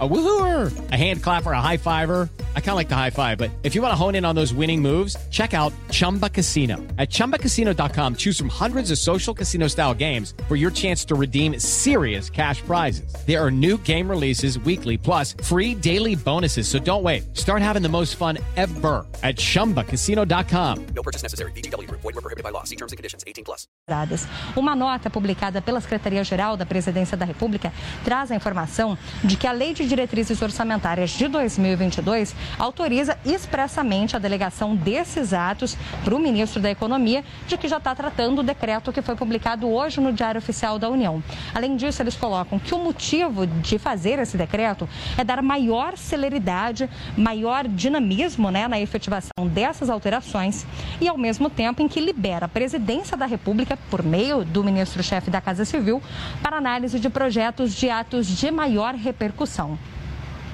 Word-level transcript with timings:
A 0.00 0.08
woohooer, 0.08 0.72
a 0.90 0.96
hand 0.96 1.22
clapper, 1.22 1.52
a 1.52 1.60
high 1.60 1.76
fiver. 1.76 2.28
I 2.56 2.60
kind 2.60 2.70
of 2.70 2.74
like 2.76 2.88
the 2.88 2.96
high 2.96 3.10
five, 3.10 3.38
but 3.38 3.52
if 3.62 3.76
you 3.76 3.80
want 3.82 3.92
to 3.92 3.96
hone 3.96 4.16
in 4.16 4.24
on 4.24 4.34
those 4.34 4.52
winning 4.52 4.82
moves, 4.82 5.16
check 5.30 5.54
out 5.54 5.72
Chumba 5.92 6.28
Casino. 6.28 6.78
At 6.98 7.10
chumbacasino.com, 7.10 8.16
choose 8.16 8.36
from 8.36 8.48
hundreds 8.48 8.90
of 8.90 8.98
social 8.98 9.32
casino 9.32 9.68
style 9.68 9.94
games 9.94 10.34
for 10.48 10.56
your 10.56 10.72
chance 10.72 11.04
to 11.04 11.14
redeem 11.14 11.60
serious 11.60 12.28
cash 12.28 12.60
prizes. 12.62 13.14
There 13.24 13.40
are 13.40 13.52
new 13.52 13.78
game 13.84 14.10
releases 14.10 14.58
weekly, 14.58 14.98
plus 14.98 15.36
free 15.44 15.76
daily 15.76 16.16
bonuses. 16.16 16.66
So 16.66 16.80
don't 16.80 17.04
wait. 17.04 17.36
Start 17.36 17.62
having 17.62 17.82
the 17.82 17.88
most 17.88 18.16
fun 18.16 18.38
ever 18.56 19.06
at 19.22 19.36
chumbacasino.com. 19.36 20.86
No 20.86 21.02
purchase 21.04 21.22
necessary. 21.22 21.52
VGW 21.52 21.86
Group. 21.86 22.00
Void 22.00 22.16
were 22.16 22.20
prohibited 22.20 22.42
by 22.42 22.50
law. 22.50 22.64
See 22.64 22.76
terms 22.76 22.90
and 22.90 22.96
conditions. 22.96 23.22
18 23.28 23.44
plus. 23.44 23.68
Uma 24.56 24.74
nota 24.74 25.10
publicada 25.10 25.60
pela 25.60 25.78
Secretaria-Geral 25.78 26.56
da 26.56 26.64
Presidência 26.64 27.18
da 27.18 27.26
República 27.26 27.70
traz 28.02 28.30
a 28.30 28.34
informação 28.34 28.96
de 29.22 29.36
que 29.36 29.46
a 29.46 29.52
Lei 29.52 29.74
de 29.74 29.83
Diretrizes 29.86 30.40
Orçamentárias 30.40 31.10
de 31.10 31.28
2022 31.28 32.34
autoriza 32.58 33.18
expressamente 33.24 34.16
a 34.16 34.18
delegação 34.18 34.74
desses 34.74 35.32
atos 35.32 35.76
para 36.04 36.14
o 36.14 36.18
ministro 36.18 36.60
da 36.60 36.70
Economia, 36.70 37.24
de 37.46 37.56
que 37.56 37.68
já 37.68 37.78
está 37.78 37.94
tratando 37.94 38.40
o 38.40 38.42
decreto 38.42 38.92
que 38.92 39.02
foi 39.02 39.16
publicado 39.16 39.68
hoje 39.68 40.00
no 40.00 40.12
Diário 40.12 40.38
Oficial 40.38 40.78
da 40.78 40.88
União. 40.88 41.22
Além 41.54 41.76
disso, 41.76 42.02
eles 42.02 42.16
colocam 42.16 42.58
que 42.58 42.74
o 42.74 42.78
motivo 42.78 43.46
de 43.46 43.78
fazer 43.78 44.18
esse 44.18 44.36
decreto 44.36 44.88
é 45.16 45.24
dar 45.24 45.42
maior 45.42 45.96
celeridade, 45.96 46.88
maior 47.16 47.66
dinamismo 47.66 48.50
né, 48.50 48.68
na 48.68 48.80
efetivação 48.80 49.46
dessas 49.46 49.90
alterações 49.90 50.66
e, 51.00 51.08
ao 51.08 51.18
mesmo 51.18 51.48
tempo, 51.50 51.82
em 51.82 51.88
que 51.88 52.00
libera 52.00 52.46
a 52.46 52.48
presidência 52.48 53.16
da 53.16 53.26
República, 53.26 53.76
por 53.90 54.02
meio 54.02 54.44
do 54.44 54.62
ministro-chefe 54.64 55.30
da 55.30 55.40
Casa 55.40 55.64
Civil, 55.64 56.02
para 56.42 56.56
análise 56.56 56.98
de 56.98 57.08
projetos 57.08 57.74
de 57.74 57.90
atos 57.90 58.26
de 58.26 58.50
maior 58.50 58.94
repercussão. 58.94 59.73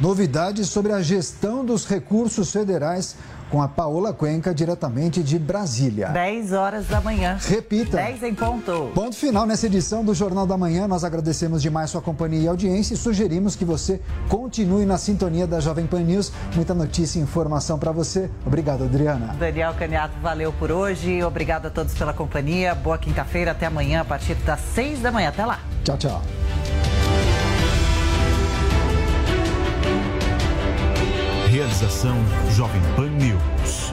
Novidades 0.00 0.68
sobre 0.68 0.92
a 0.92 1.02
gestão 1.02 1.64
dos 1.64 1.86
recursos 1.86 2.50
federais 2.50 3.16
com 3.50 3.60
a 3.60 3.68
Paola 3.68 4.12
Cuenca, 4.12 4.54
diretamente 4.54 5.22
de 5.22 5.38
Brasília. 5.38 6.08
10 6.08 6.52
horas 6.52 6.86
da 6.86 7.00
manhã. 7.00 7.36
Repita. 7.40 7.96
10 7.96 8.22
em 8.22 8.34
ponto. 8.34 8.90
Ponto 8.94 9.14
final 9.14 9.44
nessa 9.44 9.66
edição 9.66 10.04
do 10.04 10.14
Jornal 10.14 10.46
da 10.46 10.56
Manhã. 10.56 10.86
Nós 10.86 11.04
agradecemos 11.04 11.60
demais 11.60 11.90
sua 11.90 12.00
companhia 12.00 12.40
e 12.40 12.48
audiência 12.48 12.94
e 12.94 12.96
sugerimos 12.96 13.56
que 13.56 13.64
você 13.64 14.00
continue 14.28 14.86
na 14.86 14.96
sintonia 14.96 15.46
da 15.46 15.60
Jovem 15.60 15.86
Pan 15.86 16.00
News. 16.00 16.32
Muita 16.54 16.72
notícia 16.72 17.18
e 17.18 17.22
informação 17.22 17.78
para 17.78 17.92
você. 17.92 18.30
Obrigado, 18.46 18.84
Adriana. 18.84 19.34
Daniel 19.38 19.74
Caniato, 19.74 20.14
valeu 20.22 20.52
por 20.52 20.70
hoje. 20.70 21.22
Obrigado 21.22 21.66
a 21.66 21.70
todos 21.70 21.92
pela 21.92 22.14
companhia. 22.14 22.74
Boa 22.74 22.96
quinta-feira. 22.96 23.50
Até 23.50 23.66
amanhã, 23.66 24.00
a 24.00 24.04
partir 24.04 24.34
das 24.36 24.60
6 24.74 25.00
da 25.00 25.10
manhã. 25.10 25.28
Até 25.28 25.44
lá. 25.44 25.58
Tchau, 25.84 25.98
tchau. 25.98 26.22
Realização 31.50 32.16
Jovem 32.52 32.80
Pan 32.94 33.08
News. 33.08 33.92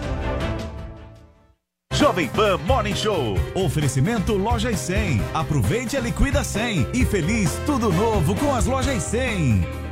Jovem 1.91 2.27
Pan 2.27 2.59
Morning 2.59 2.94
Show. 2.94 3.33
Oferecimento 3.55 4.33
Lojas 4.33 4.77
100. 4.77 5.19
Aproveite 5.33 5.97
a 5.97 5.99
Liquida 5.99 6.44
100 6.44 6.89
e 6.94 7.03
feliz 7.03 7.59
tudo 7.66 7.91
novo 7.91 8.36
com 8.36 8.53
as 8.53 8.67
Lojas 8.67 9.02
100. 9.02 9.86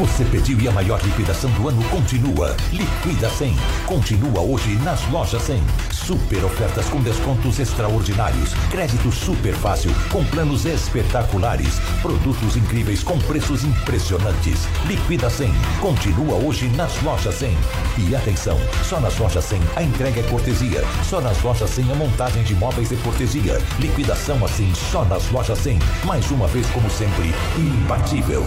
Você 0.00 0.24
pediu 0.24 0.58
e 0.58 0.66
a 0.66 0.72
maior 0.72 0.98
liquidação 1.02 1.50
do 1.50 1.68
ano 1.68 1.84
continua. 1.90 2.56
Liquida 2.72 3.28
100. 3.28 3.54
Continua 3.84 4.40
hoje 4.40 4.74
nas 4.76 5.06
lojas 5.10 5.42
100. 5.42 5.62
Super 5.92 6.42
ofertas 6.42 6.86
com 6.86 7.02
descontos 7.02 7.58
extraordinários. 7.58 8.54
Crédito 8.70 9.12
super 9.12 9.52
fácil 9.52 9.90
com 10.10 10.24
planos 10.24 10.64
espetaculares. 10.64 11.78
Produtos 12.00 12.56
incríveis 12.56 13.02
com 13.02 13.18
preços 13.18 13.62
impressionantes. 13.62 14.66
Liquida 14.86 15.28
100. 15.28 15.52
Continua 15.82 16.36
hoje 16.36 16.68
nas 16.68 17.02
lojas 17.02 17.34
100. 17.34 17.54
E 17.98 18.16
atenção, 18.16 18.58
só 18.88 18.98
nas 19.00 19.18
lojas 19.18 19.44
100 19.44 19.60
a 19.76 19.82
entrega 19.82 20.20
é 20.20 20.30
cortesia. 20.30 20.82
Só 21.04 21.20
nas 21.20 21.42
lojas 21.42 21.68
100 21.68 21.92
a 21.92 21.94
montagem 21.94 22.42
de 22.42 22.54
móveis 22.54 22.90
é 22.90 22.96
cortesia. 23.04 23.60
Liquidação 23.78 24.42
assim 24.46 24.72
só 24.74 25.04
nas 25.04 25.30
lojas 25.30 25.58
100. 25.58 25.78
Mais 26.04 26.30
uma 26.30 26.48
vez 26.48 26.66
como 26.70 26.88
sempre, 26.88 27.34
imbatível. 27.58 28.46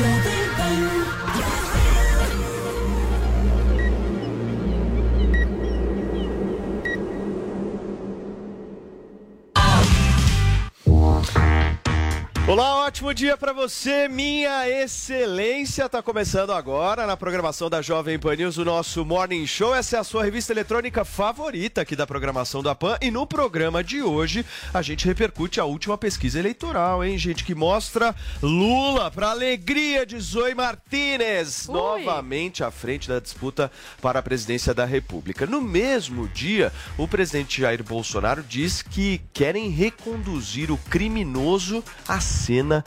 Rather 0.00 0.56
than 0.56 1.21
Olá, 12.52 12.84
ótimo 12.84 13.14
dia 13.14 13.34
para 13.34 13.54
você, 13.54 14.08
minha 14.08 14.68
excelência. 14.68 15.88
Tá 15.88 16.02
começando 16.02 16.52
agora 16.52 17.06
na 17.06 17.16
programação 17.16 17.70
da 17.70 17.80
Jovem 17.80 18.18
Pan 18.18 18.36
News 18.36 18.58
o 18.58 18.64
nosso 18.66 19.06
Morning 19.06 19.46
Show. 19.46 19.74
Essa 19.74 19.96
é 19.96 20.00
a 20.00 20.04
sua 20.04 20.22
revista 20.22 20.52
eletrônica 20.52 21.02
favorita 21.02 21.80
aqui 21.80 21.96
da 21.96 22.06
programação 22.06 22.62
da 22.62 22.74
Pan. 22.74 22.98
E 23.00 23.10
no 23.10 23.26
programa 23.26 23.82
de 23.82 24.02
hoje 24.02 24.44
a 24.74 24.82
gente 24.82 25.06
repercute 25.06 25.60
a 25.60 25.64
última 25.64 25.96
pesquisa 25.96 26.38
eleitoral, 26.38 27.02
hein, 27.02 27.16
gente, 27.16 27.42
que 27.42 27.54
mostra 27.54 28.14
Lula 28.42 29.10
para 29.10 29.30
alegria 29.30 30.04
de 30.04 30.20
Zoe 30.20 30.54
Martinez, 30.54 31.66
Ui. 31.70 31.74
novamente 31.74 32.62
à 32.62 32.70
frente 32.70 33.08
da 33.08 33.18
disputa 33.18 33.72
para 34.02 34.18
a 34.18 34.22
presidência 34.22 34.74
da 34.74 34.84
República. 34.84 35.46
No 35.46 35.62
mesmo 35.62 36.28
dia, 36.28 36.70
o 36.98 37.08
presidente 37.08 37.62
Jair 37.62 37.82
Bolsonaro 37.82 38.42
diz 38.42 38.82
que 38.82 39.22
querem 39.32 39.70
reconduzir 39.70 40.70
o 40.70 40.76
criminoso 40.76 41.82
à 42.06 42.20
cena 42.42 42.82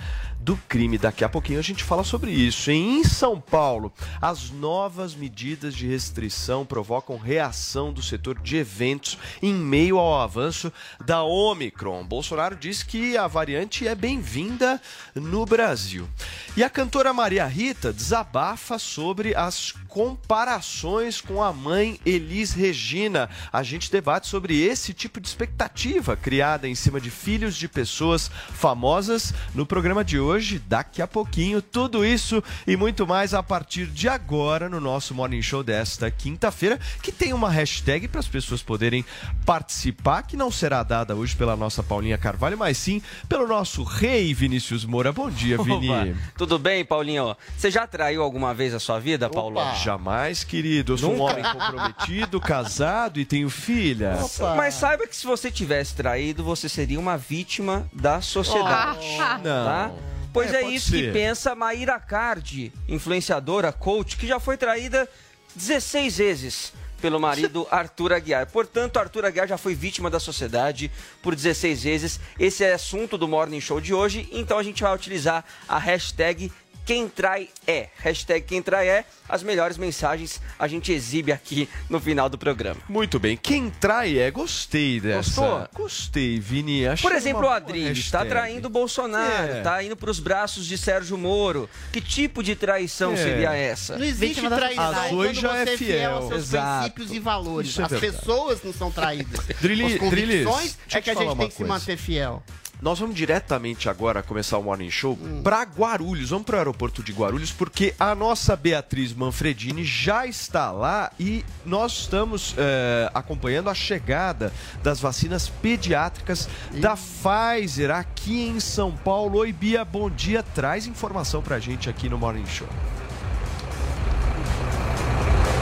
do 0.45 0.55
crime. 0.69 0.99
Daqui 0.99 1.23
a 1.23 1.29
pouquinho 1.29 1.57
a 1.57 1.63
gente 1.63 1.83
fala 1.83 2.03
sobre 2.03 2.29
isso. 2.29 2.69
Em 2.69 3.03
São 3.03 3.41
Paulo, 3.41 3.91
as 4.21 4.51
novas 4.51 5.15
medidas 5.15 5.73
de 5.73 5.87
restrição 5.87 6.63
provocam 6.63 7.17
reação 7.17 7.91
do 7.91 8.03
setor 8.03 8.39
de 8.39 8.57
eventos 8.57 9.17
em 9.41 9.55
meio 9.55 9.97
ao 9.97 10.21
avanço 10.21 10.71
da 11.03 11.23
Omicron. 11.23 12.05
Bolsonaro 12.05 12.55
diz 12.55 12.83
que 12.83 13.17
a 13.17 13.25
variante 13.25 13.87
é 13.87 13.95
bem-vinda 13.95 14.79
no 15.15 15.47
Brasil. 15.47 16.07
E 16.55 16.63
a 16.63 16.69
cantora 16.69 17.11
Maria 17.11 17.47
Rita 17.47 17.91
desabafa 17.91 18.77
sobre 18.77 19.35
as 19.35 19.73
comparações 19.95 21.21
com 21.21 21.41
a 21.41 21.53
mãe 21.53 21.97
Elis 22.05 22.51
Regina. 22.51 23.29
A 23.51 23.63
gente 23.63 23.89
debate 23.89 24.27
sobre 24.27 24.61
esse 24.61 24.93
tipo 24.93 25.21
de 25.21 25.27
expectativa 25.27 26.17
criada 26.17 26.67
em 26.67 26.75
cima 26.75 26.99
de 26.99 27.09
filhos 27.09 27.55
de 27.55 27.67
pessoas 27.67 28.29
famosas 28.51 29.33
no 29.53 29.65
programa 29.65 30.03
de 30.03 30.19
hoje, 30.19 30.34
daqui 30.67 31.01
a 31.01 31.07
pouquinho. 31.07 31.61
Tudo 31.61 32.05
isso 32.05 32.43
e 32.67 32.75
muito 32.75 33.07
mais 33.07 33.33
a 33.33 33.41
partir 33.41 33.87
de 33.87 34.07
agora 34.09 34.69
no 34.69 34.79
nosso 34.79 35.13
Morning 35.13 35.41
Show 35.41 35.63
desta 35.63 36.11
quinta-feira, 36.11 36.79
que 37.01 37.11
tem 37.11 37.33
uma 37.33 37.49
hashtag 37.49 38.07
para 38.07 38.19
as 38.19 38.27
pessoas 38.27 38.61
poderem 38.61 39.05
participar, 39.45 40.23
que 40.23 40.35
não 40.37 40.51
será 40.51 40.83
dada 40.83 41.15
hoje 41.15 41.35
pela 41.35 41.55
nossa 41.55 41.81
Paulinha 41.81 42.17
Carvalho, 42.17 42.57
mas 42.57 42.77
sim 42.77 43.01
pelo 43.29 43.47
nosso 43.47 43.83
rei 43.83 44.33
Vinícius 44.33 44.85
Moura. 44.85 45.11
Bom 45.11 45.29
dia, 45.29 45.57
Vini. 45.57 45.89
Opa. 45.89 46.19
Tudo 46.37 46.59
bem, 46.59 46.83
Paulinho? 46.83 47.35
Você 47.57 47.71
já 47.71 47.87
traiu 47.87 48.21
alguma 48.21 48.53
vez 48.53 48.73
a 48.73 48.79
sua 48.79 48.99
vida, 48.99 49.29
Paulo? 49.29 49.59
Jamais, 49.83 50.43
querido. 50.43 50.93
Eu 50.93 50.97
sou 50.97 51.13
um 51.13 51.17
Nunca? 51.17 51.31
homem 51.31 51.43
comprometido, 51.43 52.39
casado 52.39 53.19
e 53.19 53.25
tenho 53.25 53.49
filhas. 53.49 54.39
Mas 54.55 54.73
saiba 54.75 55.07
que 55.07 55.15
se 55.15 55.25
você 55.25 55.49
tivesse 55.49 55.95
traído, 55.95 56.43
você 56.43 56.67
seria 56.67 56.99
uma 56.99 57.17
vítima 57.17 57.87
da 57.93 58.21
sociedade. 58.21 59.05
Ah, 59.19 59.39
não. 59.43 60.15
Pois 60.35 60.53
É, 60.53 60.63
é, 60.63 60.69
isso 60.69 60.91
ser. 60.91 60.97
que 60.97 61.11
pensa 61.11 61.55
Maíra 61.55 61.97
Cardi, 61.97 62.73
influenciadora, 62.89 63.71
coach, 63.71 64.17
que 64.17 64.27
já 64.27 64.37
foi 64.37 64.57
traída 64.57 65.07
16 65.55 66.17
vezes 66.17 66.73
pelo 67.01 67.19
marido 67.19 67.65
Arthur 67.71 68.11
Aguiar. 68.11 68.45
Portanto, 68.47 68.97
Arthur 68.97 69.23
Aguiar 69.25 69.47
já 69.47 69.57
foi 69.57 69.73
vítima 69.73 70.09
da 70.09 70.19
sociedade 70.19 70.91
por 71.21 71.33
16 71.33 71.83
vezes. 71.83 72.19
Esse 72.37 72.65
é 72.65 72.73
assunto 72.73 73.17
do 73.17 73.29
Morning 73.29 73.61
Show 73.61 73.79
de 73.79 73.93
hoje, 73.93 74.27
então 74.31 74.57
a 74.57 74.63
gente 74.63 74.83
vai 74.83 74.93
utilizar 74.93 75.45
a 75.69 75.79
hashtag 75.79 76.51
quem 76.85 77.07
trai 77.09 77.49
é. 77.67 77.89
Hashtag 77.97 78.45
quem 78.45 78.61
trai 78.61 78.87
é. 78.87 79.05
As 79.27 79.41
melhores 79.41 79.75
mensagens 79.77 80.39
a 80.59 80.67
gente 80.67 80.91
exibe 80.91 81.31
aqui 81.31 81.67
no 81.89 81.99
final 81.99 82.29
do 82.29 82.37
programa. 82.37 82.79
Muito 82.87 83.19
bem. 83.19 83.35
Quem 83.35 83.69
trai 83.71 84.19
é. 84.19 84.29
Gostei 84.29 84.99
dessa. 84.99 85.41
Gostou? 85.41 85.67
Gostei, 85.73 86.39
Vini. 86.39 86.87
Achei 86.87 87.01
Por 87.09 87.15
exemplo, 87.17 87.43
o 87.43 87.49
Adriles 87.49 87.97
está 87.97 88.23
traindo 88.23 88.67
o 88.67 88.69
Bolsonaro, 88.69 89.53
É. 89.53 89.61
tá 89.61 89.81
indo 89.83 89.95
para 89.97 90.11
os 90.11 90.19
braços 90.19 90.65
de 90.67 90.77
Sérgio 90.77 91.17
Moro. 91.17 91.67
Que 91.91 91.99
tipo 91.99 92.43
de 92.43 92.55
traição 92.55 93.13
É. 93.13 93.17
seria 93.17 93.53
essa? 93.55 93.97
Não 93.97 94.05
existe 94.05 94.35
Vítima 94.35 94.51
traição 94.55 94.85
A 94.91 95.09
quando 95.09 95.33
já 95.33 95.49
você 95.49 95.69
é 95.69 95.73
é 95.73 95.77
fiel 95.77 96.11
aos 96.17 96.27
seus 96.27 96.43
Exato. 96.43 96.79
princípios 96.91 97.11
e 97.11 97.19
valores. 97.19 97.79
É 97.79 97.83
As 97.83 97.99
pessoas 97.99 98.63
não 98.63 98.73
são 98.73 98.91
traídas. 98.91 99.43
Drilli- 99.59 99.85
As 99.85 99.99
convicções 99.99 100.11
Drilis, 100.11 100.77
é 100.93 101.01
que 101.01 101.09
a 101.09 101.13
gente 101.15 101.35
tem 101.37 101.47
que 101.47 101.53
se 101.53 101.57
coisa. 101.63 101.73
manter 101.73 101.97
fiel. 101.97 102.43
Nós 102.81 102.99
vamos 102.99 103.15
diretamente 103.15 103.89
agora 103.89 104.21
começar 104.21 104.57
o 104.57 104.63
Morning 104.63 104.91
Show 104.91 105.17
para 105.43 105.63
Guarulhos. 105.63 106.29
Vamos 106.29 106.45
para 106.45 106.55
o 106.55 106.59
aeroporto 106.59 107.01
de 107.01 107.11
Guarulhos 107.11 107.51
porque 107.51 107.93
a 107.99 108.13
nossa 108.13 108.55
Beatriz 108.55 109.13
Manfredini 109.13 109.83
já 109.83 110.25
está 110.25 110.71
lá 110.71 111.11
e 111.19 111.43
nós 111.65 111.93
estamos 112.01 112.53
eh, 112.57 113.09
acompanhando 113.13 113.69
a 113.69 113.73
chegada 113.73 114.51
das 114.83 114.99
vacinas 114.99 115.47
pediátricas 115.49 116.49
da 116.79 116.95
Pfizer 116.95 117.91
aqui 117.91 118.47
em 118.47 118.59
São 118.59 118.91
Paulo. 118.91 119.39
Oi, 119.39 119.53
Bia, 119.53 119.85
bom 119.85 120.09
dia. 120.09 120.43
Traz 120.43 120.85
informação 120.85 121.41
para 121.41 121.55
a 121.55 121.59
gente 121.59 121.89
aqui 121.89 122.09
no 122.09 122.17
Morning 122.17 122.45
Show. 122.45 122.67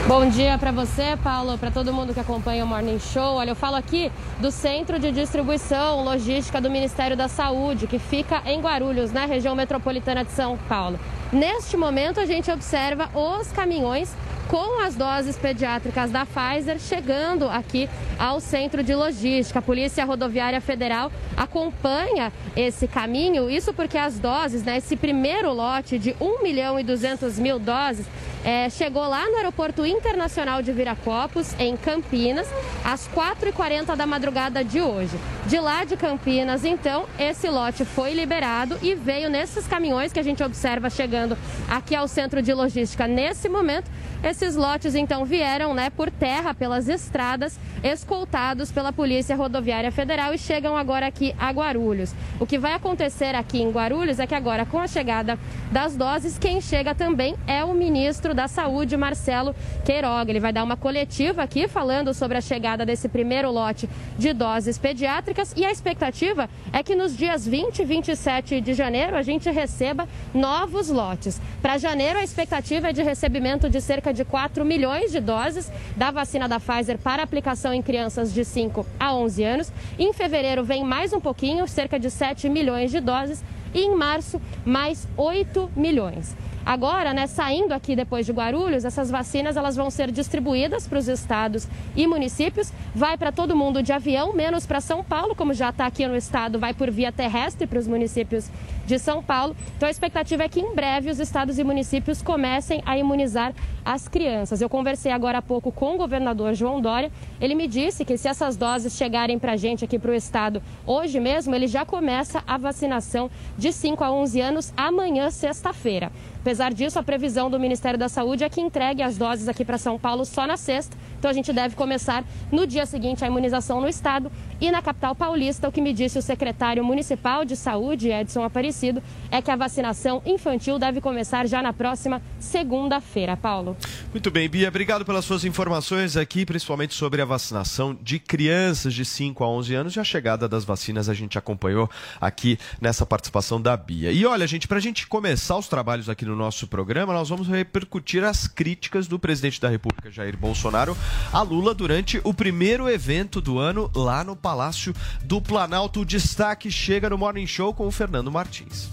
Bom 0.06 0.28
dia 0.28 0.58
para 0.58 0.70
você, 0.70 1.16
Paulo, 1.24 1.56
para 1.56 1.70
todo 1.70 1.90
mundo 1.90 2.12
que 2.12 2.20
acompanha 2.20 2.62
o 2.62 2.68
Morning 2.68 2.98
Show. 2.98 3.36
Olha, 3.36 3.52
eu 3.52 3.56
falo 3.56 3.76
aqui 3.76 4.12
do 4.38 4.50
Centro 4.50 4.98
de 4.98 5.10
Distribuição 5.10 6.04
Logística 6.04 6.60
do 6.60 6.68
Ministério 6.68 7.16
da 7.16 7.26
Saúde, 7.26 7.86
que 7.86 7.98
fica 7.98 8.42
em 8.44 8.60
Guarulhos, 8.60 9.12
na 9.12 9.24
região 9.24 9.54
metropolitana 9.54 10.22
de 10.22 10.30
São 10.32 10.58
Paulo. 10.68 11.00
Neste 11.32 11.74
momento, 11.78 12.20
a 12.20 12.26
gente 12.26 12.50
observa 12.50 13.08
os 13.14 13.50
caminhões 13.50 14.14
com 14.48 14.80
as 14.82 14.94
doses 14.94 15.36
pediátricas 15.36 16.10
da 16.10 16.26
Pfizer 16.26 16.78
chegando 16.78 17.48
aqui 17.48 17.88
ao 18.18 18.40
centro 18.40 18.82
de 18.82 18.94
logística. 18.94 19.58
A 19.58 19.62
Polícia 19.62 20.04
Rodoviária 20.04 20.60
Federal 20.60 21.10
acompanha 21.36 22.32
esse 22.56 22.86
caminho, 22.86 23.50
isso 23.50 23.72
porque 23.72 23.98
as 23.98 24.18
doses, 24.18 24.62
né, 24.62 24.78
esse 24.78 24.96
primeiro 24.96 25.52
lote 25.52 25.98
de 25.98 26.14
1 26.20 26.42
milhão 26.42 26.78
e 26.78 26.84
200 26.84 27.38
mil 27.38 27.58
doses, 27.58 28.06
é, 28.44 28.68
chegou 28.68 29.08
lá 29.08 29.26
no 29.30 29.36
Aeroporto 29.36 29.86
Internacional 29.86 30.60
de 30.60 30.70
Viracopos, 30.70 31.54
em 31.58 31.76
Campinas, 31.76 32.46
às 32.84 33.08
4h40 33.08 33.96
da 33.96 34.06
madrugada 34.06 34.62
de 34.62 34.82
hoje. 34.82 35.16
De 35.46 35.58
lá 35.58 35.84
de 35.84 35.96
Campinas, 35.96 36.64
então, 36.64 37.06
esse 37.18 37.48
lote 37.48 37.84
foi 37.86 38.12
liberado 38.12 38.78
e 38.82 38.94
veio 38.94 39.30
nesses 39.30 39.66
caminhões 39.66 40.12
que 40.12 40.20
a 40.20 40.22
gente 40.22 40.42
observa 40.42 40.90
chegando 40.90 41.38
aqui 41.68 41.94
ao 41.94 42.06
centro 42.06 42.42
de 42.42 42.52
logística 42.52 43.06
nesse 43.06 43.48
momento. 43.48 43.90
Esses 44.34 44.56
lotes 44.56 44.96
então 44.96 45.24
vieram 45.24 45.72
né, 45.72 45.90
por 45.90 46.10
terra, 46.10 46.52
pelas 46.52 46.88
estradas, 46.88 47.56
escoltados 47.84 48.72
pela 48.72 48.92
Polícia 48.92 49.36
Rodoviária 49.36 49.92
Federal 49.92 50.34
e 50.34 50.38
chegam 50.38 50.76
agora 50.76 51.06
aqui 51.06 51.32
a 51.38 51.52
Guarulhos. 51.52 52.12
O 52.40 52.44
que 52.44 52.58
vai 52.58 52.72
acontecer 52.72 53.36
aqui 53.36 53.62
em 53.62 53.70
Guarulhos 53.70 54.18
é 54.18 54.26
que 54.26 54.34
agora, 54.34 54.66
com 54.66 54.80
a 54.80 54.88
chegada 54.88 55.38
das 55.70 55.96
doses, 55.96 56.36
quem 56.36 56.60
chega 56.60 56.96
também 56.96 57.36
é 57.46 57.62
o 57.62 57.72
ministro 57.72 58.34
da 58.34 58.48
Saúde, 58.48 58.96
Marcelo 58.96 59.54
Queiroga. 59.84 60.32
Ele 60.32 60.40
vai 60.40 60.52
dar 60.52 60.64
uma 60.64 60.76
coletiva 60.76 61.44
aqui 61.44 61.68
falando 61.68 62.12
sobre 62.12 62.36
a 62.36 62.40
chegada 62.40 62.84
desse 62.84 63.08
primeiro 63.08 63.52
lote 63.52 63.88
de 64.18 64.32
doses 64.32 64.78
pediátricas 64.78 65.54
e 65.56 65.64
a 65.64 65.70
expectativa 65.70 66.50
é 66.72 66.82
que 66.82 66.96
nos 66.96 67.16
dias 67.16 67.46
20 67.46 67.78
e 67.78 67.84
27 67.84 68.60
de 68.60 68.74
janeiro 68.74 69.16
a 69.16 69.22
gente 69.22 69.48
receba 69.48 70.08
novos 70.34 70.88
lotes. 70.88 71.40
Para 71.62 71.78
janeiro, 71.78 72.18
a 72.18 72.24
expectativa 72.24 72.88
é 72.88 72.92
de 72.92 73.02
recebimento 73.04 73.70
de 73.70 73.80
cerca 73.80 74.12
de 74.12 74.23
4 74.24 74.64
milhões 74.64 75.12
de 75.12 75.20
doses 75.20 75.70
da 75.96 76.10
vacina 76.10 76.48
da 76.48 76.58
Pfizer 76.58 76.98
para 76.98 77.22
aplicação 77.22 77.72
em 77.72 77.82
crianças 77.82 78.32
de 78.32 78.44
5 78.44 78.86
a 78.98 79.14
11 79.14 79.44
anos. 79.44 79.72
Em 79.98 80.12
fevereiro 80.12 80.64
vem 80.64 80.84
mais 80.84 81.12
um 81.12 81.20
pouquinho, 81.20 81.68
cerca 81.68 81.98
de 81.98 82.10
7 82.10 82.48
milhões 82.48 82.90
de 82.90 83.00
doses. 83.00 83.42
E 83.72 83.80
em 83.80 83.94
março, 83.96 84.40
mais 84.64 85.06
8 85.16 85.70
milhões. 85.74 86.36
Agora, 86.64 87.12
né, 87.12 87.26
saindo 87.26 87.72
aqui 87.72 87.94
depois 87.94 88.24
de 88.24 88.32
Guarulhos, 88.32 88.84
essas 88.84 89.10
vacinas 89.10 89.56
elas 89.56 89.76
vão 89.76 89.90
ser 89.90 90.10
distribuídas 90.10 90.88
para 90.88 90.98
os 90.98 91.08
estados 91.08 91.68
e 91.94 92.06
municípios. 92.06 92.72
Vai 92.94 93.18
para 93.18 93.30
todo 93.30 93.54
mundo 93.54 93.82
de 93.82 93.92
avião, 93.92 94.32
menos 94.32 94.64
para 94.64 94.80
São 94.80 95.04
Paulo, 95.04 95.34
como 95.34 95.52
já 95.52 95.68
está 95.68 95.86
aqui 95.86 96.06
no 96.06 96.16
estado, 96.16 96.58
vai 96.58 96.72
por 96.72 96.90
via 96.90 97.12
terrestre 97.12 97.66
para 97.66 97.78
os 97.78 97.86
municípios 97.86 98.48
de 98.86 98.98
São 98.98 99.22
Paulo. 99.22 99.54
Então 99.76 99.86
a 99.86 99.90
expectativa 99.90 100.42
é 100.42 100.48
que 100.48 100.60
em 100.60 100.74
breve 100.74 101.10
os 101.10 101.20
estados 101.20 101.58
e 101.58 101.64
municípios 101.64 102.22
comecem 102.22 102.82
a 102.86 102.96
imunizar 102.96 103.52
as 103.84 104.08
crianças. 104.08 104.62
Eu 104.62 104.68
conversei 104.68 105.12
agora 105.12 105.38
há 105.38 105.42
pouco 105.42 105.70
com 105.70 105.94
o 105.94 105.98
governador 105.98 106.54
João 106.54 106.80
Dória. 106.80 107.12
Ele 107.40 107.54
me 107.54 107.68
disse 107.68 108.04
que 108.04 108.16
se 108.16 108.28
essas 108.28 108.56
doses 108.56 108.96
chegarem 108.96 109.38
para 109.38 109.52
a 109.52 109.56
gente 109.56 109.84
aqui 109.84 109.98
para 109.98 110.10
o 110.10 110.14
estado 110.14 110.62
hoje 110.86 111.20
mesmo, 111.20 111.54
ele 111.54 111.66
já 111.66 111.84
começa 111.84 112.42
a 112.46 112.56
vacinação 112.56 113.30
de 113.58 113.70
5 113.72 114.02
a 114.02 114.10
11 114.10 114.40
anos 114.40 114.72
amanhã, 114.76 115.30
sexta-feira. 115.30 116.10
Apesar 116.44 116.74
disso, 116.74 116.98
a 116.98 117.02
previsão 117.02 117.48
do 117.48 117.58
Ministério 117.58 117.98
da 117.98 118.06
Saúde 118.06 118.44
é 118.44 118.50
que 118.50 118.60
entregue 118.60 119.02
as 119.02 119.16
doses 119.16 119.48
aqui 119.48 119.64
para 119.64 119.78
São 119.78 119.98
Paulo 119.98 120.26
só 120.26 120.46
na 120.46 120.58
sexta. 120.58 120.94
Então 121.24 121.30
a 121.30 121.34
gente 121.34 121.54
deve 121.54 121.74
começar 121.74 122.22
no 122.52 122.66
dia 122.66 122.84
seguinte 122.84 123.24
a 123.24 123.26
imunização 123.26 123.80
no 123.80 123.88
estado 123.88 124.30
e 124.60 124.70
na 124.70 124.82
capital 124.82 125.14
paulista. 125.14 125.66
O 125.66 125.72
que 125.72 125.80
me 125.80 125.94
disse 125.94 126.18
o 126.18 126.22
secretário 126.22 126.84
municipal 126.84 127.46
de 127.46 127.56
saúde, 127.56 128.10
Edson 128.10 128.42
Aparecido, 128.44 129.02
é 129.30 129.40
que 129.40 129.50
a 129.50 129.56
vacinação 129.56 130.20
infantil 130.26 130.78
deve 130.78 131.00
começar 131.00 131.48
já 131.48 131.62
na 131.62 131.72
próxima 131.72 132.20
segunda-feira. 132.38 133.38
Paulo. 133.38 133.74
Muito 134.12 134.30
bem, 134.30 134.50
Bia, 134.50 134.68
obrigado 134.68 135.02
pelas 135.02 135.24
suas 135.24 135.46
informações 135.46 136.14
aqui, 136.14 136.44
principalmente 136.44 136.92
sobre 136.92 137.22
a 137.22 137.24
vacinação 137.24 137.98
de 138.02 138.18
crianças 138.18 138.92
de 138.92 139.04
5 139.04 139.42
a 139.42 139.48
11 139.48 139.74
anos 139.74 139.96
e 139.96 140.00
a 140.00 140.04
chegada 140.04 140.46
das 140.46 140.62
vacinas 140.62 141.08
a 141.08 141.14
gente 141.14 141.38
acompanhou 141.38 141.90
aqui 142.20 142.58
nessa 142.82 143.06
participação 143.06 143.58
da 143.58 143.74
Bia. 143.78 144.12
E 144.12 144.26
olha, 144.26 144.46
gente, 144.46 144.68
para 144.68 144.76
a 144.76 144.80
gente 144.80 145.06
começar 145.06 145.56
os 145.56 145.68
trabalhos 145.68 146.10
aqui 146.10 146.26
no 146.26 146.36
nosso 146.36 146.66
programa, 146.66 147.14
nós 147.14 147.30
vamos 147.30 147.48
repercutir 147.48 148.22
as 148.22 148.46
críticas 148.46 149.08
do 149.08 149.18
presidente 149.18 149.58
da 149.58 149.70
República, 149.70 150.10
Jair 150.10 150.36
Bolsonaro, 150.36 150.94
a 151.32 151.42
Lula 151.42 151.74
durante 151.74 152.20
o 152.24 152.32
primeiro 152.32 152.88
evento 152.88 153.40
do 153.40 153.58
ano 153.58 153.90
lá 153.94 154.22
no 154.24 154.36
Palácio 154.36 154.94
do 155.24 155.40
Planalto. 155.40 156.00
O 156.00 156.04
destaque 156.04 156.70
chega 156.70 157.10
no 157.10 157.18
Morning 157.18 157.46
Show 157.46 157.74
com 157.74 157.86
o 157.86 157.90
Fernando 157.90 158.30
Martins. 158.30 158.88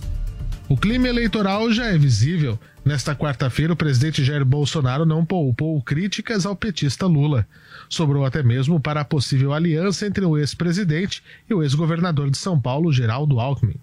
O 0.71 0.77
clima 0.77 1.09
eleitoral 1.09 1.71
já 1.71 1.87
é 1.87 1.97
visível. 1.97 2.57
Nesta 2.85 3.13
quarta-feira, 3.13 3.73
o 3.73 3.75
presidente 3.75 4.23
Jair 4.23 4.45
Bolsonaro 4.45 5.05
não 5.05 5.25
poupou 5.25 5.81
críticas 5.81 6.45
ao 6.45 6.55
petista 6.55 7.05
Lula. 7.05 7.45
Sobrou 7.89 8.25
até 8.25 8.41
mesmo 8.41 8.79
para 8.79 9.01
a 9.01 9.05
possível 9.05 9.53
aliança 9.53 10.07
entre 10.07 10.23
o 10.23 10.37
ex-presidente 10.37 11.21
e 11.49 11.53
o 11.53 11.61
ex-governador 11.61 12.31
de 12.31 12.37
São 12.37 12.59
Paulo, 12.59 12.91
Geraldo 12.91 13.39
Alckmin. 13.39 13.75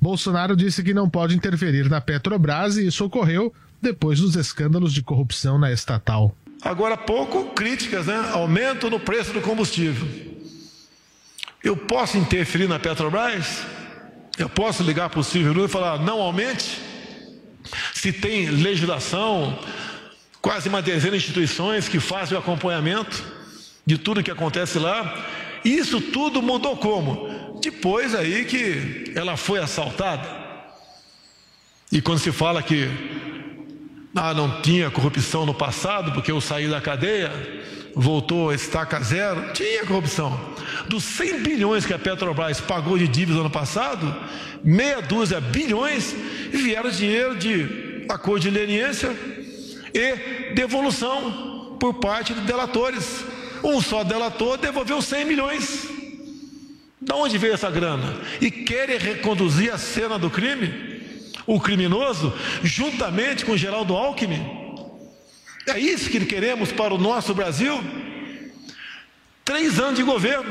Bolsonaro 0.00 0.54
disse 0.54 0.82
que 0.82 0.92
não 0.92 1.08
pode 1.08 1.34
interferir 1.34 1.88
na 1.88 2.00
Petrobras 2.00 2.76
e 2.76 2.86
isso 2.86 3.04
ocorreu 3.04 3.52
depois 3.80 4.20
dos 4.20 4.36
escândalos 4.36 4.92
de 4.92 5.02
corrupção 5.02 5.58
na 5.58 5.72
estatal. 5.72 6.36
Agora 6.66 6.94
há 6.94 6.98
pouco, 6.98 7.44
críticas, 7.50 8.06
né? 8.06 8.30
Aumento 8.32 8.90
no 8.90 8.98
preço 8.98 9.32
do 9.32 9.40
combustível. 9.40 10.04
Eu 11.62 11.76
posso 11.76 12.18
interferir 12.18 12.66
na 12.66 12.76
Petrobras? 12.76 13.62
Eu 14.36 14.48
posso 14.48 14.82
ligar 14.82 15.08
para 15.08 15.20
o 15.20 15.24
Silvio 15.24 15.52
Lula 15.52 15.66
e 15.66 15.70
falar, 15.70 16.00
não 16.00 16.20
aumente? 16.20 16.80
Se 17.94 18.12
tem 18.12 18.46
legislação, 18.46 19.56
quase 20.42 20.68
uma 20.68 20.82
dezena 20.82 21.12
de 21.12 21.18
instituições 21.18 21.88
que 21.88 22.00
fazem 22.00 22.36
o 22.36 22.40
acompanhamento 22.40 23.24
de 23.86 23.96
tudo 23.96 24.20
que 24.20 24.30
acontece 24.32 24.76
lá. 24.80 25.24
Isso 25.64 26.00
tudo 26.00 26.42
mudou 26.42 26.76
como? 26.76 27.60
Depois 27.62 28.12
aí 28.12 28.44
que 28.44 29.12
ela 29.14 29.36
foi 29.36 29.60
assaltada. 29.60 30.28
E 31.92 32.02
quando 32.02 32.18
se 32.18 32.32
fala 32.32 32.60
que 32.60 32.90
ah, 34.16 34.32
não 34.32 34.62
tinha 34.62 34.90
corrupção 34.90 35.44
no 35.44 35.52
passado, 35.52 36.10
porque 36.12 36.32
eu 36.32 36.40
saí 36.40 36.66
da 36.66 36.80
cadeia, 36.80 37.30
voltou 37.94 38.48
a 38.48 38.54
estaca 38.54 38.98
zero, 39.00 39.52
tinha 39.52 39.84
corrupção. 39.84 40.40
Dos 40.88 41.04
100 41.04 41.42
bilhões 41.42 41.84
que 41.84 41.92
a 41.92 41.98
Petrobras 41.98 42.58
pagou 42.58 42.96
de 42.96 43.06
dívida 43.06 43.42
no 43.42 43.50
passado, 43.50 44.14
meia 44.64 45.02
dúzia 45.02 45.38
bilhões 45.38 46.14
vieram 46.50 46.88
dinheiro 46.88 47.36
de 47.36 48.06
acordo 48.08 48.40
de 48.40 48.50
leniência 48.50 49.14
e 49.92 50.54
devolução 50.54 51.76
por 51.78 51.94
parte 51.94 52.32
de 52.32 52.40
delatores. 52.40 53.22
Um 53.62 53.82
só 53.82 54.02
delator 54.02 54.56
devolveu 54.56 55.02
100 55.02 55.24
milhões. 55.26 55.88
Da 56.98 57.14
onde 57.14 57.36
veio 57.36 57.52
essa 57.52 57.70
grana? 57.70 58.16
E 58.40 58.50
querem 58.50 58.96
reconduzir 58.96 59.72
a 59.72 59.76
cena 59.76 60.18
do 60.18 60.30
crime? 60.30 60.95
O 61.46 61.60
criminoso, 61.60 62.32
juntamente 62.62 63.44
com 63.44 63.56
Geraldo 63.56 63.94
Alckmin? 63.94 64.66
É 65.66 65.78
isso 65.78 66.10
que 66.10 66.24
queremos 66.24 66.72
para 66.72 66.94
o 66.94 66.98
nosso 66.98 67.34
Brasil? 67.34 67.82
Três 69.44 69.78
anos 69.78 69.96
de 69.96 70.02
governo, 70.02 70.50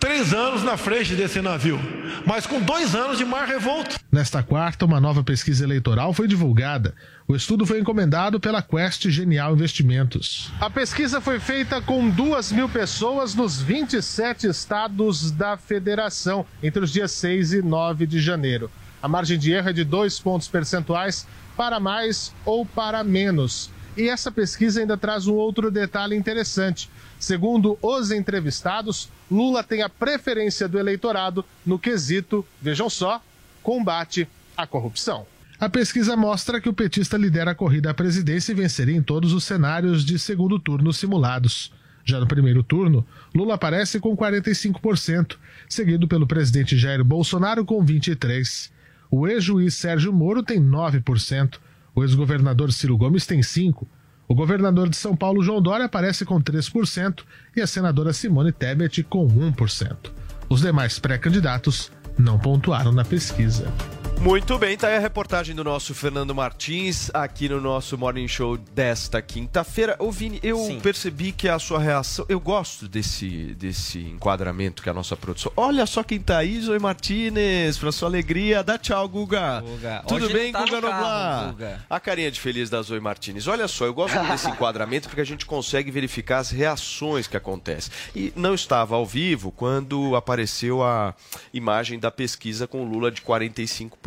três 0.00 0.32
anos 0.32 0.64
na 0.64 0.76
frente 0.76 1.14
desse 1.14 1.40
navio, 1.40 1.78
mas 2.24 2.46
com 2.46 2.60
dois 2.60 2.94
anos 2.94 3.18
de 3.18 3.24
mar 3.24 3.46
revolto. 3.46 3.98
Nesta 4.10 4.42
quarta, 4.42 4.84
uma 4.84 5.00
nova 5.00 5.22
pesquisa 5.22 5.62
eleitoral 5.64 6.12
foi 6.12 6.26
divulgada. 6.26 6.94
O 7.28 7.36
estudo 7.36 7.66
foi 7.66 7.80
encomendado 7.80 8.40
pela 8.40 8.62
Quest 8.62 9.08
Genial 9.10 9.52
Investimentos. 9.52 10.50
A 10.60 10.70
pesquisa 10.70 11.20
foi 11.20 11.38
feita 11.38 11.80
com 11.80 12.08
duas 12.08 12.50
mil 12.50 12.68
pessoas 12.68 13.34
nos 13.34 13.60
27 13.60 14.46
estados 14.48 15.30
da 15.30 15.56
federação, 15.56 16.46
entre 16.62 16.82
os 16.82 16.92
dias 16.92 17.12
6 17.12 17.52
e 17.52 17.62
9 17.62 18.06
de 18.06 18.20
janeiro. 18.20 18.70
A 19.02 19.08
margem 19.08 19.38
de 19.38 19.52
erro 19.52 19.70
é 19.70 19.72
de 19.72 19.84
dois 19.84 20.18
pontos 20.18 20.48
percentuais 20.48 21.26
para 21.56 21.80
mais 21.80 22.32
ou 22.44 22.64
para 22.66 23.02
menos. 23.02 23.70
E 23.96 24.08
essa 24.08 24.30
pesquisa 24.30 24.80
ainda 24.80 24.96
traz 24.96 25.26
um 25.26 25.34
outro 25.34 25.70
detalhe 25.70 26.14
interessante. 26.14 26.90
Segundo 27.18 27.78
os 27.80 28.10
entrevistados, 28.10 29.08
Lula 29.30 29.62
tem 29.62 29.82
a 29.82 29.88
preferência 29.88 30.68
do 30.68 30.78
eleitorado 30.78 31.44
no 31.64 31.78
quesito, 31.78 32.44
vejam 32.60 32.90
só, 32.90 33.22
combate 33.62 34.28
à 34.56 34.66
corrupção. 34.66 35.26
A 35.58 35.70
pesquisa 35.70 36.14
mostra 36.14 36.60
que 36.60 36.68
o 36.68 36.74
petista 36.74 37.16
lidera 37.16 37.52
a 37.52 37.54
corrida 37.54 37.90
à 37.90 37.94
presidência 37.94 38.52
e 38.52 38.54
venceria 38.54 38.94
em 38.94 39.02
todos 39.02 39.32
os 39.32 39.44
cenários 39.44 40.04
de 40.04 40.18
segundo 40.18 40.58
turno 40.58 40.92
simulados. 40.92 41.72
Já 42.04 42.20
no 42.20 42.26
primeiro 42.26 42.62
turno, 42.62 43.04
Lula 43.34 43.54
aparece 43.54 43.98
com 43.98 44.14
45%, 44.14 45.36
seguido 45.66 46.06
pelo 46.06 46.26
presidente 46.26 46.76
Jair 46.76 47.02
Bolsonaro 47.02 47.64
com 47.64 47.84
23%. 47.84 48.75
O 49.10 49.26
ex-juiz 49.26 49.74
Sérgio 49.74 50.12
Moro 50.12 50.42
tem 50.42 50.60
9%, 50.60 51.58
o 51.94 52.02
ex-governador 52.02 52.72
Ciro 52.72 52.96
Gomes 52.96 53.26
tem 53.26 53.40
5%, 53.40 53.86
o 54.28 54.34
governador 54.34 54.88
de 54.88 54.96
São 54.96 55.14
Paulo, 55.14 55.42
João 55.42 55.62
Dória, 55.62 55.86
aparece 55.86 56.24
com 56.24 56.40
3% 56.42 57.22
e 57.54 57.60
a 57.60 57.66
senadora 57.66 58.12
Simone 58.12 58.50
Tebet 58.50 59.04
com 59.04 59.26
1%. 59.28 60.10
Os 60.48 60.62
demais 60.62 60.98
pré-candidatos 60.98 61.92
não 62.18 62.38
pontuaram 62.38 62.90
na 62.90 63.04
pesquisa. 63.04 63.72
Muito 64.20 64.58
bem, 64.58 64.76
tá 64.76 64.88
aí 64.88 64.96
a 64.96 64.98
reportagem 64.98 65.54
do 65.54 65.62
nosso 65.62 65.94
Fernando 65.94 66.34
Martins 66.34 67.10
aqui 67.14 67.48
no 67.48 67.60
nosso 67.60 67.96
Morning 67.96 68.26
Show 68.26 68.56
desta 68.56 69.22
quinta-feira. 69.22 69.94
Ô 70.00 70.10
Vini, 70.10 70.40
eu 70.42 70.58
Sim. 70.58 70.80
percebi 70.80 71.30
que 71.30 71.48
a 71.48 71.58
sua 71.60 71.78
reação. 71.78 72.26
Eu 72.28 72.40
gosto 72.40 72.88
desse, 72.88 73.54
desse 73.54 74.00
enquadramento 74.00 74.82
que 74.82 74.90
a 74.90 74.94
nossa 74.94 75.16
produção. 75.16 75.52
Olha 75.56 75.86
só 75.86 76.02
quem 76.02 76.18
tá 76.18 76.38
aí, 76.38 76.60
Zoe 76.60 76.78
Martinez, 76.78 77.78
pra 77.78 77.92
sua 77.92 78.08
alegria. 78.08 78.64
Dá 78.64 78.76
tchau, 78.76 79.08
Guga. 79.08 79.60
Guga, 79.60 80.02
Tudo 80.08 80.24
hoje 80.24 80.34
bem, 80.34 80.52
tá 80.52 80.64
Guga 80.64 80.80
no 80.80 80.88
Noblar? 80.88 81.46
Guga. 81.52 81.84
A 81.88 82.00
carinha 82.00 82.30
de 82.30 82.40
feliz 82.40 82.68
da 82.68 82.82
Zoe 82.82 82.98
Martinez. 82.98 83.46
Olha 83.46 83.68
só, 83.68 83.84
eu 83.84 83.94
gosto 83.94 84.18
desse 84.26 84.48
enquadramento 84.48 85.08
porque 85.08 85.20
a 85.20 85.26
gente 85.26 85.46
consegue 85.46 85.90
verificar 85.90 86.38
as 86.38 86.50
reações 86.50 87.28
que 87.28 87.36
acontecem. 87.36 87.92
E 88.14 88.32
não 88.34 88.54
estava 88.54 88.96
ao 88.96 89.06
vivo 89.06 89.52
quando 89.52 90.16
apareceu 90.16 90.82
a 90.82 91.14
imagem 91.54 91.98
da 91.98 92.10
pesquisa 92.10 92.66
com 92.66 92.82
o 92.82 92.84
Lula 92.84 93.10
de 93.12 93.22
45%. 93.22 94.05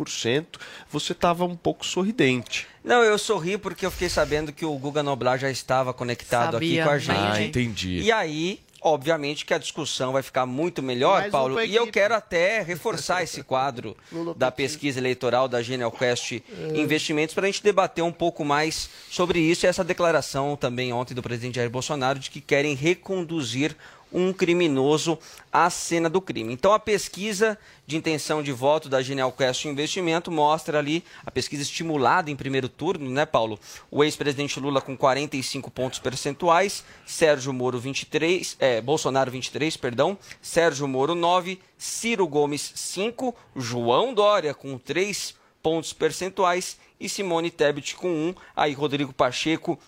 Você 0.90 1.12
estava 1.12 1.44
um 1.44 1.56
pouco 1.56 1.84
sorridente. 1.84 2.66
Não, 2.82 3.02
eu 3.02 3.18
sorri 3.18 3.58
porque 3.58 3.84
eu 3.84 3.90
fiquei 3.90 4.08
sabendo 4.08 4.52
que 4.52 4.64
o 4.64 4.76
Guga 4.78 5.02
Noblar 5.02 5.38
já 5.38 5.50
estava 5.50 5.92
conectado 5.92 6.52
Sabia, 6.52 6.82
aqui 6.82 6.88
com 6.88 6.94
a 6.94 6.98
gente. 6.98 7.18
Ah, 7.18 7.42
entendi. 7.42 8.00
E 8.00 8.10
aí, 8.10 8.60
obviamente, 8.80 9.44
que 9.44 9.52
a 9.52 9.58
discussão 9.58 10.12
vai 10.12 10.22
ficar 10.22 10.46
muito 10.46 10.82
melhor, 10.82 11.20
Mais 11.20 11.32
Paulo. 11.32 11.60
E 11.60 11.76
eu 11.76 11.86
quero 11.86 12.14
até 12.14 12.62
reforçar 12.62 13.22
esse 13.22 13.42
quadro 13.42 13.96
da 14.36 14.50
pesquisa 14.50 14.98
eleitoral 14.98 15.46
da 15.48 15.62
Genial 15.62 15.92
Quest 15.92 16.40
Investimentos 16.74 17.34
para 17.34 17.44
a 17.44 17.50
gente 17.50 17.62
debater 17.62 18.02
um 18.02 18.12
pouco 18.12 18.44
mais 18.44 18.88
sobre 19.10 19.38
isso 19.40 19.66
e 19.66 19.68
essa 19.68 19.84
declaração 19.84 20.56
também 20.56 20.92
ontem 20.92 21.14
do 21.14 21.22
presidente 21.22 21.56
Jair 21.56 21.70
Bolsonaro 21.70 22.18
de 22.18 22.30
que 22.30 22.40
querem 22.40 22.74
reconduzir 22.74 23.76
um 24.12 24.32
criminoso 24.32 25.18
à 25.52 25.68
cena 25.70 26.08
do 26.08 26.20
crime. 26.20 26.52
Então 26.52 26.72
a 26.72 26.78
pesquisa 26.78 27.58
de 27.86 27.96
intenção 27.96 28.42
de 28.42 28.52
voto 28.52 28.88
da 28.88 29.02
Genial 29.02 29.32
Quest 29.32 29.64
Investimento 29.64 30.30
mostra 30.30 30.78
ali 30.78 31.04
a 31.24 31.30
pesquisa 31.30 31.62
estimulada 31.62 32.30
em 32.30 32.36
primeiro 32.36 32.68
turno, 32.68 33.10
né, 33.10 33.26
Paulo? 33.26 33.58
O 33.90 34.04
ex-presidente 34.04 34.60
Lula 34.60 34.80
com 34.80 34.96
45 34.96 35.70
pontos 35.70 35.98
percentuais, 35.98 36.84
Sérgio 37.06 37.52
Moro 37.52 37.78
23, 37.78 38.56
é, 38.60 38.80
Bolsonaro 38.80 39.30
23, 39.30 39.76
perdão, 39.76 40.18
Sérgio 40.40 40.86
Moro 40.86 41.14
9, 41.14 41.60
Ciro 41.76 42.26
Gomes 42.26 42.72
5, 42.74 43.34
João 43.56 44.14
Dória 44.14 44.54
com 44.54 44.78
3 44.78 45.34
pontos 45.62 45.92
percentuais 45.92 46.78
e 46.98 47.08
Simone 47.08 47.50
Tebet 47.50 47.96
com 47.96 48.08
1, 48.08 48.34
aí 48.54 48.72
Rodrigo 48.72 49.12
Pacheco 49.12 49.78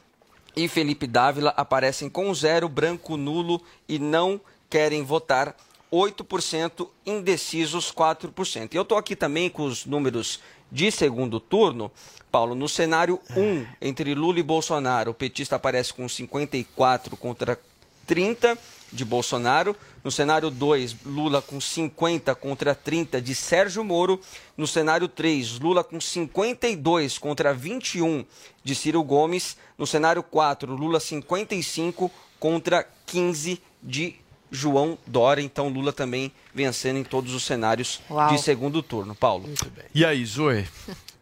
e 0.56 0.68
Felipe 0.68 1.06
Dávila 1.06 1.52
aparecem 1.56 2.08
com 2.08 2.32
zero, 2.34 2.68
branco 2.68 3.16
nulo 3.16 3.60
e 3.88 3.98
não 3.98 4.40
querem 4.68 5.02
votar 5.02 5.56
8%, 5.92 6.88
indecisos 7.04 7.92
4%. 7.92 8.72
E 8.72 8.76
eu 8.76 8.82
estou 8.82 8.96
aqui 8.96 9.14
também 9.14 9.50
com 9.50 9.64
os 9.64 9.84
números 9.84 10.40
de 10.70 10.90
segundo 10.90 11.38
turno. 11.38 11.92
Paulo, 12.30 12.54
no 12.54 12.68
cenário 12.68 13.20
1, 13.36 13.66
entre 13.80 14.14
Lula 14.14 14.40
e 14.40 14.42
Bolsonaro, 14.42 15.10
o 15.10 15.14
petista 15.14 15.56
aparece 15.56 15.92
com 15.92 16.08
54 16.08 17.16
contra 17.16 17.60
30 18.06 18.56
de 18.92 19.04
Bolsonaro. 19.04 19.74
No 20.04 20.10
cenário 20.10 20.50
2, 20.50 20.96
Lula 21.04 21.40
com 21.40 21.60
50 21.60 22.34
contra 22.34 22.74
30 22.74 23.20
de 23.20 23.34
Sérgio 23.34 23.82
Moro. 23.82 24.20
No 24.56 24.66
cenário 24.66 25.08
3, 25.08 25.58
Lula 25.58 25.82
com 25.82 26.00
52 26.00 27.18
contra 27.18 27.54
21 27.54 28.24
de 28.62 28.74
Ciro 28.74 29.02
Gomes. 29.02 29.56
No 29.78 29.86
cenário 29.86 30.22
4, 30.22 30.74
Lula 30.74 31.00
55 31.00 32.10
contra 32.38 32.86
15 33.06 33.62
de 33.82 34.16
João 34.50 34.98
Dória. 35.06 35.42
Então, 35.42 35.68
Lula 35.68 35.92
também 35.92 36.30
vencendo 36.54 36.98
em 36.98 37.04
todos 37.04 37.32
os 37.34 37.42
cenários 37.42 38.00
Uau. 38.10 38.28
de 38.28 38.40
segundo 38.40 38.82
turno. 38.82 39.14
Paulo. 39.14 39.48
E 39.94 40.04
aí, 40.04 40.24
Zoe? 40.24 40.66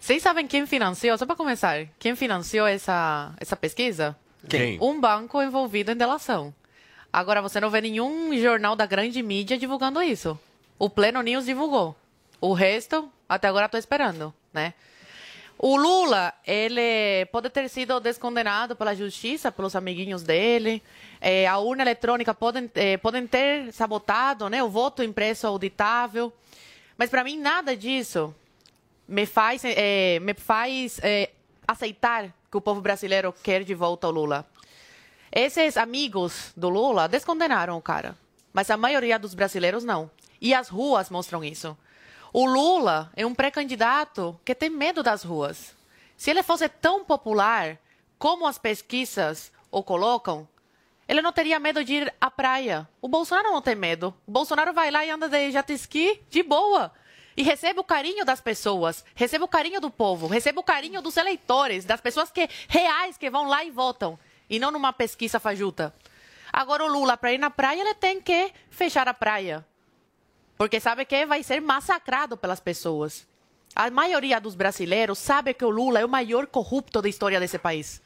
Vocês 0.00 0.22
sabem 0.22 0.46
quem 0.46 0.66
financiou, 0.66 1.16
só 1.16 1.24
para 1.24 1.34
começar, 1.34 1.86
quem 1.98 2.14
financiou 2.14 2.66
essa, 2.66 3.32
essa 3.40 3.56
pesquisa? 3.56 4.14
Quem? 4.48 4.78
Um 4.78 5.00
banco 5.00 5.40
envolvido 5.40 5.92
em 5.92 5.96
delação. 5.96 6.52
Agora, 7.14 7.40
você 7.40 7.60
não 7.60 7.70
vê 7.70 7.80
nenhum 7.80 8.36
jornal 8.36 8.74
da 8.74 8.86
grande 8.86 9.22
mídia 9.22 9.56
divulgando 9.56 10.02
isso. 10.02 10.36
O 10.76 10.90
Pleno 10.90 11.22
News 11.22 11.44
divulgou. 11.44 11.94
O 12.40 12.52
resto, 12.52 13.08
até 13.28 13.46
agora 13.46 13.66
estou 13.66 13.78
esperando, 13.78 14.34
né? 14.52 14.74
O 15.56 15.76
Lula, 15.76 16.34
ele 16.44 17.24
pode 17.26 17.50
ter 17.50 17.68
sido 17.68 18.00
descondenado 18.00 18.74
pela 18.74 18.96
justiça, 18.96 19.52
pelos 19.52 19.76
amiguinhos 19.76 20.24
dele. 20.24 20.82
Eh, 21.20 21.46
a 21.46 21.56
urna 21.58 21.84
eletrônica 21.84 22.34
podem, 22.34 22.68
eh, 22.74 22.96
podem 22.96 23.28
ter 23.28 23.72
sabotado 23.72 24.48
né, 24.48 24.60
o 24.64 24.68
voto 24.68 25.00
impresso 25.00 25.46
auditável. 25.46 26.32
Mas, 26.98 27.10
para 27.10 27.22
mim, 27.22 27.38
nada 27.38 27.76
disso 27.76 28.34
me 29.06 29.24
faz, 29.24 29.62
eh, 29.64 30.18
me 30.18 30.34
faz 30.34 30.98
eh, 31.00 31.30
aceitar 31.64 32.34
que 32.50 32.56
o 32.56 32.60
povo 32.60 32.80
brasileiro 32.80 33.32
quer 33.40 33.62
de 33.62 33.72
volta 33.72 34.08
o 34.08 34.10
Lula. 34.10 34.44
Esses 35.36 35.76
amigos 35.76 36.52
do 36.56 36.68
Lula 36.68 37.08
descondenaram 37.08 37.76
o 37.76 37.82
cara, 37.82 38.16
mas 38.52 38.70
a 38.70 38.76
maioria 38.76 39.18
dos 39.18 39.34
brasileiros 39.34 39.82
não. 39.82 40.08
E 40.40 40.54
as 40.54 40.68
ruas 40.68 41.10
mostram 41.10 41.42
isso. 41.42 41.76
O 42.32 42.46
Lula 42.46 43.10
é 43.16 43.26
um 43.26 43.34
pré-candidato 43.34 44.38
que 44.44 44.54
tem 44.54 44.70
medo 44.70 45.02
das 45.02 45.24
ruas. 45.24 45.74
Se 46.16 46.30
ele 46.30 46.44
fosse 46.44 46.68
tão 46.68 47.04
popular 47.04 47.76
como 48.16 48.46
as 48.46 48.58
pesquisas 48.58 49.50
o 49.72 49.82
colocam, 49.82 50.46
ele 51.08 51.20
não 51.20 51.32
teria 51.32 51.58
medo 51.58 51.82
de 51.82 51.94
ir 51.94 52.14
à 52.20 52.30
praia. 52.30 52.88
O 53.02 53.08
Bolsonaro 53.08 53.50
não 53.50 53.60
tem 53.60 53.74
medo. 53.74 54.14
O 54.28 54.30
Bolsonaro 54.30 54.72
vai 54.72 54.88
lá 54.92 55.04
e 55.04 55.10
anda 55.10 55.28
de 55.28 55.50
jet 55.50 55.72
ski 55.72 56.22
de 56.30 56.44
boa. 56.44 56.92
E 57.36 57.42
recebe 57.42 57.80
o 57.80 57.84
carinho 57.84 58.24
das 58.24 58.40
pessoas, 58.40 59.04
recebe 59.16 59.42
o 59.42 59.48
carinho 59.48 59.80
do 59.80 59.90
povo, 59.90 60.28
recebe 60.28 60.60
o 60.60 60.62
carinho 60.62 61.02
dos 61.02 61.16
eleitores, 61.16 61.84
das 61.84 62.00
pessoas 62.00 62.30
que 62.30 62.48
reais 62.68 63.18
que 63.18 63.28
vão 63.28 63.48
lá 63.48 63.64
e 63.64 63.72
votam, 63.72 64.16
e 64.48 64.58
não 64.58 64.70
numa 64.70 64.92
pesquisa 64.92 65.38
fajuta. 65.40 65.94
Agora 66.52 66.84
o 66.84 66.88
Lula, 66.88 67.16
para 67.16 67.32
ir 67.32 67.38
na 67.38 67.50
praia, 67.50 67.80
ele 67.80 67.94
tem 67.94 68.20
que 68.20 68.52
fechar 68.70 69.08
a 69.08 69.14
praia. 69.14 69.64
Porque 70.56 70.78
sabe 70.78 71.04
que 71.04 71.26
vai 71.26 71.42
ser 71.42 71.60
massacrado 71.60 72.36
pelas 72.36 72.60
pessoas. 72.60 73.26
A 73.74 73.90
maioria 73.90 74.40
dos 74.40 74.54
brasileiros 74.54 75.18
sabe 75.18 75.52
que 75.52 75.64
o 75.64 75.70
Lula 75.70 75.98
é 75.98 76.04
o 76.04 76.08
maior 76.08 76.46
corrupto 76.46 77.02
da 77.02 77.08
história 77.08 77.40
desse 77.40 77.58
país. 77.58 78.00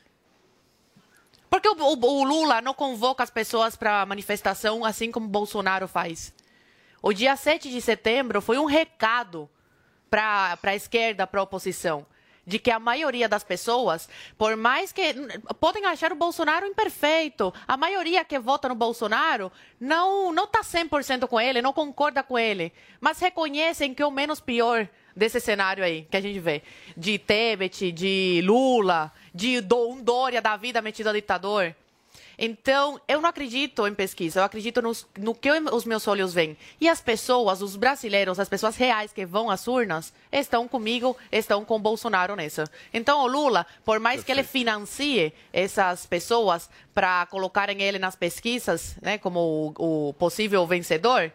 Porque 1.50 1.68
o, 1.68 1.74
o- 1.74 2.20
o 2.20 2.24
Lula 2.24 2.60
não 2.60 2.72
convoca 2.74 3.22
as 3.22 3.30
pessoas 3.30 3.76
para 3.76 4.04
manifestação 4.06 4.84
assim 4.84 5.10
como 5.10 5.28
Bolsonaro 5.28 5.86
faz. 5.88 6.32
O 7.02 7.12
dia 7.12 7.36
7 7.36 7.70
de 7.70 7.80
setembro 7.80 8.40
foi 8.40 8.58
um 8.58 8.64
recado 8.64 9.48
para 10.10 10.58
a 10.62 10.74
esquerda, 10.74 11.26
para 11.26 11.40
a 11.40 11.44
oposição, 11.44 12.06
de 12.48 12.58
que 12.58 12.70
a 12.70 12.78
maioria 12.78 13.28
das 13.28 13.44
pessoas, 13.44 14.08
por 14.38 14.56
mais 14.56 14.90
que 14.90 15.02
podem 15.60 15.84
achar 15.84 16.10
o 16.10 16.16
Bolsonaro 16.16 16.66
imperfeito, 16.66 17.52
a 17.66 17.76
maioria 17.76 18.24
que 18.24 18.38
vota 18.38 18.70
no 18.70 18.74
Bolsonaro 18.74 19.52
não 19.78 20.32
não 20.32 20.44
está 20.44 20.62
100% 20.62 21.28
com 21.28 21.38
ele, 21.38 21.60
não 21.60 21.74
concorda 21.74 22.22
com 22.22 22.38
ele, 22.38 22.72
mas 23.00 23.20
reconhecem 23.20 23.92
que 23.92 24.02
é 24.02 24.06
o 24.06 24.10
menos 24.10 24.40
pior 24.40 24.88
desse 25.14 25.40
cenário 25.40 25.84
aí 25.84 26.06
que 26.10 26.16
a 26.16 26.20
gente 26.22 26.40
vê, 26.40 26.62
de 26.96 27.18
Tebet, 27.18 27.92
de 27.92 28.40
Lula, 28.44 29.12
de 29.34 29.62
um 29.74 30.02
Dória 30.02 30.40
da 30.40 30.56
vida 30.56 30.80
metido 30.80 31.10
a 31.10 31.12
ditador. 31.12 31.74
Então, 32.38 33.00
eu 33.08 33.20
não 33.20 33.28
acredito 33.28 33.84
em 33.86 33.92
pesquisa, 33.94 34.40
eu 34.40 34.44
acredito 34.44 34.80
nos- 34.80 35.04
no 35.18 35.34
que 35.34 35.48
eu- 35.50 35.74
os 35.74 35.84
meus 35.84 36.06
olhos 36.06 36.32
veem. 36.32 36.56
E 36.80 36.88
as 36.88 37.00
pessoas, 37.00 37.60
os 37.60 37.74
brasileiros, 37.74 38.38
as 38.38 38.48
pessoas 38.48 38.76
reais 38.76 39.12
que 39.12 39.26
vão 39.26 39.50
às 39.50 39.66
urnas, 39.66 40.12
estão 40.30 40.68
comigo, 40.68 41.16
estão 41.32 41.64
com 41.64 41.74
o 41.76 41.80
Bolsonaro 41.80 42.36
nessa. 42.36 42.70
Então, 42.94 43.20
o 43.22 43.26
Lula, 43.26 43.66
por 43.84 43.98
mais 43.98 44.22
que 44.22 44.30
ele 44.30 44.44
financie 44.44 45.32
essas 45.52 46.06
pessoas 46.06 46.70
para 46.94 47.26
colocarem 47.26 47.82
ele 47.82 47.98
nas 47.98 48.14
pesquisas, 48.14 48.96
né, 49.02 49.18
como 49.18 49.74
o, 49.76 50.08
o 50.08 50.14
possível 50.14 50.64
vencedor, 50.66 51.32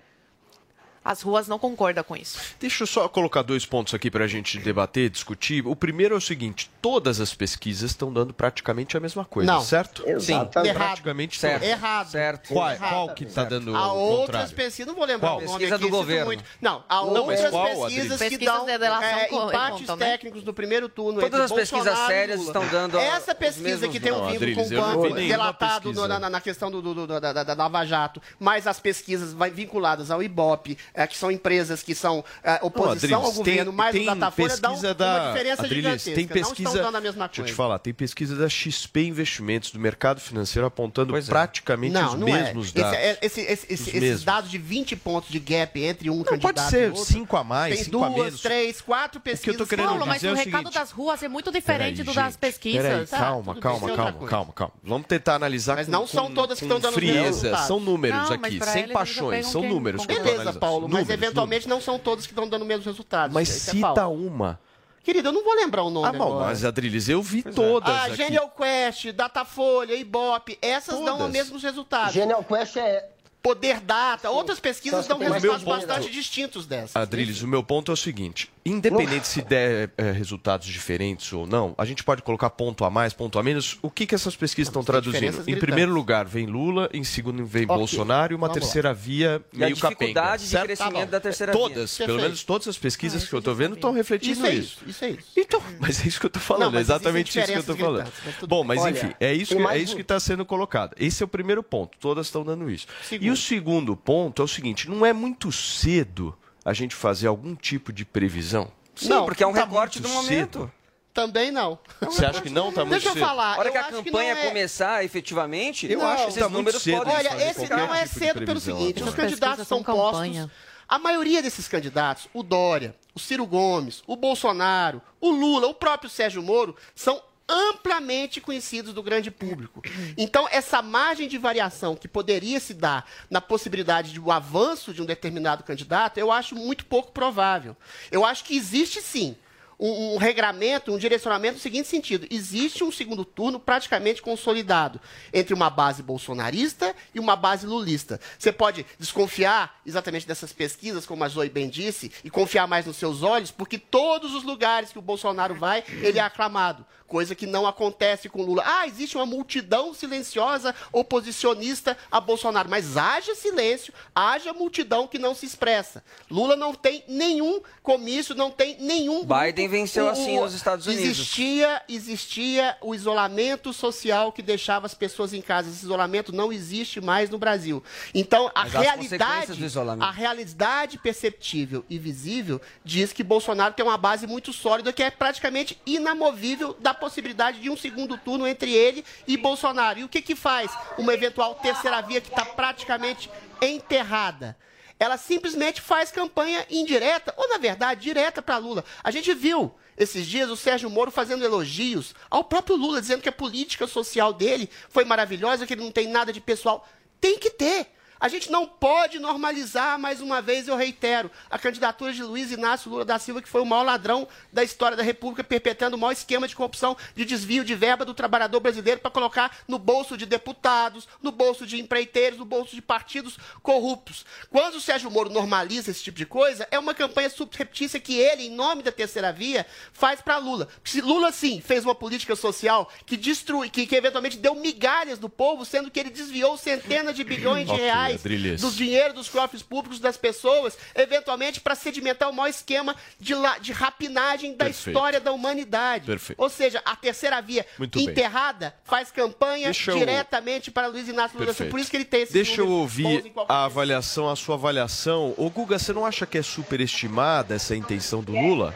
as 1.04 1.22
ruas 1.22 1.48
não 1.48 1.60
concordam 1.60 2.04
com 2.04 2.16
isso. 2.16 2.40
Deixa 2.60 2.84
eu 2.84 2.88
só 2.88 3.08
colocar 3.10 3.42
dois 3.42 3.66
pontos 3.66 3.94
aqui 3.94 4.10
para 4.10 4.24
a 4.24 4.28
gente 4.28 4.58
debater, 4.60 5.10
discutir. 5.10 5.66
O 5.66 5.76
primeiro 5.76 6.16
é 6.16 6.18
o 6.18 6.22
seguinte: 6.22 6.70
todas 6.82 7.20
as 7.20 7.34
pesquisas 7.34 7.92
estão 7.92 8.12
dando 8.12 8.34
praticamente 8.34 8.96
a 8.96 9.00
mesma 9.00 9.26
coisa, 9.26 9.52
Não. 9.52 9.62
certo? 9.62 10.04
Exatamente. 10.08 10.24
Sim, 10.26 10.70
Errado. 10.70 10.78
praticamente 10.88 11.40
Certo. 11.40 11.62
todas. 11.62 11.70
Errado. 11.70 12.10
Certo. 12.12 12.48
Qual, 12.54 12.72
Errado. 12.72 12.90
qual 12.90 13.10
que 13.16 13.24
está 13.26 13.44
dando 13.44 13.76
Há 13.76 13.94
o 13.94 13.98
outras 13.98 14.52
pesquisas, 14.52 14.88
não 14.88 14.96
vou 14.96 15.06
lembrar 15.06 15.30
Qual? 15.30 15.38
o 15.40 15.42
nome 15.42 15.52
Pesquisa 15.58 15.76
aqui, 15.76 15.84
do 15.86 15.90
governo. 15.90 16.26
muito. 16.26 16.44
Não, 16.62 16.84
há 16.88 16.96
Não, 16.98 17.08
outras 17.28 17.50
qual, 17.50 17.66
pesquisas 17.66 17.84
Adriles? 17.86 18.12
que 18.14 18.30
Pesquisas 18.30 18.54
dão 18.56 18.66
de 18.66 18.78
delação 18.78 19.08
é, 19.20 19.26
co- 19.26 19.48
empates 19.50 19.80
contam, 19.82 19.96
né? 19.98 20.06
técnicos 20.12 20.44
no 20.44 20.54
primeiro 20.54 20.90
turno 20.90 21.20
Todas 21.20 21.42
as 21.42 21.52
pesquisas 21.52 21.86
Bolsonaro 21.86 22.12
sérias 22.14 22.42
estão 22.42 22.68
dando 22.68 22.98
Essa 22.98 23.36
pesquisa 23.36 23.88
que 23.90 24.00
tem 24.00 24.12
um 24.12 24.28
vínculo 24.28 24.56
com 24.56 24.76
o 24.76 24.82
banco 24.82 25.16
delatado 25.16 25.94
na, 26.08 26.30
na 26.30 26.42
questão 26.42 26.72
do, 26.72 26.82
do- 26.82 26.94
do- 26.94 27.20
da, 27.20 27.34
da, 27.34 27.44
da 27.44 27.54
Lava 27.54 27.86
Jato, 27.86 28.22
mas 28.40 28.68
as 28.68 28.80
pesquisas 28.80 29.34
vai- 29.34 29.50
vinculadas 29.52 30.10
ao 30.12 30.22
IBOP, 30.24 30.78
é, 30.94 31.08
que 31.08 31.18
são 31.18 31.32
empresas 31.32 31.82
que 31.84 31.96
são 31.96 32.24
é, 32.44 32.60
oposição 32.62 32.92
Adriles, 32.92 33.14
ao 33.14 33.32
governo, 33.34 33.74
mais 33.74 33.96
o 33.96 33.98
tem 33.98 34.06
Datafolha, 34.06 34.58
dão 34.58 34.72
pesquisa 34.72 34.88
uma 34.90 34.94
da 34.94 35.28
diferença 35.32 35.62
Adriles, 35.64 35.84
gigantesca. 35.84 36.12
tem 36.16 36.26
não 36.26 36.34
pesquisa, 36.34 36.70
estão 36.70 36.84
dando 36.84 36.96
a 36.98 37.02
mesma 37.02 37.28
Deixa 37.28 37.42
eu 37.42 37.44
coisa. 37.44 37.54
te 37.54 37.58
falar, 37.58 37.80
tem 37.80 37.94
pesquisa 37.94 38.36
da 38.36 38.48
XP 38.50 39.04
Investimentos 39.04 39.72
do 39.72 39.80
mercado 39.80 40.20
financeiro 40.22 40.66
apontando 40.68 41.14
praticamente 41.26 41.94
Não, 41.94 42.14
os 42.14 42.20
não 42.20 42.26
mesmos 42.28 42.74
é. 42.76 42.80
dados. 42.82 42.98
Esse, 42.98 43.06
é- 43.06 43.18
esse- 43.22 43.42
esse- 43.42 43.74
esses 43.74 43.94
mesmos. 43.94 44.24
dados 44.24 44.50
de 44.52 44.58
20 44.58 44.96
pontos 44.96 45.30
de 45.30 45.40
gap 45.40 45.82
entre 45.84 46.10
um 46.10 46.24
candidato 46.24 46.56
pode 46.56 46.70
ser 46.70 46.88
e 46.88 46.90
outro. 46.90 47.06
cinco 47.06 47.38
a 47.38 47.44
mais, 47.44 47.76
tem 47.76 47.84
cinco 47.86 48.04
a 48.04 48.10
duas, 48.10 48.24
menos. 48.26 48.42
três, 48.42 48.82
quatro 48.82 49.20
que 49.22 49.30
eu 49.30 49.34
pesquisas. 49.34 49.68
tô 49.68 49.78
Paulo, 49.78 50.06
mas 50.06 50.16
dizer 50.16 50.28
o 50.28 50.30
é 50.30 50.34
o 50.34 50.36
recado 50.38 50.58
seguinte. 50.68 50.74
das 50.74 50.92
ruas 50.92 51.24
é 51.24 51.28
muito 51.28 51.52
diferente 51.52 51.98
Peraí, 51.98 52.04
do 52.06 52.14
das 52.14 52.26
gente, 52.34 52.38
pesquisas. 52.38 53.10
Tá, 53.10 53.18
calma, 53.18 53.56
calma, 53.56 53.92
é 53.92 53.96
calma, 53.96 54.14
coisa. 54.14 54.30
calma, 54.30 54.54
calma. 54.54 54.74
Vamos 54.84 55.08
tentar 55.08 55.36
analisar 55.36 55.76
Mas 55.76 55.86
com, 55.88 55.92
não 55.92 56.08
são 56.08 56.32
todas 56.32 56.60
que 56.60 56.66
estão 56.66 56.80
dando 56.80 56.94
frieza. 56.94 57.58
São 57.58 57.80
números 57.80 58.30
Não, 58.30 58.38
mas 58.38 58.62
aqui, 58.62 58.72
sem 58.72 58.88
paixões, 58.90 59.48
são 59.48 59.64
números. 59.64 60.06
que 60.06 60.12
eu 60.12 60.18
tô 60.18 60.24
Beleza, 60.24 60.42
analisando. 60.42 60.60
Paulo, 60.84 60.94
mas 60.94 61.08
Números, 61.08 61.24
eventualmente 61.24 61.68
não 61.68 61.82
são 61.82 61.98
todos 62.00 62.26
que 62.26 62.32
estão 62.32 62.48
dando 62.48 62.62
os 62.62 62.68
mesmos 62.68 62.86
resultados. 62.86 63.34
Mas 63.34 63.50
Isso 63.50 63.70
é 63.70 63.74
cita 63.74 63.94
falso. 63.96 64.14
uma. 64.14 64.60
Querido, 65.04 65.28
eu 65.30 65.32
não 65.34 65.44
vou 65.44 65.54
lembrar 65.54 65.84
o 65.84 65.90
nome 65.90 66.08
Ah, 66.08 66.14
bom, 66.14 66.28
agora. 66.28 66.46
mas 66.46 66.64
Adriles, 66.64 67.10
eu 67.10 67.22
vi 67.22 67.44
todas 67.44 67.90
Ah, 67.94 68.06
aqui. 68.06 68.16
Genial 68.16 68.50
Quest, 68.52 69.12
Datafolha, 69.12 69.96
Ibope, 69.96 70.58
essas 70.62 70.96
dão 70.96 71.06
Todas. 71.18 71.26
os 71.28 71.32
mesmos 71.32 71.62
resultados. 71.64 72.14
Genial 72.14 72.42
Quest 72.44 72.78
é. 72.78 73.10
Poder 73.44 73.82
Data, 73.82 74.30
outras 74.30 74.58
pesquisas 74.58 75.06
Só 75.06 75.16
dão 75.16 75.30
resultados 75.30 75.64
bastante 75.66 76.10
distintos 76.10 76.66
dessas. 76.66 76.96
Adriles, 76.96 77.42
o 77.42 77.48
meu 77.48 77.62
ponto 77.62 77.92
é 77.92 77.94
o 77.94 77.98
seguinte: 77.98 78.50
independente 78.66 79.28
se 79.28 79.42
der 79.42 79.92
eh, 79.98 80.12
resultados 80.12 80.66
diferentes 80.68 81.32
ou 81.34 81.46
não, 81.46 81.76
a 81.78 81.84
gente 81.84 82.06
pode 82.06 82.22
colocar 82.22 82.50
ponto 82.52 82.86
a 82.86 82.90
mais, 82.90 83.12
ponto 83.12 83.38
a 83.38 83.44
menos. 83.44 83.78
O 83.82 83.92
que, 83.92 84.06
que 84.08 84.16
essas 84.16 84.34
pesquisas 84.34 84.70
estão 84.70 84.82
traduzindo? 84.82 85.44
Em 85.46 85.60
primeiro 85.60 85.92
lugar, 85.92 86.26
vem 86.26 86.46
Lula, 86.46 86.90
em 86.94 87.04
segundo 87.04 87.46
vem 87.46 87.64
Ok, 87.66 87.76
Bolsonaro 87.76 88.32
e 88.32 88.36
uma 88.36 88.48
vamos 88.48 88.56
lá. 88.56 88.62
terceira 88.62 88.94
via 88.94 89.42
E 89.52 89.58
a 89.58 89.66
meio 89.66 89.76
capenga. 89.78 90.00
dificuldade 90.00 90.44
de 90.44 90.50
certo? 90.50 90.66
crescimento 90.66 90.94
Tá 91.00 91.06
da 91.06 91.20
terceira 91.20 91.52
via. 91.52 91.62
Todas, 91.62 91.98
pelo 91.98 92.22
menos 92.22 92.44
todas 92.46 92.68
as 92.70 92.78
pesquisas 92.78 93.28
que 93.28 93.34
eu 93.36 93.40
estou 93.40 93.54
vendo 93.54 93.76
estão 93.76 93.92
refletindo 93.92 94.34
Isso 94.38 94.46
é 94.46 94.54
isso. 94.56 94.78
isso, 94.88 94.90
isso 94.90 95.04
é 95.06 95.10
isso. 95.10 95.28
Então, 95.36 95.62
mas 95.82 96.02
é 96.02 96.08
isso 96.08 96.18
que 96.18 96.26
eu 96.26 96.30
estou 96.30 96.42
falando, 96.42 96.64
Não, 96.64 96.72
mas 96.72 96.90
é 96.90 96.94
exatamente 96.94 97.38
isso 97.38 97.48
que 97.48 97.54
eu 97.58 97.60
estou 97.60 97.76
falando. 97.76 98.10
mas 98.26 98.36
Bom, 98.48 98.64
mas 98.64 98.80
Olha, 98.80 98.92
enfim, 98.92 99.12
é 99.20 99.34
isso, 99.34 99.54
que, 99.54 99.62
é 99.62 99.78
isso 99.78 99.96
que 99.98 100.02
está 100.02 100.18
sendo 100.18 100.46
colocado. 100.46 100.96
Esse 100.98 101.22
é 101.22 101.26
o 101.26 101.28
primeiro 101.28 101.62
ponto, 101.62 101.98
todas 102.00 102.28
estão 102.28 102.46
dando 102.46 102.70
isso. 102.72 102.88
E 103.12 103.33
o 103.34 103.38
segundo 103.38 103.96
ponto 103.96 104.42
é 104.42 104.46
o 104.46 104.48
seguinte: 104.48 104.90
não 104.90 105.06
é 105.06 105.12
muito 105.14 105.52
cedo 105.52 106.38
a 106.64 106.74
gente 106.74 106.96
fazer 106.96 107.28
algum 107.28 107.56
tipo 107.56 107.92
de 107.92 108.06
previsão? 108.06 108.72
Sim, 108.96 109.10
Não, 109.10 109.26
porque 109.26 109.44
é 109.44 109.48
um 109.48 109.54
tá 109.54 109.62
recorte 109.66 110.00
do 110.02 110.08
momento. 110.10 110.60
cedo. 110.60 110.72
Também 111.14 111.52
não. 111.52 111.78
Você 112.02 112.26
acha 112.26 112.42
que 112.42 112.50
não 112.50 112.72
tá 112.72 112.82
muito 112.82 112.92
Deixa 112.94 113.10
eu 113.10 113.14
cedo? 113.14 113.24
falar. 113.26 113.54
A 113.56 113.60
hora 113.60 113.70
eu 113.70 113.72
que 113.72 113.78
a 113.78 113.84
campanha 113.84 114.34
não 114.34 114.42
é- 114.42 114.48
começar 114.48 115.04
efetivamente, 115.06 115.86
Eu 115.92 116.00
Não, 116.00 116.08
acho 116.08 116.24
que 116.24 116.30
esses 116.30 116.40
tá 116.42 116.50
muito 116.50 116.58
números 116.58 116.82
cedo. 116.82 116.98
podem 116.98 117.14
Olha, 117.16 117.30
fazer 117.30 117.44
esse 117.44 117.54
qualquer 117.68 117.78
não 117.78 117.94
é 117.94 118.04
tipo 118.08 118.20
cedo 118.20 118.46
pelo 118.46 118.60
seguinte: 118.60 119.04
os 119.04 119.14
candidatos 119.14 119.68
são 119.68 119.84
campanha. 119.84 120.44
postos. 120.44 120.74
A 120.90 120.98
maioria 121.00 121.42
desses 121.42 121.68
candidatos, 121.68 122.28
o 122.34 122.42
Dória, 122.42 122.96
o 123.14 123.20
Ciro 123.20 123.46
Gomes, 123.46 124.02
o 124.08 124.16
Bolsonaro, 124.16 125.02
o 125.22 125.30
Lula, 125.30 125.68
o 125.68 125.74
próprio 125.74 126.10
Sérgio 126.10 126.42
Moro, 126.42 126.76
são 126.96 127.22
amplamente 127.48 128.40
conhecidos 128.40 128.94
do 128.94 129.04
grande 129.04 129.30
público. 129.30 129.82
Então, 130.18 130.48
essa 130.50 130.82
margem 130.82 131.28
de 131.28 131.38
variação 131.38 131.96
que 131.96 132.08
poderia 132.08 132.60
se 132.60 132.74
dar 132.74 133.06
na 133.30 133.42
possibilidade 133.42 134.12
de 134.12 134.20
o 134.20 134.32
avanço 134.32 134.94
de 134.94 135.02
um 135.02 135.06
determinado 135.06 135.64
candidato, 135.64 136.18
eu 136.18 136.32
acho 136.32 136.56
muito 136.56 136.86
pouco 136.86 137.12
provável. 137.12 137.76
Eu 138.12 138.26
acho 138.26 138.44
que 138.44 138.56
existe 138.56 139.02
sim 139.02 139.36
um, 139.80 140.14
um 140.14 140.18
regramento, 140.18 140.94
um 140.94 140.98
direcionamento 140.98 141.56
no 141.56 141.60
seguinte 141.60 141.88
sentido: 141.88 142.28
existe 142.30 142.84
um 142.84 142.92
segundo 142.92 143.26
turno 143.26 143.60
praticamente 143.60 144.22
consolidado 144.22 145.00
entre 145.34 145.54
uma 145.54 145.70
base 145.70 146.04
bolsonarista 146.04 146.96
e 147.14 147.20
uma 147.20 147.36
base 147.36 147.66
lulista. 147.66 148.20
Você 148.38 148.52
pode 148.52 148.86
desconfiar 149.00 149.80
exatamente 149.86 150.28
dessas 150.28 150.54
pesquisas, 150.54 151.06
como 151.06 151.24
a 151.24 151.28
Zoe 151.28 151.50
bem 151.50 151.70
disse, 151.70 152.12
e 152.24 152.30
confiar 152.30 152.68
mais 152.68 152.86
nos 152.86 152.98
seus 152.98 153.24
olhos, 153.24 153.52
porque 153.52 153.78
todos 153.78 154.34
os 154.34 154.44
lugares 154.44 154.92
que 154.92 155.00
o 155.00 155.02
Bolsonaro 155.02 155.56
vai, 155.56 155.84
ele 156.02 156.20
é 156.20 156.22
aclamado. 156.22 156.86
Coisa 157.08 157.36
que 157.36 157.46
não 157.46 157.68
acontece 157.68 158.28
com 158.28 158.42
Lula. 158.42 158.64
Ah, 158.66 158.88
existe 158.88 159.16
uma 159.16 159.26
multidão 159.26 159.94
silenciosa 159.94 160.74
oposicionista 160.92 161.96
a 162.12 162.20
Bolsonaro. 162.20 162.68
Mas 162.68 162.98
haja 162.98 163.36
silêncio, 163.36 163.94
haja 164.16 164.52
multidão 164.52 165.08
que 165.08 165.20
não 165.20 165.36
se 165.36 165.46
expressa. 165.46 166.04
Lula 166.28 166.56
não 166.56 166.74
tem 166.74 167.04
nenhum 167.08 167.62
comício, 167.84 168.34
não 168.34 168.50
tem 168.50 168.78
nenhum. 168.80 169.24
Biden 169.26 169.63
grupo. 169.64 169.78
venceu 169.78 170.10
assim 170.10 170.40
nos 170.40 170.54
Estados 170.54 170.86
Unidos. 170.88 171.06
Existia, 171.06 171.82
existia 171.88 172.78
o 172.82 172.94
isolamento 172.94 173.74
social 173.74 174.32
que 174.32 174.42
deixava 174.42 174.86
as 174.86 174.94
pessoas 174.94 175.34
em 175.34 175.42
casa. 175.42 175.70
Esse 175.70 175.84
isolamento 175.84 176.34
não 176.34 176.52
existe 176.52 177.02
mais 177.02 177.30
no 177.30 177.38
Brasil. 177.38 177.84
Então, 178.14 178.52
a 178.54 178.64
Mas 178.64 178.74
realidade, 178.74 179.54
a 180.00 180.12
realidade 180.12 180.98
perceptível 180.98 181.86
e 181.90 181.98
visível 181.98 182.62
diz 182.84 183.14
que 183.14 183.24
Bolsonaro 183.24 183.74
tem 183.74 183.86
uma 183.86 183.98
base 183.98 184.28
muito 184.28 184.54
sólida 184.54 184.94
que 184.94 185.04
é 185.04 185.10
praticamente 185.10 185.80
inamovível 185.86 186.76
da 186.80 186.94
possibilidade 186.94 187.60
de 187.60 187.70
um 187.70 187.78
segundo 187.78 188.18
turno 188.18 188.48
entre 188.48 188.72
ele 188.72 189.04
e 189.28 189.38
Bolsonaro. 189.38 190.00
E 190.00 190.04
o 190.04 190.10
que 190.10 190.22
que 190.22 190.36
faz 190.36 190.72
uma 190.98 191.14
eventual 191.14 191.56
terceira 191.56 192.02
via 192.02 192.22
que 192.22 192.30
está 192.30 192.46
praticamente 192.46 193.30
enterrada? 193.62 194.58
Ela 195.00 195.18
simplesmente 195.18 195.82
faz 195.82 196.12
campanha 196.12 196.66
indireta, 196.70 197.34
ou 197.38 197.50
na 197.50 197.58
verdade, 197.58 198.02
direta 198.02 198.42
para 198.42 198.58
Lula. 198.58 198.86
A 199.04 199.12
gente 199.12 199.34
viu 199.34 199.74
esses 199.98 200.26
dias 200.26 200.50
o 200.50 200.56
Sérgio 200.56 200.90
Moro 200.90 201.12
fazendo 201.12 201.44
elogios 201.44 202.16
ao 202.30 202.44
próprio 202.44 202.76
Lula, 202.76 203.02
dizendo 203.02 203.22
que 203.22 203.30
a 203.30 203.34
política 203.34 203.88
social 203.88 204.34
dele 204.34 204.70
foi 204.90 205.06
maravilhosa, 205.06 205.66
que 205.68 205.74
ele 205.74 205.84
não 205.84 205.92
tem 205.92 206.08
nada 206.08 206.32
de 206.34 206.42
pessoal. 206.42 206.88
Tem 207.20 207.38
que 207.38 207.50
ter. 207.50 207.88
A 208.24 208.30
gente 208.30 208.50
não 208.50 208.66
pode 208.66 209.20
normalizar, 209.20 210.00
mais 210.00 210.22
uma 210.22 210.42
vez 210.42 210.70
eu 210.70 210.78
reitero, 210.78 211.30
a 211.52 211.60
candidatura 211.60 212.14
de 212.14 212.24
Luiz 212.24 212.54
Inácio 212.54 212.90
Lula 212.90 213.04
da 213.04 213.20
Silva, 213.20 213.42
que 213.42 213.50
foi 213.50 213.60
o 213.60 213.66
maior 213.66 213.84
ladrão 213.84 214.26
da 214.50 214.64
história 214.64 214.96
da 214.96 215.04
República, 215.04 215.44
perpetrando 215.44 215.98
o 215.98 216.00
maior 216.00 216.14
esquema 216.14 216.48
de 216.48 216.56
corrupção, 216.56 216.96
de 217.18 217.26
desvio 217.26 217.66
de 217.66 217.76
verba 217.76 218.06
do 218.06 218.14
trabalhador 218.14 218.62
brasileiro 218.62 219.02
para 219.02 219.12
colocar 219.12 219.58
no 219.68 219.78
bolso 219.78 220.16
de 220.16 220.26
deputados, 220.26 221.06
no 221.22 221.34
bolso 221.34 221.68
de 221.68 221.82
empreiteiros, 221.82 222.40
no 222.40 222.46
bolso 222.46 222.74
de 222.74 222.82
partidos 222.82 223.38
corruptos. 223.62 224.26
Quando 224.50 224.76
o 224.76 224.80
Sérgio 224.80 225.12
Moro 225.12 225.30
normaliza 225.30 225.92
esse 225.92 226.02
tipo 226.02 226.18
de 226.18 226.26
coisa, 226.26 226.66
é 226.72 226.80
uma 226.80 226.94
campanha 226.94 227.30
subreptícia 227.30 228.00
que 228.00 228.18
ele, 228.18 228.44
em 228.44 228.52
nome 228.52 228.84
da 228.84 228.92
terceira 228.94 229.34
via, 229.34 229.66
faz 229.92 230.22
para 230.22 230.38
Lula. 230.38 230.70
Se 230.86 231.02
Lula, 231.02 231.30
sim, 231.34 231.60
fez 231.60 231.84
uma 231.84 231.94
política 231.94 232.38
social 232.38 232.90
que 233.06 233.18
destrui, 233.18 233.70
que, 233.70 233.86
que 233.86 233.98
eventualmente 233.98 234.38
deu 234.38 234.56
migalhas 234.56 235.20
do 235.20 235.28
povo, 235.28 235.66
sendo 235.66 235.92
que 235.92 236.00
ele 236.00 236.10
desviou 236.10 236.58
centenas 236.58 237.18
de 237.18 237.26
bilhões 237.26 237.68
de 237.68 237.74
Ok, 237.74 238.13
reais 238.22 238.62
dos 238.62 238.76
dinheiro 238.76 239.14
dos 239.14 239.30
cofres 239.30 239.62
públicos 239.62 240.00
das 240.00 240.18
pessoas, 240.18 240.78
eventualmente 240.96 241.60
para 241.60 241.76
sedimentar 241.76 242.30
o 242.30 242.34
maior 242.34 242.50
esquema 242.50 242.96
de, 243.20 243.34
la- 243.36 243.58
de 243.58 243.72
rapinagem 243.72 244.52
da 244.56 244.66
Perfeito. 244.66 244.90
história 244.90 245.20
da 245.20 245.32
humanidade. 245.32 246.06
Perfeito. 246.06 246.42
Ou 246.42 246.50
seja, 246.50 246.82
a 246.86 246.96
terceira 246.96 247.42
via 247.42 247.66
Muito 247.78 247.98
bem. 248.00 248.10
enterrada 248.10 248.76
faz 248.84 249.12
campanha 249.12 249.66
Deixa 249.66 249.92
eu- 249.92 249.98
diretamente 249.98 250.70
para 250.72 250.88
Luiz 250.88 251.08
Inácio 251.08 251.40
Lula. 251.40 251.54
Por 251.54 251.80
isso 251.80 251.90
que 251.90 251.98
ele 251.98 252.06
tem 252.06 252.22
esse 252.24 252.34
Deixa 252.34 252.62
eu 252.62 252.70
ouvir 252.70 253.32
a 253.48 253.66
avaliação, 253.66 254.30
a 254.30 254.36
sua 254.36 254.56
avaliação. 254.56 255.34
Ô 255.38 255.50
Guga, 255.50 255.80
você 255.80 255.94
não 255.94 256.06
acha 256.06 256.26
que 256.26 256.38
é 256.38 256.42
superestimada 256.42 257.56
essa 257.56 257.76
intenção 257.76 258.22
do 258.24 258.32
Lula? 258.34 258.76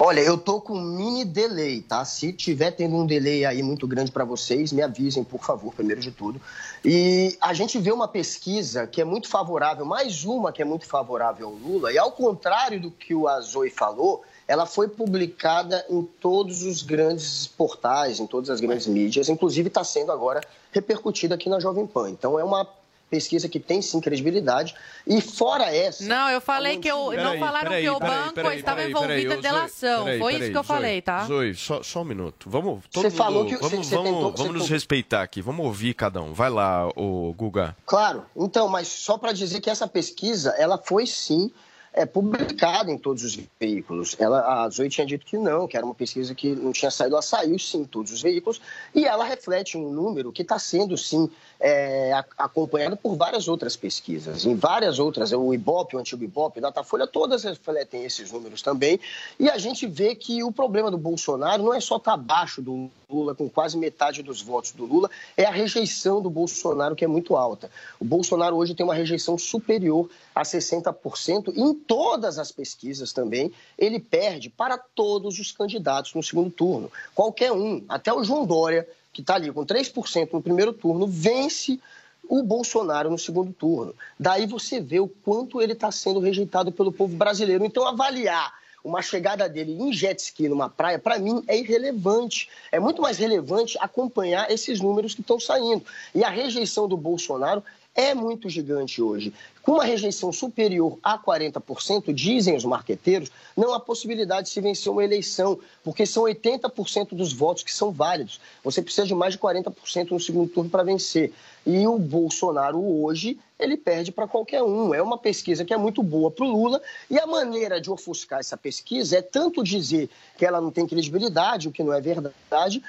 Olha, 0.00 0.20
eu 0.20 0.36
tô 0.36 0.60
com 0.60 0.74
um 0.74 0.82
mini 0.82 1.24
delay, 1.24 1.80
tá? 1.80 2.04
Se 2.04 2.32
tiver 2.32 2.72
tendo 2.72 2.96
um 2.96 3.06
delay 3.06 3.44
aí 3.44 3.62
muito 3.62 3.86
grande 3.86 4.10
para 4.10 4.24
vocês, 4.24 4.72
me 4.72 4.82
avisem, 4.82 5.22
por 5.22 5.44
favor, 5.44 5.72
primeiro 5.72 6.00
de 6.00 6.10
tudo. 6.10 6.40
E 6.84 7.38
a 7.40 7.54
gente 7.54 7.78
vê 7.78 7.92
uma 7.92 8.08
pesquisa 8.08 8.88
que 8.88 9.00
é 9.00 9.04
muito 9.04 9.28
favorável, 9.28 9.84
mais 9.84 10.24
uma 10.24 10.52
que 10.52 10.60
é 10.60 10.64
muito 10.64 10.84
favorável 10.84 11.46
ao 11.46 11.52
Lula, 11.52 11.92
e 11.92 11.98
ao 11.98 12.10
contrário 12.10 12.80
do 12.80 12.90
que 12.90 13.14
o 13.14 13.28
Azoi 13.28 13.70
falou, 13.70 14.22
ela 14.48 14.66
foi 14.66 14.88
publicada 14.88 15.86
em 15.88 16.02
todos 16.02 16.64
os 16.64 16.82
grandes 16.82 17.46
portais, 17.46 18.18
em 18.18 18.26
todas 18.26 18.50
as 18.50 18.60
grandes 18.60 18.88
mídias, 18.88 19.28
inclusive 19.28 19.68
está 19.68 19.84
sendo 19.84 20.10
agora 20.10 20.40
repercutida 20.72 21.36
aqui 21.36 21.48
na 21.48 21.60
Jovem 21.60 21.86
Pan. 21.86 22.10
Então 22.10 22.38
é 22.38 22.42
uma 22.42 22.68
pesquisa 23.14 23.48
que 23.48 23.60
tem 23.60 23.80
sim 23.80 24.00
credibilidade. 24.00 24.74
E 25.06 25.20
fora 25.20 25.64
essa. 25.74 26.02
Não, 26.04 26.28
eu 26.30 26.40
falei 26.40 26.78
que 26.78 26.88
eu. 26.88 27.12
não 27.12 27.38
falaram 27.38 27.70
que 27.70 27.88
o 27.88 27.98
banco 28.00 28.40
estava 28.52 28.82
envolvido 28.84 29.34
em 29.34 29.40
delação. 29.40 30.06
Foi 30.18 30.34
isso 30.34 30.50
que 30.50 30.56
eu 30.58 30.64
falei, 30.64 31.00
tá? 31.00 31.24
Zoe, 31.24 31.54
só, 31.54 31.82
só 31.82 32.00
um 32.02 32.04
minuto. 32.04 32.50
Vamos, 32.50 32.82
todo 32.90 33.02
Você 33.02 33.08
mundo, 33.10 33.16
falou 33.16 33.46
que- 33.46 33.56
vamos, 33.56 33.86
você 33.86 33.94
vamos, 33.94 34.10
tentou- 34.10 34.32
vamos 34.32 34.52
nos 34.54 34.62
tentou- 34.62 34.74
respeitar 34.74 35.22
aqui. 35.22 35.40
Vamos 35.40 35.64
ouvir 35.64 35.94
cada 35.94 36.20
um. 36.20 36.32
Vai 36.32 36.50
lá, 36.50 36.88
o 36.96 37.32
Guga. 37.36 37.76
Claro, 37.86 38.24
então, 38.36 38.66
mas 38.68 38.88
só 38.88 39.16
para 39.16 39.32
dizer 39.32 39.60
que 39.60 39.70
essa 39.70 39.86
pesquisa, 39.86 40.50
ela 40.58 40.76
foi 40.78 41.06
sim 41.06 41.50
é, 41.94 42.04
publicada 42.04 42.90
em 42.90 42.98
todos 42.98 43.22
os 43.22 43.38
veículos. 43.58 44.16
Ela, 44.18 44.64
a 44.64 44.68
Zoe 44.68 44.88
tinha 44.88 45.06
dito 45.06 45.24
que 45.24 45.38
não, 45.38 45.68
que 45.68 45.76
era 45.76 45.86
uma 45.86 45.94
pesquisa 45.94 46.34
que 46.34 46.50
não 46.50 46.72
tinha 46.72 46.90
saído, 46.90 47.14
ela 47.14 47.22
saiu 47.22 47.58
sim 47.58 47.82
em 47.82 47.84
todos 47.84 48.12
os 48.12 48.20
veículos, 48.20 48.60
e 48.94 49.04
ela 49.06 49.24
reflete 49.24 49.78
um 49.78 49.90
número 49.90 50.32
que 50.32 50.42
está 50.42 50.58
sendo 50.58 50.98
sim 50.98 51.30
é, 51.60 52.12
acompanhado 52.36 52.96
por 52.96 53.16
várias 53.16 53.46
outras 53.46 53.76
pesquisas. 53.76 54.44
Em 54.44 54.56
várias 54.56 54.98
outras, 54.98 55.32
o 55.32 55.54
Ibope, 55.54 55.96
o 55.96 55.98
antigo 56.00 56.24
Ibope, 56.24 56.58
o 56.58 56.62
Datafolha, 56.62 57.06
todas 57.06 57.44
refletem 57.44 58.04
esses 58.04 58.32
números 58.32 58.60
também, 58.60 58.98
e 59.38 59.48
a 59.48 59.56
gente 59.56 59.86
vê 59.86 60.16
que 60.16 60.42
o 60.42 60.50
problema 60.50 60.90
do 60.90 60.98
Bolsonaro 60.98 61.62
não 61.62 61.72
é 61.72 61.80
só 61.80 61.96
estar 61.96 62.14
abaixo 62.14 62.60
do 62.60 62.90
Lula, 63.14 63.34
com 63.34 63.48
quase 63.48 63.78
metade 63.78 64.22
dos 64.22 64.42
votos 64.42 64.72
do 64.72 64.84
Lula, 64.84 65.10
é 65.36 65.44
a 65.44 65.50
rejeição 65.50 66.20
do 66.20 66.28
Bolsonaro, 66.28 66.96
que 66.96 67.04
é 67.04 67.08
muito 67.08 67.36
alta. 67.36 67.70
O 68.00 68.04
Bolsonaro 68.04 68.56
hoje 68.56 68.74
tem 68.74 68.84
uma 68.84 68.94
rejeição 68.94 69.38
superior 69.38 70.10
a 70.34 70.42
60%, 70.42 71.52
e 71.54 71.60
em 71.60 71.74
todas 71.74 72.38
as 72.38 72.50
pesquisas 72.50 73.12
também, 73.12 73.52
ele 73.78 74.00
perde 74.00 74.50
para 74.50 74.76
todos 74.76 75.38
os 75.38 75.52
candidatos 75.52 76.12
no 76.14 76.22
segundo 76.22 76.50
turno. 76.50 76.90
Qualquer 77.14 77.52
um, 77.52 77.84
até 77.88 78.12
o 78.12 78.24
João 78.24 78.44
Dória, 78.44 78.86
que 79.12 79.20
está 79.20 79.36
ali 79.36 79.52
com 79.52 79.64
3% 79.64 80.32
no 80.32 80.42
primeiro 80.42 80.72
turno, 80.72 81.06
vence 81.06 81.80
o 82.28 82.42
Bolsonaro 82.42 83.10
no 83.10 83.18
segundo 83.18 83.52
turno. 83.52 83.94
Daí 84.18 84.46
você 84.46 84.80
vê 84.80 84.98
o 84.98 85.08
quanto 85.08 85.60
ele 85.60 85.72
está 85.72 85.92
sendo 85.92 86.20
rejeitado 86.20 86.72
pelo 86.72 86.90
povo 86.90 87.14
brasileiro. 87.16 87.64
Então, 87.64 87.86
avaliar 87.86 88.52
uma 88.84 89.00
chegada 89.00 89.48
dele 89.48 89.72
em 89.72 89.92
jet 89.92 90.20
ski 90.20 90.48
numa 90.48 90.68
praia, 90.68 90.98
para 90.98 91.18
mim, 91.18 91.42
é 91.48 91.58
irrelevante. 91.58 92.50
É 92.70 92.78
muito 92.78 93.00
mais 93.00 93.16
relevante 93.16 93.78
acompanhar 93.80 94.50
esses 94.50 94.80
números 94.80 95.14
que 95.14 95.22
estão 95.22 95.40
saindo. 95.40 95.82
E 96.14 96.22
a 96.22 96.28
rejeição 96.28 96.86
do 96.86 96.96
Bolsonaro 96.96 97.64
é 97.94 98.12
muito 98.12 98.48
gigante 98.50 99.00
hoje. 99.00 99.32
Com 99.62 99.72
uma 99.72 99.84
rejeição 99.84 100.32
superior 100.32 100.98
a 101.02 101.18
40%, 101.18 102.12
dizem 102.12 102.56
os 102.56 102.64
marqueteiros, 102.64 103.30
não 103.56 103.72
há 103.72 103.80
possibilidade 103.80 104.48
de 104.48 104.52
se 104.52 104.60
vencer 104.60 104.90
uma 104.90 105.04
eleição, 105.04 105.58
porque 105.82 106.04
são 106.04 106.24
80% 106.24 107.14
dos 107.14 107.32
votos 107.32 107.62
que 107.62 107.72
são 107.72 107.92
válidos. 107.92 108.40
Você 108.62 108.82
precisa 108.82 109.06
de 109.06 109.14
mais 109.14 109.34
de 109.34 109.40
40% 109.40 110.10
no 110.10 110.20
segundo 110.20 110.50
turno 110.50 110.68
para 110.68 110.82
vencer. 110.82 111.32
E 111.64 111.86
o 111.86 111.98
Bolsonaro 111.98 112.82
hoje, 113.02 113.38
ele 113.64 113.76
perde 113.76 114.12
para 114.12 114.28
qualquer 114.28 114.62
um. 114.62 114.94
É 114.94 115.02
uma 115.02 115.18
pesquisa 115.18 115.64
que 115.64 115.74
é 115.74 115.76
muito 115.76 116.02
boa 116.02 116.30
para 116.30 116.44
o 116.44 116.48
Lula, 116.48 116.80
e 117.10 117.18
a 117.18 117.26
maneira 117.26 117.80
de 117.80 117.90
ofuscar 117.90 118.40
essa 118.40 118.56
pesquisa 118.56 119.18
é 119.18 119.22
tanto 119.22 119.62
dizer 119.62 120.08
que 120.36 120.44
ela 120.44 120.60
não 120.60 120.70
tem 120.70 120.86
credibilidade, 120.86 121.68
o 121.68 121.72
que 121.72 121.82
não 121.82 121.92
é 121.92 122.00
verdade, 122.00 122.82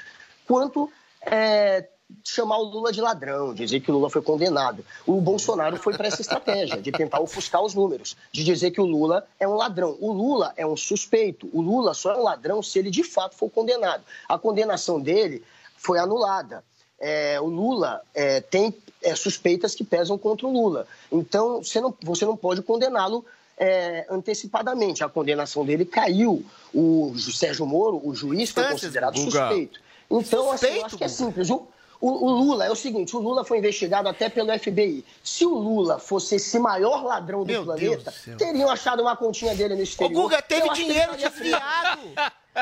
quanto 0.46 0.92
é, 1.22 1.88
chamar 2.24 2.58
o 2.58 2.64
Lula 2.64 2.92
de 2.92 3.02
ladrão, 3.02 3.54
dizer 3.54 3.80
que 3.80 3.90
o 3.90 3.94
Lula 3.94 4.10
foi 4.10 4.22
condenado. 4.22 4.86
O 5.06 5.20
Bolsonaro 5.20 5.78
foi 5.78 5.96
para 5.96 6.08
essa 6.08 6.22
estratégia 6.22 6.82
de 6.82 6.92
tentar 6.92 7.20
ofuscar 7.20 7.64
os 7.64 7.74
números, 7.74 8.16
de 8.32 8.44
dizer 8.44 8.72
que 8.72 8.82
o 8.82 8.86
Lula 8.86 9.26
é 9.40 9.48
um 9.48 9.56
ladrão. 9.56 9.98
O 10.00 10.12
Lula 10.12 10.54
é 10.56 10.66
um 10.66 10.78
suspeito. 10.78 11.50
O 11.52 11.62
Lula 11.62 11.94
só 11.94 12.14
é 12.14 12.18
um 12.18 12.24
ladrão 12.24 12.62
se 12.62 12.78
ele 12.78 12.92
de 12.92 13.04
fato 13.04 13.36
for 13.36 13.50
condenado. 13.50 14.04
A 14.30 14.38
condenação 14.38 15.00
dele 15.00 15.44
foi 15.78 16.00
anulada. 16.00 16.64
É, 17.08 17.40
o 17.40 17.46
Lula 17.46 18.02
é, 18.16 18.42
tem 18.42 18.74
é, 19.04 19.14
suspeitas 19.14 19.76
que 19.76 19.84
pesam 19.84 20.18
contra 20.18 20.48
o 20.48 20.52
Lula. 20.52 20.88
Então, 21.12 21.62
você 21.64 21.80
não, 21.80 21.94
você 22.02 22.26
não 22.26 22.36
pode 22.36 22.64
condená-lo 22.64 23.24
é, 23.58 24.08
antecipadamente. 24.10 25.04
A 25.04 25.10
condenação 25.10 25.64
dele 25.64 25.86
caiu. 25.86 26.44
O 26.74 27.14
Sérgio 27.18 27.66
Moro, 27.68 28.02
o 28.04 28.16
juiz, 28.16 28.50
foi 28.50 28.64
considerado 28.72 29.18
suspeito. 29.50 29.80
Então, 30.10 30.50
assim, 30.52 30.66
eu 30.80 30.86
acho 30.88 30.98
que 30.98 31.04
é 31.04 31.08
simples. 31.08 31.50
O, 31.52 31.68
o- 32.02 32.26
o 32.26 32.30
Lula, 32.32 32.66
é 32.66 32.72
o 32.72 32.76
seguinte, 32.76 33.16
o 33.16 33.20
Lula 33.20 33.46
foi 33.46 33.60
investigado 33.60 34.10
até 34.10 34.28
pelo 34.28 34.52
FBI. 34.58 35.06
Se 35.24 35.46
o 35.46 35.54
Lula 35.54 36.00
fosse 36.00 36.36
esse 36.36 36.58
maior 36.60 37.04
ladrão 37.04 37.44
do 37.44 37.54
planeta, 37.64 38.12
teriam 38.38 38.70
achado 38.70 39.02
uma 39.04 39.16
continha 39.16 39.56
dele 39.56 39.76
no 39.76 39.82
exterior. 39.84 40.24
Guga, 40.24 40.42
teve 40.42 40.68
dinheiro 40.74 41.16
desviado. 41.16 42.02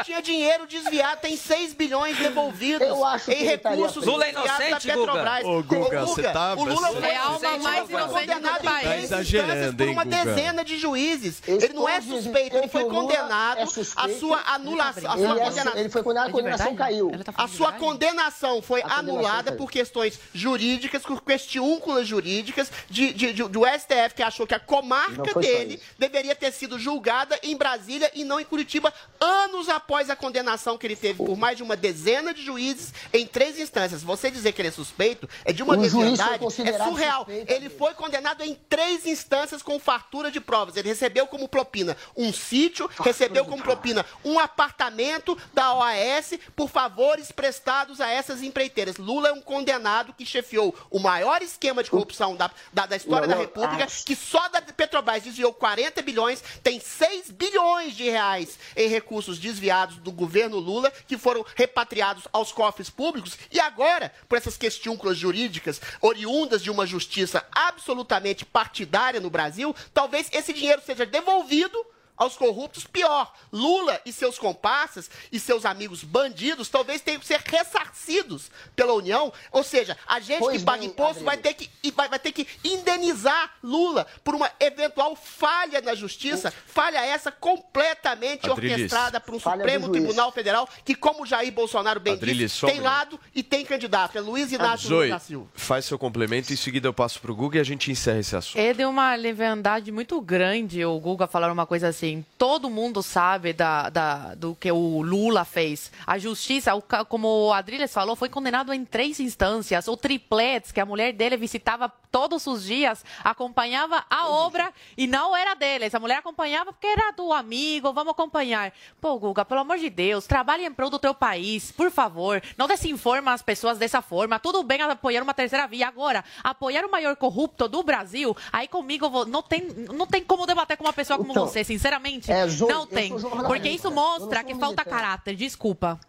Tinha 0.04 0.22
dinheiro 0.22 0.66
desviado, 0.66 1.20
tem 1.22 1.38
6 1.38 1.74
bilhões 1.74 2.18
devolvidos 2.18 2.88
Eu 2.88 3.06
acho 3.06 3.30
em 3.32 3.36
ele 3.36 3.44
recursos. 3.46 4.06
Lula 4.06 4.26
é 4.26 4.32
da 4.32 4.40
inocente, 4.42 4.88
Guga? 4.88 4.98
Petrobras. 5.00 5.46
Ô, 5.46 5.64
Guga, 5.64 6.06
você 6.06 6.24
tá- 6.24 6.54
o 6.56 6.64
Lula 6.64 6.88
você- 6.90 7.00
foi 7.02 7.10
É 7.10 7.18
alma 7.18 7.58
mais 7.60 7.90
condenado 7.90 8.58
do 8.60 8.64
país. 8.64 8.64
em 8.64 8.64
Tá 8.64 8.80
três 8.80 9.04
exagerando, 9.04 9.52
instâncias 9.54 9.76
por 9.76 9.88
uma 9.90 10.04
Guga? 10.04 10.16
dezena 10.26 10.66
de 10.66 10.78
juízes. 10.78 11.42
Ele 11.48 11.74
não 11.74 11.88
é 11.88 12.02
suspeito, 12.02 12.58
ele 12.58 12.68
foi 12.68 12.86
condenado. 12.86 13.60
é 13.60 13.64
A 13.64 14.10
sua 14.20 14.42
anulação, 14.48 15.12
a 15.12 15.16
Ele, 15.16 15.26
sua 15.28 15.36
é- 15.36 15.44
condenação. 15.44 15.78
ele 15.80 15.90
foi 15.90 16.04
condenado, 16.04 16.24
a 16.26 16.30
É 16.30 16.32
de 16.32 16.38
condenação 16.38 16.76
caiu. 16.76 17.12
Tá 17.24 17.34
A 17.38 17.48
sua 17.48 17.72
condenação 17.74 18.62
foi 18.62 18.82
anulada 18.84 19.52
por 19.52 19.70
questões 19.72 20.20
jurídicas, 20.34 21.04
por 21.04 21.22
questiúnculas 21.24 22.08
jurídicas 22.08 22.72
de, 22.90 23.14
de- 23.14 23.34
de- 23.34 23.44
do 23.50 23.66
STF 23.66 24.16
que 24.16 24.24
achou 24.24 24.48
que 24.48 24.56
a 24.56 24.60
comarca 24.60 25.40
dele 25.40 25.80
deveria 26.00 26.36
ter 26.36 26.52
sido 26.52 26.80
julgada 26.80 27.38
em 27.44 27.56
Brasília 27.56 28.10
e 28.16 28.24
não 28.24 28.40
em 28.40 28.46
Curitiba, 28.46 28.92
anos 29.20 29.70
após 29.70 29.83
a 30.10 30.16
condenação 30.16 30.78
que 30.78 30.88
ele 30.88 30.96
teve 30.96 31.24
por 31.24 31.38
mais 31.38 31.58
de 31.58 31.64
uma 31.64 31.76
dezena 31.76 32.34
de 32.34 32.42
juízes 32.42 32.94
em 33.12 33.26
três 33.28 33.60
instâncias. 33.60 34.02
Você 34.02 34.32
dizer 34.32 34.52
que 34.54 34.62
ele 34.62 34.70
é 34.70 34.72
suspeito 34.72 35.30
é 35.44 35.52
de 35.52 35.62
uma 35.62 35.78
desverdade, 35.78 36.46
é 36.46 36.50
surreal. 36.50 37.26
suspeito, 37.26 37.52
Ele 37.52 37.66
amigo. 37.66 37.78
foi 37.78 37.94
condenado 37.94 38.44
em 38.44 38.56
três 38.70 39.06
instâncias 39.06 39.62
com 39.62 39.80
fartura 39.80 40.32
de 40.32 40.40
provas. 40.40 40.76
Ele 40.78 40.88
recebeu 40.90 41.28
como 41.28 41.48
propina 41.48 41.98
um 42.16 42.32
sítio, 42.32 42.90
recebeu 43.02 43.46
como 43.46 43.62
propina 43.62 44.06
um 44.24 44.40
apartamento 44.40 45.38
da 45.54 45.74
OAS 45.74 46.34
por 46.56 46.70
favores 46.70 47.32
prestados 47.32 48.00
a 48.00 48.10
essas 48.10 48.42
empreiteiras. 48.42 48.98
Lula 48.98 49.30
é 49.30 49.34
um 49.34 49.42
condenado 49.42 50.14
que 50.14 50.26
chefiou 50.26 50.76
o 50.90 51.00
maior 51.00 51.42
esquema 51.42 51.84
de 51.84 51.90
corrupção 51.90 52.36
da, 52.36 52.50
da, 52.72 52.86
da 52.86 52.96
história 52.96 53.28
Não, 53.28 53.36
da 53.36 53.42
República, 53.42 53.88
que 54.06 54.16
só 54.16 54.48
da 54.50 54.62
Petrobras 54.62 55.24
desviou 55.24 55.54
40 55.54 56.02
bilhões, 56.02 56.42
tem 56.64 56.80
6 56.80 57.32
bilhões 57.32 57.96
de 57.96 58.10
reais 58.10 58.58
em 58.76 58.88
recursos 58.88 59.38
desviados 59.38 59.73
do 60.02 60.12
governo 60.12 60.58
Lula, 60.58 60.92
que 61.08 61.18
foram 61.18 61.46
repatriados 61.56 62.28
aos 62.32 62.52
cofres 62.52 62.90
públicos, 62.90 63.38
e 63.52 63.60
agora, 63.60 64.14
por 64.30 64.38
essas 64.38 64.58
questões 64.58 65.18
jurídicas 65.18 65.82
oriundas 66.02 66.62
de 66.62 66.70
uma 66.70 66.86
justiça 66.86 67.46
absolutamente 67.52 68.46
partidária 68.46 69.20
no 69.20 69.30
Brasil, 69.30 69.76
talvez 69.94 70.30
esse 70.32 70.54
dinheiro 70.54 70.82
seja 70.86 71.06
devolvido 71.06 71.78
aos 72.18 72.36
corruptos, 72.36 72.86
pior, 72.86 73.34
Lula 73.52 74.00
e 74.06 74.14
seus 74.14 74.38
comparsas 74.38 75.10
e 75.32 75.40
seus 75.40 75.66
amigos 75.66 76.04
bandidos 76.04 76.70
talvez 76.70 77.02
tenham 77.02 77.20
que 77.20 77.26
ser 77.26 77.42
ressarcidos 77.44 78.52
pela 78.76 78.94
União, 78.94 79.32
ou 79.52 79.64
seja, 79.64 79.98
a 80.08 80.20
gente 80.20 80.40
Pois 80.40 80.60
que 80.60 80.66
paga 80.66 80.80
bem, 80.80 80.90
imposto 80.90 81.24
vai 81.24 81.38
ter, 81.38 81.54
que, 81.54 81.70
e 81.82 81.92
vai, 81.92 82.08
vai 82.08 82.20
ter 82.20 82.32
que 82.32 82.48
indenizar 82.64 83.56
Lula 83.64 84.06
por 84.24 84.36
uma 84.36 84.50
eventual 84.60 85.16
falha 85.16 85.82
na 85.82 85.96
justiça, 85.96 86.54
falha 86.68 87.04
essa 87.06 87.32
completamente 87.32 88.50
Adriles. 88.50 88.74
orquestrada 88.74 89.20
por 89.20 89.36
um 89.36 89.40
Falha 89.40 89.58
Supremo. 89.58 89.90
Tribunal 89.90 90.32
Federal 90.32 90.70
que, 90.86 90.96
como 90.96 91.26
Jair 91.26 91.52
Bolsonaro 91.52 92.00
bem 92.00 92.14
Adriles, 92.14 92.52
disse, 92.52 92.66
tem 92.66 92.80
lado 92.80 93.20
e 93.34 93.44
tem 93.44 93.66
candidato, 93.66 94.18
é 94.18 94.22
Luiz 94.22 94.52
Inácio 94.52 94.90
Lula 94.90 95.02
Zoe, 95.02 95.10
da 95.10 95.20
Silva. 95.20 95.48
faz 95.56 95.86
seu 95.86 95.98
complemento, 95.98 96.54
em 96.54 96.56
seguida 96.56 96.88
eu 96.88 96.94
passo 96.94 97.20
pro 97.20 97.36
Guga 97.36 97.58
e 97.58 97.62
a 97.62 97.64
gente 97.64 97.92
encerra 97.92 98.20
esse 98.20 98.36
assunto. 98.36 98.60
É 98.60 98.74
de 98.74 98.86
uma 98.86 99.16
leviandade 99.16 99.92
muito 99.92 100.20
grande 100.22 100.84
o 100.86 101.00
Guga 101.00 101.28
falar 101.28 101.52
uma 101.52 101.66
coisa 101.66 101.88
assim. 101.88 102.03
Todo 102.38 102.70
mundo 102.70 103.02
sabe 103.02 103.54
da, 103.54 103.90
da- 103.90 104.36
do 104.36 104.54
que 104.56 104.70
o 104.72 105.02
Lula 105.02 105.46
fez. 105.46 105.92
A 106.06 106.18
justiça, 106.18 106.76
o 106.76 106.82
como 107.08 107.48
o 107.48 107.54
Adriles 107.54 107.94
falou, 107.94 108.16
foi 108.16 108.28
condenado 108.30 108.74
em 108.74 108.84
três 108.84 109.20
instâncias. 109.20 109.88
O 109.88 109.96
triplex, 109.96 110.72
que 110.72 110.82
a 110.82 110.86
mulher 110.86 111.14
dele 111.14 111.38
visitava 111.38 111.90
todos 112.12 112.46
os 112.46 112.64
dias, 112.66 113.04
acompanhava 113.24 114.04
a 114.10 114.28
obra 114.28 114.72
e 114.98 115.08
não 115.08 115.36
era 115.36 115.56
deles. 115.56 115.96
A 115.96 116.00
mulher 116.00 116.18
acompanhava 116.18 116.74
porque 116.74 116.88
era 116.88 117.12
do 117.12 117.32
amigo, 117.32 117.94
vamos 117.94 118.12
acompanhar. 118.12 118.74
Pô, 119.00 119.18
Guga, 119.18 119.46
pelo 119.46 119.62
amor 119.62 119.78
de 119.78 119.90
Deus, 119.90 120.28
trabalhe 120.28 120.66
em 120.66 120.72
prol 120.74 120.90
do 120.90 121.00
teu 121.00 121.14
país, 121.16 121.72
por 121.72 121.90
favor. 121.90 122.42
Não 122.58 122.68
desinforma 122.68 123.32
as 123.34 123.42
pessoas 123.42 123.78
dessa 123.78 124.02
forma. 124.02 124.38
Tudo 124.40 124.62
bem 124.62 124.82
apoiar 124.82 125.24
uma 125.24 125.34
terceira 125.34 125.66
via. 125.68 125.88
Agora, 125.88 126.24
apoiar 126.44 126.86
o 126.86 126.92
maior 126.92 127.16
corrupto 127.16 127.68
do 127.68 127.82
Brasil, 127.82 128.36
aí 128.52 128.68
comigo 128.68 129.26
não, 129.26 129.42
tem, 129.42 129.62
não 129.94 130.06
tem 130.06 130.22
como 130.24 130.46
debater 130.46 130.76
com 130.78 130.84
uma 130.84 130.94
pessoa 130.94 131.18
como 131.18 131.32
Então, 131.32 131.48
você, 131.48 131.64
sinceramente. 131.64 131.93
É, 132.32 132.48
Zoe, 132.48 132.70
não 132.70 132.88
tem. 132.88 133.10
Porque 133.10 133.70
isso 133.70 133.92
mostra 133.92 134.44
que 134.44 134.56
falta 134.56 134.84
caráter. 134.86 135.36
Desculpa. 135.36 136.00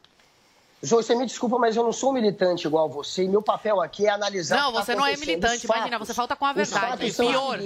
Zoe, 0.85 1.03
você 1.03 1.15
me 1.15 1.25
desculpa, 1.25 1.59
mas 1.59 1.77
eu 1.77 1.83
não 1.83 1.93
sou 1.93 2.13
militante 2.13 2.67
igual 2.67 2.91
você 2.91 3.25
e 3.25 3.29
meu 3.29 3.41
papel 3.41 3.81
aqui 3.81 4.07
é 4.07 4.11
analisar. 4.11 4.57
Não, 4.57 4.69
o 4.69 4.73
que 4.73 4.79
tá 4.81 4.85
você 4.85 4.95
não 4.95 5.07
é 5.07 5.17
militante, 5.17 5.57
Os 5.57 5.65
imagina, 5.65 5.91
fatos- 5.93 6.07
você 6.09 6.15
falta 6.15 6.37
com 6.37 6.45
a 6.45 6.51
os 6.51 6.57
verdade. 6.57 6.87
fatos 6.87 7.13
são 7.15 7.27
Pior. 7.27 7.59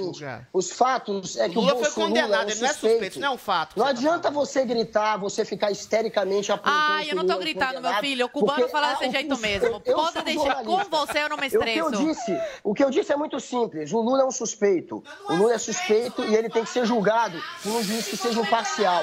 Os 0.52 0.70
fatos 0.70 1.36
é 1.36 1.48
que 1.48 1.56
Lula 1.56 1.72
o 1.74 1.76
foi 1.76 1.84
Bolsonaro 1.84 2.08
condenado, 2.14 2.42
é 2.42 2.46
um 2.46 2.50
ele 2.50 2.60
não 2.60 2.68
é 2.68 2.72
suspeito. 2.72 3.18
não 3.20 3.26
é 3.26 3.30
um 3.32 3.38
fato. 3.38 3.76
Não 3.76 3.86
adianta 3.86 4.30
você 4.30 4.64
gritar, 4.64 5.16
você 5.16 5.44
ficar 5.44 5.72
histericamente 5.72 6.52
apontando 6.52 6.76
Ai, 6.80 7.06
que 7.06 7.10
eu 7.10 7.16
não 7.16 7.26
tô 7.26 7.32
Lula 7.32 7.42
é 7.42 7.44
gritando, 7.44 7.80
meu 7.80 7.94
filho. 7.94 8.26
O 8.26 8.28
cubano 8.28 8.58
porque 8.58 8.70
fala 8.70 8.92
desse 8.94 9.08
um 9.08 9.10
jeito 9.12 9.38
mesmo. 9.38 9.82
eu- 9.84 9.96
Pode 9.96 10.22
deixar. 10.22 10.62
Com 10.64 10.76
você 10.84 11.18
eu 11.18 11.28
não 11.28 11.36
me 11.36 11.48
Eu- 11.50 11.60
O 11.60 11.64
que 11.64 11.70
estresso. 11.70 11.78
eu 11.78 11.90
disse, 11.90 12.40
o 12.62 12.74
que 12.74 12.84
eu 12.84 12.90
disse 12.90 13.12
é 13.12 13.16
muito 13.16 13.40
simples. 13.40 13.92
O 13.92 14.00
Lula 14.00 14.22
é 14.22 14.26
um 14.26 14.30
suspeito. 14.30 15.02
O 15.28 15.34
Lula 15.34 15.54
é 15.54 15.58
suspeito 15.58 16.22
e 16.24 16.36
ele 16.36 16.48
tem 16.48 16.62
que 16.62 16.70
ser 16.70 16.84
julgado 16.86 17.42
por 17.64 17.72
um 17.72 17.82
juiz 17.82 18.06
que 18.06 18.16
seja 18.16 18.40
imparcial. 18.40 19.02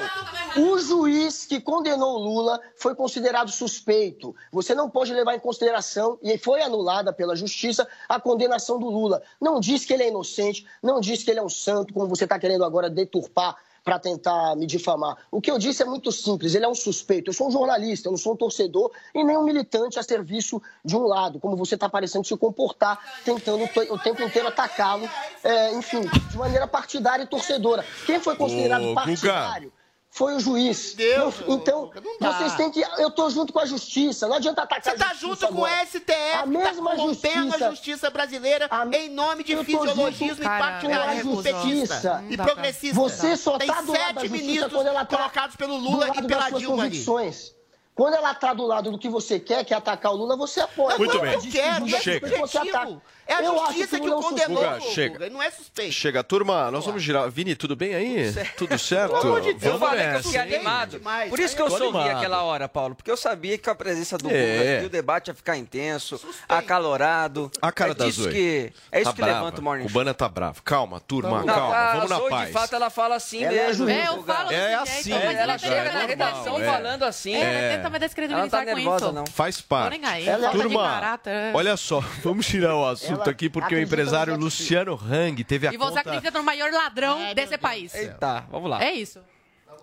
O 0.56 0.78
juiz 0.78 1.44
que 1.44 1.60
condenou 1.60 2.14
o 2.14 2.18
Lula 2.18 2.58
foi 2.76 2.94
considerado 2.94 3.50
suspeito. 3.50 4.05
Você 4.52 4.74
não 4.74 4.88
pode 4.90 5.12
levar 5.12 5.34
em 5.34 5.40
consideração, 5.40 6.18
e 6.22 6.38
foi 6.38 6.62
anulada 6.62 7.12
pela 7.12 7.34
justiça, 7.34 7.86
a 8.08 8.20
condenação 8.20 8.78
do 8.78 8.88
Lula. 8.88 9.22
Não 9.40 9.60
diz 9.60 9.84
que 9.84 9.92
ele 9.92 10.02
é 10.04 10.08
inocente, 10.08 10.66
não 10.82 11.00
diz 11.00 11.22
que 11.22 11.30
ele 11.30 11.40
é 11.40 11.42
um 11.42 11.48
santo, 11.48 11.92
como 11.92 12.06
você 12.06 12.24
está 12.24 12.38
querendo 12.38 12.64
agora 12.64 12.88
deturpar 12.90 13.56
para 13.84 14.00
tentar 14.00 14.56
me 14.56 14.66
difamar. 14.66 15.16
O 15.30 15.40
que 15.40 15.48
eu 15.48 15.60
disse 15.60 15.80
é 15.80 15.86
muito 15.86 16.10
simples, 16.10 16.56
ele 16.56 16.64
é 16.64 16.68
um 16.68 16.74
suspeito. 16.74 17.30
Eu 17.30 17.32
sou 17.32 17.46
um 17.46 17.52
jornalista, 17.52 18.08
eu 18.08 18.10
não 18.10 18.18
sou 18.18 18.32
um 18.32 18.36
torcedor 18.36 18.90
e 19.14 19.22
nem 19.22 19.36
um 19.36 19.44
militante 19.44 19.96
a 19.96 20.02
serviço 20.02 20.60
de 20.84 20.96
um 20.96 21.06
lado, 21.06 21.38
como 21.38 21.56
você 21.56 21.76
está 21.76 21.88
parecendo 21.88 22.26
se 22.26 22.36
comportar, 22.36 22.98
tentando 23.24 23.62
o 23.62 23.68
te- 23.68 23.88
o 23.92 23.96
tempo 23.96 24.20
inteiro 24.22 24.48
atacá-lo, 24.48 25.08
é, 25.44 25.72
enfim, 25.74 26.00
de 26.00 26.36
maneira 26.36 26.66
partidária 26.66 27.22
e 27.22 27.26
torcedora. 27.28 27.84
Quem 28.04 28.18
foi 28.18 28.34
considerado 28.34 28.90
Ô, 28.90 28.94
partidário? 28.94 29.72
Foi 30.16 30.34
o 30.34 30.40
juiz. 30.40 30.96
Não- 30.96 31.54
então, 31.56 31.90
vocês 32.18 32.54
têm 32.54 32.70
que. 32.70 32.80
Eu 32.96 33.10
tô 33.10 33.28
junto 33.28 33.52
com 33.52 33.58
a 33.60 33.66
justiça. 33.66 34.26
Não 34.26 34.36
adianta 34.36 34.62
atacar 34.62 34.94
Você 34.94 34.98
tá 34.98 35.10
a 35.10 35.14
justiça 35.14 35.46
junto 35.46 35.54
com 35.54 35.60
o. 35.60 35.66
STF, 35.66 36.10
A 36.38 36.42
que 36.44 36.48
mesma 36.48 36.90
tá 36.90 36.96
justiça. 36.96 37.66
a 37.66 37.70
justiça 37.70 38.10
brasileira 38.10 38.66
em 38.94 39.10
nome 39.10 39.44
de 39.44 39.52
Eu 39.52 39.62
fisiologismo 39.62 40.42
e 40.42 40.46
a 40.46 40.58
partidarismo 40.58 41.42
petista 41.42 41.60
justiça. 41.60 42.24
e 42.30 42.36
progressista. 42.38 42.94
Você 42.94 43.36
só 43.36 43.58
Tem 43.58 43.68
tá 43.68 43.82
do 43.82 43.92
lado 43.92 43.98
da 44.14 44.20
sete 44.22 44.28
justiça 44.28 44.36
ministros 44.46 44.72
quando 44.72 44.86
ela 44.86 45.04
tá 45.04 45.16
colocados 45.18 45.56
pelo 45.56 45.78
do 45.78 45.84
Lula 45.84 46.06
lado 46.06 46.18
e 46.18 46.22
das 46.22 46.26
pela 46.26 46.48
suas 46.48 46.60
Dilma 46.62 46.82
ali. 46.82 46.90
convicções. 46.92 47.54
Quando 47.94 48.14
ela 48.14 48.34
tá 48.34 48.54
do 48.54 48.66
lado 48.66 48.90
do 48.90 48.98
que 48.98 49.08
você 49.10 49.38
quer, 49.38 49.64
que 49.64 49.74
é 49.74 49.76
atacar 49.76 50.12
o 50.12 50.16
Lula, 50.16 50.34
você 50.36 50.60
apoia. 50.60 50.96
Muito 50.98 51.12
Quando 51.18 51.30
bem. 51.30 51.40
que 51.40 51.50
Quero, 51.50 51.88
Chega. 51.88 52.38
você 52.38 52.58
ataca. 52.58 53.02
É 53.26 53.34
a 53.34 53.42
Eu 53.42 53.60
acho 53.60 53.72
justiça 53.72 53.98
que 54.00 54.06
é 54.06 54.14
o 54.14 54.20
condenou, 54.20 54.56
suspeito. 54.58 54.78
Guga, 54.78 54.80
chega. 54.94 55.12
Guga, 55.18 55.30
não 55.30 55.42
é 55.42 55.50
suspeito. 55.50 55.92
Chega, 55.92 56.22
turma, 56.22 56.70
nós 56.70 56.84
vamos 56.86 57.02
girar. 57.02 57.28
Vini, 57.30 57.54
tudo 57.56 57.74
bem 57.74 57.94
aí? 57.94 58.32
Tudo 58.56 58.78
certo? 58.78 59.12
Pelo 59.12 59.22
amor 59.22 59.40
de 59.40 59.52
Deus, 59.54 59.72
eu 59.74 59.78
falei 59.80 60.08
que 60.08 60.14
eu 60.16 60.22
fiquei 60.22 60.40
animado. 60.40 61.00
Por 61.28 61.40
isso 61.40 61.56
que 61.56 61.62
eu 61.62 61.70
sorri 61.70 61.84
animado. 61.98 62.16
aquela 62.18 62.42
hora, 62.42 62.68
Paulo. 62.68 62.94
Porque 62.94 63.10
eu 63.10 63.16
sabia 63.16 63.58
que 63.58 63.64
com 63.64 63.70
a 63.70 63.74
presença 63.74 64.16
do 64.16 64.30
É. 64.30 64.32
Guga 64.58 64.76
aqui, 64.76 64.86
o 64.86 64.90
debate 64.90 65.28
ia 65.28 65.34
ficar 65.34 65.56
intenso, 65.56 66.20
acalorado. 66.48 67.50
A 67.60 67.72
cara 67.72 67.92
é 67.92 67.94
da 67.94 68.08
Zoe. 68.10 68.30
que 68.32 68.72
É 68.92 69.00
isso 69.00 69.10
Tá 69.10 69.16
que 69.16 69.22
brava. 69.22 69.38
levanta 69.38 69.60
o 69.60 69.64
Morning 69.64 69.82
Show. 69.84 69.90
Cubana 69.92 70.14
tá 70.14 70.28
bravo. 70.28 70.62
Calma, 70.62 71.00
turma, 71.00 71.38
Não, 71.40 71.46
calma. 71.46 71.76
a 71.76 71.92
Vamos 71.94 72.10
na 72.10 72.16
Zoe, 72.16 72.30
paz. 72.30 72.46
de 72.46 72.52
fato, 72.52 72.74
ela 72.74 72.90
fala 72.90 73.14
assim 73.16 73.42
Ela 73.44 73.54
é 73.56 73.66
mesmo. 73.66 73.88
É, 73.88 74.06
eu 74.08 74.22
falo 74.22 74.52
É 74.52 74.78
desse 74.80 75.12
assim, 75.12 75.24
mas 75.24 75.36
ela 75.38 75.54
é 75.54 75.58
chega 75.58 75.92
na 75.92 76.06
redação 76.06 76.60
É. 76.60 76.64
falando 76.66 77.02
assim. 77.04 77.34
É, 77.34 77.40
É. 77.72 77.76
tenta 77.76 77.90
me 77.90 77.96
Ela 77.96 77.98
descredibilizar 78.06 78.64
tá 78.64 78.72
com 78.72 78.78
isso. 78.78 79.12
não. 79.12 79.26
Faz 79.26 79.60
parte. 79.60 80.00
Ela- 80.28 80.50
Turma, 80.50 81.18
olha 81.54 81.76
só, 81.76 82.00
vamos 82.22 82.46
tirar 82.46 82.74
o 82.76 82.86
assunto 82.86 83.15
Ela 83.22 83.30
aqui, 83.30 83.48
porque 83.48 83.74
o 83.74 83.80
empresário 83.80 84.36
no 84.36 84.44
Luciano 84.44 84.94
Hang 84.94 85.42
teve 85.44 85.66
a 85.68 85.72
E 85.72 85.76
você 85.76 85.98
conta... 85.98 86.00
acredita 86.00 86.38
no 86.38 86.44
maior 86.44 86.70
ladrão 86.72 87.18
desse 87.34 87.58
país. 87.58 87.92
Tá, 88.18 88.46
vamos 88.50 88.70
lá. 88.70 88.82
É 88.82 88.92
isso. 88.92 89.20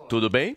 Tudo 0.08 0.28
bem? 0.28 0.56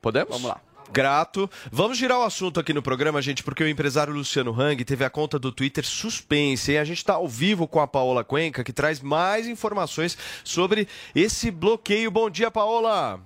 Podemos? 0.00 0.30
Vamos 0.30 0.48
lá. 0.48 0.60
Grato. 0.92 1.50
Vamos 1.70 1.98
girar 1.98 2.18
o 2.18 2.22
assunto 2.22 2.60
aqui 2.60 2.72
no 2.72 2.82
programa, 2.82 3.20
gente, 3.20 3.42
porque 3.42 3.62
o 3.62 3.68
empresário 3.68 4.14
Luciano 4.14 4.58
Hang 4.58 4.84
teve 4.84 5.04
a 5.04 5.10
conta 5.10 5.38
do 5.38 5.50
Twitter 5.50 5.84
suspensa. 5.84 6.72
E 6.72 6.78
a 6.78 6.84
gente 6.84 6.98
está 6.98 7.14
ao 7.14 7.26
vivo 7.28 7.66
com 7.66 7.80
a 7.80 7.86
Paola 7.86 8.22
Cuenca, 8.22 8.62
que 8.62 8.72
traz 8.72 9.00
mais 9.00 9.46
informações 9.48 10.16
sobre 10.44 10.86
esse 11.14 11.50
bloqueio. 11.50 12.10
Bom 12.10 12.30
dia, 12.30 12.50
Paola. 12.50 13.20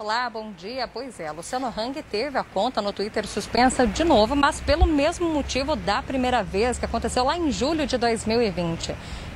Olá, 0.00 0.30
bom 0.30 0.52
dia. 0.52 0.86
Pois 0.86 1.18
é, 1.18 1.32
Luciano 1.32 1.74
Hang 1.76 2.00
teve 2.04 2.38
a 2.38 2.44
conta 2.44 2.80
no 2.80 2.92
Twitter 2.92 3.26
suspensa 3.26 3.84
de 3.84 4.04
novo, 4.04 4.36
mas 4.36 4.60
pelo 4.60 4.86
mesmo 4.86 5.28
motivo 5.28 5.74
da 5.74 6.00
primeira 6.00 6.40
vez, 6.40 6.78
que 6.78 6.84
aconteceu 6.84 7.24
lá 7.24 7.36
em 7.36 7.50
julho 7.50 7.84
de 7.84 7.98
2020. 7.98 8.94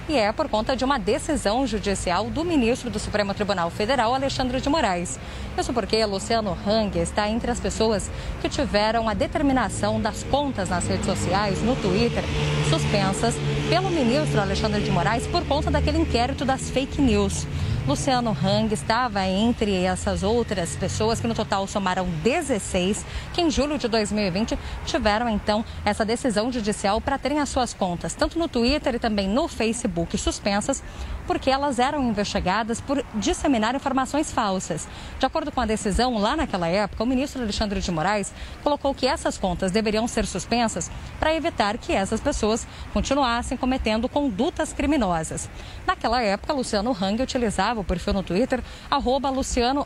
E 0.09 0.17
é 0.17 0.31
por 0.31 0.49
conta 0.49 0.77
de 0.77 0.85
uma 0.85 1.01
decisão 1.01 1.67
judicial 1.67 2.31
do 2.31 2.45
ministro 2.45 2.91
do 2.91 3.01
Supremo 3.01 3.35
Tribunal 3.35 3.71
Federal, 3.71 4.15
Alexandre 4.15 4.61
de 4.61 4.69
Moraes. 4.69 5.19
Isso 5.59 5.73
porque 5.73 6.05
Luciano 6.05 6.57
Hang 6.65 6.97
está 6.97 7.29
entre 7.29 7.51
as 7.51 7.59
pessoas 7.59 8.09
que 8.41 8.49
tiveram 8.49 9.09
a 9.09 9.15
determinação 9.15 10.01
das 10.01 10.23
contas 10.23 10.69
nas 10.69 10.87
redes 10.87 11.07
sociais, 11.07 11.61
no 11.61 11.75
Twitter, 11.75 12.23
suspensas 12.71 13.35
pelo 13.69 13.91
ministro 13.91 14.41
Alexandre 14.41 14.81
de 14.81 14.93
Moraes 14.93 15.27
por 15.27 15.45
conta 15.45 15.73
daquele 15.73 15.99
inquérito 15.99 16.45
das 16.45 16.71
fake 16.71 17.01
news. 17.03 17.49
Luciano 17.85 18.31
Hang 18.31 18.73
estava 18.73 19.27
entre 19.27 19.83
essas 19.83 20.23
outras 20.23 20.77
pessoas, 20.77 21.21
que 21.21 21.27
no 21.27 21.35
total 21.35 21.67
somaram 21.67 22.07
16, 22.23 23.05
que 23.33 23.41
em 23.41 23.51
julho 23.51 23.77
de 23.77 23.89
2020 23.89 24.57
tiveram 24.87 25.29
então 25.29 25.65
essa 25.85 26.05
decisão 26.05 26.53
judicial 26.53 27.01
para 27.01 27.19
terem 27.19 27.41
as 27.41 27.49
suas 27.49 27.75
contas, 27.75 28.15
tanto 28.15 28.39
no 28.39 28.47
Twitter 28.47 28.95
e 28.95 28.99
também 29.01 29.29
no 29.29 29.49
Facebook, 29.49 30.17
suspensas, 30.17 30.81
porque 31.27 31.51
elas 31.51 31.79
eram 31.79 32.03
investigadas 32.03 32.81
por 32.81 33.05
disseminar 33.15 33.75
informações 33.75 34.31
falsas. 34.31 34.89
De 35.19 35.27
acordo 35.27 35.53
com 35.53 35.61
a 35.61 35.67
decisão, 35.67 36.19
lá 36.19 36.37
naquela 36.37 36.69
época, 36.69 37.03
o 37.03 37.07
ministro 37.07 37.43
Alexandre 37.43 37.81
de 37.81 37.91
Moraes 37.91 38.33
colocou 38.63 38.95
que 38.95 39.07
essas 39.07 39.39
contas 39.39 39.71
deveriam 39.71 40.07
ser 40.09 40.27
suspensas 40.27 40.91
para 41.19 41.35
evitar 41.35 41.79
que 41.79 41.93
essas 41.93 42.21
pessoas 42.21 42.67
continuassem 42.93 43.57
cometendo 43.57 44.09
condutas 44.09 44.73
criminosas. 44.73 45.49
Naquela 45.87 46.23
época, 46.23 46.53
Luciano 46.53 46.97
Hang 46.99 47.23
utilizava 47.23 47.81
o 47.81 47.85
perfil 47.85 48.15
no 48.15 48.23
Twitter, 48.23 48.63
arroba 48.91 49.31
Luciano 49.31 49.85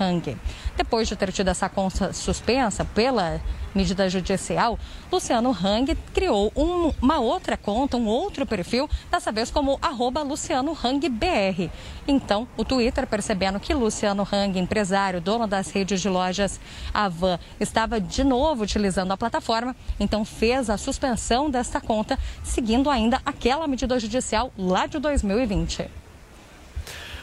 Hang. 0.00 0.36
Depois 0.76 1.08
de 1.08 1.16
ter 1.16 1.32
tido 1.32 1.48
essa 1.48 1.68
conta 1.68 2.12
suspensa 2.12 2.84
pela 2.84 3.40
medida 3.74 4.08
judicial, 4.08 4.78
Luciano 5.10 5.50
Hang 5.50 5.94
criou 6.14 6.52
um- 6.56 6.92
uma 7.00 7.18
outra 7.18 7.56
conta, 7.56 7.96
um 7.96 8.06
outro 8.06 8.46
perfil, 8.46 8.88
dessa 9.10 9.32
vez 9.32 9.50
como 9.50 9.78
arroba 9.80 10.22
Luciano 10.22 10.76
Hang 10.84 11.08
BR. 11.08 11.70
Então, 12.06 12.48
o 12.56 12.64
Twitter, 12.64 13.06
percebendo 13.06 13.60
que 13.60 13.72
Luciano 13.74 14.26
Hang, 14.30 14.58
empresário, 14.58 15.20
dono 15.20 15.46
das 15.46 15.70
redes 15.70 16.00
de 16.00 16.08
lojas 16.08 16.60
Avan, 16.92 17.38
estava 17.60 18.00
de 18.00 18.24
novo 18.24 18.64
utilizando 18.64 19.12
a 19.12 19.16
plataforma, 19.16 19.74
então 19.98 20.24
fez 20.24 20.68
a 20.68 20.76
suspensão 20.76 21.50
desta 21.50 21.80
conta, 21.80 22.18
seguindo 22.42 22.90
ainda 22.90 23.20
aquela 23.24 23.66
medida 23.66 23.98
judicial 23.98 24.52
lá 24.56 24.86
de 24.86 24.98
2020. 24.98 26.01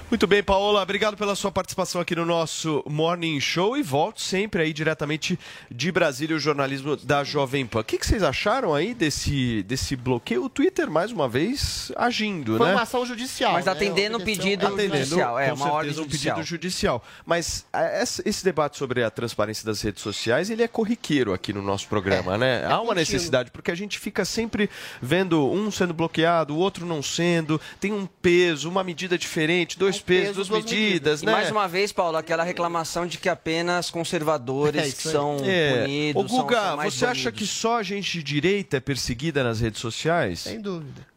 Muito 0.10 0.26
bem, 0.26 0.41
Paola, 0.41 0.82
obrigado 0.82 1.15
pela 1.15 1.36
sua 1.36 1.52
participação 1.52 2.02
aqui 2.02 2.15
no 2.15 2.26
nosso 2.26 2.84
Morning 2.89 3.39
Show 3.39 3.78
e 3.78 3.84
volto 3.84 4.19
sempre 4.19 4.63
aí 4.63 4.74
diretamente 4.74 5.38
de 5.69 5.91
Brasília, 5.91 6.36
o 6.36 6.39
jornalismo 6.39 6.98
da 6.98 7.24
Jovem 7.24 7.63
Pan. 7.67 7.82
O 7.82 7.84
que, 7.84 7.95
que 8.00 8.08
vocês 8.08 8.24
acharam 8.24 8.74
aí 8.74 8.95
desse, 8.95 9.62
desse 9.67 9.95
bloqueio? 9.95 10.43
O 10.45 10.50
Twitter, 10.50 10.89
mais 10.89 11.12
uma 11.12 11.30
vez, 11.30 11.91
agindo, 11.95 12.58
Foi 12.58 12.65
né? 12.69 12.74
uma 12.74 12.82
ação 12.82 13.06
judicial. 13.06 13.54
Mas 13.54 13.65
né? 13.65 13.72
atendendo 13.72 14.17
um 14.17 14.22
Obedeceu- 14.22 14.43
pedido 14.43 14.65
Atendendo, 14.67 14.95
judicial, 14.98 15.38
é 15.39 15.54
uma 15.54 15.58
certeza, 15.58 15.74
ordem 15.76 15.91
um 15.91 15.95
judicial. 15.95 16.36
pedido 16.38 16.50
judicial. 16.50 17.04
Mas 17.24 17.65
é, 17.72 18.02
esse 18.02 18.43
debate 18.43 18.80
sobre 18.80 19.04
a 19.04 19.12
transparência 19.12 19.63
das 19.63 19.80
redes 19.80 20.02
sociais, 20.02 20.50
ele 20.50 20.63
é 20.63 20.67
corriqueiro 20.67 21.34
aqui 21.34 21.54
no 21.54 21.62
nosso 21.62 21.88
programa, 21.88 22.36
né? 22.36 22.65
Há 22.65 22.82
uma 22.82 22.95
necessidade, 22.95 23.52
porque 23.52 23.69
a 23.69 23.76
gente 23.76 24.00
fica 24.00 24.26
sempre 24.26 24.72
vendo 25.00 25.48
um 25.52 25.69
sendo 25.69 25.93
bloqueado, 25.93 26.56
o 26.56 26.58
outro 26.58 26.84
não 26.84 27.04
sendo, 27.04 27.62
tem 27.80 27.93
um 27.93 28.08
peso, 28.08 28.67
uma 28.67 28.84
medida 28.84 29.15
diferente, 29.15 29.78
dois 29.78 29.99
pesos, 30.02 30.48
duas 30.48 30.50
medidas, 30.50 31.22
E 31.22 31.26
né? 31.26 31.32
mais 31.32 31.52
uma 31.52 31.68
vez, 31.68 31.92
Paulo, 31.92 32.18
aquela 32.18 32.44
reclamação 32.44 33.06
de 33.08 33.18
que 33.18 33.30
apenas 33.30 33.90
conservadores 33.90 34.82
É, 34.82 34.86
que 34.92 35.08
são 35.08 35.38
É. 35.44 35.82
punidos. 35.82 36.24
Ô, 36.34 36.38
Guga, 36.44 36.56
são, 36.56 36.64
são 36.68 36.78
mais 36.78 36.94
você 36.94 37.06
acha 37.06 37.32
que 37.32 37.46
só 37.46 37.82
gente 37.84 38.12
de 38.18 38.24
direita 38.24 38.78
é 38.78 38.80
perseguida 38.80 39.44
nas 39.44 39.60
redes 39.60 39.80
sociais? 39.82 40.40
Sem 40.40 40.60
dúvida. 40.62 41.08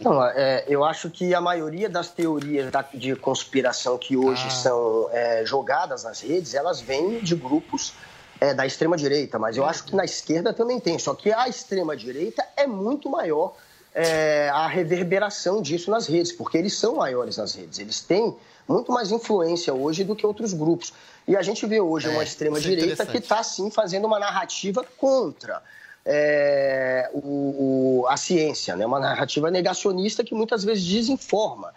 Não, 0.00 0.20
é, 0.24 0.64
eu 0.68 0.84
acho 0.84 1.08
que 1.08 1.32
a 1.34 1.40
maioria 1.40 1.88
das 1.88 2.08
teorias 2.08 2.70
da- 2.72 2.84
de 2.92 3.14
conspiração 3.14 3.96
que 3.96 4.16
hoje 4.16 4.42
Ah. 4.46 4.50
são 4.50 5.08
é, 5.12 5.44
jogadas 5.46 6.02
nas 6.02 6.20
redes, 6.20 6.54
elas 6.54 6.80
vêm 6.80 7.20
de 7.20 7.34
grupos 7.36 7.92
é, 8.40 8.52
da 8.52 8.66
extrema-direita, 8.66 9.38
mas 9.38 9.56
eu 9.56 9.64
acho 9.64 9.84
que 9.84 9.94
na 9.94 10.04
esquerda 10.04 10.52
também 10.52 10.80
tem. 10.80 10.98
Só 10.98 11.14
que 11.14 11.30
a 11.32 11.48
extrema-direita 11.48 12.44
é 12.56 12.66
muito 12.66 13.08
maior 13.08 13.54
é, 13.94 14.48
a 14.52 14.66
reverberação 14.66 15.60
disso 15.60 15.90
nas 15.90 16.06
redes, 16.06 16.32
porque 16.32 16.56
eles 16.58 16.74
são 16.78 16.96
maiores 16.96 17.36
nas 17.36 17.54
redes. 17.54 17.78
Eles 17.78 18.00
têm 18.00 18.34
muito 18.68 18.90
mais 18.92 19.10
influência 19.10 19.72
hoje 19.74 20.02
do 20.04 20.16
que 20.16 20.24
outros 20.26 20.52
grupos. 20.52 20.92
E 21.28 21.36
a 21.36 21.42
gente 21.42 21.66
vê 21.66 21.80
hoje 21.80 22.06
É, 22.06 22.10
uma 22.10 22.22
isso 22.22 22.30
é 22.30 22.32
extrema-direita 22.32 23.06
que 23.06 23.18
está, 23.18 23.42
sim, 23.42 23.70
fazendo 23.70 24.06
uma 24.06 24.18
narrativa 24.18 24.84
contra 24.96 25.62
é, 26.04 27.08
o- 27.12 28.00
o- 28.02 28.06
a 28.08 28.16
ciência, 28.16 28.74
né? 28.74 28.84
uma 28.84 28.98
narrativa 28.98 29.50
negacionista 29.52 30.24
que 30.24 30.34
muitas 30.34 30.64
vezes 30.64 30.82
desinforma. 30.84 31.72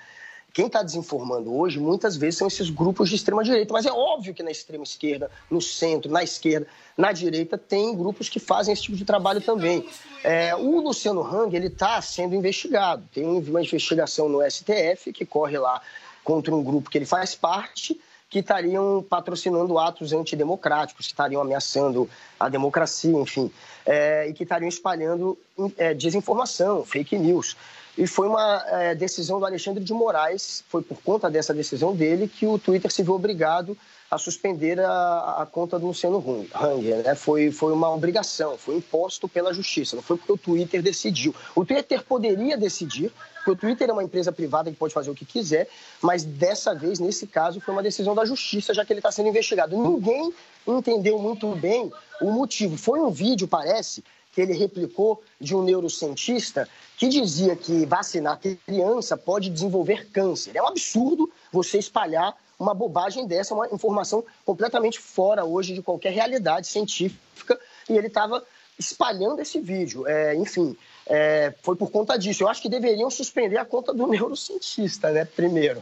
Quem 0.55 0.67
está 0.67 0.81
desinformando 0.81 1.53
hoje, 1.53 1.77
muitas 1.81 2.15
vezes, 2.15 2.37
são 2.37 2.47
esses 2.47 2.69
grupos 2.69 3.09
de 3.09 3.15
extrema-direita. 3.17 3.73
Mas 3.73 3.85
é 3.85 3.91
óbvio 3.91 4.33
que 4.33 4.41
na 4.41 4.49
extrema-esquerda, 4.49 5.29
no 5.51 5.61
centro, 5.61 6.09
na 6.09 6.23
esquerda, 6.23 6.65
na 6.97 7.11
direita, 7.11 7.57
tem 7.57 7.93
grupos 7.93 8.29
que 8.29 8.39
fazem 8.39 8.71
esse 8.71 8.83
tipo 8.83 8.95
de 8.95 9.03
trabalho 9.03 9.41
também. 9.41 9.85
É, 10.23 10.55
o 10.55 10.79
Luciano 10.79 11.21
Hang, 11.21 11.53
ele 11.53 11.67
está 11.67 12.01
sendo 12.01 12.35
investigado. 12.35 13.03
Tem 13.13 13.25
uma 13.25 13.61
investigação 13.61 14.29
no 14.29 14.39
STF 14.49 15.11
que 15.11 15.25
corre 15.25 15.57
lá 15.57 15.81
contra 16.23 16.55
um 16.55 16.63
grupo 16.63 16.89
que 16.89 16.97
ele 16.97 17.05
faz 17.05 17.35
parte, 17.35 17.99
que 18.29 18.39
estariam 18.39 19.05
patrocinando 19.07 19.77
atos 19.77 20.11
antidemocráticos, 20.11 21.05
que 21.05 21.11
estariam 21.11 21.41
ameaçando 21.41 22.09
a 22.39 22.49
democracia, 22.49 23.17
enfim, 23.17 23.51
é, 23.85 24.27
e 24.27 24.33
que 24.33 24.43
estariam 24.43 24.67
espalhando 24.67 25.37
é, 25.77 25.93
desinformação, 25.93 26.83
fake 26.83 27.17
news. 27.17 27.55
E 27.97 28.05
foi 28.05 28.27
uma 28.27 28.63
é, 28.67 28.95
decisão 28.95 29.39
do 29.39 29.45
Alexandre 29.45 29.83
de 29.83 29.93
Moraes, 29.93 30.63
foi 30.67 30.81
por 30.81 31.01
conta 31.01 31.29
dessa 31.29 31.53
decisão 31.53 31.95
dele 31.95 32.27
que 32.27 32.45
o 32.45 32.59
Twitter 32.59 32.91
se 32.91 33.03
viu 33.03 33.13
obrigado 33.13 33.77
a 34.15 34.17
suspender 34.17 34.79
a, 34.79 35.41
a 35.41 35.45
conta 35.45 35.77
do 35.77 35.87
Luciano 35.87 36.23
Hang. 36.55 36.81
Né? 37.03 37.15
Foi, 37.15 37.51
foi 37.51 37.73
uma 37.73 37.93
obrigação, 37.93 38.57
foi 38.57 38.77
imposto 38.77 39.27
pela 39.27 39.53
justiça, 39.53 39.95
não 39.95 40.03
foi 40.03 40.17
porque 40.17 40.31
o 40.31 40.37
Twitter 40.37 40.81
decidiu. 40.81 41.35
O 41.53 41.65
Twitter 41.65 42.01
poderia 42.03 42.57
decidir, 42.57 43.11
porque 43.35 43.51
o 43.51 43.55
Twitter 43.55 43.89
é 43.89 43.93
uma 43.93 44.03
empresa 44.03 44.31
privada 44.31 44.71
que 44.71 44.77
pode 44.77 44.93
fazer 44.93 45.11
o 45.11 45.15
que 45.15 45.25
quiser, 45.25 45.67
mas 46.01 46.23
dessa 46.23 46.73
vez, 46.73 46.97
nesse 46.97 47.27
caso, 47.27 47.59
foi 47.59 47.73
uma 47.73 47.83
decisão 47.83 48.15
da 48.15 48.23
justiça, 48.23 48.73
já 48.73 48.85
que 48.85 48.93
ele 48.93 48.99
está 48.99 49.11
sendo 49.11 49.27
investigado. 49.27 49.77
Ninguém 49.77 50.33
entendeu 50.65 51.19
muito 51.19 51.53
bem 51.55 51.91
o 52.21 52.31
motivo. 52.31 52.77
Foi 52.77 53.01
um 53.01 53.11
vídeo, 53.11 53.47
parece, 53.49 54.01
que 54.31 54.41
ele 54.41 54.53
replicou 54.53 55.21
de 55.39 55.55
um 55.55 55.61
neurocientista 55.61 56.67
que 56.97 57.09
dizia 57.09 57.55
que 57.55 57.85
vacinar 57.85 58.39
criança 58.65 59.17
pode 59.17 59.49
desenvolver 59.49 60.09
câncer. 60.11 60.55
É 60.55 60.61
um 60.61 60.67
absurdo 60.67 61.29
você 61.51 61.77
espalhar 61.77 62.35
uma 62.59 62.73
bobagem 62.73 63.27
dessa, 63.27 63.53
uma 63.53 63.67
informação 63.67 64.23
completamente 64.45 64.99
fora 64.99 65.43
hoje 65.43 65.73
de 65.73 65.81
qualquer 65.81 66.13
realidade 66.13 66.67
científica, 66.67 67.59
e 67.89 67.97
ele 67.97 68.07
estava 68.07 68.43
espalhando 68.77 69.41
esse 69.41 69.59
vídeo. 69.59 70.07
É, 70.07 70.35
enfim, 70.35 70.75
é, 71.07 71.53
foi 71.61 71.75
por 71.75 71.91
conta 71.91 72.17
disso. 72.17 72.43
Eu 72.43 72.49
acho 72.49 72.61
que 72.61 72.69
deveriam 72.69 73.09
suspender 73.09 73.57
a 73.57 73.65
conta 73.65 73.93
do 73.93 74.07
neurocientista, 74.07 75.11
né, 75.11 75.25
primeiro 75.25 75.81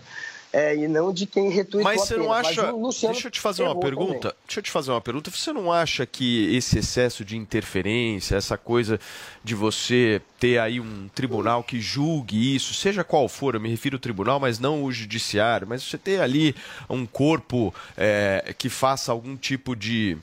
é, 0.54 0.76
e 0.76 0.88
não 0.88 1.12
de 1.12 1.26
quem 1.26 1.50
retweetou 1.50 1.82
Mas 1.82 2.02
você 2.02 2.16
não 2.16 2.32
acha. 2.32 2.72
Deixa 3.08 3.28
eu 3.28 3.32
te 3.32 3.40
fazer 3.40 3.64
uma 3.64 3.76
pergunta. 3.76 4.30
também. 4.30 4.38
Deixa 4.46 4.60
eu 4.60 4.64
te 4.64 4.70
fazer 4.70 4.92
uma 4.92 5.02
pergunta. 5.02 5.32
Você 5.32 5.52
não 5.52 5.74
acha 5.74 6.06
que 6.06 6.56
esse 6.56 6.78
excesso 6.78 7.26
de 7.26 7.36
interferência, 7.36 8.36
essa 8.36 8.56
coisa 8.56 9.00
de 9.44 9.56
você 9.56 10.22
ter 10.40 10.60
aí 10.60 10.80
um 10.80 11.10
tribunal 11.16 11.64
que 11.64 11.82
julgue 11.82 12.56
isso, 12.56 12.76
seja 12.76 13.04
qual 13.04 13.28
for, 13.28 13.56
eu 13.56 13.60
me 13.60 13.68
refiro 13.68 13.96
ao 13.96 14.00
tribunal, 14.00 14.40
mas 14.40 14.60
não 14.60 14.84
o 14.84 14.92
judiciário, 14.92 15.68
mas 15.68 15.82
você 15.82 15.98
ter 15.98 16.22
ali 16.22 16.56
um 16.88 17.04
corpo 17.04 17.74
é, 17.98 18.54
que 18.56 18.70
faça 18.70 19.12
algum 19.12 19.36
tipo 19.36 19.76
de 19.76 20.16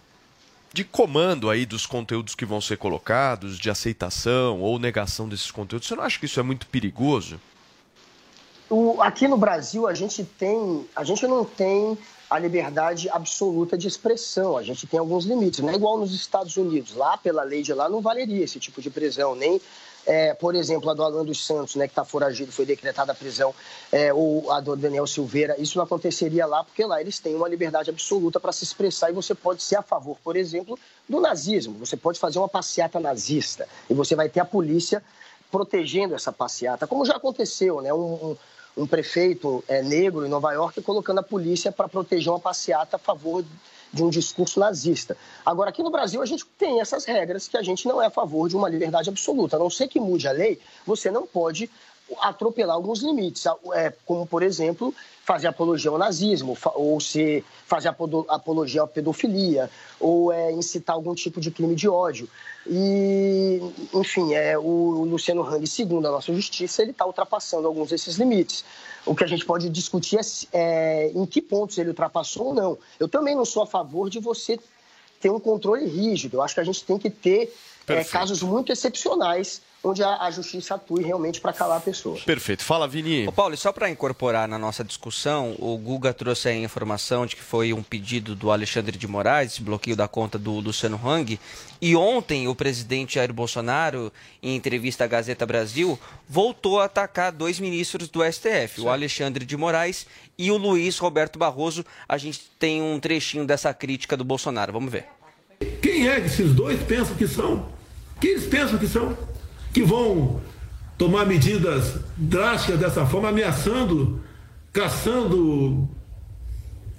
de 0.73 0.85
comando 0.85 1.51
aí 1.51 1.67
dos 1.67 1.85
conteúdos 1.85 2.37
que 2.37 2.45
vão 2.45 2.61
ser 2.61 2.77
colocados, 2.77 3.59
de 3.59 3.69
aceitação 3.69 4.61
ou 4.61 4.79
negação 4.79 5.29
desses 5.29 5.51
conteúdos. 5.51 5.89
Você 5.89 5.97
não 5.97 6.05
acha 6.05 6.17
que 6.17 6.27
isso 6.27 6.39
é 6.39 6.45
muito 6.45 6.69
perigoso? 6.69 7.41
O- 8.71 9.03
aqui 9.03 9.27
no 9.27 9.37
Brasil 9.37 9.87
a 9.89 9.95
gente 9.95 10.23
tem, 10.25 10.89
a 10.95 11.03
gente 11.03 11.27
não 11.27 11.45
tem 11.45 11.99
a 12.31 12.39
liberdade 12.39 13.09
absoluta 13.11 13.77
de 13.77 13.89
expressão. 13.89 14.57
A 14.57 14.63
gente 14.63 14.87
tem 14.87 15.01
alguns 15.01 15.25
limites. 15.25 15.59
Não 15.59 15.71
é 15.71 15.75
igual 15.75 15.99
nos 15.99 16.15
Estados 16.15 16.57
Unidos. 16.57 16.95
Lá 16.95 17.17
pela 17.19 17.43
lei 17.43 17.63
de 17.63 17.75
lá 17.75 17.89
não 17.89 18.01
valeria 18.01 18.45
esse 18.45 18.61
tipo 18.61 18.81
de 18.81 18.89
prisão. 18.89 19.35
Nem, 19.35 19.61
é, 20.07 20.33
por 20.35 20.55
exemplo, 20.55 20.89
a 20.89 20.95
do 20.95 21.03
Alan 21.03 21.25
dos 21.25 21.45
Santos, 21.45 21.75
né, 21.75 21.89
que 21.89 21.91
está 21.93 22.05
foragido, 22.05 22.53
foi 22.53 22.65
decretada 22.65 23.11
a 23.11 23.15
prisão, 23.17 23.53
é, 23.91 24.13
ou 24.15 24.49
a 24.53 24.61
do 24.61 24.77
Daniel 24.77 25.09
Silveira. 25.09 25.61
Isso 25.61 25.77
não 25.77 25.85
aconteceria 25.85 26.47
lá 26.47 26.63
porque 26.63 26.85
lá 26.85 27.01
eles 27.01 27.19
têm 27.19 27.35
uma 27.35 27.49
liberdade 27.49 27.91
absoluta 27.91 28.39
para 28.39 28.53
se 28.53 28.63
expressar 28.63 29.11
e 29.11 29.13
você 29.13 29.35
pode 29.35 29.61
ser 29.65 29.75
a 29.75 29.83
favor, 29.83 30.17
por 30.23 30.37
exemplo, 30.37 30.79
do 31.09 31.19
nazismo. 31.19 31.77
Você 31.81 31.97
pode 31.97 32.21
fazer 32.21 32.39
uma 32.39 32.49
passeata 32.49 33.01
nazista 33.01 33.67
e 33.91 33.95
você 33.95 34.15
vai 34.15 34.29
ter 34.29 34.39
a 34.39 34.45
polícia 34.45 35.03
protegendo 35.51 36.15
essa 36.15 36.31
passeata, 36.31 36.87
como 36.87 37.05
já 37.05 37.17
aconteceu, 37.17 37.81
né? 37.81 37.93
Um, 37.93 37.99
um- 37.99 38.37
um 38.77 38.87
prefeito 38.87 39.65
é, 39.69 39.83
negro 39.83 40.25
em 40.25 40.29
Nova 40.29 40.53
York 40.53 40.81
colocando 40.83 41.19
a 41.19 41.23
polícia 41.23 41.73
para 41.73 41.89
proteger 41.89 42.33
uma 42.33 42.41
passeata 42.41 42.97
a 42.97 42.99
favor 42.99 43.45
de 43.93 44.03
um 44.03 44.09
discurso 44.09 44.61
nazista. 44.61 45.17
Agora, 45.45 45.71
aqui 45.71 45.83
no 45.83 45.91
Brasil, 45.91 46.23
a 46.23 46.27
gente 46.27 46.47
tem 46.59 46.81
essas 46.81 47.05
regras 47.05 47.49
que 47.49 47.57
a 47.57 47.63
gente 47.63 47.89
não 47.89 48.01
é 48.01 48.07
a 48.07 48.11
favor 48.11 48.49
de 48.49 48.57
uma 48.57 48.69
liberdade 48.69 49.09
absoluta. 49.09 49.57
A 49.57 49.59
não 49.59 49.69
ser 49.69 49.89
que 49.89 49.99
mude 49.99 50.29
a 50.29 50.33
lei, 50.33 50.61
você 50.87 51.11
não 51.11 51.27
pode 51.27 51.69
atropelar 52.21 52.75
alguns 52.75 53.03
limites, 53.03 53.45
é, 53.75 53.93
como, 54.05 54.27
por 54.27 54.43
exemplo, 54.43 54.95
fazer 55.25 55.47
apologia 55.47 55.91
ao 55.91 55.99
nazismo, 55.99 56.57
ou 56.75 57.01
se 57.01 57.45
fazer 57.67 57.89
apologia 58.29 58.83
à 58.83 58.87
pedofilia, 58.87 59.71
ou 59.99 60.33
é, 60.33 60.53
incitar 60.53 60.97
algum 60.97 61.15
tipo 61.15 61.41
de 61.41 61.51
crime 61.51 61.75
de 61.75 61.89
ódio. 61.89 62.29
E, 62.67 63.61
enfim, 63.95 64.35
é, 64.35 64.59
o 64.59 65.05
Luciano 65.05 65.43
Hang, 65.43 65.67
segundo 65.67 66.09
a 66.09 66.11
nossa 66.11 66.33
justiça, 66.35 66.83
ele 66.83 66.91
está 66.91 67.07
ultrapassando 67.07 67.67
alguns 67.67 67.91
desses 67.91 68.17
limites. 68.17 68.65
O 69.07 69.15
que 69.15 69.25
a 69.25 69.27
gente 69.27 69.45
pode 69.45 69.69
discutir 69.69 70.19
é, 70.19 70.25
é 70.53 71.13
em 71.15 71.25
que 71.25 71.41
pontos 71.41 71.79
ele 71.79 71.91
ultrapassou 71.91 72.49
ou 72.49 72.55
não. 72.55 72.79
Eu 72.99 73.09
também 73.09 73.35
não 73.35 73.45
sou 73.45 73.63
a 73.63 73.67
favor 73.67 74.11
de 74.11 74.19
você 74.19 74.59
ter 75.21 75.31
um 75.31 75.39
controle 75.39 75.87
rígido. 75.87 76.39
Eu 76.39 76.43
acho 76.43 76.55
que 76.55 76.61
a 76.61 76.65
gente 76.65 76.85
tem 76.85 76.99
que 76.99 77.11
ter 77.11 77.55
é, 77.87 78.03
casos 78.05 78.43
muito 78.43 78.73
excepcionais 78.73 79.63
onde 79.83 80.03
a, 80.03 80.23
a 80.23 80.31
justiça 80.31 80.75
atue 80.75 81.03
realmente 81.03 81.41
para 81.41 81.53
calar 81.53 81.79
a 81.79 81.81
pessoa. 81.81 82.19
Perfeito. 82.25 82.63
Fala, 82.63 82.87
Vini. 82.87 83.27
Ô 83.27 83.33
Paulo, 83.33 83.55
e 83.55 83.57
só 83.57 83.73
para 83.73 83.89
incorporar 83.89 84.47
na 84.47 84.59
nossa 84.59 84.85
discussão, 84.85 85.57
o 85.59 85.77
Guga 85.79 86.13
trouxe 86.13 86.49
aí 86.49 86.59
a 86.59 86.65
informação 86.65 87.25
de 87.25 87.37
que 87.37 87.43
foi 87.43 87.73
um 87.73 87.83
pedido 87.83 88.35
do 88.35 88.51
Alexandre 88.51 88.97
de 88.97 89.07
Moraes, 89.07 89.53
esse 89.53 89.63
bloqueio 89.63 89.97
da 89.97 90.07
conta 90.07 90.39
do 90.39 90.53
Luciano 90.53 91.01
Hang. 91.03 91.41
E 91.81 91.97
ontem 91.97 92.47
o 92.47 92.55
presidente 92.55 93.15
Jair 93.15 93.33
Bolsonaro, 93.33 94.13
em 94.43 94.55
entrevista 94.55 95.05
à 95.05 95.07
Gazeta 95.07 95.47
Brasil, 95.47 95.99
voltou 96.29 96.79
a 96.79 96.85
atacar 96.85 97.33
dois 97.33 97.59
ministros 97.59 98.09
do 98.09 98.21
STF, 98.23 98.83
o 98.83 98.91
Alexandre 98.91 99.47
de 99.47 99.57
Moraes 99.57 100.07
e 100.37 100.51
o 100.51 100.59
Luiz 100.59 100.99
Roberto 100.99 101.39
Barroso. 101.39 101.85
A 102.07 102.19
gente 102.19 102.51
tem 102.59 102.83
um 102.83 103.01
trechinho 103.01 103.47
dessa 103.47 103.73
crítica 103.73 104.17
do 104.17 104.25
Bolsonaro. 104.25 104.73
Vamos 104.75 104.93
ver. 104.93 105.07
Quem 105.83 106.09
é 106.09 106.21
que 106.21 106.27
esses 106.27 106.55
dois 106.55 106.83
pensam 106.83 107.17
que 107.17 107.27
são? 107.27 107.69
Quem 108.21 108.33
eles 108.33 108.47
pensam 108.47 108.79
que 108.79 108.87
são? 108.87 109.17
Que 109.73 109.83
vão 109.83 110.41
tomar 110.99 111.25
medidas 111.25 111.97
drásticas 112.17 112.79
dessa 112.79 113.07
forma, 113.07 113.29
ameaçando, 113.29 114.21
caçando 114.73 115.89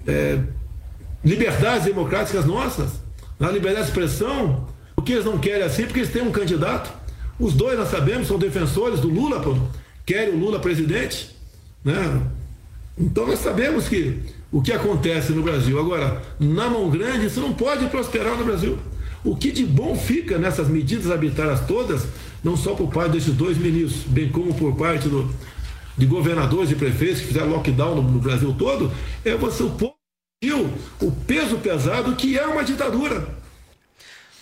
é, 0.08 0.40
liberdades 1.24 1.86
democráticas 1.86 2.46
nossas, 2.46 2.94
na 3.40 3.52
liberdade 3.52 3.86
de 3.86 3.92
expressão. 3.92 4.68
O 4.96 5.02
que 5.02 5.14
eles 5.14 5.26
não 5.26 5.38
querem 5.38 5.64
assim, 5.64 5.84
porque 5.84 6.00
eles 6.00 6.12
têm 6.12 6.22
um 6.22 6.32
candidato. 6.32 6.92
Os 7.40 7.54
dois, 7.54 7.78
nós 7.78 7.90
sabemos, 7.90 8.28
são 8.28 8.38
defensores 8.38 9.00
do 9.00 9.10
Lula, 9.10 9.42
querem 10.06 10.34
o 10.34 10.38
Lula 10.38 10.60
presidente. 10.60 11.36
Né? 11.84 12.22
Então 12.98 13.26
nós 13.26 13.40
sabemos 13.40 13.88
que 13.88 14.22
o 14.52 14.62
que 14.62 14.74
acontece 14.74 15.32
no 15.32 15.42
Brasil. 15.42 15.80
Agora, 15.80 16.22
na 16.40 16.70
mão 16.70 16.90
grande, 16.90 17.28
isso 17.28 17.40
não 17.40 17.54
pode 17.54 17.88
prosperar 17.88 18.38
no 18.38 18.44
Brasil. 18.44 18.78
O 19.24 19.36
que 19.36 19.52
de 19.52 19.66
bom 19.66 19.96
fica 19.96 20.38
nessas 20.38 20.68
medidas 20.68 21.10
arbitrárias 21.10 21.62
todas, 21.62 22.06
não 22.44 22.56
só 22.58 22.74
por 22.76 22.92
parte 22.92 23.12
desses 23.14 23.34
dois 23.34 23.58
ministros, 23.58 24.04
bem 24.04 24.30
como 24.32 24.54
por 24.54 24.76
parte 24.76 25.08
do- 25.08 25.34
de 25.98 26.06
governadores 26.06 26.72
e 26.72 26.76
prefeitos 26.76 27.22
que 27.22 27.28
fizeram 27.28 27.50
lockdown 27.50 27.96
no, 27.96 28.02
no 28.02 28.20
Brasil 28.20 28.56
todo, 28.58 28.92
é 29.24 29.36
você 29.36 29.64
o 29.64 29.70
povo 29.72 29.96
o 31.00 31.12
peso 31.28 31.58
pesado 31.60 32.16
que 32.16 32.38
é 32.38 32.46
uma 32.48 32.64
ditadura. 32.64 33.28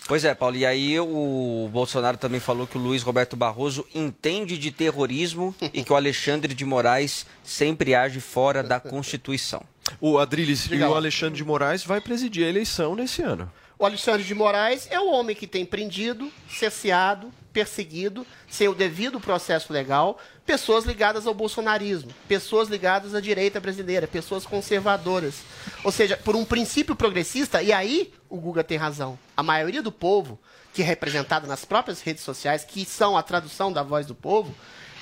Pois 0.08 0.24
é, 0.24 0.34
Paulo, 0.34 0.56
e 0.56 0.64
aí 0.64 0.98
o 0.98 1.68
Bolsonaro 1.70 2.16
também 2.16 2.40
falou 2.40 2.66
que 2.66 2.78
o 2.78 2.80
Luiz 2.80 3.02
Roberto 3.02 3.36
Barroso 3.36 3.86
entende 3.94 4.56
de 4.56 4.70
terrorismo 4.70 5.54
e 5.72 5.84
que 5.84 5.92
o 5.92 5.96
Alexandre 5.96 6.54
de 6.54 6.64
Moraes 6.64 7.26
sempre 7.44 7.94
age 7.94 8.18
fora 8.18 8.62
da 8.62 8.80
Constituição. 8.80 9.62
O 10.00 10.18
Adriles 10.18 10.66
e 10.70 10.82
o. 10.82 10.94
Alexandre 10.94 11.36
de 11.36 11.44
Moraes 11.44 11.84
vai 11.84 12.00
presidir 12.00 12.46
a 12.46 12.48
eleição 12.48 12.96
nesse 12.96 13.22
ano. 13.22 13.50
O 13.78 13.84
Alexandre 13.84 14.24
de 14.24 14.34
Moraes 14.34 14.88
é 14.90 14.98
o 14.98 15.10
homem 15.12 15.36
que 15.36 15.46
tem 15.46 15.64
prendido, 15.66 16.30
cerceado, 16.48 17.30
perseguido, 17.52 18.26
sem 18.48 18.68
o 18.68 18.74
devido 18.74 19.20
processo 19.20 19.72
legal, 19.72 20.18
pessoas 20.44 20.84
ligadas 20.84 21.26
ao 21.26 21.34
bolsonarismo, 21.34 22.10
pessoas 22.26 22.68
ligadas 22.68 23.14
à 23.14 23.20
direita 23.20 23.60
brasileira, 23.60 24.06
pessoas 24.06 24.46
conservadoras. 24.46 25.42
Ou 25.84 25.92
seja, 25.92 26.16
por 26.16 26.36
um 26.36 26.44
princípio 26.44 26.96
progressista, 26.96 27.62
e 27.62 27.72
aí 27.72 28.12
o 28.28 28.36
Guga 28.36 28.64
tem 28.64 28.78
razão. 28.78 29.18
A 29.36 29.42
maioria 29.42 29.82
do 29.82 29.92
povo, 29.92 30.38
que 30.72 30.82
é 30.82 30.84
representado 30.84 31.46
nas 31.46 31.64
próprias 31.64 32.00
redes 32.00 32.22
sociais, 32.22 32.64
que 32.64 32.84
são 32.84 33.16
a 33.16 33.22
tradução 33.22 33.72
da 33.72 33.82
voz 33.82 34.06
do 34.06 34.14
povo, 34.14 34.54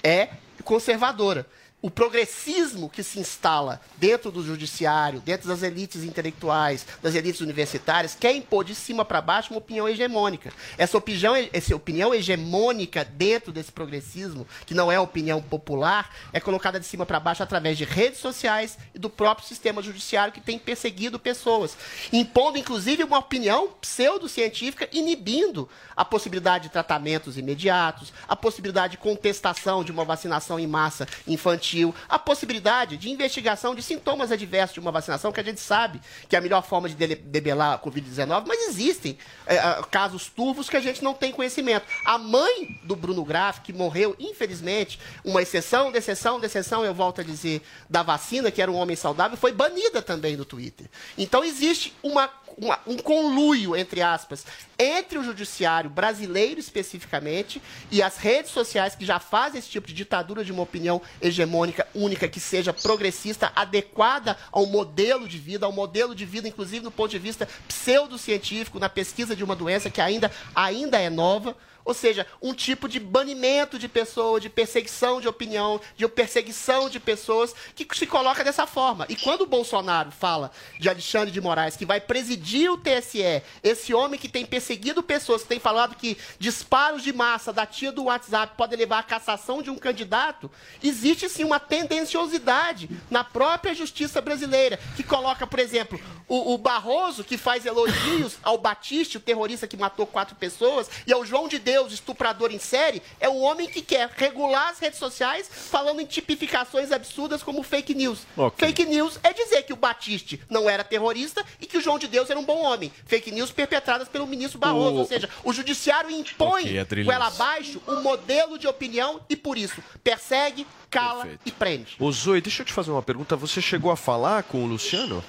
é 0.02 0.30
conservadora. 0.64 1.46
O 1.80 1.88
progressismo 1.88 2.90
que 2.90 3.04
se 3.04 3.20
instala 3.20 3.80
dentro 3.98 4.32
do 4.32 4.44
judiciário, 4.44 5.20
dentro 5.20 5.46
das 5.46 5.62
elites 5.62 6.02
intelectuais, 6.02 6.84
das 7.00 7.14
elites 7.14 7.40
universitárias, 7.40 8.16
quer 8.18 8.34
impor 8.34 8.64
de 8.64 8.74
cima 8.74 9.04
para 9.04 9.20
baixo 9.20 9.52
uma 9.52 9.58
opinião 9.58 9.88
hegemônica. 9.88 10.52
Essa 10.76 10.98
opinião, 10.98 11.34
essa 11.52 11.76
opinião 11.76 12.12
hegemônica 12.12 13.04
dentro 13.04 13.52
desse 13.52 13.70
progressismo, 13.70 14.44
que 14.66 14.74
não 14.74 14.90
é 14.90 14.98
opinião 14.98 15.40
popular, 15.40 16.12
é 16.32 16.40
colocada 16.40 16.80
de 16.80 16.86
cima 16.86 17.06
para 17.06 17.20
baixo 17.20 17.44
através 17.44 17.78
de 17.78 17.84
redes 17.84 18.18
sociais 18.18 18.76
e 18.92 18.98
do 18.98 19.08
próprio 19.08 19.46
sistema 19.46 19.80
judiciário 19.80 20.32
que 20.32 20.40
tem 20.40 20.58
perseguido 20.58 21.16
pessoas, 21.16 21.76
impondo 22.12 22.58
inclusive 22.58 23.04
uma 23.04 23.18
opinião 23.18 23.68
pseudocientífica, 23.80 24.88
inibindo 24.92 25.68
a 25.96 26.04
possibilidade 26.04 26.64
de 26.64 26.70
tratamentos 26.70 27.38
imediatos, 27.38 28.12
a 28.26 28.34
possibilidade 28.34 28.92
de 28.92 28.98
contestação 28.98 29.84
de 29.84 29.92
uma 29.92 30.04
vacinação 30.04 30.58
em 30.58 30.66
massa 30.66 31.06
infantil, 31.26 31.67
a 32.08 32.18
possibilidade 32.18 32.96
de 32.96 33.10
investigação 33.10 33.74
de 33.74 33.82
sintomas 33.82 34.30
adversos 34.32 34.74
de 34.74 34.80
uma 34.80 34.90
vacinação, 34.92 35.32
que 35.32 35.40
a 35.40 35.44
gente 35.44 35.60
sabe 35.60 36.00
que 36.28 36.34
é 36.36 36.38
a 36.38 36.42
melhor 36.42 36.62
forma 36.64 36.88
de 36.88 36.94
debelar 36.94 37.74
a 37.74 37.78
Covid-19, 37.78 38.44
mas 38.46 38.68
existem 38.68 39.18
é, 39.46 39.58
ah, 39.58 39.84
casos 39.90 40.26
turvos 40.28 40.68
que 40.68 40.76
a 40.76 40.80
gente 40.80 41.02
não 41.02 41.14
tem 41.14 41.32
conhecimento. 41.32 41.86
A 42.04 42.16
mãe 42.18 42.78
do 42.84 42.94
Bruno 42.96 43.24
Graff, 43.24 43.60
que 43.60 43.72
morreu, 43.72 44.14
infelizmente, 44.18 44.98
uma 45.24 45.42
exceção, 45.42 45.90
de 45.92 45.98
exceção, 45.98 46.38
de 46.40 46.46
exceção, 46.46 46.84
eu 46.84 46.94
volto 46.94 47.20
a 47.20 47.24
dizer, 47.24 47.62
da 47.88 48.02
vacina, 48.02 48.50
que 48.50 48.62
era 48.62 48.70
um 48.70 48.76
homem 48.76 48.96
saudável, 48.96 49.36
foi 49.36 49.52
banida 49.52 50.00
também 50.00 50.36
do 50.36 50.44
Twitter. 50.44 50.86
Então 51.16 51.44
existe 51.44 51.92
uma, 52.02 52.30
uma- 52.56 52.78
um 52.86 52.96
conluio, 52.96 53.76
entre 53.76 54.00
aspas, 54.02 54.44
entre 54.78 55.18
o 55.18 55.24
judiciário 55.24 55.90
brasileiro 55.90 56.60
especificamente 56.60 57.60
e 57.90 58.02
as 58.02 58.16
redes 58.16 58.50
sociais 58.52 58.94
que 58.94 59.04
já 59.04 59.18
fazem 59.18 59.58
esse 59.58 59.68
tipo 59.68 59.86
de 59.88 59.94
ditadura 59.94 60.44
de 60.44 60.52
uma 60.52 60.62
opinião 60.62 61.00
hegemônica 61.20 61.57
única 61.94 62.28
que 62.28 62.40
seja 62.40 62.72
progressista, 62.72 63.52
adequada 63.54 64.36
ao 64.50 64.66
modelo 64.66 65.26
de 65.26 65.38
vida, 65.38 65.66
ao 65.66 65.72
modelo 65.72 66.14
de 66.14 66.24
vida, 66.24 66.48
inclusive 66.48 66.80
do 66.80 66.90
ponto 66.90 67.10
de 67.10 67.18
vista 67.18 67.48
pseudocientífico, 67.66 68.78
na 68.78 68.88
pesquisa 68.88 69.34
de 69.34 69.44
uma 69.44 69.56
doença 69.56 69.90
que 69.90 70.00
ainda, 70.00 70.30
ainda 70.54 70.98
é 70.98 71.10
nova. 71.10 71.56
Ou 71.84 71.94
seja, 71.94 72.26
um 72.42 72.52
tipo 72.52 72.88
de 72.88 73.00
banimento 73.00 73.78
de 73.78 73.88
pessoa, 73.88 74.40
de 74.40 74.48
perseguição 74.48 75.20
de 75.20 75.28
opinião, 75.28 75.80
de 75.96 76.06
perseguição 76.08 76.90
de 76.90 77.00
pessoas 77.00 77.54
que 77.74 77.86
se 77.96 78.06
coloca 78.06 78.44
dessa 78.44 78.66
forma. 78.66 79.06
E 79.08 79.16
quando 79.16 79.42
o 79.42 79.46
Bolsonaro 79.46 80.10
fala 80.10 80.50
de 80.78 80.88
Alexandre 80.88 81.30
de 81.30 81.40
Moraes, 81.40 81.76
que 81.76 81.86
vai 81.86 82.00
presidir 82.00 82.70
o 82.70 82.76
TSE, 82.76 83.42
esse 83.62 83.94
homem 83.94 84.18
que 84.18 84.28
tem 84.28 84.44
perseguido 84.44 85.02
pessoas, 85.02 85.42
que 85.42 85.48
tem 85.48 85.60
falado 85.60 85.94
que 85.94 86.18
disparos 86.38 87.02
de 87.02 87.12
massa 87.12 87.52
da 87.52 87.64
tia 87.64 87.92
do 87.92 88.04
WhatsApp 88.04 88.54
podem 88.56 88.78
levar 88.78 88.98
à 88.98 89.02
cassação 89.02 89.62
de 89.62 89.70
um 89.70 89.76
candidato, 89.76 90.50
existe 90.82 91.28
sim 91.28 91.44
uma 91.44 91.60
tendenciosidade 91.60 92.90
na 93.10 93.24
própria 93.24 93.74
justiça 93.74 94.20
brasileira, 94.20 94.78
que 94.96 95.02
coloca, 95.02 95.46
por 95.46 95.58
exemplo, 95.58 96.00
o, 96.26 96.54
o 96.54 96.58
Barroso, 96.58 97.24
que 97.24 97.38
faz 97.38 97.64
elogios 97.64 98.36
ao 98.42 98.58
Batiste, 98.58 99.16
o 99.16 99.20
terrorista 99.20 99.66
que 99.66 99.76
matou 99.76 100.06
quatro 100.06 100.34
pessoas, 100.36 100.90
e 101.06 101.12
ao 101.12 101.24
João 101.24 101.48
de 101.48 101.58
Deus, 101.58 101.77
estuprador 101.86 102.50
em 102.52 102.58
série, 102.58 103.00
é 103.20 103.28
um 103.28 103.40
homem 103.42 103.68
que 103.68 103.80
quer 103.80 104.10
regular 104.16 104.68
as 104.70 104.78
redes 104.78 104.98
sociais 104.98 105.48
falando 105.48 106.00
em 106.00 106.06
tipificações 106.06 106.90
absurdas 106.92 107.42
como 107.42 107.62
fake 107.62 107.94
news. 107.94 108.20
Ok. 108.36 108.66
Fake 108.68 108.84
news 108.86 109.18
é 109.22 109.32
dizer 109.32 109.62
que 109.62 109.72
o 109.72 109.76
Batiste 109.76 110.40
não 110.50 110.68
era 110.68 110.82
terrorista 110.82 111.44
e 111.60 111.66
que 111.66 111.78
o 111.78 111.80
João 111.80 111.98
de 111.98 112.08
Deus 112.08 112.28
era 112.30 112.38
um 112.38 112.44
bom 112.44 112.62
homem. 112.64 112.92
Fake 113.06 113.30
news 113.30 113.50
perpetradas 113.50 114.08
pelo 114.08 114.26
ministro 114.26 114.58
Barroso. 114.58 114.96
O- 114.96 114.98
Ou 114.98 115.06
seja, 115.06 115.28
o 115.44 115.52
judiciário 115.52 116.10
impõe 116.10 116.62
Ok, 116.64 116.78
Adriles. 116.78 117.06
goela 117.06 117.26
abaixo 117.28 117.80
um 117.86 118.02
modelo 118.02 118.58
de 118.58 118.66
opinião 118.66 119.20
e, 119.28 119.36
por 119.36 119.56
isso, 119.56 119.82
persegue, 120.02 120.66
cala 120.90 121.28
e 121.44 121.52
prende. 121.52 121.96
Ô 122.00 122.10
Zoe, 122.10 122.40
deixa 122.40 122.62
eu 122.62 122.66
te 122.66 122.72
fazer 122.72 122.90
uma 122.90 123.02
pergunta. 123.02 123.36
Você 123.36 123.60
chegou 123.60 123.90
a 123.90 123.96
falar 123.96 124.42
com 124.42 124.64
o 124.64 124.66
Luciano? 124.66 125.22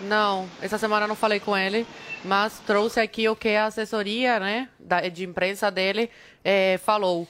Não, 0.00 0.48
essa 0.60 0.78
semana 0.78 1.06
não 1.06 1.14
falei 1.14 1.38
com 1.38 1.56
ele, 1.56 1.86
mas 2.24 2.60
trouxe 2.60 3.00
aqui 3.00 3.28
o 3.28 3.36
que 3.36 3.50
a 3.50 3.66
assessoria 3.66 4.38
né, 4.38 4.68
de 5.12 5.24
imprensa 5.24 5.70
dele 5.70 6.10
eh, 6.44 6.78
falou. 6.84 7.26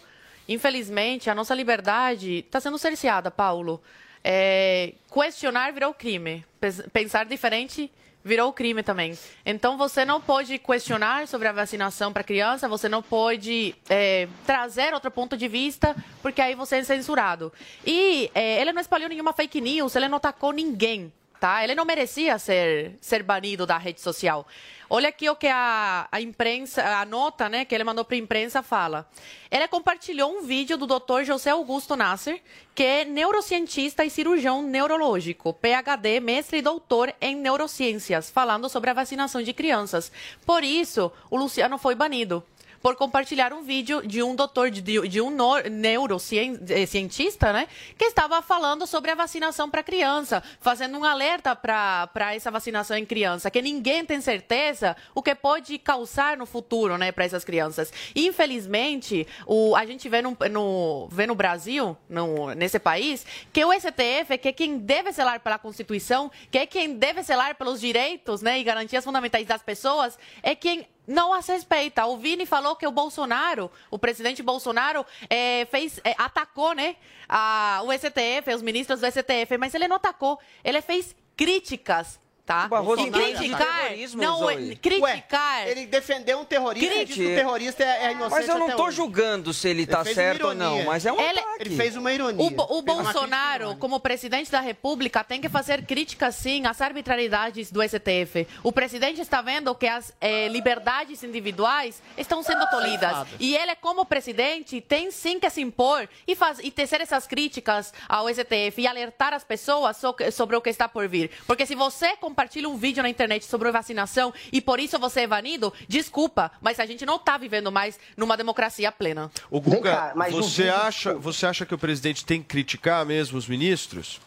Infelizmente, 0.48 1.30
a 1.30 1.34
nossa 1.34 1.54
liberdade 1.54 2.38
está 2.38 2.60
sendo 2.60 2.78
cerceada, 2.78 3.30
Paulo. 3.30 3.82
Eh, 4.24 4.94
questionar 5.12 5.72
virou 5.72 5.94
crime. 5.94 6.44
Pensar 6.92 7.24
diferente 7.24 7.90
virou 8.24 8.52
crime 8.52 8.82
também. 8.82 9.18
Então, 9.44 9.76
você 9.76 10.04
não 10.04 10.20
pode 10.20 10.58
questionar 10.58 11.26
sobre 11.26 11.48
a 11.48 11.52
vacinação 11.52 12.12
para 12.12 12.22
criança, 12.22 12.68
você 12.68 12.88
não 12.88 13.02
pode 13.02 13.74
eh, 13.88 14.28
trazer 14.46 14.94
outro 14.94 15.10
ponto 15.10 15.36
de 15.36 15.48
vista, 15.48 15.96
porque 16.20 16.40
aí 16.40 16.54
você 16.54 16.76
é 16.76 16.84
censurado. 16.84 17.52
E 17.84 18.30
eh, 18.34 18.60
ele 18.60 18.72
não 18.72 18.80
espalhou 18.80 19.08
nenhuma 19.08 19.32
fake 19.32 19.60
news, 19.60 19.96
ele 19.96 20.08
não 20.08 20.18
atacou 20.18 20.52
ninguém 20.52 21.12
tá? 21.42 21.64
Ele 21.64 21.74
não 21.74 21.84
merecia 21.84 22.38
ser, 22.38 22.96
ser 23.00 23.20
banido 23.24 23.66
da 23.66 23.76
rede 23.76 24.00
social. 24.00 24.46
Olha 24.88 25.08
aqui 25.08 25.28
o 25.28 25.34
que 25.34 25.48
a, 25.48 26.06
a 26.12 26.20
imprensa, 26.20 26.84
a 26.84 27.04
nota 27.04 27.48
né, 27.48 27.64
que 27.64 27.74
ele 27.74 27.82
mandou 27.82 28.04
para 28.04 28.14
a 28.14 28.18
imprensa 28.18 28.62
fala. 28.62 29.08
Ele 29.50 29.66
compartilhou 29.66 30.30
um 30.30 30.42
vídeo 30.42 30.76
do 30.76 30.86
Dr. 30.86 31.24
José 31.24 31.50
Augusto 31.50 31.96
Nasser, 31.96 32.40
que 32.76 32.84
é 32.84 33.04
neurocientista 33.04 34.04
e 34.04 34.10
cirurgião 34.10 34.62
neurológico, 34.62 35.52
PhD, 35.52 36.20
mestre 36.20 36.58
e 36.58 36.62
doutor 36.62 37.12
em 37.20 37.34
neurociências, 37.34 38.30
falando 38.30 38.68
sobre 38.68 38.90
a 38.90 38.94
vacinação 38.94 39.42
de 39.42 39.52
crianças. 39.52 40.12
Por 40.46 40.62
isso, 40.62 41.10
o 41.28 41.36
Luciano 41.36 41.76
foi 41.76 41.96
banido 41.96 42.44
por 42.82 42.96
compartilhar 42.96 43.52
um 43.52 43.62
vídeo 43.62 44.06
de 44.06 44.22
um 44.22 44.34
doutor, 44.34 44.70
de, 44.70 44.82
de 44.82 45.20
um 45.20 45.30
neurocientista, 45.70 47.52
né, 47.52 47.68
que 47.96 48.04
estava 48.04 48.42
falando 48.42 48.86
sobre 48.86 49.12
a 49.12 49.14
vacinação 49.14 49.70
para 49.70 49.82
criança, 49.82 50.42
fazendo 50.60 50.98
um 50.98 51.04
alerta 51.04 51.54
para 51.54 52.34
essa 52.34 52.50
vacinação 52.50 52.96
em 52.96 53.06
criança, 53.06 53.50
que 53.50 53.62
ninguém 53.62 54.04
tem 54.04 54.20
certeza 54.20 54.96
o 55.14 55.22
que 55.22 55.34
pode 55.34 55.78
causar 55.78 56.36
no 56.36 56.44
futuro, 56.44 56.98
né, 56.98 57.12
para 57.12 57.24
essas 57.24 57.44
crianças. 57.44 57.92
Infelizmente, 58.16 59.26
o, 59.46 59.76
a 59.76 59.86
gente 59.86 60.08
vê 60.08 60.20
no, 60.20 60.36
no, 60.50 61.08
vê 61.08 61.26
no 61.26 61.34
Brasil, 61.34 61.96
no, 62.08 62.52
nesse 62.54 62.80
país, 62.80 63.24
que 63.52 63.64
o 63.64 63.72
STF, 63.72 64.36
que 64.38 64.48
é 64.48 64.52
quem 64.52 64.78
deve 64.78 65.12
zelar 65.12 65.38
pela 65.40 65.58
Constituição, 65.58 66.30
que 66.50 66.58
é 66.58 66.66
quem 66.66 66.94
deve 66.94 67.22
zelar 67.22 67.54
pelos 67.54 67.80
direitos, 67.80 68.42
né, 68.42 68.58
e 68.58 68.64
garantias 68.64 69.04
fundamentais 69.04 69.46
das 69.46 69.62
pessoas, 69.62 70.18
é 70.42 70.54
quem 70.56 70.86
não 71.06 71.32
as 71.32 71.46
respeita. 71.46 72.06
O 72.06 72.16
Vini 72.16 72.46
falou 72.46 72.76
que 72.76 72.86
o 72.86 72.92
Bolsonaro, 72.92 73.70
o 73.90 73.98
presidente 73.98 74.42
Bolsonaro, 74.42 75.04
eh, 75.28 75.66
fez, 75.70 76.00
eh, 76.04 76.14
atacou, 76.18 76.74
né, 76.74 76.96
a, 77.28 77.82
o 77.84 77.92
STF, 77.92 78.54
os 78.54 78.62
ministros 78.62 79.00
do 79.00 79.06
STF, 79.06 79.56
mas 79.58 79.74
ele 79.74 79.88
não 79.88 79.96
atacou, 79.96 80.38
ele 80.64 80.80
fez 80.80 81.14
críticas. 81.36 82.20
Tá? 82.44 82.66
Barroso 82.66 83.02
E 83.06 83.10
não 83.10 83.20
criticar, 83.20 83.82
terrorismo, 83.82 84.20
não, 84.20 84.50
é- 84.50 84.54
Zoe. 84.56 84.76
criticar. 84.76 85.68
ele 85.68 85.86
defendeu 85.86 86.40
um 86.40 86.44
terrorista 86.44 86.92
e 86.94 87.04
disse 87.04 87.20
que 87.20 87.32
o 87.32 87.34
terrorista 87.36 87.84
é, 87.84 88.06
é 88.06 88.12
inocente 88.12 88.30
Mas 88.32 88.48
eu 88.48 88.58
não 88.58 88.80
hoje. 88.80 88.96
julgando 88.96 89.54
se 89.54 89.68
ele 89.68 89.86
tá 89.86 89.98
uma 89.98 90.04
certo 90.12 90.48
ou 90.48 90.54
não, 90.54 90.82
mas 90.84 91.06
é 91.06 91.12
um 91.12 91.20
Ele- 91.20 91.38
ataque. 91.38 91.56
Ele 91.60 91.76
fez 91.76 91.96
uma 91.96 92.12
ironia. 92.12 92.42
O, 92.44 92.78
o 92.78 92.82
Bolsonaro, 92.82 93.76
como 93.76 94.00
presidente 94.00 94.50
da 94.50 94.60
República, 94.60 95.22
tem 95.22 95.40
que 95.40 95.48
fazer 95.48 95.86
críticas, 95.86 96.34
sim, 96.34 96.66
às 96.66 96.80
arbitrariedades 96.80 97.70
do 97.70 97.80
STF. 97.80 98.46
O 98.64 98.72
presidente 98.72 99.20
está 99.20 99.40
vendo 99.40 99.72
que 99.74 99.86
as 99.86 100.12
eh, 100.20 100.48
liberdades 100.48 101.22
individuais 101.22 102.02
estão 102.18 102.42
sendo 102.42 102.66
tolhidas. 102.68 103.26
E 103.38 103.54
ele, 103.56 103.76
como 103.76 104.04
presidente, 104.04 104.80
tem 104.80 105.12
sim 105.12 105.38
que 105.38 105.48
se 105.48 105.60
impor 105.60 106.08
e, 106.26 106.34
faz, 106.34 106.58
e 106.58 106.70
tecer 106.72 107.00
essas 107.00 107.26
críticas 107.26 107.92
ao 108.08 108.28
STF 108.28 108.80
e 108.82 108.86
alertar 108.86 109.32
as 109.32 109.44
pessoas 109.44 109.96
so- 109.96 110.16
sobre 110.32 110.56
o 110.56 110.60
que 110.60 110.70
está 110.70 110.88
por 110.88 111.06
vir. 111.08 111.30
Porque 111.46 111.64
se 111.66 111.74
você 111.76 112.16
compartilha 112.32 112.66
um 112.68 112.76
vídeo 112.78 113.02
na 113.02 113.10
internet 113.10 113.44
sobre 113.44 113.70
vacinação 113.70 114.32
e 114.50 114.58
por 114.60 114.80
isso 114.80 114.98
você 114.98 115.20
é 115.20 115.26
banido, 115.26 115.70
desculpa, 115.86 116.50
mas 116.62 116.80
a 116.80 116.86
gente 116.86 117.04
não 117.04 117.16
está 117.16 117.36
vivendo 117.36 117.70
mais 117.70 118.00
numa 118.16 118.36
democracia 118.38 118.90
plena. 118.90 119.30
O 119.50 119.60
Guga, 119.60 120.12
cá, 120.14 120.14
você, 120.30 120.62
vídeo- 120.64 120.74
acha, 120.76 121.14
você 121.14 121.44
acha 121.46 121.66
que 121.66 121.74
o 121.74 121.78
presidente 121.78 122.24
tem 122.24 122.40
que 122.40 122.48
criticar 122.48 123.04
mesmo 123.04 123.36
os 123.36 123.46
ministros? 123.46 124.18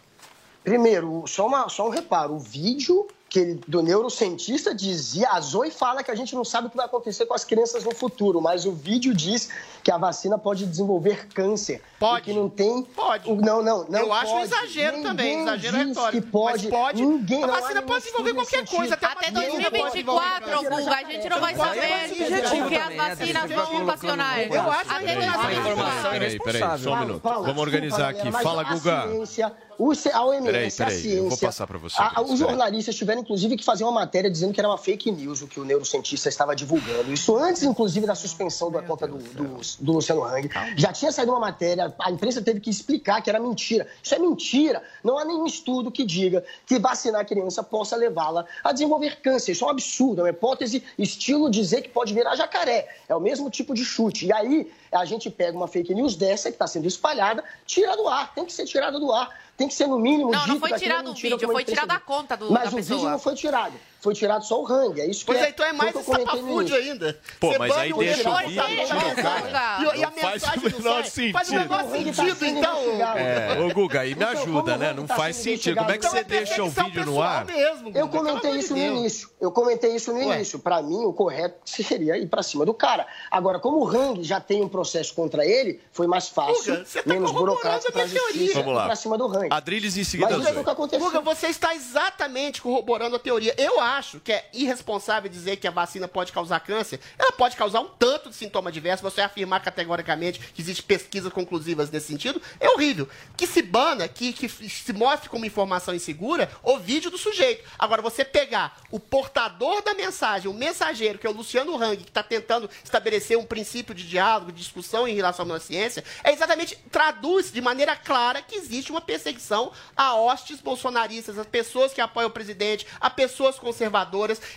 Primeiro, 0.64 1.24
só, 1.28 1.48
uma- 1.48 1.68
só 1.68 1.88
um 1.88 1.90
reparo: 1.90 2.36
o 2.36 2.40
vídeo 2.40 3.08
que 3.28 3.40
ele- 3.40 3.62
do 3.68 3.82
neurocientista 3.82 4.74
dizia, 4.74 5.30
a 5.32 5.42
Zoe 5.42 5.72
fala 5.72 6.04
que 6.04 6.12
a 6.12 6.16
gente 6.16 6.34
não 6.36 6.46
sabe 6.46 6.68
o 6.68 6.70
que 6.70 6.78
vai 6.78 6.86
acontecer 6.86 7.26
com 7.26 7.34
as 7.34 7.44
crianças 7.44 7.84
no 7.84 7.94
futuro, 7.94 8.40
mas 8.40 8.66
o 8.66 8.72
vídeo 8.72 9.14
diz 9.14 9.50
que 9.84 9.92
a 9.92 9.98
vacina 9.98 10.38
pode 10.38 10.66
desenvolver 10.66 11.28
câncer. 11.34 11.82
Pode. 12.00 12.26
Que 12.26 12.34
não 12.34 12.48
tem. 12.48 12.84
Pode. 12.84 13.30
Não, 13.34 13.62
não, 13.62 13.84
não. 13.90 14.00
Eu 14.00 14.14
acho 14.14 14.32
um 14.32 14.36
pode. 14.40 14.54
exagero 14.54 15.02
também, 15.02 15.38
Ninguém 15.38 15.44
exagero 15.44 15.78
diz 15.78 15.88
retórico. 15.88 16.22
Que 16.22 16.32
pode. 16.32 16.64
Mas 16.70 16.72
pode. 16.80 17.06
Ninguém, 17.06 17.44
a 17.44 17.48
vacina 17.48 17.82
pode 17.82 18.04
desenvolver 18.04 18.34
qualquer 18.36 18.62
nesse 18.62 18.76
coisa. 18.76 18.94
sentido. 18.96 19.12
Até, 19.12 19.28
Até 19.28 19.30
uma 19.32 19.42
doença 19.42 19.72
pode 19.72 19.72
2024, 19.72 20.46
desenvolver 20.46 20.84
Guga, 20.84 20.96
a 20.96 21.12
gente 21.12 21.30
não 21.30 21.40
vai 21.42 21.56
saber 21.56 22.64
o 22.64 22.68
que 22.70 22.76
as 22.76 22.96
vacinas 22.96 23.52
vão 23.52 23.84
ocasionar. 23.84 24.40
Eu 24.40 24.72
acho 24.72 24.92
Até 24.92 25.06
que 25.06 25.16
Uma 25.16 25.60
informação 25.60 26.12
Peraí, 26.12 26.40
peraí, 26.40 26.80
só 26.80 26.94
um 26.94 27.00
minuto. 27.00 27.22
Vamos 27.24 27.58
organizar 27.58 28.10
aqui. 28.10 28.32
Fala, 28.32 28.62
a 28.62 28.74
Guga. 28.74 29.08
Ciência, 29.26 30.16
a 30.16 30.24
OMS, 30.26 30.46
Peraí, 30.46 30.68
a 30.68 30.72
peraí, 30.72 30.72
ciência, 30.72 31.18
eu 31.18 31.30
vou 31.30 31.38
passar 31.38 31.68
pra 31.68 31.78
você, 31.78 31.98
os 32.28 32.40
jornalistas 32.40 32.96
tiveram 32.96 33.15
inclusive, 33.20 33.58
que 33.58 33.64
fazer 33.64 33.84
uma 33.84 33.92
matéria 33.92 34.30
dizendo 34.30 34.54
que 34.54 34.60
era 34.60 34.68
uma 34.68 34.78
fake 34.78 35.12
news 35.12 35.42
o 35.42 35.48
que 35.48 35.60
o 35.60 35.66
neurocientista 35.66 36.30
estava 36.30 36.56
divulgando. 36.56 37.12
Isso 37.12 37.36
antes, 37.36 37.64
inclusive, 37.64 38.06
da 38.06 38.16
suspensão 38.16 38.72
da 38.72 38.82
conta 38.82 39.08
do, 39.08 39.18
do, 39.18 39.60
do 39.80 39.94
Luciano 39.94 40.24
Hang. 40.24 40.50
Já 40.76 40.92
tinha 40.92 41.12
saído 41.12 41.32
uma 41.32 41.40
matéria, 41.40 41.94
a 42.00 42.12
imprensa 42.12 42.42
teve 42.42 42.60
que 42.60 42.70
explicar 42.70 43.22
que 43.22 43.30
era 43.30 43.40
mentira. 43.40 43.88
Isso 44.02 44.14
é 44.16 44.20
mentira. 44.20 44.84
Não 45.04 45.18
há 45.18 45.26
nenhum 45.26 45.46
estudo 45.46 45.92
que 45.92 46.04
diga 46.04 46.44
que 46.66 46.80
vacinar 46.80 47.22
a 47.22 47.26
criança 47.26 47.64
possa 47.64 47.96
levá-la 47.96 48.46
a 48.64 48.72
desenvolver 48.72 49.22
câncer. 49.22 49.52
Isso 49.52 49.64
é 49.64 49.68
um 49.68 49.72
absurdo, 49.72 50.22
é 50.22 50.24
uma 50.24 50.30
hipótese 50.30 50.84
estilo 50.98 51.50
dizer 51.50 51.82
que 51.82 51.90
pode 51.90 52.14
virar 52.14 52.36
jacaré. 52.36 52.88
É 53.08 53.16
o 53.16 53.20
mesmo 53.20 53.50
tipo 53.50 53.74
de 53.74 53.84
chute. 53.84 54.28
E 54.28 54.34
aí 54.34 54.72
a 54.92 55.06
gente 55.06 55.30
pega 55.30 55.58
uma 55.58 55.68
fake 55.68 55.94
news 55.94 56.16
dessa 56.16 56.50
que 56.50 56.56
está 56.56 56.68
sendo 56.68 56.88
espalhada, 56.88 57.44
tira 57.66 57.96
do 57.98 58.08
ar, 58.08 58.34
tem 58.34 58.46
que 58.46 58.54
ser 58.54 58.66
tirada 58.66 59.00
do 59.00 59.12
ar 59.12 59.45
tem 59.58 59.68
que 59.68 59.74
ser 59.74 59.88
no 59.88 59.98
mínimo 60.00 60.32
Não, 60.32 60.48
não 60.48 60.60
foi 60.60 60.72
é 60.72 60.78
tirado 60.78 61.12
o 61.12 61.14
vídeo, 61.14 61.40
foi 61.52 61.64
tirado 61.64 61.92
a 61.92 62.00
conta 62.00 62.36
do- 62.36 62.52
Mas 62.52 62.64
da 62.64 62.70
o 62.70 62.76
pessoa. 62.76 62.98
vídeo 63.00 63.12
não 63.12 63.20
foi 63.20 63.36
tirado. 63.36 63.74
Foi 64.06 64.14
tirado 64.14 64.46
só 64.46 64.62
o 64.62 64.64
rangue. 64.64 65.02
É 65.02 65.08
isso 65.10 65.26
Pois 65.26 65.40
que 65.40 65.46
é, 65.46 65.50
então 65.50 65.66
é 65.66 65.74
mais 65.74 65.92
foi 65.92 66.00
o 66.02 66.04
que 66.04 66.10
eu 66.12 66.14
comentei 66.14 66.26
no 66.26 66.40
estapafúrdio 66.40 66.76
início. 66.76 66.92
ainda. 66.92 67.20
Pô, 67.40 67.52
Você 67.52 67.58
mas 67.58 67.72
aí 67.78 67.92
deixa 67.94 68.30
o 68.30 68.38
vídeo, 68.38 68.56
tá 68.56 68.66
o 68.66 68.70
mensagem. 68.70 69.16
cara. 69.24 69.78
E, 69.80 69.84
e 70.00 70.04
a 70.04 70.10
Não 70.12 70.18
faz 70.18 70.34
mensagem 70.44 70.60
o 70.60 70.78
menor 70.78 71.06
sentido. 71.06 71.34
Faz 71.34 71.50
o 71.50 71.54
menor 71.56 71.68
tá 71.84 71.90
sentido, 71.90 72.46
então. 72.46 72.82
investigado. 72.84 73.20
É, 73.20 73.60
ô 73.60 73.74
Guga, 73.74 74.00
aí 74.02 74.10
me 74.10 74.16
Então, 74.24 74.30
ajuda, 74.30 74.78
né? 74.78 74.92
o 74.92 74.96
Não 74.96 75.08
tá 75.08 75.16
faz 75.16 75.36
sentido. 75.38 75.76
Como 75.78 75.90
é 75.90 75.98
que 75.98 76.04
você 76.08 76.20
investigado? 76.20 76.46
deixa 76.46 76.64
o 76.64 76.70
vídeo 76.70 77.06
no 77.08 77.20
ar? 77.22 77.48
Eu 77.96 78.08
comentei 78.08 78.52
isso 78.52 78.74
no 78.76 78.80
início. 78.82 79.30
Eu 79.42 79.52
comentei 79.52 79.96
isso 79.96 80.14
no 80.14 80.22
início. 80.22 80.60
Para 80.60 80.82
mim, 80.84 81.04
o 81.04 81.12
correto 81.12 81.56
seria 81.66 82.16
ir 82.16 82.28
para 82.28 82.44
cima 82.44 82.64
do 82.64 82.74
cara. 82.76 83.08
Agora, 83.32 83.60
como 83.60 83.80
o 83.80 83.88
Hang 83.88 84.24
já 84.24 84.40
tem 84.40 84.62
um 84.62 84.70
processo 84.70 85.16
contra 85.16 85.44
ele, 85.44 85.80
foi 85.92 86.06
mais 86.06 86.30
fácil, 86.30 86.74
Guga, 86.76 86.86
você 86.86 87.02
tá 87.02 87.10
menos 87.10 87.32
corroborando 87.32 87.58
burocrático 87.58 87.90
a 87.90 87.92
para 87.92 88.04
a 88.04 88.06
minha 88.06 88.20
teoria. 88.20 88.38
justiça 88.40 88.60
Vamos 88.60 88.72
ir 88.74 88.76
lá. 88.78 88.86
para 88.86 88.96
cima 88.96 89.18
do 89.18 89.26
Hang. 89.26 89.48
Adriles 89.50 89.98
em 89.98 90.04
seguida, 90.04 90.30
Mas 90.38 90.48
isso 90.48 90.58
é 90.58 90.62
o 90.62 90.64
que 90.64 90.70
aconteceu. 90.70 91.06
Guga, 91.06 91.22
você 91.22 91.48
está 91.48 91.74
exatamente 91.74 92.62
corroborando 92.62 93.16
a 93.16 93.20
teoria. 93.20 93.56
Eu 93.58 93.80
acho 93.80 93.95
que 94.24 94.32
é 94.32 94.50
irresponsável 94.54 95.30
dizer 95.30 95.58
que 95.58 95.68
a 95.68 95.72
vacina 95.72 96.08
pode 96.08 96.32
causar 96.32 96.60
câncer. 96.60 97.00
Ela 97.18 97.32
pode 97.32 97.56
causar 97.56 97.82
um 97.82 97.88
tanto 97.88 98.30
de 98.30 98.36
sintoma 98.36 98.72
diverso. 98.72 99.04
Você 99.04 99.22
afirmar 99.22 99.62
categoricamente 99.62 100.40
que 100.40 100.62
existem 100.62 100.86
pesquisas 100.86 101.32
conclusivas 101.32 101.90
nesse 101.90 102.08
sentido 102.08 102.42
é 102.60 102.70
horrível. 102.70 103.08
Que 103.38 103.48
se 103.48 103.62
bana, 103.62 104.08
que, 104.08 104.34
que 104.34 104.50
se 104.50 104.94
mostre 104.94 105.30
como 105.30 105.46
informação 105.46 105.94
insegura 105.94 106.50
o 106.64 106.78
vídeo 106.78 107.10
do 107.10 107.18
sujeito. 107.18 107.64
Agora, 107.78 108.02
você 108.02 108.26
pegar 108.26 108.78
o 108.92 109.00
portador 109.00 109.82
da 109.82 109.94
mensagem, 109.94 110.50
o 110.50 110.54
mensageiro, 110.54 111.20
que 111.20 111.28
é 111.28 111.30
o 111.30 111.34
Luciano 111.34 111.76
Hang, 111.82 111.98
que 111.98 112.10
está 112.10 112.24
tentando 112.24 112.70
estabelecer 112.84 113.38
um 113.38 113.46
princípio 113.46 113.96
de 113.96 114.08
diálogo, 114.08 114.52
de 114.52 114.60
discussão 114.60 115.08
em 115.08 115.16
relação 115.16 115.52
à 115.54 115.60
ciência, 115.60 116.04
é 116.24 116.32
exatamente 116.32 116.78
traduz 116.92 117.52
de 117.52 117.62
maneira 117.62 117.96
clara 117.96 118.42
que 118.42 118.56
existe 118.56 118.92
uma 118.92 119.02
perseguição 119.02 119.72
a 119.96 120.16
hostes 120.16 120.60
bolsonaristas, 120.60 121.38
a 121.38 121.46
pessoas 121.46 121.94
que 121.94 122.02
apoiam 122.02 122.28
o 122.28 122.32
presidente, 122.32 122.86
a 123.00 123.10
pessoas 123.10 123.58
conservadoras, 123.58 123.85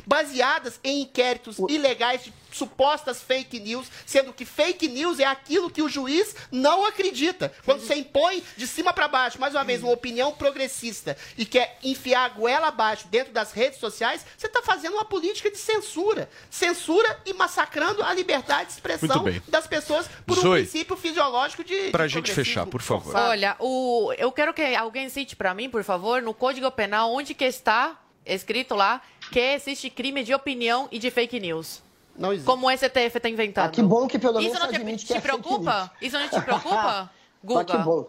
baseadas 0.07 0.79
em 0.83 1.03
inquéritos 1.03 1.59
ilegais 1.69 2.25
de 2.25 2.33
supostas 2.51 3.23
fake 3.23 3.61
news, 3.61 3.87
sendo 4.07 4.33
que 4.33 4.45
fake 4.45 4.89
news 4.89 5.19
é 5.19 5.25
aquilo 5.25 5.71
que 5.71 5.83
o 5.83 5.89
juiz 5.89 6.35
não 6.51 6.85
acredita. 6.85 7.53
Quando 7.65 7.81
você 7.81 7.95
impõe 7.95 8.43
de 8.57 8.67
cima 8.67 8.93
para 8.93 9.09
baixo, 9.09 9.41
mais 9.41 9.55
uma 9.55 9.65
vez, 9.65 9.83
uma 9.83 9.93
opinião 9.93 10.33
progressista 10.33 11.17
e 11.37 11.45
quer 11.45 11.79
enfiar 11.83 12.25
a 12.25 12.29
goela 12.29 12.69
abaixo 12.69 13.07
dentro 13.09 13.33
das 13.33 13.53
redes 13.53 13.79
sociais, 13.79 14.25
você 14.37 14.47
está 14.47 14.63
fazendo 14.63 14.95
uma 14.95 15.05
política 15.05 15.51
de 15.51 15.59
censura. 15.59 16.29
Censura 16.51 17.21
e 17.25 17.33
massacrando 17.33 18.03
a 18.03 18.13
liberdade 18.13 18.69
de 18.69 18.73
expressão 18.75 19.25
das 19.47 19.67
pessoas 19.67 20.09
por 20.27 20.39
um 20.39 20.43
Zoe, 20.43 20.63
princípio 20.63 20.97
fisiológico 20.97 21.63
de. 21.63 21.91
Pra 21.91 22.07
de 22.07 22.13
gente 22.15 22.33
fechar, 22.33 22.67
por 22.67 22.83
favor. 22.83 23.15
Olha, 23.15 23.57
o, 23.59 24.13
eu 24.19 24.33
quero 24.33 24.53
que 24.55 24.75
alguém 24.75 25.09
cite 25.09 25.37
para 25.37 25.55
mim, 25.55 25.69
por 25.69 25.85
favor, 25.85 26.23
no 26.23 26.35
Código 26.35 26.71
Penal, 26.71 27.13
onde 27.13 27.35
que 27.35 27.45
está 27.45 27.97
escrito 28.25 28.75
lá 28.75 29.01
que 29.31 29.39
existe 29.41 29.91
crime 29.91 30.23
de 30.25 30.35
opinião 30.35 30.89
e 30.91 30.99
de 30.99 31.11
fake 31.11 31.39
news. 31.41 31.83
Não 32.17 32.33
existe. 32.33 32.47
Como 32.47 32.67
o 32.67 32.71
STF 32.77 33.17
está 33.17 33.29
inventando. 33.29 33.67
Ah, 33.67 33.71
que 33.71 33.83
bom 33.83 34.09
que 34.09 34.19
pelo 34.19 34.35
menos 34.41 34.53
Isso 34.53 34.59
não 34.61 34.73
te, 34.73 34.97
te 34.97 35.07
que 35.07 35.15
é 35.15 35.21
preocupa? 35.21 35.91
Isso 36.03 36.19
não 36.19 36.29
te 36.29 36.41
preocupa, 36.41 37.11
Guga? 37.45 37.61
Ah, 37.61 37.65
que 37.65 37.79
bom. 37.79 38.07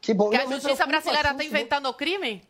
Que 0.00 0.14
bom. 0.14 0.30
Que 0.30 0.36
a 0.36 0.46
justiça 0.46 0.86
brasileira 0.86 1.30
está 1.32 1.42
sim. 1.42 1.48
inventando 1.48 1.86
o 1.86 1.92
crime? 1.94 2.42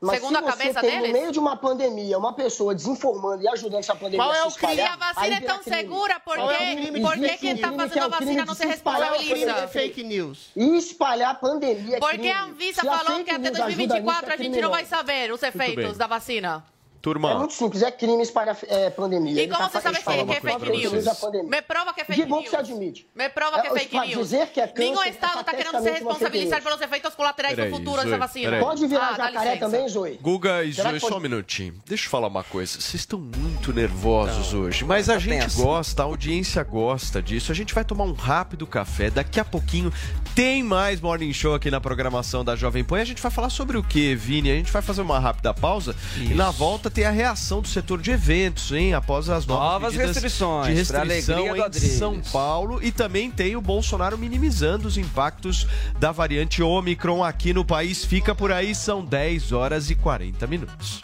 Mas 0.00 0.20
Segundo 0.20 0.38
se 0.38 0.44
a 0.44 0.46
cabeça 0.46 0.80
você 0.80 0.86
tem, 0.86 0.90
deles? 1.00 1.08
no 1.08 1.18
meio 1.18 1.32
de 1.32 1.38
uma 1.40 1.56
pandemia, 1.56 2.16
uma 2.16 2.32
pessoa 2.32 2.72
desinformando 2.72 3.42
e 3.42 3.48
ajudando 3.48 3.80
essa 3.80 3.96
pandemia 3.96 4.18
Qual 4.24 4.32
é 4.32 4.38
a 4.38 4.46
o 4.46 4.50
se 4.52 4.56
crime? 4.58 4.74
Se 4.76 4.80
espalhar, 4.80 4.94
a 4.94 5.12
vacina 5.12 5.36
é 5.36 5.40
tão 5.40 5.58
crime. 5.58 5.76
segura, 5.76 6.20
por 6.20 6.36
Qual 6.36 6.50
é 6.52 6.54
o 6.54 6.58
que, 6.58 6.76
crime? 6.76 7.00
por 7.00 7.14
que 7.14 7.36
quem 7.36 7.54
está 7.56 7.72
fazendo 7.72 7.98
é 7.98 8.00
a 8.02 8.06
o 8.06 8.10
vacina 8.10 8.44
não 8.44 8.54
se 8.54 8.62
é 8.62 8.66
o 8.66 8.70
responsabiliza? 8.70 9.68
fake 9.68 10.04
news? 10.04 10.50
E 10.54 10.76
espalhar 10.76 11.32
a 11.32 11.34
pandemia 11.34 11.96
é 11.96 11.98
Por 11.98 12.10
que 12.12 12.18
crime. 12.18 12.30
a 12.30 12.44
Anvisa 12.44 12.80
Se 12.82 12.88
a 12.88 12.92
falou 12.96 13.24
que 13.24 13.30
até 13.30 13.38
news 13.38 13.60
ajuda 13.60 13.64
2024 13.64 14.30
a 14.30 14.34
é 14.34 14.38
gente 14.38 14.60
não 14.60 14.70
vai 14.70 14.84
saber 14.84 15.32
os 15.32 15.42
efeitos 15.42 15.96
da 15.98 16.06
vacina? 16.06 16.64
É 16.98 17.00
Turma, 17.00 17.34
muito 17.36 17.54
simples, 17.54 17.80
é 17.82 17.92
crime 17.92 18.20
espalhar 18.22 18.56
é, 18.66 18.90
pandemia. 18.90 19.40
E 19.42 19.46
como 19.48 19.58
tá 19.62 19.68
você 19.70 19.80
sabe 19.80 20.00
falando 20.02 20.26
que 20.26 20.36
é 20.36 20.40
fake 20.40 20.70
news? 20.70 21.06
a. 21.06 21.42
Me 21.44 21.62
prova 21.62 21.94
que 21.94 22.00
é 22.00 22.04
fake 22.04 22.20
Que 22.22 22.26
bom 22.26 22.36
news. 22.36 22.44
que 22.46 22.50
você 22.50 22.56
admite. 22.56 23.06
Me 23.14 23.28
prova 23.28 23.60
que 23.60 23.68
é 23.68 23.70
É, 23.70 23.74
fake 23.74 23.90
pra 23.96 24.06
news. 24.06 24.18
dizer 24.18 24.46
que 24.48 24.60
é 24.60 24.66
câncer, 24.66 24.82
Nenhum 24.90 25.02
é 25.02 25.08
Estado 25.08 25.40
está 25.40 25.52
querendo 25.54 25.76
se 25.78 25.82
fake 25.84 25.90
responsabilizar 25.94 26.58
news. 26.58 26.64
pelos 26.64 26.80
efeitos 26.80 27.14
colaterais 27.14 27.54
Peraí, 27.54 27.70
no 27.70 27.76
futuro 27.76 27.96
Zoe, 27.96 28.04
dessa 28.04 28.18
vacina. 28.18 28.50
peraí. 28.50 28.60
Pode 28.64 28.86
virar 28.88 29.08
Ah, 29.12 29.16
jacaré 29.16 29.56
também, 29.56 29.88
Zoe? 29.88 30.18
Guga 30.20 30.64
e 30.64 30.74
Será 30.74 30.90
Zoe, 30.90 31.00
que 31.00 31.06
só 31.08 31.16
um 31.16 31.20
minutinho. 31.20 31.74
Deixa 31.86 32.06
eu 32.06 32.10
falar 32.10 32.26
uma 32.26 32.42
coisa. 32.42 32.72
Vocês 32.80 32.94
estão 32.94 33.18
muito 33.20 33.72
nervosos 33.72 34.52
hoje, 34.52 34.84
mas 34.84 35.08
a 35.08 35.14
tá 35.14 35.18
gente 35.20 35.40
tenso. 35.42 35.62
gosta, 35.62 36.02
a 36.02 36.06
audiência 36.06 36.62
gosta 36.64 37.22
disso. 37.22 37.52
A 37.52 37.54
gente 37.54 37.72
vai 37.74 37.84
tomar 37.84 38.04
um 38.04 38.12
rápido 38.12 38.66
café. 38.66 39.08
Daqui 39.08 39.38
a 39.38 39.44
pouquinho 39.44 39.92
tem 40.34 40.62
mais 40.64 41.00
Morning 41.00 41.32
Show 41.32 41.54
aqui 41.54 41.70
na 41.70 41.80
programação 41.80 42.44
da 42.44 42.56
Jovem 42.56 42.82
Pan. 42.82 43.00
A 43.00 43.04
gente 43.04 43.22
vai 43.22 43.30
falar 43.30 43.50
sobre 43.50 43.76
o 43.78 43.82
que, 43.84 44.14
Vini? 44.16 44.50
A 44.50 44.54
gente 44.56 44.72
vai 44.72 44.82
fazer 44.82 45.00
uma 45.02 45.18
rápida 45.20 45.54
pausa 45.54 45.94
e 46.16 46.34
na 46.34 46.50
volta 46.50 46.87
tem 46.90 47.04
a 47.04 47.10
reação 47.10 47.60
do 47.60 47.68
setor 47.68 48.00
de 48.00 48.10
eventos, 48.10 48.72
hein? 48.72 48.94
Após 48.94 49.28
as 49.28 49.46
novas, 49.46 49.94
Novas 49.94 49.94
restrições, 49.94 50.66
de 50.66 50.72
restrição 50.72 51.36
alegria 51.36 51.52
do 51.52 51.56
em 51.56 51.62
Adriles. 51.62 51.98
São 51.98 52.20
Paulo. 52.32 52.80
E 52.82 52.90
também 52.90 53.30
tem 53.30 53.56
o 53.56 53.60
Bolsonaro 53.60 54.16
minimizando 54.18 54.88
os 54.88 54.96
impactos 54.96 55.66
da 55.98 56.12
variante 56.12 56.62
Omicron 56.62 57.24
aqui 57.24 57.52
no 57.52 57.64
país. 57.64 58.04
Fica 58.04 58.34
por 58.34 58.52
aí, 58.52 58.74
são 58.74 59.04
10 59.04 59.52
horas 59.52 59.90
e 59.90 59.94
40 59.94 60.46
minutos. 60.46 61.00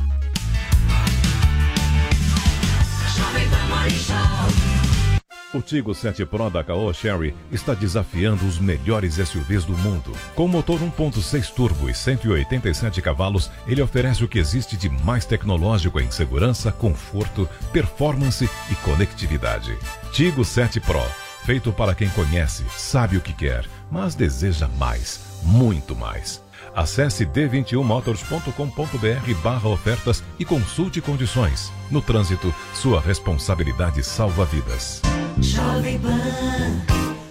O 5.54 5.62
Tigo 5.62 5.94
7 5.94 6.26
Pro 6.26 6.50
da 6.50 6.62
Caoa 6.64 6.92
Sherry 6.92 7.32
está 7.52 7.74
desafiando 7.74 8.44
os 8.44 8.58
melhores 8.58 9.14
SUVs 9.14 9.64
do 9.64 9.78
mundo. 9.78 10.10
Com 10.34 10.48
motor 10.48 10.80
1.6 10.80 11.54
turbo 11.54 11.88
e 11.88 11.94
187 11.94 13.00
cavalos, 13.00 13.48
ele 13.64 13.80
oferece 13.80 14.24
o 14.24 14.28
que 14.28 14.40
existe 14.40 14.76
de 14.76 14.88
mais 14.88 15.24
tecnológico 15.24 16.00
em 16.00 16.10
segurança, 16.10 16.72
conforto, 16.72 17.48
performance 17.72 18.50
e 18.68 18.74
conectividade. 18.76 19.78
Tigo 20.10 20.44
7 20.44 20.80
Pro, 20.80 21.00
feito 21.44 21.72
para 21.72 21.94
quem 21.94 22.08
conhece, 22.08 22.64
sabe 22.76 23.16
o 23.16 23.20
que 23.20 23.32
quer, 23.32 23.64
mas 23.88 24.16
deseja 24.16 24.66
mais, 24.76 25.20
muito 25.44 25.94
mais. 25.94 26.42
Acesse 26.74 27.24
d21motors.com.br 27.24 29.34
barra 29.40 29.68
ofertas 29.68 30.24
e 30.36 30.44
consulte 30.44 31.00
condições. 31.00 31.70
No 31.92 32.02
trânsito, 32.02 32.52
sua 32.74 33.00
responsabilidade 33.00 34.02
salva 34.02 34.44
vidas. 34.44 35.00
Jovem 35.40 35.98
Pan 36.00 36.82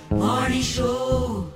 Morning 0.09 0.63
Show. 0.63 1.52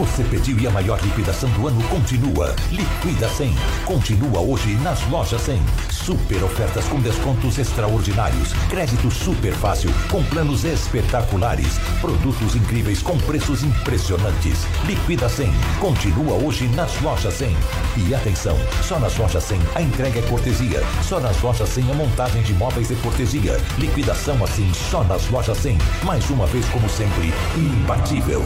Você 0.00 0.24
pediu 0.24 0.58
e 0.58 0.66
a 0.66 0.70
maior 0.70 0.98
liquidação 1.02 1.50
do 1.50 1.68
ano 1.68 1.82
continua. 1.88 2.56
Liquida 2.70 3.28
100. 3.28 3.54
Continua 3.84 4.40
hoje 4.40 4.74
nas 4.76 5.06
lojas 5.08 5.42
100. 5.42 5.60
Super 5.90 6.42
ofertas 6.42 6.86
com 6.86 6.98
descontos 7.00 7.58
extraordinários. 7.58 8.54
Crédito 8.70 9.10
super 9.10 9.52
fácil 9.52 9.90
com 10.10 10.24
planos 10.24 10.64
espetaculares. 10.64 11.78
Produtos 12.00 12.56
incríveis 12.56 13.02
com 13.02 13.18
preços 13.18 13.62
impressionantes. 13.62 14.66
Liquida 14.86 15.28
100. 15.28 15.52
Continua 15.78 16.32
hoje 16.32 16.66
nas 16.68 16.98
lojas 17.02 17.34
100. 17.34 17.54
E 17.98 18.14
atenção, 18.14 18.56
só 18.82 18.98
nas 18.98 19.18
lojas 19.18 19.44
100 19.44 19.60
a 19.74 19.82
entrega 19.82 20.20
é 20.20 20.22
cortesia. 20.22 20.82
Só 21.06 21.20
nas 21.20 21.38
lojas 21.42 21.68
100 21.68 21.90
a 21.90 21.94
montagem 21.94 22.42
de 22.42 22.54
móveis 22.54 22.90
é 22.90 22.94
cortesia. 23.02 23.60
Liquidação 23.76 24.42
assim 24.42 24.72
só 24.72 25.04
nas 25.04 25.28
lojas 25.28 25.58
100. 25.58 25.76
Mais 26.04 26.30
uma 26.30 26.46
vez 26.46 26.66
como 26.70 26.88
sempre, 26.88 27.34
imbatível. 27.54 28.42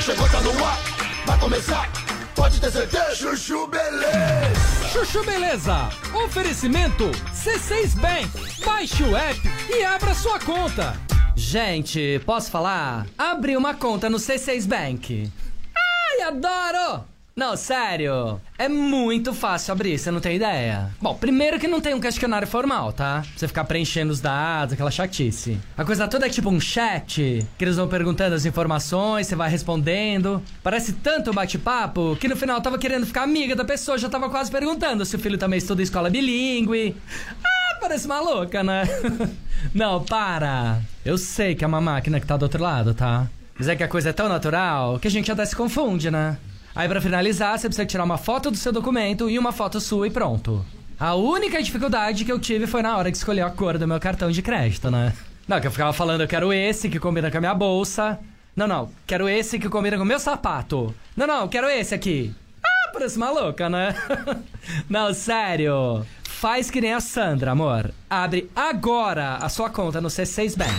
Chegou, 0.00 0.26
tá 0.30 0.40
no 0.40 0.64
ar, 0.64 0.78
vai 1.26 1.38
começar. 1.38 1.88
Pode 2.34 2.58
ter 2.58 2.70
certeza. 2.70 3.14
Chuchu 3.14 3.66
Beleza. 3.66 4.88
Chuchu 4.90 5.24
Beleza. 5.24 5.90
Oferecimento 6.24 7.10
C6 7.34 7.94
Bank. 8.00 8.64
Baixe 8.64 9.02
o 9.02 9.14
app 9.14 9.40
e 9.68 9.84
abra 9.84 10.14
sua 10.14 10.38
conta. 10.38 10.96
Gente, 11.36 12.20
posso 12.24 12.50
falar? 12.50 13.06
Abri 13.18 13.56
uma 13.56 13.74
conta 13.74 14.08
no 14.08 14.16
C6 14.16 14.66
Bank. 14.66 15.30
Ai, 15.76 16.22
adoro! 16.22 17.04
Não, 17.34 17.56
sério. 17.56 18.40
É 18.58 18.68
muito 18.68 19.32
fácil 19.32 19.72
abrir, 19.72 19.98
você 19.98 20.10
não 20.10 20.20
tem 20.20 20.36
ideia. 20.36 20.90
Bom, 21.00 21.14
primeiro 21.14 21.58
que 21.58 21.68
não 21.68 21.80
tem 21.80 21.94
um 21.94 22.00
questionário 22.00 22.46
formal, 22.46 22.92
tá? 22.92 23.22
Pra 23.22 23.30
você 23.36 23.48
ficar 23.48 23.64
preenchendo 23.64 24.12
os 24.12 24.20
dados, 24.20 24.74
aquela 24.74 24.90
chatice. 24.90 25.58
A 25.76 25.84
coisa 25.84 26.08
toda 26.08 26.26
é 26.26 26.28
tipo 26.28 26.50
um 26.50 26.60
chat, 26.60 27.46
que 27.56 27.64
eles 27.64 27.76
vão 27.76 27.88
perguntando 27.88 28.34
as 28.34 28.44
informações, 28.44 29.26
você 29.26 29.36
vai 29.36 29.48
respondendo. 29.48 30.42
Parece 30.62 30.94
tanto 30.94 31.32
bate-papo 31.32 32.16
que 32.20 32.28
no 32.28 32.36
final 32.36 32.56
eu 32.56 32.62
tava 32.62 32.78
querendo 32.78 33.06
ficar 33.06 33.22
amiga 33.22 33.56
da 33.56 33.64
pessoa, 33.64 33.96
já 33.96 34.08
tava 34.08 34.28
quase 34.28 34.50
perguntando 34.50 35.04
se 35.04 35.16
o 35.16 35.18
filho 35.18 35.38
também 35.38 35.58
estuda 35.58 35.82
escola 35.82 36.10
bilíngue. 36.10 36.96
Ah, 37.42 37.78
parece 37.80 38.06
uma 38.06 38.20
louca, 38.20 38.62
né? 38.62 38.82
não, 39.72 40.04
para. 40.04 40.80
Eu 41.04 41.16
sei 41.16 41.54
que 41.54 41.64
é 41.64 41.66
uma 41.66 41.80
máquina 41.80 42.20
que 42.20 42.26
tá 42.26 42.36
do 42.36 42.42
outro 42.42 42.62
lado, 42.62 42.92
tá? 42.92 43.28
Mas 43.58 43.68
é 43.68 43.76
que 43.76 43.82
a 43.82 43.88
coisa 43.88 44.10
é 44.10 44.12
tão 44.12 44.28
natural 44.28 44.98
que 44.98 45.08
a 45.08 45.10
gente 45.10 45.30
até 45.30 45.44
se 45.44 45.54
confunde, 45.54 46.10
né? 46.10 46.38
Aí 46.74 46.88
pra 46.88 47.00
finalizar, 47.00 47.58
você 47.58 47.68
precisa 47.68 47.86
tirar 47.86 48.04
uma 48.04 48.18
foto 48.18 48.50
do 48.50 48.56
seu 48.56 48.72
documento 48.72 49.28
e 49.28 49.38
uma 49.38 49.52
foto 49.52 49.80
sua 49.80 50.06
e 50.06 50.10
pronto. 50.10 50.64
A 50.98 51.14
única 51.14 51.62
dificuldade 51.62 52.24
que 52.24 52.32
eu 52.32 52.38
tive 52.38 52.66
foi 52.66 52.82
na 52.82 52.96
hora 52.96 53.10
de 53.10 53.16
escolher 53.16 53.42
a 53.42 53.50
cor 53.50 53.78
do 53.78 53.88
meu 53.88 53.98
cartão 53.98 54.30
de 54.30 54.42
crédito, 54.42 54.90
né? 54.90 55.12
Não, 55.48 55.60
que 55.60 55.66
eu 55.66 55.70
ficava 55.70 55.92
falando, 55.92 56.20
eu 56.20 56.28
quero 56.28 56.52
esse 56.52 56.88
que 56.88 57.00
combina 57.00 57.30
com 57.30 57.38
a 57.38 57.40
minha 57.40 57.54
bolsa. 57.54 58.18
Não, 58.54 58.66
não, 58.66 58.90
quero 59.06 59.28
esse 59.28 59.58
que 59.58 59.68
combina 59.68 59.96
com 59.96 60.02
o 60.02 60.06
meu 60.06 60.20
sapato. 60.20 60.94
Não, 61.16 61.26
não, 61.26 61.48
quero 61.48 61.68
esse 61.68 61.94
aqui. 61.94 62.34
Ah, 62.62 62.90
parece 62.92 63.18
maluca, 63.18 63.68
né? 63.68 63.94
não, 64.88 65.12
sério. 65.14 66.04
Faz 66.22 66.70
que 66.70 66.80
nem 66.80 66.92
a 66.92 67.00
Sandra, 67.00 67.50
amor. 67.52 67.92
Abre 68.08 68.50
agora 68.54 69.36
a 69.36 69.48
sua 69.48 69.70
conta 69.70 70.00
no 70.00 70.08
C6 70.08 70.56
Bank. 70.56 70.70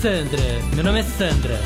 Sandra, 0.00 0.40
meu 0.74 0.82
nome 0.82 1.00
é 1.00 1.02
Sandra. 1.02 1.58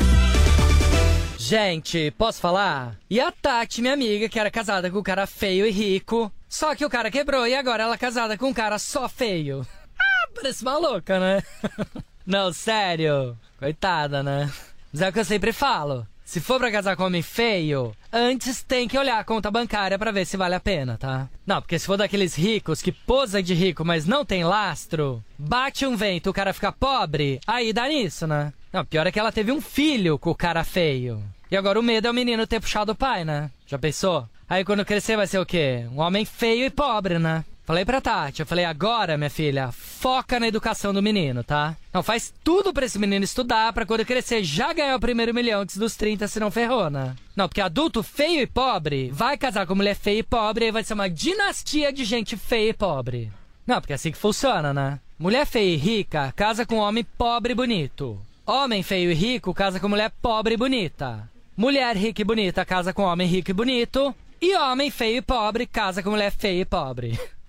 Gente, 1.37 2.11
posso 2.17 2.41
falar? 2.41 2.97
E 3.09 3.17
a 3.17 3.31
Tati, 3.31 3.81
minha 3.81 3.93
amiga, 3.93 4.27
que 4.27 4.37
era 4.37 4.51
casada 4.51 4.91
com 4.91 4.99
um 4.99 5.03
cara 5.03 5.25
feio 5.25 5.65
e 5.65 5.71
rico. 5.71 6.29
Só 6.49 6.75
que 6.75 6.83
o 6.83 6.89
cara 6.89 7.09
quebrou 7.09 7.47
e 7.47 7.55
agora 7.55 7.83
ela 7.83 7.95
é 7.95 7.97
casada 7.97 8.37
com 8.37 8.47
um 8.47 8.53
cara 8.53 8.77
só 8.77 9.07
feio. 9.07 9.65
Ah, 9.97 10.27
parece 10.35 10.65
maluca, 10.65 11.17
né? 11.17 11.43
Não, 12.27 12.51
sério. 12.51 13.37
Coitada, 13.57 14.21
né? 14.21 14.51
Mas 14.91 15.01
é 15.01 15.07
o 15.07 15.13
que 15.13 15.19
eu 15.19 15.25
sempre 15.25 15.53
falo. 15.53 16.05
Se 16.25 16.41
for 16.41 16.59
pra 16.59 16.71
casar 16.71 16.95
com 16.95 17.03
homem 17.03 17.21
feio, 17.21 17.95
antes 18.11 18.63
tem 18.63 18.87
que 18.87 18.97
olhar 18.97 19.19
a 19.19 19.23
conta 19.23 19.51
bancária 19.51 19.97
pra 19.97 20.11
ver 20.11 20.25
se 20.25 20.35
vale 20.35 20.55
a 20.55 20.59
pena, 20.59 20.97
tá? 20.97 21.29
Não, 21.45 21.61
porque 21.61 21.77
se 21.77 21.85
for 21.85 21.97
daqueles 21.97 22.33
ricos 22.33 22.81
que 22.81 22.91
posa 22.91 23.43
de 23.43 23.53
rico, 23.53 23.85
mas 23.85 24.07
não 24.07 24.25
tem 24.25 24.43
lastro, 24.43 25.23
bate 25.37 25.85
um 25.85 25.95
vento, 25.95 26.31
o 26.31 26.33
cara 26.33 26.51
fica 26.51 26.71
pobre, 26.71 27.39
aí 27.45 27.71
dá 27.71 27.87
nisso, 27.87 28.25
né? 28.25 28.51
Não, 28.73 28.83
pior 28.83 29.05
é 29.05 29.11
que 29.11 29.19
ela 29.19 29.31
teve 29.31 29.51
um 29.51 29.61
filho 29.61 30.17
com 30.17 30.31
o 30.31 30.35
cara 30.35 30.63
feio. 30.63 31.23
E 31.49 31.55
agora 31.55 31.79
o 31.79 31.83
medo 31.83 32.07
é 32.07 32.11
o 32.11 32.13
menino 32.13 32.47
ter 32.47 32.59
puxado 32.59 32.93
o 32.93 32.95
pai, 32.95 33.23
né? 33.23 33.51
Já 33.67 33.77
pensou? 33.77 34.27
Aí 34.49 34.65
quando 34.65 34.83
crescer 34.83 35.15
vai 35.15 35.27
ser 35.27 35.37
o 35.37 35.45
quê? 35.45 35.85
Um 35.91 35.99
homem 35.99 36.25
feio 36.25 36.65
e 36.65 36.71
pobre, 36.71 37.19
né? 37.19 37.45
Falei 37.65 37.83
pra 37.83 37.99
Tati, 37.99 38.41
eu 38.41 38.45
falei, 38.45 38.63
agora, 38.63 39.17
minha 39.17 39.29
filha, 39.29 39.71
foca 39.71 40.39
na 40.39 40.47
educação 40.47 40.93
do 40.93 41.01
menino, 41.01 41.43
tá? 41.43 41.75
Não, 41.91 42.03
faz 42.03 42.31
tudo 42.43 42.71
pra 42.71 42.85
esse 42.85 42.99
menino 42.99 43.25
estudar, 43.25 43.73
pra 43.73 43.87
quando 43.87 44.05
crescer 44.05 44.43
já 44.43 44.71
ganhar 44.71 44.95
o 44.95 44.99
primeiro 44.99 45.33
milhão 45.33 45.61
antes 45.61 45.75
dos 45.75 45.95
30, 45.95 46.27
se 46.27 46.39
não 46.39 46.51
ferrou, 46.51 46.91
né? 46.91 47.15
Não, 47.35 47.47
porque 47.47 47.61
adulto 47.61 48.03
feio 48.03 48.41
e 48.41 48.45
pobre 48.45 49.09
vai 49.11 49.35
casar 49.35 49.65
com 49.65 49.73
mulher 49.73 49.95
feia 49.95 50.19
e 50.19 50.23
pobre 50.23 50.67
e 50.67 50.71
vai 50.71 50.83
ser 50.83 50.93
uma 50.93 51.09
dinastia 51.09 51.91
de 51.91 52.05
gente 52.05 52.37
feia 52.37 52.69
e 52.69 52.73
pobre. 52.73 53.31
Não, 53.65 53.81
porque 53.81 53.93
é 53.93 53.95
assim 53.95 54.11
que 54.11 54.17
funciona, 54.17 54.71
né? 54.71 54.99
Mulher 55.17 55.47
feia 55.47 55.73
e 55.73 55.75
rica 55.75 56.31
casa 56.35 56.67
com 56.67 56.75
homem 56.75 57.03
pobre 57.17 57.53
e 57.53 57.55
bonito. 57.55 58.21
Homem 58.45 58.83
feio 58.83 59.09
e 59.09 59.15
rico 59.15 59.55
casa 59.55 59.79
com 59.79 59.89
mulher 59.89 60.11
pobre 60.21 60.53
e 60.53 60.57
bonita. 60.57 61.27
Mulher 61.57 61.97
rica 61.97 62.21
e 62.21 62.25
bonita 62.25 62.63
casa 62.63 62.93
com 62.93 63.01
homem 63.01 63.27
rico 63.27 63.49
e 63.49 63.53
bonito. 63.55 64.13
E 64.39 64.55
homem 64.55 64.91
feio 64.91 65.17
e 65.17 65.21
pobre 65.21 65.65
casa 65.65 66.03
com 66.03 66.11
mulher 66.11 66.31
feia 66.31 66.61
e 66.61 66.65
pobre. 66.65 67.19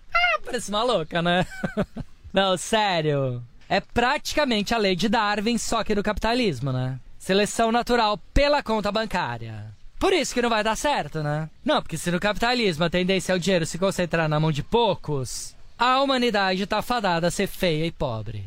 Parece 0.47 0.71
uma 0.71 0.85
louca, 0.85 1.21
né? 1.21 1.45
Não, 2.33 2.57
sério. 2.57 3.43
É 3.69 3.81
praticamente 3.81 4.73
a 4.73 4.79
lei 4.79 4.95
de 4.95 5.09
Darwin, 5.09 5.59
só 5.59 5.83
que 5.83 5.95
do 5.95 6.03
capitalismo, 6.03 6.73
né? 6.73 7.01
Seleção 7.19 7.73
natural 7.73 8.17
pela 8.33 8.63
conta 8.63 8.93
bancária. 8.93 9.75
Por 9.99 10.13
isso 10.13 10.33
que 10.33 10.43
não 10.43 10.51
vai 10.51 10.63
dar 10.63 10.77
certo, 10.77 11.23
né? 11.23 11.49
Não, 11.65 11.83
porque 11.83 11.97
se 11.99 12.11
no 12.11 12.21
capitalismo 12.21 12.85
a 12.85 12.91
tendência 12.91 13.33
é 13.33 13.37
o 13.37 13.41
dinheiro 13.41 13.67
se 13.67 13.79
concentrar 13.79 14.29
na 14.29 14.39
mão 14.39 14.53
de 14.53 14.63
poucos, 14.63 15.57
a 15.79 16.01
humanidade 16.01 16.67
tá 16.67 16.81
fadada 16.83 17.27
a 17.27 17.31
ser 17.31 17.49
feia 17.49 17.87
e 17.87 17.91
pobre. 17.91 18.45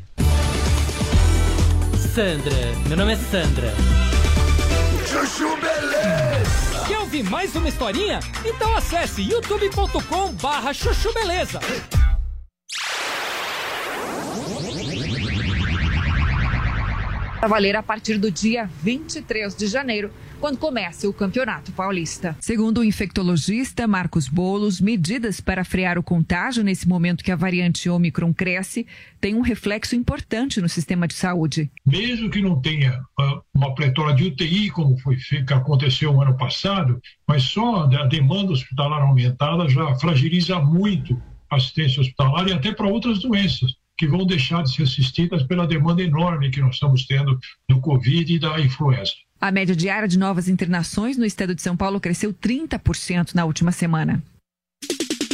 Sandra, 2.14 2.56
meu 2.88 2.96
nome 2.96 3.12
é 3.12 3.16
Sandra. 3.16 3.74
Chuchu 5.06 5.56
ouvir 7.10 7.28
mais 7.28 7.56
uma 7.56 7.68
historinha? 7.68 8.20
Então 8.44 8.76
acesse 8.76 9.20
youtube.com 9.20 10.32
barra 10.34 10.72
chuchu 10.72 11.12
beleza. 11.12 11.58
Valer 17.48 17.74
a 17.74 17.82
partir 17.82 18.16
do 18.16 18.30
dia 18.30 18.70
23 18.80 19.56
de 19.56 19.66
janeiro, 19.66 20.12
quando 20.40 20.56
começa 20.56 21.06
o 21.06 21.12
Campeonato 21.12 21.70
Paulista. 21.72 22.34
Segundo 22.40 22.78
o 22.78 22.84
infectologista 22.84 23.86
Marcos 23.86 24.26
Bolos, 24.26 24.80
medidas 24.80 25.38
para 25.38 25.64
frear 25.64 25.98
o 25.98 26.02
contágio 26.02 26.64
nesse 26.64 26.88
momento 26.88 27.22
que 27.22 27.30
a 27.30 27.36
variante 27.36 27.90
Omicron 27.90 28.32
cresce 28.32 28.86
têm 29.20 29.34
um 29.34 29.42
reflexo 29.42 29.94
importante 29.94 30.60
no 30.60 30.68
sistema 30.68 31.06
de 31.06 31.14
saúde. 31.14 31.70
Mesmo 31.86 32.30
que 32.30 32.40
não 32.40 32.58
tenha 32.60 32.98
uh, 33.20 33.42
uma 33.54 33.74
pletora 33.74 34.14
de 34.14 34.24
UTI, 34.24 34.70
como 34.70 34.98
foi 34.98 35.16
que 35.16 35.52
aconteceu 35.52 36.12
no 36.12 36.22
ano 36.22 36.36
passado, 36.36 36.98
mas 37.28 37.42
só 37.42 37.84
a 37.84 38.06
demanda 38.06 38.52
hospitalar 38.52 39.02
aumentada 39.02 39.68
já 39.68 39.94
fragiliza 39.96 40.58
muito 40.58 41.20
a 41.50 41.56
assistência 41.56 42.00
hospitalar 42.00 42.48
e 42.48 42.52
até 42.52 42.72
para 42.72 42.88
outras 42.88 43.18
doenças 43.18 43.74
que 43.98 44.06
vão 44.06 44.24
deixar 44.24 44.62
de 44.62 44.72
ser 44.72 44.84
assistidas 44.84 45.42
pela 45.42 45.66
demanda 45.66 46.02
enorme 46.02 46.50
que 46.50 46.60
nós 46.60 46.76
estamos 46.76 47.04
tendo 47.04 47.38
do 47.68 47.80
Covid 47.80 48.32
e 48.32 48.38
da 48.38 48.58
influenza. 48.58 49.12
A 49.40 49.50
média 49.50 49.74
diária 49.74 50.06
de 50.06 50.18
novas 50.18 50.48
internações 50.48 51.16
no 51.16 51.24
estado 51.24 51.54
de 51.54 51.62
São 51.62 51.74
Paulo 51.74 51.98
cresceu 51.98 52.34
30% 52.34 53.34
na 53.34 53.46
última 53.46 53.72
semana. 53.72 54.22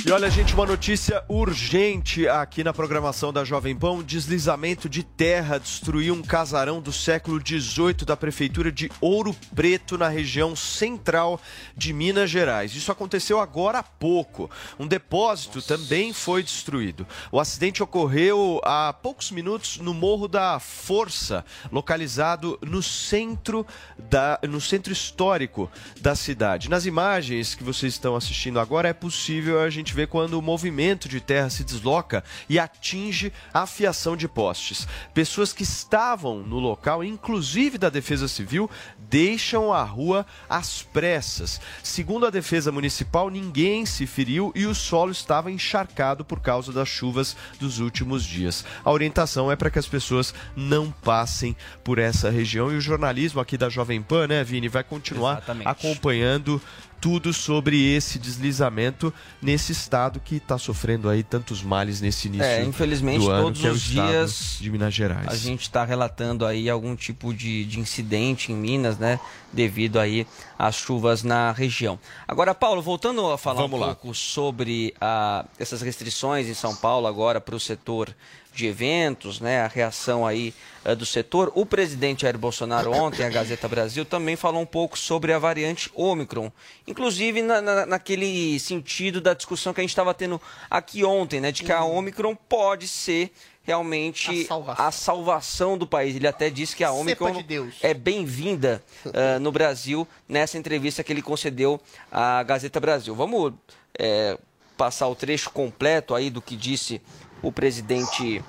E 0.07 0.13
olha, 0.13 0.31
gente, 0.31 0.55
uma 0.55 0.65
notícia 0.65 1.25
urgente 1.29 2.29
aqui 2.29 2.63
na 2.63 2.73
programação 2.73 3.33
da 3.33 3.43
Jovem. 3.45 3.77
Um 3.83 4.05
deslizamento 4.05 4.89
de 4.89 5.03
terra 5.03 5.59
destruiu 5.59 6.15
um 6.15 6.23
casarão 6.23 6.81
do 6.81 6.93
século 6.93 7.41
XVIII 7.45 8.07
da 8.07 8.17
prefeitura 8.17 8.71
de 8.71 8.89
Ouro 9.01 9.35
Preto, 9.53 9.99
na 9.99 10.07
região 10.09 10.55
central 10.55 11.41
de 11.77 11.93
Minas 11.93 12.31
Gerais. 12.31 12.77
Isso 12.77 12.93
aconteceu 12.93 13.41
agora 13.41 13.81
há 13.81 13.83
pouco. 13.83 14.49
Um 14.79 14.87
depósito 14.87 15.61
também 15.61 16.13
foi 16.13 16.41
destruído. 16.41 17.05
O 17.33 17.41
acidente 17.41 17.83
ocorreu 17.83 18.61
há 18.63 18.93
poucos 18.93 19.33
minutos 19.33 19.79
no 19.79 19.93
Morro 19.93 20.29
da 20.29 20.61
Força, 20.61 21.45
localizado 21.73 22.57
no 22.63 22.81
centro, 22.81 23.67
da, 23.99 24.39
no 24.49 24.61
centro 24.61 24.93
histórico 24.93 25.69
da 26.01 26.15
cidade. 26.15 26.71
Nas 26.71 26.87
imagens 26.87 27.57
que 27.57 27.65
vocês 27.65 27.95
estão 27.95 28.15
assistindo 28.15 28.61
agora, 28.61 28.89
é 28.89 28.93
possível 28.93 29.61
a 29.61 29.69
gente 29.69 29.96
ver 29.97 30.07
quando 30.09 30.35
o 30.35 30.43
movimento 30.43 31.09
de 31.09 31.21
terra 31.21 31.51
se 31.51 31.65
desloca 31.65 32.23
e 32.49 32.59
atinge 32.59 33.33
a 33.53 33.67
fiação 33.67 34.17
de 34.17 34.29
postes. 34.29 34.87
Pessoas 35.15 35.53
que 35.53 35.63
estavam 35.63 36.41
no 36.41 36.59
local, 36.59 37.03
inclusive 37.03 37.79
da 37.79 37.89
Defesa 37.89 38.29
Civil, 38.29 38.71
deixam 39.09 39.73
a 39.73 39.83
rua 39.83 40.27
às 40.49 40.83
pressas. 40.83 41.61
Segundo 41.83 42.27
a 42.27 42.31
Defesa 42.31 42.71
Municipal, 42.71 43.31
ninguém 43.31 43.87
se 43.87 44.07
feriu 44.07 44.53
e 44.55 44.67
o 44.67 44.75
solo 44.75 45.11
estava 45.11 45.51
encharcado 45.51 46.25
por 46.25 46.41
causa 46.41 46.73
das 46.73 46.89
chuvas 46.89 47.37
dos 47.59 47.79
últimos 47.79 48.25
dias. 48.25 48.65
A 48.85 48.91
orientação 48.91 49.51
é 49.51 49.57
para 49.57 49.71
que 49.71 49.79
as 49.79 49.87
pessoas 49.87 50.35
não 50.55 50.91
passem 50.91 51.57
por 51.83 51.99
essa 51.99 52.31
região 52.31 52.71
e 52.71 52.77
o 52.77 52.81
jornalismo 52.81 53.41
aqui 53.41 53.57
da 53.57 53.71
Jovem 53.71 54.03
Pan, 54.03 54.27
né, 54.27 54.45
Vini, 54.45 54.69
vai 54.69 54.85
continuar 54.85 55.39
Exatamente. 55.39 55.69
acompanhando 55.69 56.61
tudo 57.01 57.33
sobre 57.33 57.95
esse 57.95 58.19
deslizamento 58.19 59.13
nesse 59.41 59.73
estado 59.73 60.21
que 60.21 60.37
está 60.37 60.59
sofrendo 60.59 61.09
aí 61.09 61.23
tantos 61.23 61.63
males 61.63 62.01
nesse 62.01 62.29
início 62.29 62.45
É, 62.45 62.65
infelizmente 62.65 63.21
do 63.21 63.31
ano, 63.31 63.45
todos 63.45 63.61
que 63.61 63.67
é 63.67 63.71
os 63.71 63.83
dias 63.83 64.59
de 64.61 64.71
Minas 64.71 64.95
Gerais. 64.95 65.29
A 65.29 65.37
gente 65.37 65.63
está 65.63 65.85
relatando 65.85 66.45
aí 66.47 66.69
algum 66.69 66.97
tipo 66.97 67.33
de, 67.33 67.65
de 67.65 67.79
incidente 67.81 68.53
em 68.53 68.57
Minas, 68.57 68.99
né? 68.99 69.21
Devido 69.53 69.99
aí 69.99 70.27
às 70.59 70.75
chuvas 70.75 71.23
na 71.23 71.53
região. 71.53 71.99
Agora, 72.27 72.55
Paulo, 72.55 72.83
voltando 72.83 73.31
a 73.31 73.39
falar 73.39 73.63
Vamos 73.63 73.79
um 73.79 73.81
lá. 73.81 73.87
pouco 73.89 74.15
sobre 74.15 74.95
ah, 75.01 75.45
essas 75.59 75.83
restrições 75.83 76.47
em 76.49 76.55
São 76.55 76.75
Paulo 76.75 77.07
agora 77.07 77.41
para 77.41 77.55
o 77.55 77.61
setor 77.61 78.15
de 78.57 78.67
eventos, 78.67 79.39
né, 79.39 79.61
a 79.61 79.67
reação 79.69 80.27
aí 80.27 80.55
uh, 80.85 80.97
do 80.97 81.05
setor. 81.05 81.53
O 81.55 81.67
presidente 81.67 82.23
Jair 82.23 82.39
Bolsonaro 82.39 82.91
ontem, 82.91 83.25
a 83.25 83.29
Gazeta 83.29 83.69
Brasil, 83.69 84.05
também 84.05 84.35
falou 84.35 84.63
um 84.63 84.67
pouco 84.67 84.99
sobre 84.99 85.33
a 85.33 85.39
variante 85.39 85.91
Ômicron, 85.95 86.51
inclusive 86.87 87.43
na, 87.43 87.61
na, 87.61 87.87
naquele 87.87 88.59
sentido 88.59 89.21
da 89.21 89.35
discussão 89.35 89.75
que 89.75 89.81
a 89.81 89.83
gente 89.83 89.91
estava 89.91 90.15
tendo 90.15 90.41
aqui 90.71 91.05
ontem, 91.05 91.41
né, 91.41 91.53
de 91.53 91.63
que 91.63 91.73
a 91.73 91.85
Ômicron 91.85 92.35
pode 92.35 92.89
ser 92.89 93.31
realmente 93.63 94.31
a 94.31 94.47
salvação. 94.47 94.87
a 94.87 94.91
salvação, 94.93 95.79
do 95.79 95.87
país. 95.87 96.17
Ele 96.17 96.29
até 96.29 96.49
disse 96.49 96.75
que 96.75 96.85
a 96.85 96.93
Ômicron 96.93 97.43
de 97.43 97.71
é 97.83 97.93
bem-vinda 97.93 98.83
uh, 99.05 99.41
no 99.41 99.53
Brasil 99.53 100.07
nessa 100.29 100.57
entrevista 100.57 101.03
que 101.05 101.13
ele 101.13 101.21
concedeu 101.21 101.81
à 102.11 102.43
Gazeta 102.45 102.79
Brasil. 102.79 103.15
Vamos 103.15 103.53
é, 103.99 104.39
passar 104.77 105.09
o 105.09 105.15
trecho 105.15 105.51
completo 105.51 106.15
aí 106.15 106.31
do 106.31 106.41
que 106.41 106.57
disse 106.57 107.01
o 107.43 107.53
presidente 107.53 108.43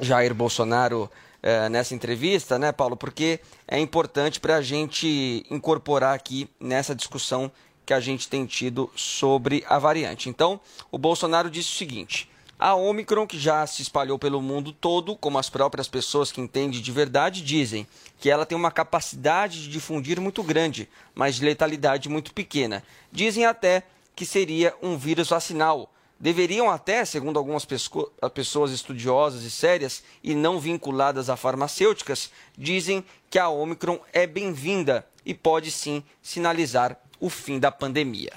Jair 0.00 0.34
Bolsonaro 0.34 1.10
é, 1.42 1.68
nessa 1.68 1.94
entrevista, 1.94 2.58
né, 2.58 2.72
Paulo? 2.72 2.96
Porque 2.96 3.40
é 3.68 3.78
importante 3.78 4.40
para 4.40 4.56
a 4.56 4.62
gente 4.62 5.44
incorporar 5.50 6.14
aqui 6.14 6.48
nessa 6.58 6.94
discussão 6.94 7.50
que 7.84 7.92
a 7.92 8.00
gente 8.00 8.28
tem 8.28 8.46
tido 8.46 8.90
sobre 8.96 9.64
a 9.68 9.78
variante. 9.78 10.28
Então, 10.28 10.60
o 10.90 10.96
Bolsonaro 10.96 11.50
disse 11.50 11.70
o 11.70 11.76
seguinte: 11.76 12.30
a 12.58 12.74
Omicron, 12.74 13.26
que 13.26 13.38
já 13.38 13.66
se 13.66 13.82
espalhou 13.82 14.18
pelo 14.18 14.40
mundo 14.40 14.72
todo, 14.72 15.16
como 15.16 15.38
as 15.38 15.50
próprias 15.50 15.88
pessoas 15.88 16.32
que 16.32 16.40
entendem 16.40 16.80
de 16.80 16.92
verdade 16.92 17.42
dizem, 17.42 17.86
que 18.18 18.30
ela 18.30 18.46
tem 18.46 18.56
uma 18.56 18.70
capacidade 18.70 19.62
de 19.62 19.68
difundir 19.68 20.20
muito 20.20 20.42
grande, 20.42 20.88
mas 21.14 21.34
de 21.34 21.44
letalidade 21.44 22.08
muito 22.08 22.32
pequena. 22.32 22.82
Dizem 23.12 23.44
até 23.44 23.82
que 24.16 24.24
seria 24.24 24.74
um 24.82 24.96
vírus 24.96 25.28
vacinal. 25.28 25.90
Deveriam 26.24 26.70
até, 26.70 27.04
segundo 27.04 27.38
algumas 27.38 27.66
pessoas 27.66 28.72
estudiosas 28.72 29.42
e 29.42 29.50
sérias 29.50 30.02
e 30.22 30.34
não 30.34 30.58
vinculadas 30.58 31.28
a 31.28 31.36
farmacêuticas, 31.36 32.30
dizem 32.56 33.04
que 33.28 33.38
a 33.38 33.50
Omicron 33.50 34.00
é 34.10 34.26
bem-vinda 34.26 35.06
e 35.22 35.34
pode 35.34 35.70
sim 35.70 36.02
sinalizar 36.22 36.98
o 37.20 37.28
fim 37.28 37.58
da 37.58 37.70
pandemia. 37.70 38.32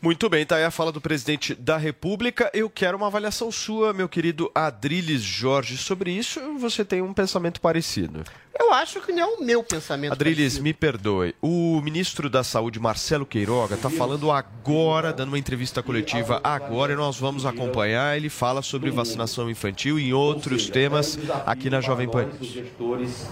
Muito 0.00 0.28
bem, 0.28 0.44
tá 0.44 0.56
aí 0.56 0.64
a 0.64 0.70
fala 0.70 0.92
do 0.92 1.00
presidente 1.00 1.54
da 1.54 1.76
República. 1.76 2.50
Eu 2.52 2.68
quero 2.68 2.96
uma 2.96 3.06
avaliação 3.06 3.50
sua, 3.50 3.92
meu 3.92 4.08
querido 4.08 4.50
Adriles 4.54 5.22
Jorge, 5.22 5.76
sobre 5.76 6.10
isso. 6.10 6.40
Você 6.58 6.84
tem 6.84 7.02
um 7.02 7.12
pensamento 7.12 7.60
parecido? 7.60 8.24
Eu 8.58 8.72
acho 8.72 9.00
que 9.00 9.12
não 9.12 9.20
é 9.20 9.26
o 9.26 9.44
meu 9.44 9.62
pensamento. 9.62 10.12
Adriles, 10.12 10.38
parecido. 10.38 10.62
me 10.62 10.74
perdoe. 10.74 11.34
O 11.40 11.80
ministro 11.80 12.28
da 12.28 12.44
Saúde, 12.44 12.78
Marcelo 12.78 13.24
Queiroga, 13.24 13.74
está 13.74 13.88
falando 13.88 14.30
agora, 14.30 15.12
dando 15.12 15.28
uma 15.28 15.38
entrevista 15.38 15.82
coletiva 15.82 16.40
agora, 16.44 16.92
e 16.92 16.96
nós 16.96 17.18
vamos 17.18 17.46
acompanhar. 17.46 18.16
Ele 18.16 18.28
fala 18.28 18.62
sobre 18.62 18.90
vacinação 18.90 19.50
infantil 19.50 19.98
e 19.98 20.12
outros 20.12 20.68
temas 20.68 21.18
aqui 21.46 21.70
na 21.70 21.80
Jovem 21.80 22.08
Pan. 22.08 22.28
gestores 22.40 23.26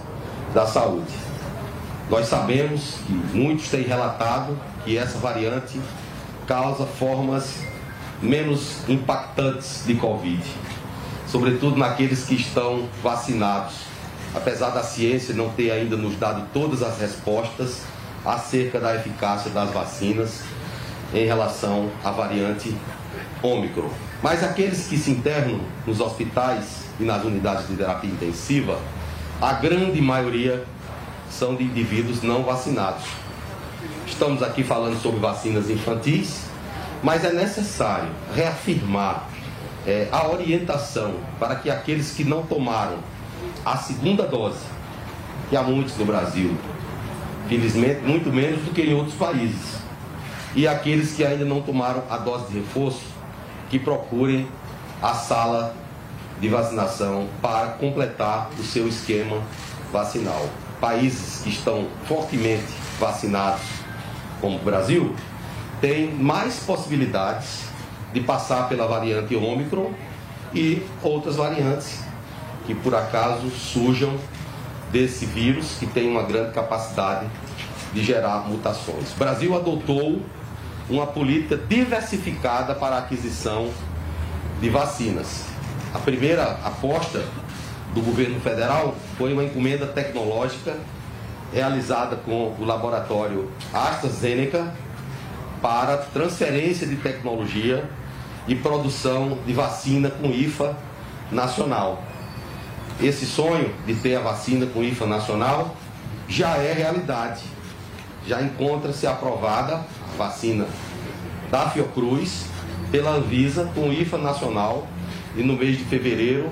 da 0.53 0.65
saúde. 0.65 1.13
Nós 2.09 2.27
sabemos 2.27 2.95
que 3.07 3.13
muitos 3.13 3.69
têm 3.69 3.83
relatado 3.83 4.59
que 4.83 4.97
essa 4.97 5.17
variante 5.17 5.79
causa 6.51 6.85
formas 6.85 7.59
menos 8.21 8.79
impactantes 8.89 9.83
de 9.85 9.95
Covid, 9.95 10.43
sobretudo 11.25 11.77
naqueles 11.77 12.25
que 12.25 12.35
estão 12.35 12.89
vacinados. 13.01 13.75
Apesar 14.35 14.71
da 14.71 14.83
ciência 14.83 15.33
não 15.33 15.47
ter 15.51 15.71
ainda 15.71 15.95
nos 15.95 16.17
dado 16.17 16.45
todas 16.51 16.83
as 16.83 16.99
respostas 16.99 17.83
acerca 18.25 18.81
da 18.81 18.93
eficácia 18.97 19.49
das 19.51 19.71
vacinas 19.71 20.41
em 21.13 21.25
relação 21.25 21.89
à 22.03 22.11
variante 22.11 22.75
Ômicron. 23.41 23.89
Mas 24.21 24.43
aqueles 24.43 24.87
que 24.87 24.97
se 24.97 25.09
internam 25.09 25.61
nos 25.87 26.01
hospitais 26.01 26.83
e 26.99 27.05
nas 27.05 27.23
unidades 27.23 27.65
de 27.69 27.77
terapia 27.77 28.11
intensiva, 28.11 28.77
a 29.41 29.53
grande 29.53 30.01
maioria 30.01 30.65
são 31.29 31.55
de 31.55 31.63
indivíduos 31.63 32.21
não 32.21 32.43
vacinados. 32.43 33.20
Estamos 34.11 34.43
aqui 34.43 34.61
falando 34.61 35.01
sobre 35.01 35.19
vacinas 35.19 35.69
infantis, 35.69 36.43
mas 37.01 37.23
é 37.23 37.31
necessário 37.31 38.09
reafirmar 38.35 39.27
é, 39.87 40.09
a 40.11 40.27
orientação 40.27 41.15
para 41.39 41.55
que 41.55 41.71
aqueles 41.71 42.11
que 42.11 42.23
não 42.23 42.43
tomaram 42.43 42.97
a 43.65 43.77
segunda 43.77 44.27
dose, 44.27 44.59
que 45.49 45.55
há 45.55 45.63
muitos 45.63 45.97
no 45.97 46.05
Brasil, 46.05 46.55
felizmente 47.47 48.01
muito 48.01 48.31
menos 48.31 48.61
do 48.63 48.71
que 48.71 48.81
em 48.81 48.93
outros 48.93 49.15
países, 49.15 49.77
e 50.53 50.67
aqueles 50.67 51.13
que 51.13 51.25
ainda 51.25 51.45
não 51.45 51.61
tomaram 51.61 52.03
a 52.07 52.17
dose 52.17 52.51
de 52.51 52.59
reforço, 52.59 53.05
que 53.69 53.79
procurem 53.79 54.47
a 55.01 55.13
sala 55.13 55.73
de 56.39 56.49
vacinação 56.49 57.27
para 57.41 57.67
completar 57.69 58.51
o 58.59 58.61
seu 58.61 58.87
esquema 58.87 59.41
vacinal. 59.91 60.47
Países 60.79 61.41
que 61.41 61.49
estão 61.49 61.87
fortemente 62.05 62.73
vacinados, 62.99 63.80
como 64.41 64.57
o 64.57 64.59
Brasil, 64.59 65.15
têm 65.79 66.11
mais 66.11 66.59
possibilidades 66.59 67.61
de 68.13 68.19
passar 68.19 68.67
pela 68.67 68.87
variante 68.87 69.35
Ômicron 69.35 69.91
e 70.53 70.83
outras 71.01 71.37
variantes 71.37 72.03
que 72.65 72.75
por 72.75 72.93
acaso 72.93 73.49
surjam 73.49 74.17
desse 74.91 75.25
vírus 75.25 75.77
que 75.79 75.85
tem 75.85 76.09
uma 76.09 76.23
grande 76.23 76.51
capacidade 76.51 77.27
de 77.93 78.03
gerar 78.03 78.47
mutações. 78.47 79.13
O 79.13 79.17
Brasil 79.17 79.55
adotou 79.55 80.21
uma 80.89 81.07
política 81.07 81.55
diversificada 81.57 82.75
para 82.75 82.95
a 82.95 82.99
aquisição 82.99 83.69
de 84.59 84.69
vacinas. 84.69 85.45
A 85.93 85.99
primeira 85.99 86.59
aposta 86.63 87.23
do 87.93 88.01
governo 88.01 88.39
federal 88.39 88.95
foi 89.17 89.33
uma 89.33 89.43
encomenda 89.43 89.87
tecnológica 89.87 90.77
realizada 91.53 92.15
com 92.15 92.55
o 92.57 92.65
laboratório 92.65 93.51
AstraZeneca 93.73 94.73
para 95.61 95.97
transferência 95.97 96.87
de 96.87 96.95
tecnologia 96.95 97.89
e 98.47 98.55
produção 98.55 99.37
de 99.45 99.53
vacina 99.53 100.09
com 100.09 100.29
IFA 100.29 100.75
nacional. 101.31 102.01
Esse 103.01 103.25
sonho 103.25 103.73
de 103.85 103.95
ter 103.95 104.15
a 104.15 104.21
vacina 104.21 104.65
com 104.65 104.83
IFA 104.83 105.05
nacional 105.05 105.75
já 106.27 106.57
é 106.57 106.73
realidade. 106.73 107.43
Já 108.27 108.41
encontra-se 108.41 109.05
aprovada 109.05 109.75
a 109.75 110.17
vacina 110.17 110.65
da 111.49 111.69
Fiocruz 111.69 112.45
pela 112.91 113.11
Anvisa 113.11 113.69
com 113.75 113.91
IFA 113.91 114.17
nacional 114.17 114.87
e 115.35 115.43
no 115.43 115.53
mês 115.53 115.77
de 115.77 115.83
fevereiro 115.83 116.51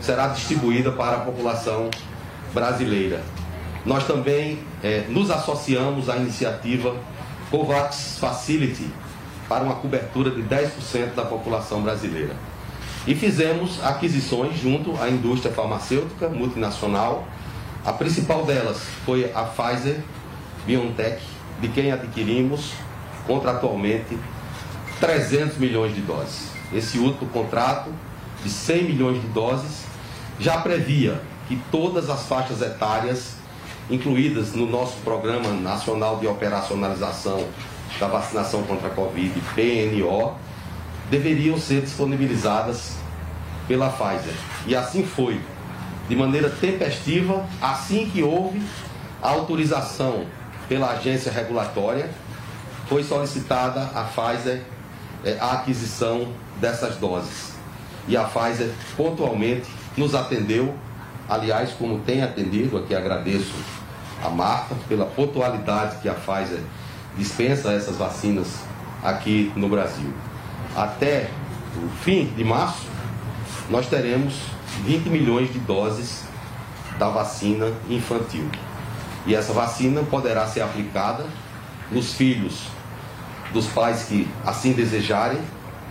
será 0.00 0.28
distribuída 0.28 0.92
para 0.92 1.16
a 1.16 1.20
população 1.20 1.90
brasileira. 2.52 3.22
Nós 3.88 4.06
também 4.06 4.58
eh, 4.84 5.06
nos 5.08 5.30
associamos 5.30 6.10
à 6.10 6.16
iniciativa 6.18 6.94
COVAX 7.50 8.18
Facility 8.20 8.86
para 9.48 9.64
uma 9.64 9.76
cobertura 9.76 10.30
de 10.30 10.42
10% 10.42 11.14
da 11.14 11.24
população 11.24 11.80
brasileira. 11.80 12.36
E 13.06 13.14
fizemos 13.14 13.82
aquisições 13.82 14.60
junto 14.60 14.94
à 15.00 15.08
indústria 15.08 15.50
farmacêutica 15.54 16.28
multinacional. 16.28 17.26
A 17.82 17.90
principal 17.90 18.44
delas 18.44 18.78
foi 19.06 19.32
a 19.34 19.44
Pfizer 19.44 20.00
BioNTech, 20.66 21.22
de 21.58 21.68
quem 21.68 21.90
adquirimos 21.90 22.72
contratualmente 23.26 24.18
300 25.00 25.56
milhões 25.56 25.94
de 25.94 26.02
doses. 26.02 26.50
Esse 26.74 26.98
último 26.98 27.30
contrato 27.30 27.90
de 28.44 28.50
100 28.50 28.82
milhões 28.82 29.22
de 29.22 29.28
doses 29.28 29.86
já 30.38 30.58
previa 30.58 31.22
que 31.48 31.56
todas 31.70 32.10
as 32.10 32.26
faixas 32.26 32.60
etárias 32.60 33.37
incluídas 33.90 34.52
no 34.52 34.66
nosso 34.66 34.96
Programa 34.98 35.50
Nacional 35.50 36.18
de 36.18 36.26
Operacionalização 36.26 37.46
da 37.98 38.06
Vacinação 38.06 38.62
contra 38.64 38.88
a 38.88 38.90
Covid, 38.90 39.40
PNO, 39.54 40.34
deveriam 41.10 41.58
ser 41.58 41.80
disponibilizadas 41.80 42.96
pela 43.66 43.88
Pfizer. 43.90 44.34
E 44.66 44.76
assim 44.76 45.04
foi, 45.04 45.40
de 46.08 46.16
maneira 46.16 46.50
tempestiva, 46.50 47.46
assim 47.60 48.10
que 48.10 48.22
houve 48.22 48.62
a 49.22 49.30
autorização 49.30 50.26
pela 50.68 50.90
agência 50.90 51.32
regulatória, 51.32 52.10
foi 52.88 53.02
solicitada 53.02 53.82
à 53.94 54.04
Pfizer 54.04 54.62
é, 55.24 55.36
a 55.40 55.52
aquisição 55.52 56.28
dessas 56.60 56.96
doses. 56.96 57.54
E 58.06 58.16
a 58.16 58.24
Pfizer 58.24 58.70
pontualmente 58.96 59.68
nos 59.96 60.14
atendeu, 60.14 60.74
aliás, 61.28 61.72
como 61.72 62.00
tem 62.00 62.22
atendido, 62.22 62.78
aqui 62.78 62.94
agradeço 62.94 63.54
a 64.24 64.28
Marta 64.30 64.74
pela 64.88 65.04
pontualidade 65.04 65.98
que 66.00 66.08
a 66.08 66.14
Pfizer 66.14 66.60
dispensa 67.16 67.72
essas 67.72 67.96
vacinas 67.96 68.48
aqui 69.02 69.52
no 69.54 69.68
Brasil. 69.68 70.12
Até 70.74 71.30
o 71.76 71.88
fim 72.02 72.26
de 72.36 72.44
março, 72.44 72.86
nós 73.70 73.86
teremos 73.88 74.34
20 74.84 75.08
milhões 75.08 75.52
de 75.52 75.58
doses 75.58 76.24
da 76.98 77.08
vacina 77.08 77.72
infantil. 77.88 78.48
E 79.26 79.34
essa 79.34 79.52
vacina 79.52 80.02
poderá 80.02 80.46
ser 80.46 80.62
aplicada 80.62 81.26
nos 81.90 82.14
filhos 82.14 82.68
dos 83.52 83.66
pais 83.66 84.04
que 84.04 84.28
assim 84.44 84.72
desejarem, 84.72 85.40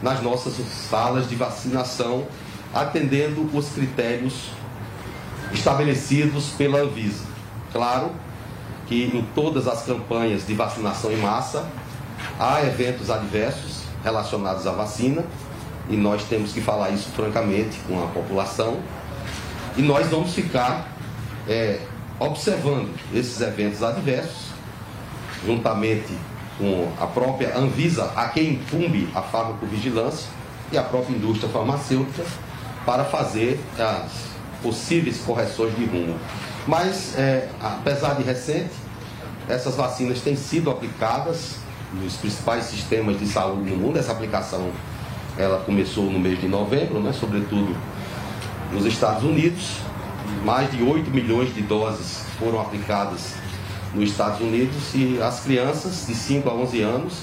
nas 0.01 0.21
nossas 0.21 0.53
salas 0.89 1.27
de 1.27 1.35
vacinação 1.35 2.27
atendendo 2.73 3.49
os 3.53 3.69
critérios 3.69 4.51
estabelecidos 5.53 6.49
pela 6.57 6.79
Anvisa. 6.79 7.25
Claro 7.71 8.11
que 8.87 9.05
em 9.13 9.21
todas 9.35 9.67
as 9.67 9.83
campanhas 9.83 10.47
de 10.47 10.53
vacinação 10.53 11.11
em 11.11 11.17
massa 11.17 11.67
há 12.39 12.63
eventos 12.63 13.09
adversos 13.09 13.83
relacionados 14.03 14.65
à 14.65 14.71
vacina 14.71 15.25
e 15.89 15.95
nós 15.95 16.23
temos 16.23 16.53
que 16.53 16.61
falar 16.61 16.89
isso 16.91 17.09
francamente 17.09 17.77
com 17.87 18.01
a 18.03 18.07
população 18.07 18.79
e 19.75 19.81
nós 19.81 20.07
vamos 20.07 20.33
ficar 20.33 20.87
é, 21.47 21.79
observando 22.19 22.93
esses 23.13 23.41
eventos 23.41 23.83
adversos 23.83 24.47
juntamente 25.45 26.17
com 26.57 26.91
a 26.99 27.05
própria 27.05 27.55
Anvisa, 27.55 28.11
a 28.15 28.29
quem 28.29 28.53
incumbe 28.53 29.07
a 29.13 29.21
farmacovigilância 29.21 30.27
e 30.71 30.77
a 30.77 30.83
própria 30.83 31.15
indústria 31.15 31.49
farmacêutica 31.49 32.25
para 32.85 33.05
fazer 33.05 33.59
as 33.77 34.26
possíveis 34.61 35.17
correções 35.19 35.75
de 35.75 35.85
rumo. 35.85 36.15
Mas, 36.67 37.17
é, 37.17 37.47
apesar 37.61 38.15
de 38.15 38.23
recente, 38.23 38.73
essas 39.47 39.75
vacinas 39.75 40.19
têm 40.21 40.35
sido 40.35 40.69
aplicadas 40.69 41.55
nos 41.93 42.15
principais 42.15 42.65
sistemas 42.65 43.17
de 43.19 43.25
saúde 43.27 43.69
no 43.69 43.77
mundo. 43.77 43.97
Essa 43.97 44.11
aplicação 44.11 44.71
ela 45.37 45.59
começou 45.59 46.05
no 46.05 46.19
mês 46.19 46.39
de 46.41 46.47
novembro, 46.47 46.99
né, 46.99 47.13
sobretudo 47.13 47.75
nos 48.71 48.85
Estados 48.85 49.23
Unidos. 49.23 49.77
Mais 50.43 50.69
de 50.71 50.83
8 50.83 51.09
milhões 51.09 51.53
de 51.55 51.61
doses 51.61 52.25
foram 52.37 52.59
aplicadas 52.59 53.35
nos 53.93 54.09
Estados 54.09 54.41
Unidos 54.41 54.93
e 54.93 55.21
as 55.21 55.39
crianças 55.39 56.05
de 56.05 56.13
5 56.13 56.49
a 56.49 56.53
11 56.53 56.81
anos 56.81 57.13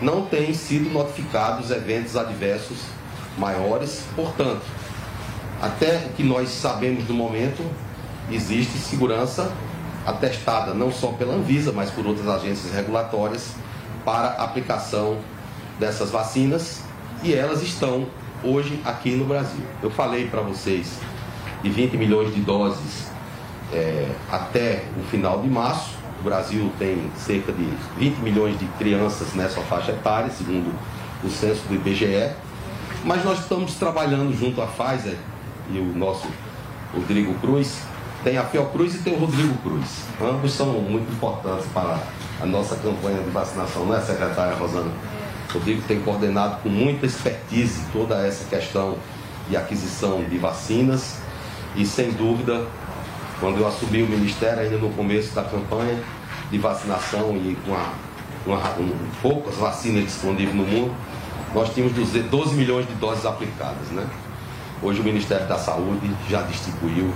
não 0.00 0.26
têm 0.26 0.52
sido 0.52 0.90
notificados 0.90 1.70
eventos 1.70 2.16
adversos 2.16 2.78
maiores. 3.38 4.02
Portanto, 4.14 4.62
até 5.64 5.96
o 5.96 6.08
que 6.10 6.22
nós 6.22 6.50
sabemos 6.50 7.08
no 7.08 7.14
momento, 7.14 7.64
existe 8.30 8.76
segurança 8.76 9.50
atestada 10.06 10.74
não 10.74 10.92
só 10.92 11.08
pela 11.08 11.32
Anvisa, 11.32 11.72
mas 11.72 11.90
por 11.90 12.06
outras 12.06 12.28
agências 12.28 12.70
regulatórias 12.74 13.54
para 14.04 14.32
aplicação 14.32 15.16
dessas 15.80 16.10
vacinas 16.10 16.82
e 17.22 17.32
elas 17.32 17.62
estão 17.62 18.06
hoje 18.42 18.78
aqui 18.84 19.12
no 19.12 19.24
Brasil. 19.24 19.64
Eu 19.82 19.90
falei 19.90 20.28
para 20.28 20.42
vocês 20.42 20.98
de 21.62 21.70
20 21.70 21.96
milhões 21.96 22.34
de 22.34 22.42
doses 22.42 23.10
é, 23.72 24.10
até 24.30 24.84
o 25.00 25.02
final 25.04 25.40
de 25.40 25.48
março. 25.48 25.94
O 26.20 26.24
Brasil 26.24 26.70
tem 26.78 27.10
cerca 27.16 27.52
de 27.52 27.66
20 27.96 28.18
milhões 28.18 28.58
de 28.58 28.66
crianças 28.78 29.32
nessa 29.32 29.62
faixa 29.62 29.92
etária, 29.92 30.30
segundo 30.30 30.74
o 31.24 31.30
censo 31.30 31.62
do 31.68 31.74
IBGE. 31.74 32.34
Mas 33.02 33.24
nós 33.24 33.40
estamos 33.40 33.74
trabalhando 33.76 34.38
junto 34.38 34.60
à 34.60 34.66
Pfizer 34.66 35.16
e 35.70 35.78
o 35.78 35.96
nosso 35.96 36.26
Rodrigo 36.92 37.34
Cruz. 37.34 37.82
Tem 38.22 38.38
a 38.38 38.44
Fiocruz 38.44 38.94
e 38.94 38.98
tem 38.98 39.14
o 39.14 39.18
Rodrigo 39.18 39.54
Cruz. 39.58 40.04
Ambos 40.20 40.52
são 40.52 40.66
muito 40.66 41.12
importantes 41.12 41.66
para 41.74 41.98
a 42.40 42.46
nossa 42.46 42.76
campanha 42.76 43.22
de 43.22 43.30
vacinação, 43.30 43.84
não 43.84 43.94
é, 43.94 44.00
secretária 44.00 44.54
Rosana? 44.54 44.90
O 45.50 45.58
Rodrigo 45.58 45.82
tem 45.86 46.00
coordenado 46.00 46.62
com 46.62 46.68
muita 46.68 47.06
expertise 47.06 47.82
toda 47.92 48.26
essa 48.26 48.44
questão 48.44 48.96
de 49.48 49.56
aquisição 49.56 50.24
de 50.24 50.38
vacinas 50.38 51.18
e, 51.76 51.84
sem 51.84 52.12
dúvida, 52.12 52.66
quando 53.40 53.58
eu 53.58 53.68
assumi 53.68 54.02
o 54.02 54.08
Ministério, 54.08 54.62
ainda 54.62 54.78
no 54.78 54.90
começo 54.90 55.34
da 55.34 55.42
campanha 55.42 56.02
de 56.50 56.58
vacinação 56.58 57.36
e 57.36 57.56
com, 57.66 57.74
a, 57.74 57.92
com 58.44 58.54
a, 58.54 58.76
um, 58.80 58.92
poucas 59.20 59.56
vacinas 59.56 60.04
disponíveis 60.04 60.54
no 60.54 60.64
mundo, 60.64 60.94
nós 61.54 61.72
tínhamos 61.72 61.94
12 61.94 62.54
milhões 62.54 62.86
de 62.86 62.94
doses 62.94 63.26
aplicadas. 63.26 63.88
Né? 63.90 64.06
Hoje 64.84 65.00
o 65.00 65.04
Ministério 65.04 65.48
da 65.48 65.56
Saúde 65.56 66.14
já 66.28 66.42
distribuiu 66.42 67.10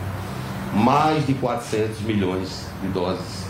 mais 0.72 1.26
de 1.26 1.34
400 1.34 2.00
milhões 2.00 2.66
de 2.80 2.88
doses 2.88 3.44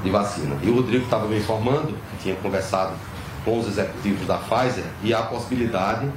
de 0.00 0.10
vacina. 0.10 0.56
E 0.62 0.70
o 0.70 0.76
Rodrigo 0.76 1.02
estava 1.02 1.26
me 1.26 1.38
informando, 1.38 1.92
tinha 2.22 2.36
conversado 2.36 2.92
com 3.44 3.58
os 3.58 3.66
executivos 3.66 4.28
da 4.28 4.36
Pfizer, 4.36 4.84
e 5.02 5.12
há 5.12 5.18
a 5.18 5.22
possibilidade 5.22 6.08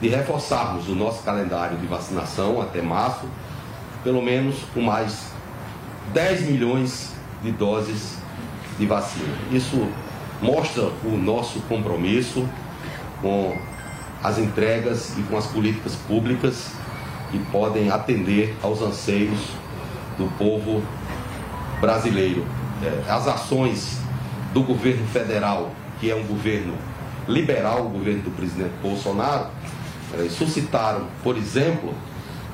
de 0.00 0.08
reforçarmos 0.08 0.88
o 0.88 0.94
nosso 0.94 1.22
calendário 1.22 1.76
de 1.76 1.86
vacinação 1.86 2.62
até 2.62 2.80
março, 2.80 3.28
pelo 4.02 4.22
menos 4.22 4.56
com 4.72 4.80
mais 4.80 5.32
10 6.14 6.48
milhões 6.48 7.12
de 7.42 7.52
doses 7.52 8.16
de 8.78 8.86
vacina. 8.86 9.36
Isso 9.52 9.86
mostra 10.40 10.84
o 11.04 11.18
nosso 11.18 11.60
compromisso 11.68 12.48
com 13.20 13.54
as 14.22 14.38
entregas 14.38 15.16
e 15.18 15.22
com 15.22 15.36
as 15.36 15.46
políticas 15.46 15.94
públicas 15.94 16.70
que 17.30 17.38
podem 17.50 17.90
atender 17.90 18.56
aos 18.62 18.82
anseios 18.82 19.38
do 20.18 20.26
povo 20.36 20.82
brasileiro. 21.80 22.44
É, 22.82 23.10
as 23.10 23.26
ações 23.26 23.98
do 24.52 24.62
governo 24.62 25.06
federal, 25.08 25.70
que 25.98 26.10
é 26.10 26.14
um 26.14 26.24
governo 26.24 26.74
liberal, 27.28 27.86
o 27.86 27.88
governo 27.88 28.22
do 28.22 28.30
presidente 28.30 28.72
Bolsonaro, 28.82 29.46
é, 30.18 30.28
suscitaram, 30.28 31.06
por 31.22 31.36
exemplo, 31.36 31.94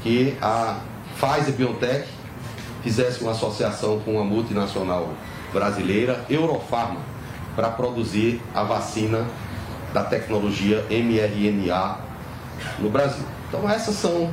que 0.03 0.37
a 0.41 0.79
Pfizer 1.19 1.55
BioNTech 1.55 2.07
fizesse 2.83 3.23
uma 3.23 3.33
associação 3.33 3.99
com 4.01 4.21
a 4.21 4.25
multinacional 4.25 5.13
brasileira 5.53 6.25
Eurofarma 6.29 7.01
para 7.57 7.71
produzir 7.71 8.41
a 8.55 8.63
vacina 8.63 9.27
da 9.97 10.05
tecnologia 10.05 10.85
mRNA 10.91 11.97
no 12.79 12.91
Brasil. 12.91 13.25
Então 13.49 13.67
essas 13.67 13.95
são 13.95 14.31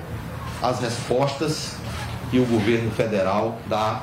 as 0.61 0.81
respostas 0.81 1.77
que 2.29 2.37
o 2.37 2.45
governo 2.45 2.91
federal 2.91 3.57
dá 3.67 4.01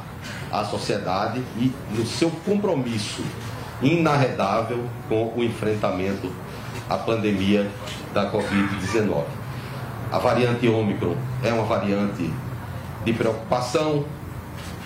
à 0.51 0.65
sociedade 0.65 1.43
e 1.59 1.71
no 1.91 2.07
seu 2.07 2.31
compromisso 2.47 3.23
inarredável 3.83 4.87
com 5.07 5.35
o 5.37 5.45
enfrentamento 5.45 6.33
à 6.89 6.97
pandemia 6.97 7.71
da 8.15 8.33
Covid-19. 8.33 9.25
A 10.11 10.19
variante 10.19 10.67
Ômicron 10.67 11.15
é 11.45 11.53
uma 11.53 11.65
variante 11.65 12.33
de 13.05 13.13
preocupação, 13.13 14.07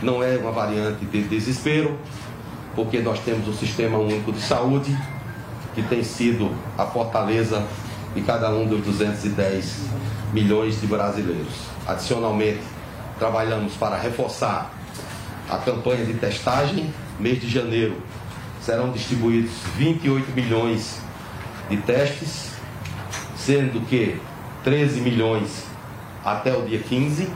não 0.03 0.25
é 0.25 0.37
uma 0.39 0.51
variante 0.51 1.05
de 1.05 1.23
desespero, 1.23 1.97
porque 2.75 2.99
nós 2.99 3.21
temos 3.21 3.47
o 3.47 3.53
Sistema 3.53 3.97
Único 3.97 4.33
de 4.33 4.41
Saúde, 4.41 4.97
que 5.75 5.83
tem 5.83 6.03
sido 6.03 6.51
a 6.79 6.87
fortaleza 6.87 7.67
de 8.15 8.23
cada 8.23 8.51
um 8.51 8.67
dos 8.67 8.81
210 8.85 9.83
milhões 10.33 10.81
de 10.81 10.87
brasileiros. 10.87 11.55
Adicionalmente, 11.87 12.61
trabalhamos 13.19 13.75
para 13.75 13.97
reforçar 13.97 14.73
a 15.51 15.59
campanha 15.59 16.05
de 16.05 16.15
testagem. 16.15 16.93
Mês 17.19 17.41
de 17.41 17.49
janeiro 17.49 17.97
serão 18.61 18.91
distribuídos 18.91 19.53
28 19.77 20.33
milhões 20.33 21.01
de 21.69 21.77
testes, 21.79 22.51
sendo 23.37 23.87
que 23.87 24.21
13 24.63 25.01
milhões 25.01 25.65
até 26.25 26.57
o 26.57 26.63
dia 26.63 26.79
15. 26.79 27.29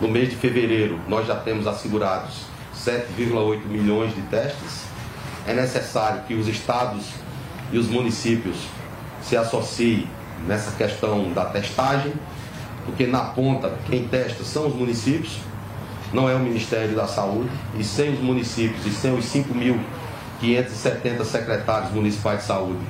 No 0.00 0.08
mês 0.08 0.30
de 0.30 0.36
fevereiro, 0.36 0.98
nós 1.08 1.26
já 1.26 1.36
temos 1.36 1.66
assegurados 1.66 2.46
7,8 2.76 3.64
milhões 3.66 4.14
de 4.14 4.22
testes. 4.22 4.84
É 5.46 5.52
necessário 5.52 6.22
que 6.22 6.34
os 6.34 6.48
estados 6.48 7.04
e 7.72 7.78
os 7.78 7.88
municípios 7.88 8.56
se 9.22 9.36
associem 9.36 10.06
nessa 10.46 10.72
questão 10.72 11.32
da 11.32 11.46
testagem, 11.46 12.12
porque 12.84 13.06
na 13.06 13.20
ponta 13.20 13.72
quem 13.86 14.06
testa 14.06 14.44
são 14.44 14.66
os 14.66 14.74
municípios, 14.74 15.38
não 16.12 16.28
é 16.28 16.34
o 16.34 16.38
Ministério 16.38 16.94
da 16.94 17.06
Saúde, 17.06 17.50
e 17.78 17.82
sem 17.82 18.12
os 18.12 18.20
municípios 18.20 18.86
e 18.86 18.90
sem 18.90 19.16
os 19.16 19.24
5.570 19.26 21.24
secretários 21.24 21.92
municipais 21.92 22.40
de 22.40 22.46
saúde, 22.46 22.84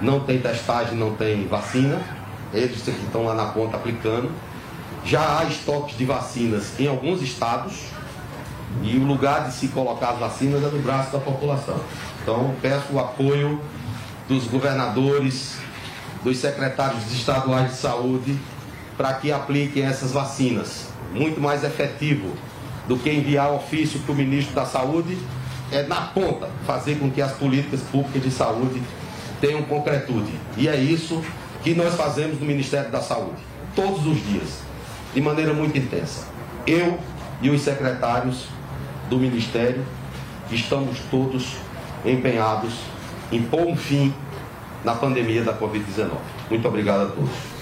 não 0.00 0.20
tem 0.20 0.38
testagem, 0.38 0.96
não 0.96 1.14
tem 1.14 1.46
vacina, 1.46 2.00
eles 2.52 2.82
que 2.82 2.90
estão 2.90 3.24
lá 3.24 3.34
na 3.34 3.46
ponta 3.46 3.76
aplicando. 3.76 4.30
Já 5.04 5.38
há 5.38 5.44
estoques 5.44 5.96
de 5.96 6.04
vacinas 6.04 6.78
em 6.78 6.86
alguns 6.86 7.22
estados, 7.22 7.86
e 8.82 8.96
o 8.96 9.04
lugar 9.04 9.44
de 9.44 9.54
se 9.54 9.68
colocar 9.68 10.10
as 10.10 10.18
vacinas 10.18 10.62
é 10.62 10.66
no 10.66 10.82
braço 10.82 11.12
da 11.12 11.18
população. 11.18 11.80
Então, 12.22 12.54
peço 12.60 12.92
o 12.92 12.98
apoio 12.98 13.60
dos 14.28 14.44
governadores, 14.44 15.56
dos 16.22 16.38
secretários 16.38 17.12
estaduais 17.12 17.70
de 17.70 17.76
saúde, 17.76 18.38
para 18.96 19.14
que 19.14 19.30
apliquem 19.30 19.84
essas 19.84 20.12
vacinas. 20.12 20.88
Muito 21.12 21.40
mais 21.40 21.62
efetivo 21.62 22.32
do 22.88 22.96
que 22.96 23.10
enviar 23.10 23.52
ofício 23.52 24.00
para 24.00 24.12
o 24.12 24.14
ministro 24.14 24.54
da 24.54 24.64
Saúde, 24.64 25.18
é 25.70 25.82
na 25.82 26.02
ponta 26.02 26.48
fazer 26.66 26.98
com 26.98 27.10
que 27.10 27.20
as 27.20 27.32
políticas 27.32 27.80
públicas 27.80 28.22
de 28.22 28.30
saúde 28.30 28.80
tenham 29.40 29.62
concretude. 29.62 30.32
E 30.56 30.68
é 30.68 30.76
isso 30.76 31.22
que 31.62 31.74
nós 31.74 31.94
fazemos 31.94 32.38
no 32.40 32.46
Ministério 32.46 32.90
da 32.90 33.00
Saúde, 33.00 33.38
todos 33.74 34.06
os 34.06 34.24
dias, 34.24 34.60
de 35.12 35.20
maneira 35.20 35.52
muito 35.52 35.76
intensa. 35.76 36.26
Eu 36.66 36.98
e 37.42 37.50
os 37.50 37.62
secretários 37.62 38.46
do 39.10 39.18
Ministério 39.18 39.84
estamos 40.50 40.98
todos 41.10 41.56
empenhados 42.04 42.74
em 43.32 43.42
pôr 43.42 43.66
um 43.66 43.76
fim 43.76 44.14
na 44.84 44.94
pandemia 44.94 45.42
da 45.42 45.56
Covid-19. 45.56 46.10
Muito 46.48 46.68
obrigado 46.68 47.02
a 47.02 47.06
todos. 47.06 47.56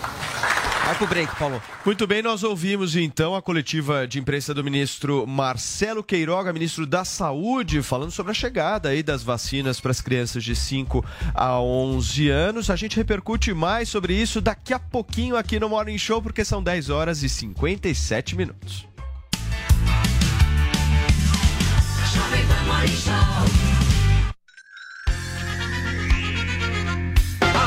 Vai 0.84 0.94
pro 0.96 1.06
break, 1.06 1.34
Paulo. 1.36 1.62
Muito 1.82 2.06
bem, 2.06 2.20
nós 2.20 2.42
ouvimos 2.42 2.94
então 2.94 3.34
a 3.34 3.40
coletiva 3.40 4.06
de 4.06 4.18
imprensa 4.18 4.52
do 4.52 4.62
ministro 4.62 5.26
Marcelo 5.26 6.04
Queiroga, 6.04 6.52
ministro 6.52 6.86
da 6.86 7.06
Saúde, 7.06 7.82
falando 7.82 8.10
sobre 8.10 8.32
a 8.32 8.34
chegada 8.34 8.90
aí 8.90 9.02
das 9.02 9.22
vacinas 9.22 9.80
para 9.80 9.90
as 9.92 10.02
crianças 10.02 10.44
de 10.44 10.54
5 10.54 11.02
a 11.34 11.58
11 11.58 12.28
anos. 12.28 12.68
A 12.68 12.76
gente 12.76 12.96
repercute 12.96 13.54
mais 13.54 13.88
sobre 13.88 14.12
isso 14.12 14.42
daqui 14.42 14.74
a 14.74 14.78
pouquinho 14.78 15.36
aqui 15.36 15.58
no 15.58 15.70
Morning 15.70 15.96
Show, 15.96 16.20
porque 16.20 16.44
são 16.44 16.62
10 16.62 16.90
horas 16.90 17.22
e 17.22 17.30
57 17.30 18.36
minutos. 18.36 18.86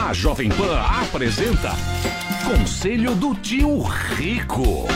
A 0.08 0.14
Jovem 0.14 0.48
Pan 0.48 0.80
apresenta 0.80 1.74
Conselho 2.46 3.14
do 3.14 3.36
Tio 3.36 3.82
Rico. 3.82 4.88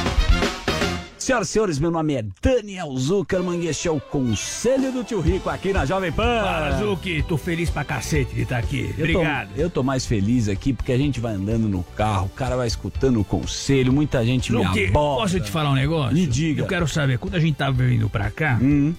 Senhoras 1.17 1.49
e 1.49 1.51
senhores, 1.51 1.79
meu 1.79 1.91
nome 1.91 2.13
é 2.15 2.23
Daniel 2.41 2.95
Zuckerman 2.97 3.59
e 3.59 3.67
este 3.67 3.89
é 3.89 3.91
o 3.91 3.99
Conselho 3.99 4.89
do 4.93 5.03
Tio 5.03 5.19
Rico 5.19 5.49
aqui 5.49 5.73
na 5.73 5.85
Jovem 5.85 6.13
Pan. 6.13 6.41
Fala, 6.43 6.79
Zuki, 6.79 7.21
tô 7.27 7.35
feliz 7.35 7.69
pra 7.69 7.83
cacete 7.83 8.33
de 8.33 8.43
estar 8.43 8.57
aqui. 8.59 8.85
Eu 8.97 9.03
Obrigado. 9.03 9.49
Tô, 9.53 9.59
eu 9.61 9.69
tô 9.69 9.83
mais 9.83 10.05
feliz 10.05 10.47
aqui 10.47 10.71
porque 10.71 10.93
a 10.93 10.97
gente 10.97 11.19
vai 11.19 11.33
andando 11.33 11.67
no 11.67 11.83
carro, 11.83 12.27
o 12.27 12.29
cara 12.29 12.55
vai 12.55 12.67
escutando 12.67 13.19
o 13.19 13.23
conselho, 13.25 13.91
muita 13.91 14.23
gente 14.25 14.53
me 14.53 14.63
Zuki, 14.63 14.85
aborda. 14.87 15.21
posso 15.23 15.39
te 15.41 15.51
falar 15.51 15.71
um 15.71 15.75
negócio? 15.75 16.13
Me 16.13 16.25
diga. 16.25 16.61
Eu 16.61 16.67
quero 16.67 16.87
saber, 16.87 17.17
quando 17.19 17.35
a 17.35 17.39
gente 17.39 17.55
tava 17.55 17.83
vindo 17.83 18.09
pra 18.09 18.31
cá, 18.31 18.57
Hum. 18.61 18.93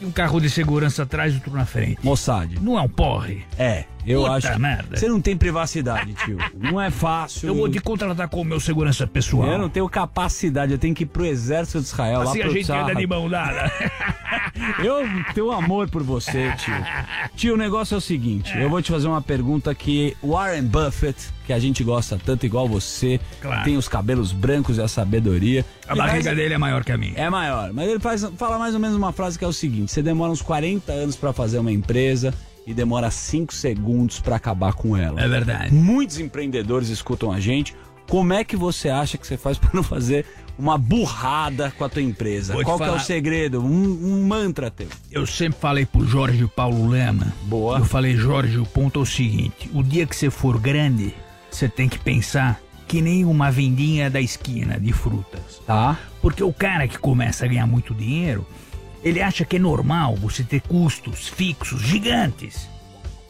Tinha 0.00 0.08
um 0.08 0.12
carro 0.12 0.40
de 0.40 0.48
segurança 0.48 1.02
atrás 1.02 1.32
e 1.32 1.36
outro 1.36 1.52
na 1.52 1.66
frente. 1.66 1.98
Mossad. 2.02 2.58
Não 2.60 2.78
é 2.78 2.82
um 2.82 2.88
porre? 2.88 3.44
É, 3.58 3.84
eu 4.06 4.22
Puta 4.22 4.32
acho. 4.50 4.58
merda. 4.58 4.96
Você 4.96 5.08
não 5.08 5.20
tem 5.20 5.36
privacidade, 5.36 6.14
tio. 6.14 6.38
Não 6.58 6.80
é 6.80 6.90
fácil. 6.90 7.48
Eu 7.48 7.54
vou 7.54 7.68
te 7.68 7.78
contratar 7.80 8.28
como 8.28 8.44
meu 8.44 8.58
segurança 8.60 9.06
pessoal. 9.06 9.46
Eu 9.48 9.58
não 9.58 9.68
tenho 9.68 9.86
capacidade, 9.88 10.72
eu 10.72 10.78
tenho 10.78 10.94
que 10.94 11.02
ir 11.02 11.06
pro 11.06 11.24
exército 11.26 11.80
de 11.80 11.84
Israel. 11.86 12.20
lá 12.20 12.30
Assim 12.30 12.40
a 12.40 12.44
pro 12.44 12.52
gente 12.54 12.64
Tzahal. 12.64 12.84
anda 12.84 12.94
de 12.94 13.06
mão 13.06 13.28
dada. 13.28 13.70
Eu 14.82 15.06
tenho 15.32 15.50
amor 15.52 15.88
por 15.88 16.02
você, 16.02 16.52
tio. 16.58 16.74
Tio, 17.36 17.54
o 17.54 17.56
negócio 17.56 17.94
é 17.94 17.98
o 17.98 18.00
seguinte: 18.00 18.56
eu 18.58 18.68
vou 18.68 18.82
te 18.82 18.90
fazer 18.90 19.06
uma 19.06 19.22
pergunta 19.22 19.74
que 19.74 20.16
Warren 20.22 20.64
Buffett, 20.64 21.16
que 21.50 21.54
a 21.54 21.58
gente 21.58 21.82
gosta 21.82 22.16
tanto 22.24 22.46
igual 22.46 22.68
você, 22.68 23.18
Claro. 23.40 23.64
tem 23.64 23.76
os 23.76 23.88
cabelos 23.88 24.30
brancos 24.30 24.76
e 24.78 24.80
a 24.80 24.86
sabedoria. 24.86 25.64
A 25.88 25.92
Ele 25.92 25.98
barriga 26.00 26.24
faz- 26.24 26.36
dele 26.36 26.54
é 26.54 26.58
maior 26.58 26.84
que 26.84 26.92
a 26.92 26.96
minha. 26.96 27.12
É 27.16 27.28
maior, 27.28 27.72
mas 27.72 27.88
ele 27.90 27.98
faz, 27.98 28.24
fala 28.36 28.56
mais 28.56 28.72
ou 28.74 28.78
menos 28.80 28.96
uma 28.96 29.12
frase 29.12 29.36
que 29.36 29.44
é 29.44 29.48
o 29.48 29.52
seguinte: 29.52 29.90
você 29.90 30.00
demora 30.00 30.30
uns 30.30 30.40
40 30.42 30.92
anos 30.92 31.16
pra 31.16 31.32
fazer 31.32 31.58
uma 31.58 31.72
empresa 31.72 32.32
e 32.64 32.72
demora 32.72 33.10
5 33.10 33.52
segundos 33.52 34.20
pra 34.20 34.36
acabar 34.36 34.74
com 34.74 34.96
ela. 34.96 35.20
É 35.20 35.26
verdade. 35.26 35.74
Muitos 35.74 36.20
empreendedores 36.20 36.88
escutam 36.88 37.32
a 37.32 37.40
gente. 37.40 37.74
Como 38.08 38.32
é 38.32 38.44
que 38.44 38.54
você 38.56 38.88
acha 38.88 39.18
que 39.18 39.26
você 39.26 39.36
faz 39.36 39.58
pra 39.58 39.70
não 39.72 39.82
fazer 39.82 40.24
uma 40.58 40.76
burrada 40.76 41.72
com 41.78 41.84
a 41.84 41.88
tua 41.88 42.02
empresa? 42.02 42.54
Te 42.56 42.64
Qual 42.64 42.76
que 42.76 42.84
é 42.84 42.90
o 42.90 42.98
segredo? 43.00 43.60
Um, 43.60 43.68
um 43.68 44.26
mantra 44.26 44.70
teu. 44.70 44.88
Eu 45.10 45.26
sempre 45.26 45.58
falei 45.60 45.86
pro 45.86 46.04
Jorge 46.06 46.46
Paulo 46.54 46.88
Lema. 46.88 47.32
Boa. 47.44 47.78
Eu 47.78 47.84
falei, 47.84 48.16
Jorge, 48.16 48.58
o 48.58 48.66
ponto 48.66 48.98
é 49.00 49.02
o 49.02 49.06
seguinte: 49.06 49.70
o 49.72 49.82
dia 49.82 50.04
que 50.06 50.14
você 50.14 50.28
for 50.28 50.58
grande, 50.58 51.14
você 51.50 51.68
tem 51.68 51.88
que 51.88 51.98
pensar 51.98 52.60
que 52.86 53.00
nem 53.00 53.24
uma 53.24 53.50
vendinha 53.50 54.10
da 54.10 54.20
esquina 54.20 54.78
de 54.78 54.92
frutas. 54.92 55.62
Tá. 55.66 55.98
Porque 56.20 56.42
o 56.42 56.52
cara 56.52 56.88
que 56.88 56.98
começa 56.98 57.44
a 57.44 57.48
ganhar 57.48 57.66
muito 57.66 57.94
dinheiro, 57.94 58.46
ele 59.02 59.22
acha 59.22 59.44
que 59.44 59.56
é 59.56 59.58
normal 59.58 60.16
você 60.16 60.42
ter 60.42 60.60
custos 60.62 61.28
fixos 61.28 61.80
gigantes. 61.82 62.68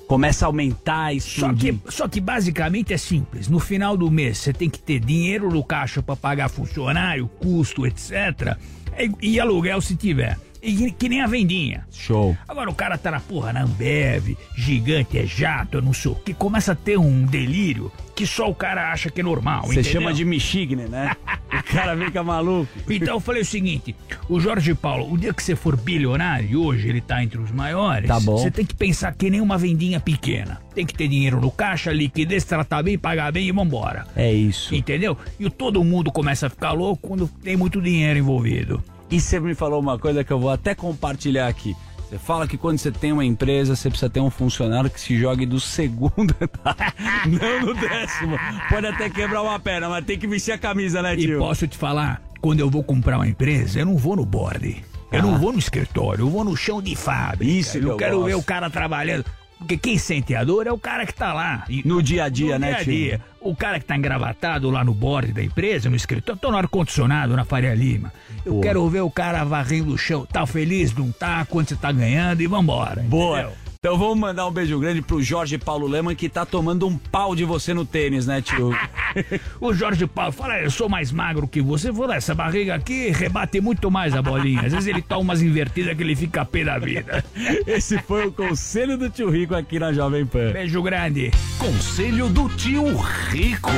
Começa 0.07 0.45
a 0.45 0.49
aumentar 0.49 1.15
e 1.15 1.21
Só 1.21 1.53
que, 1.53 1.79
só 1.89 2.09
que 2.09 2.21
basicamente 2.21 2.93
é 2.93 2.97
simples. 2.97 3.49
No 3.49 3.61
final 3.61 3.97
do 3.97 4.11
mês 4.11 4.39
você 4.39 4.53
tem 4.53 4.69
que 4.69 4.79
ter 4.79 4.99
dinheiro 4.99 5.49
no 5.49 5.63
caixa 5.63 6.03
para 6.03 6.17
pagar 6.17 6.49
funcionário, 6.49 7.29
custo, 7.29 7.87
etc. 7.87 8.57
E, 8.99 9.35
e 9.35 9.41
aluguel 9.41 9.81
se 9.81 9.95
tiver. 9.95 10.37
E 10.63 10.91
que- 10.93 11.09
nem 11.09 11.23
a 11.23 11.27
vendinha. 11.27 11.87
Show. 11.91 12.37
Agora 12.49 12.69
o 12.71 12.75
cara 12.75 12.97
tá 12.99 13.11
na 13.11 13.21
porra, 13.21 13.53
na 13.53 13.63
Ambev, 13.63 14.37
gigante, 14.57 15.19
é 15.19 15.27
jato, 15.27 15.79
eu 15.79 15.83
não 15.83 15.93
sei 15.93 16.11
o 16.11 16.15
que, 16.15 16.35
começa 16.35 16.73
a 16.73 16.75
ter 16.75 16.99
um 16.99 17.25
delírio 17.25 17.91
que 18.15 18.27
só 18.27 18.49
o 18.51 18.55
cara 18.55 18.93
acha 18.93 19.11
que 19.11 19.21
é 19.21 19.25
normal. 19.25 19.63
Você 19.67 19.83
chama 19.83 20.13
de 20.13 20.25
Michigne, 20.25 20.85
né? 20.87 21.17
o 21.51 21.63
cara 21.73 21.97
fica 21.97 22.23
maluco. 22.23 22.69
Então 22.89 23.15
eu 23.15 23.21
falei 23.21 23.41
o 23.43 23.45
seguinte: 23.47 23.97
o 24.29 24.39
Jorge 24.39 24.75
Paulo, 24.75 25.11
o 25.11 25.17
dia 25.17 25.33
que 25.33 25.43
você 25.43 25.57
for 25.57 25.75
bilionário, 25.77 26.49
e 26.51 26.57
hoje 26.57 26.89
ele 26.89 27.01
tá 27.01 27.23
entre 27.25 27.39
os 27.41 27.51
maiores, 27.51 28.07
Tá 28.09 28.21
bom. 28.21 28.37
você 28.37 28.51
tem 28.51 28.65
que 28.67 28.75
pensar 28.75 29.15
que 29.15 29.31
nem 29.31 29.41
uma 29.41 29.57
vendinha 29.57 29.99
pequena. 29.99 30.61
Tem 30.75 30.85
que 30.85 30.95
ter 30.95 31.09
dinheiro 31.09 31.41
no 31.41 31.51
caixa, 31.51 31.91
liquidez, 31.93 32.45
tratar 32.45 32.83
bem, 32.83 32.99
pagar 32.99 33.33
bem 33.33 33.49
e 33.49 33.53
vambora. 33.53 34.07
É 34.15 34.31
isso. 34.33 34.75
Entendeu? 34.75 35.17
E 35.39 35.49
todo 35.49 35.83
mundo 35.83 36.13
começa 36.13 36.47
a 36.47 36.51
ficar 36.51 36.73
louco 36.73 37.09
quando 37.09 37.27
tem 37.43 37.57
muito 37.57 37.81
dinheiro 37.81 38.19
envolvido. 38.19 38.83
E 39.11 39.21
você 39.21 39.41
me 39.41 39.55
falou 39.55 39.81
uma 39.81 39.99
coisa 39.99 40.23
que 40.23 40.33
eu 40.33 40.39
vou 40.39 40.51
até 40.51 40.75
compartilhar 40.75 41.49
aqui. 41.49 41.77
Você 42.09 42.19
fala 42.19 42.47
que 42.47 42.57
quando 42.57 42.79
você 42.79 42.91
tem 42.91 43.13
uma 43.13 43.25
empresa, 43.25 43.77
você 43.77 43.89
precisa 43.89 44.11
ter 44.11 44.21
um 44.21 44.31
funcionário 44.31 44.91
que 44.91 45.01
se 45.01 45.17
jogue 45.19 45.47
do 45.47 45.61
segundo 45.61 46.35
andar, 46.41 46.95
não 47.27 47.67
do 47.67 47.75
décimo. 47.75 48.37
Pode 48.69 48.87
até 48.87 49.09
quebrar 49.09 49.43
uma 49.43 49.59
perna, 49.61 49.89
mas 49.89 50.05
tem 50.05 50.19
que 50.19 50.27
vestir 50.27 50.53
a 50.53 50.59
camisa, 50.59 51.01
né, 51.03 51.15
E 51.15 51.19
tio? 51.27 51.39
posso 51.39 51.67
te 51.69 51.77
falar, 51.77 52.21
quando 52.41 52.59
eu 52.61 52.69
vou 52.69 52.83
comprar 52.83 53.17
uma 53.17 53.29
empresa, 53.29 53.79
eu 53.81 53.87
não 53.87 53.97
vou 53.97 54.17
no 54.17 54.25
board. 54.27 54.85
Eu 55.13 55.19
Ah. 55.21 55.23
não 55.23 55.39
vou 55.39 55.53
no 55.53 55.59
escritório, 55.59 56.23
eu 56.23 56.31
vou 56.31 56.45
no 56.45 56.57
chão 56.57 56.81
de 56.83 56.95
fábrica. 56.97 57.45
Isso 57.45 57.79
eu 57.79 57.91
eu 57.91 57.97
quero 57.97 58.17
gosto. 58.17 58.27
ver 58.27 58.35
o 58.35 58.43
cara 58.43 58.69
trabalhando. 58.71 59.25
Porque 59.61 59.77
quem 59.77 59.99
sente 59.99 60.35
a 60.35 60.43
dor 60.43 60.67
é 60.67 60.73
o 60.73 60.79
cara 60.79 61.05
que 61.07 61.15
tá 61.15 61.33
lá. 61.33 61.65
E- 61.69 61.83
No 61.87 62.03
dia 62.03 62.25
a 62.25 62.29
dia, 62.29 62.55
no 62.55 62.61
né, 62.61 62.69
dia 62.73 62.79
a 62.79 62.83
dia. 62.83 63.21
O 63.41 63.55
cara 63.55 63.79
que 63.79 63.85
tá 63.85 63.97
engravatado 63.97 64.69
lá 64.71 64.83
no 64.83 64.93
board 64.93 65.33
da 65.33 65.43
empresa, 65.43 65.89
no 65.89 65.97
escritório, 65.97 66.41
tô 66.41 66.51
no 66.51 66.57
ar-condicionado, 66.57 67.37
na 67.37 67.45
Faria 67.45 67.75
Lima. 67.75 68.13
Eu 68.45 68.55
Pô. 68.55 68.61
quero 68.61 68.89
ver 68.89 69.01
o 69.03 69.11
cara 69.11 69.45
varrendo 69.45 69.93
o 69.93 69.99
chão. 69.99 70.27
Tá 70.27 70.47
feliz? 70.47 70.93
Não 70.95 71.13
tá? 71.13 71.45
Quanto 71.45 71.69
você 71.69 71.77
tá 71.77 71.93
ganhando? 71.93 72.41
E 72.43 72.47
vambora. 72.47 73.03
Boa. 73.03 73.39
entendeu? 73.41 73.57
Então 73.83 73.97
vamos 73.97 74.19
mandar 74.19 74.47
um 74.47 74.51
beijo 74.51 74.79
grande 74.79 75.01
pro 75.01 75.23
Jorge 75.23 75.57
Paulo 75.57 75.87
Leman, 75.87 76.15
que 76.15 76.29
tá 76.29 76.45
tomando 76.45 76.87
um 76.87 76.99
pau 76.99 77.35
de 77.35 77.47
você 77.47 77.73
no 77.73 77.83
tênis, 77.83 78.27
né, 78.27 78.43
tio? 78.43 78.77
O 79.59 79.73
Jorge 79.73 80.07
Paulo 80.07 80.33
fala, 80.33 80.61
eu 80.61 80.71
sou 80.71 80.87
mais 80.87 81.11
magro 81.11 81.49
que 81.49 81.63
você. 81.63 81.91
Fala, 81.91 82.15
essa 82.15 82.35
barriga 82.35 82.75
aqui 82.75 83.09
rebate 83.09 83.59
muito 83.59 83.91
mais 83.91 84.15
a 84.15 84.21
bolinha. 84.21 84.67
Às 84.67 84.73
vezes 84.73 84.87
ele 84.87 85.01
toma 85.01 85.23
umas 85.23 85.41
invertidas 85.41 85.97
que 85.97 86.03
ele 86.03 86.15
fica 86.15 86.45
pé 86.45 86.63
da 86.63 86.79
vida. 86.79 87.25
Esse 87.67 87.97
foi 88.03 88.27
o 88.27 88.33
conselho 88.33 88.99
do 88.99 89.09
tio 89.09 89.31
Rico 89.31 89.55
aqui 89.55 89.79
na 89.79 89.95
Jovem 89.95 90.27
Pan. 90.27 90.53
Beijo 90.53 90.83
grande. 90.83 91.31
Conselho 91.59 92.29
do 92.29 92.51
Tio 92.51 92.85
Rico. 93.31 93.71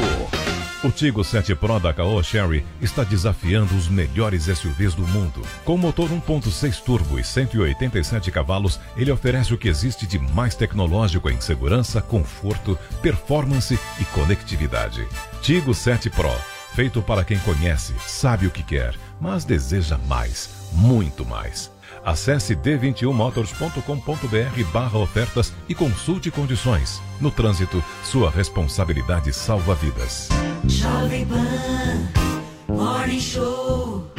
O 0.84 0.90
Tigo 0.90 1.22
7 1.22 1.54
Pro 1.54 1.78
da 1.78 1.94
Caoa 1.94 2.24
Sherry 2.24 2.64
está 2.80 3.04
desafiando 3.04 3.72
os 3.76 3.86
melhores 3.86 4.46
SUVs 4.46 4.94
do 4.94 5.06
mundo. 5.06 5.40
Com 5.64 5.76
motor 5.76 6.10
1.6 6.10 6.82
turbo 6.82 7.20
e 7.20 7.22
187 7.24 8.32
cavalos, 8.32 8.80
ele 8.96 9.12
oferece 9.12 9.54
o 9.54 9.58
que 9.58 9.68
existe 9.68 9.91
de 9.96 10.18
mais 10.18 10.54
tecnológico 10.54 11.30
em 11.30 11.40
segurança, 11.40 12.00
conforto, 12.00 12.78
performance 13.00 13.78
e 14.00 14.04
conectividade. 14.06 15.06
Tigo 15.40 15.74
7 15.74 16.10
Pro, 16.10 16.32
feito 16.74 17.02
para 17.02 17.24
quem 17.24 17.38
conhece, 17.40 17.94
sabe 18.06 18.46
o 18.46 18.50
que 18.50 18.62
quer, 18.62 18.94
mas 19.20 19.44
deseja 19.44 19.98
mais, 20.06 20.48
muito 20.72 21.24
mais. 21.24 21.70
Acesse 22.04 22.56
d21motors.com.br 22.56 24.64
barra 24.72 24.98
ofertas 24.98 25.52
e 25.68 25.74
consulte 25.74 26.30
condições. 26.30 27.00
No 27.20 27.30
trânsito, 27.30 27.84
sua 28.02 28.30
responsabilidade 28.30 29.30
salva 29.32 29.74
vidas. 29.74 30.28
Jovem 30.66 31.26
Pan, 31.26 32.08
Morning 32.68 33.20
Show. 33.20 34.11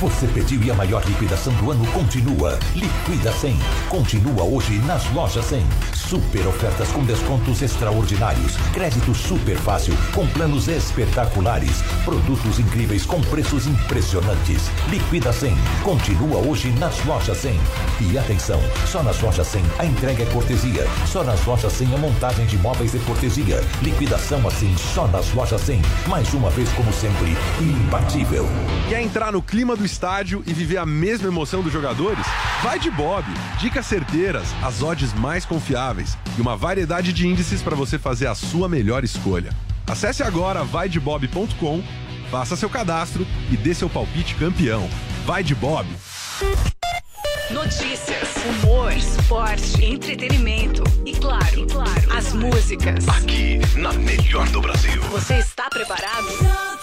Você 0.00 0.26
pediu 0.26 0.62
e 0.62 0.70
a 0.70 0.74
maior 0.74 1.02
liquidação 1.06 1.54
do 1.54 1.70
ano 1.70 1.86
continua. 1.92 2.58
Liquida 2.74 3.32
100. 3.32 3.56
Continua 3.88 4.44
hoje 4.44 4.78
nas 4.80 5.10
lojas 5.12 5.46
100. 5.46 5.64
Super 5.94 6.46
ofertas 6.46 6.88
com 6.92 7.02
descontos 7.04 7.62
extraordinários. 7.62 8.56
Crédito 8.74 9.14
super 9.14 9.56
fácil 9.56 9.96
com 10.12 10.26
planos 10.26 10.68
espetaculares. 10.68 11.80
Produtos 12.04 12.58
incríveis 12.58 13.06
com 13.06 13.22
preços 13.22 13.66
impressionantes. 13.66 14.70
Liquida 14.90 15.32
100. 15.32 15.56
Continua 15.82 16.40
hoje 16.40 16.70
nas 16.72 17.02
lojas 17.06 17.38
100. 17.38 17.58
E 18.02 18.18
atenção, 18.18 18.60
só 18.86 19.02
nas 19.02 19.18
lojas 19.22 19.46
100 19.46 19.62
a 19.78 19.86
entrega 19.86 20.24
é 20.24 20.26
cortesia. 20.26 20.86
Só 21.06 21.24
nas 21.24 21.42
lojas 21.46 21.72
100 21.72 21.94
a 21.94 21.98
montagem 21.98 22.44
de 22.44 22.58
móveis 22.58 22.94
é 22.94 22.98
cortesia. 23.06 23.64
Liquidação 23.80 24.46
assim 24.46 24.76
só 24.76 25.08
nas 25.08 25.32
lojas 25.32 25.62
100. 25.62 25.80
Mais 26.06 26.34
uma 26.34 26.50
vez 26.50 26.70
como 26.72 26.92
sempre, 26.92 27.34
imbatível. 27.58 28.46
Quer 28.90 29.00
entrar 29.00 29.32
no 29.32 29.40
clima 29.40 29.74
do 29.74 29.85
estádio 29.86 30.42
e 30.46 30.52
viver 30.52 30.76
a 30.76 30.84
mesma 30.84 31.28
emoção 31.28 31.62
dos 31.62 31.72
jogadores? 31.72 32.26
Vai 32.62 32.78
de 32.78 32.90
Bob. 32.90 33.24
Dicas 33.58 33.86
certeiras, 33.86 34.46
as 34.62 34.82
odds 34.82 35.14
mais 35.14 35.46
confiáveis 35.46 36.18
e 36.36 36.40
uma 36.42 36.56
variedade 36.56 37.12
de 37.12 37.26
índices 37.26 37.62
para 37.62 37.74
você 37.74 37.98
fazer 37.98 38.26
a 38.26 38.34
sua 38.34 38.68
melhor 38.68 39.02
escolha. 39.04 39.50
Acesse 39.86 40.22
agora 40.22 40.64
vaidebob.com, 40.64 41.82
faça 42.30 42.56
seu 42.56 42.68
cadastro 42.68 43.26
e 43.50 43.56
dê 43.56 43.72
seu 43.72 43.88
palpite 43.88 44.34
campeão. 44.34 44.86
Vai 45.24 45.42
de 45.42 45.54
Bob. 45.54 45.86
Notícias, 47.50 48.28
humor, 48.44 48.92
esporte, 48.92 49.84
entretenimento 49.84 50.82
e 51.04 51.12
claro, 51.12 51.60
e 51.60 51.66
claro, 51.66 52.16
as 52.16 52.32
músicas. 52.32 53.08
Aqui, 53.08 53.60
na 53.76 53.92
melhor 53.92 54.48
do 54.48 54.60
Brasil. 54.60 55.00
Você 55.02 55.38
está 55.38 55.70
preparado? 55.70 56.75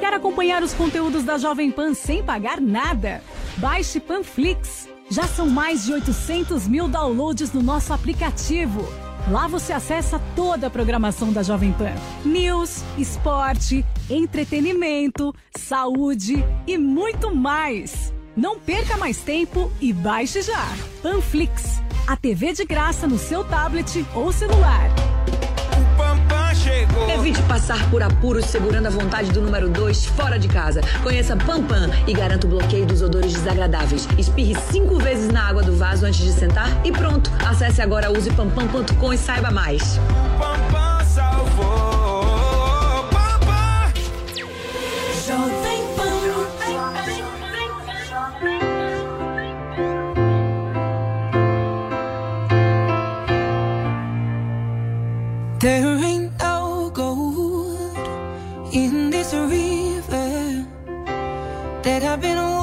Quer 0.00 0.14
acompanhar 0.14 0.62
os 0.62 0.74
conteúdos 0.74 1.24
da 1.24 1.38
Jovem 1.38 1.70
Pan 1.70 1.94
sem 1.94 2.22
pagar 2.22 2.60
nada? 2.60 3.22
Baixe 3.56 4.00
Panflix. 4.00 4.88
Já 5.08 5.24
são 5.24 5.48
mais 5.48 5.84
de 5.84 5.92
800 5.92 6.68
mil 6.68 6.88
downloads 6.88 7.52
no 7.52 7.62
nosso 7.62 7.92
aplicativo. 7.92 8.86
Lá 9.30 9.46
você 9.46 9.72
acessa 9.72 10.20
toda 10.34 10.68
a 10.68 10.70
programação 10.70 11.32
da 11.32 11.42
Jovem 11.42 11.72
Pan: 11.72 11.92
news, 12.24 12.82
esporte, 12.96 13.84
entretenimento, 14.08 15.34
saúde 15.56 16.44
e 16.66 16.78
muito 16.78 17.34
mais. 17.34 18.12
Não 18.36 18.58
perca 18.58 18.96
mais 18.96 19.18
tempo 19.18 19.70
e 19.80 19.92
baixe 19.92 20.42
já. 20.42 20.66
Panflix, 21.02 21.80
a 22.06 22.16
TV 22.16 22.52
de 22.52 22.64
graça 22.64 23.06
no 23.06 23.18
seu 23.18 23.44
tablet 23.44 24.04
ou 24.14 24.32
celular. 24.32 25.09
Evite 27.08 27.42
passar 27.42 27.90
por 27.90 28.02
apuros 28.02 28.46
segurando 28.46 28.86
a 28.86 28.90
vontade 28.90 29.30
do 29.30 29.40
número 29.40 29.68
2 29.68 30.06
fora 30.06 30.38
de 30.38 30.48
casa. 30.48 30.80
Conheça 31.02 31.36
Pampam 31.36 31.90
e 32.06 32.12
garanta 32.12 32.46
o 32.46 32.50
bloqueio 32.50 32.86
dos 32.86 33.02
odores 33.02 33.32
desagradáveis. 33.32 34.08
Espirre 34.18 34.56
cinco 34.70 34.96
vezes 34.96 35.32
na 35.32 35.48
água 35.48 35.62
do 35.62 35.76
vaso 35.76 36.06
antes 36.06 36.20
de 36.20 36.32
sentar 36.32 36.68
e 36.84 36.92
pronto. 36.92 37.30
Acesse 37.46 37.80
agora 37.80 38.10
usepampam.com 38.10 39.12
e 39.12 39.18
saiba 39.18 39.50
mais. 39.50 39.98
Pampam 40.38 41.04
salvou. 41.04 43.04
Pampam. 43.10 43.92
Jovem 45.26 45.80
There 55.60 55.99
I've 62.10 62.20
been 62.20 62.59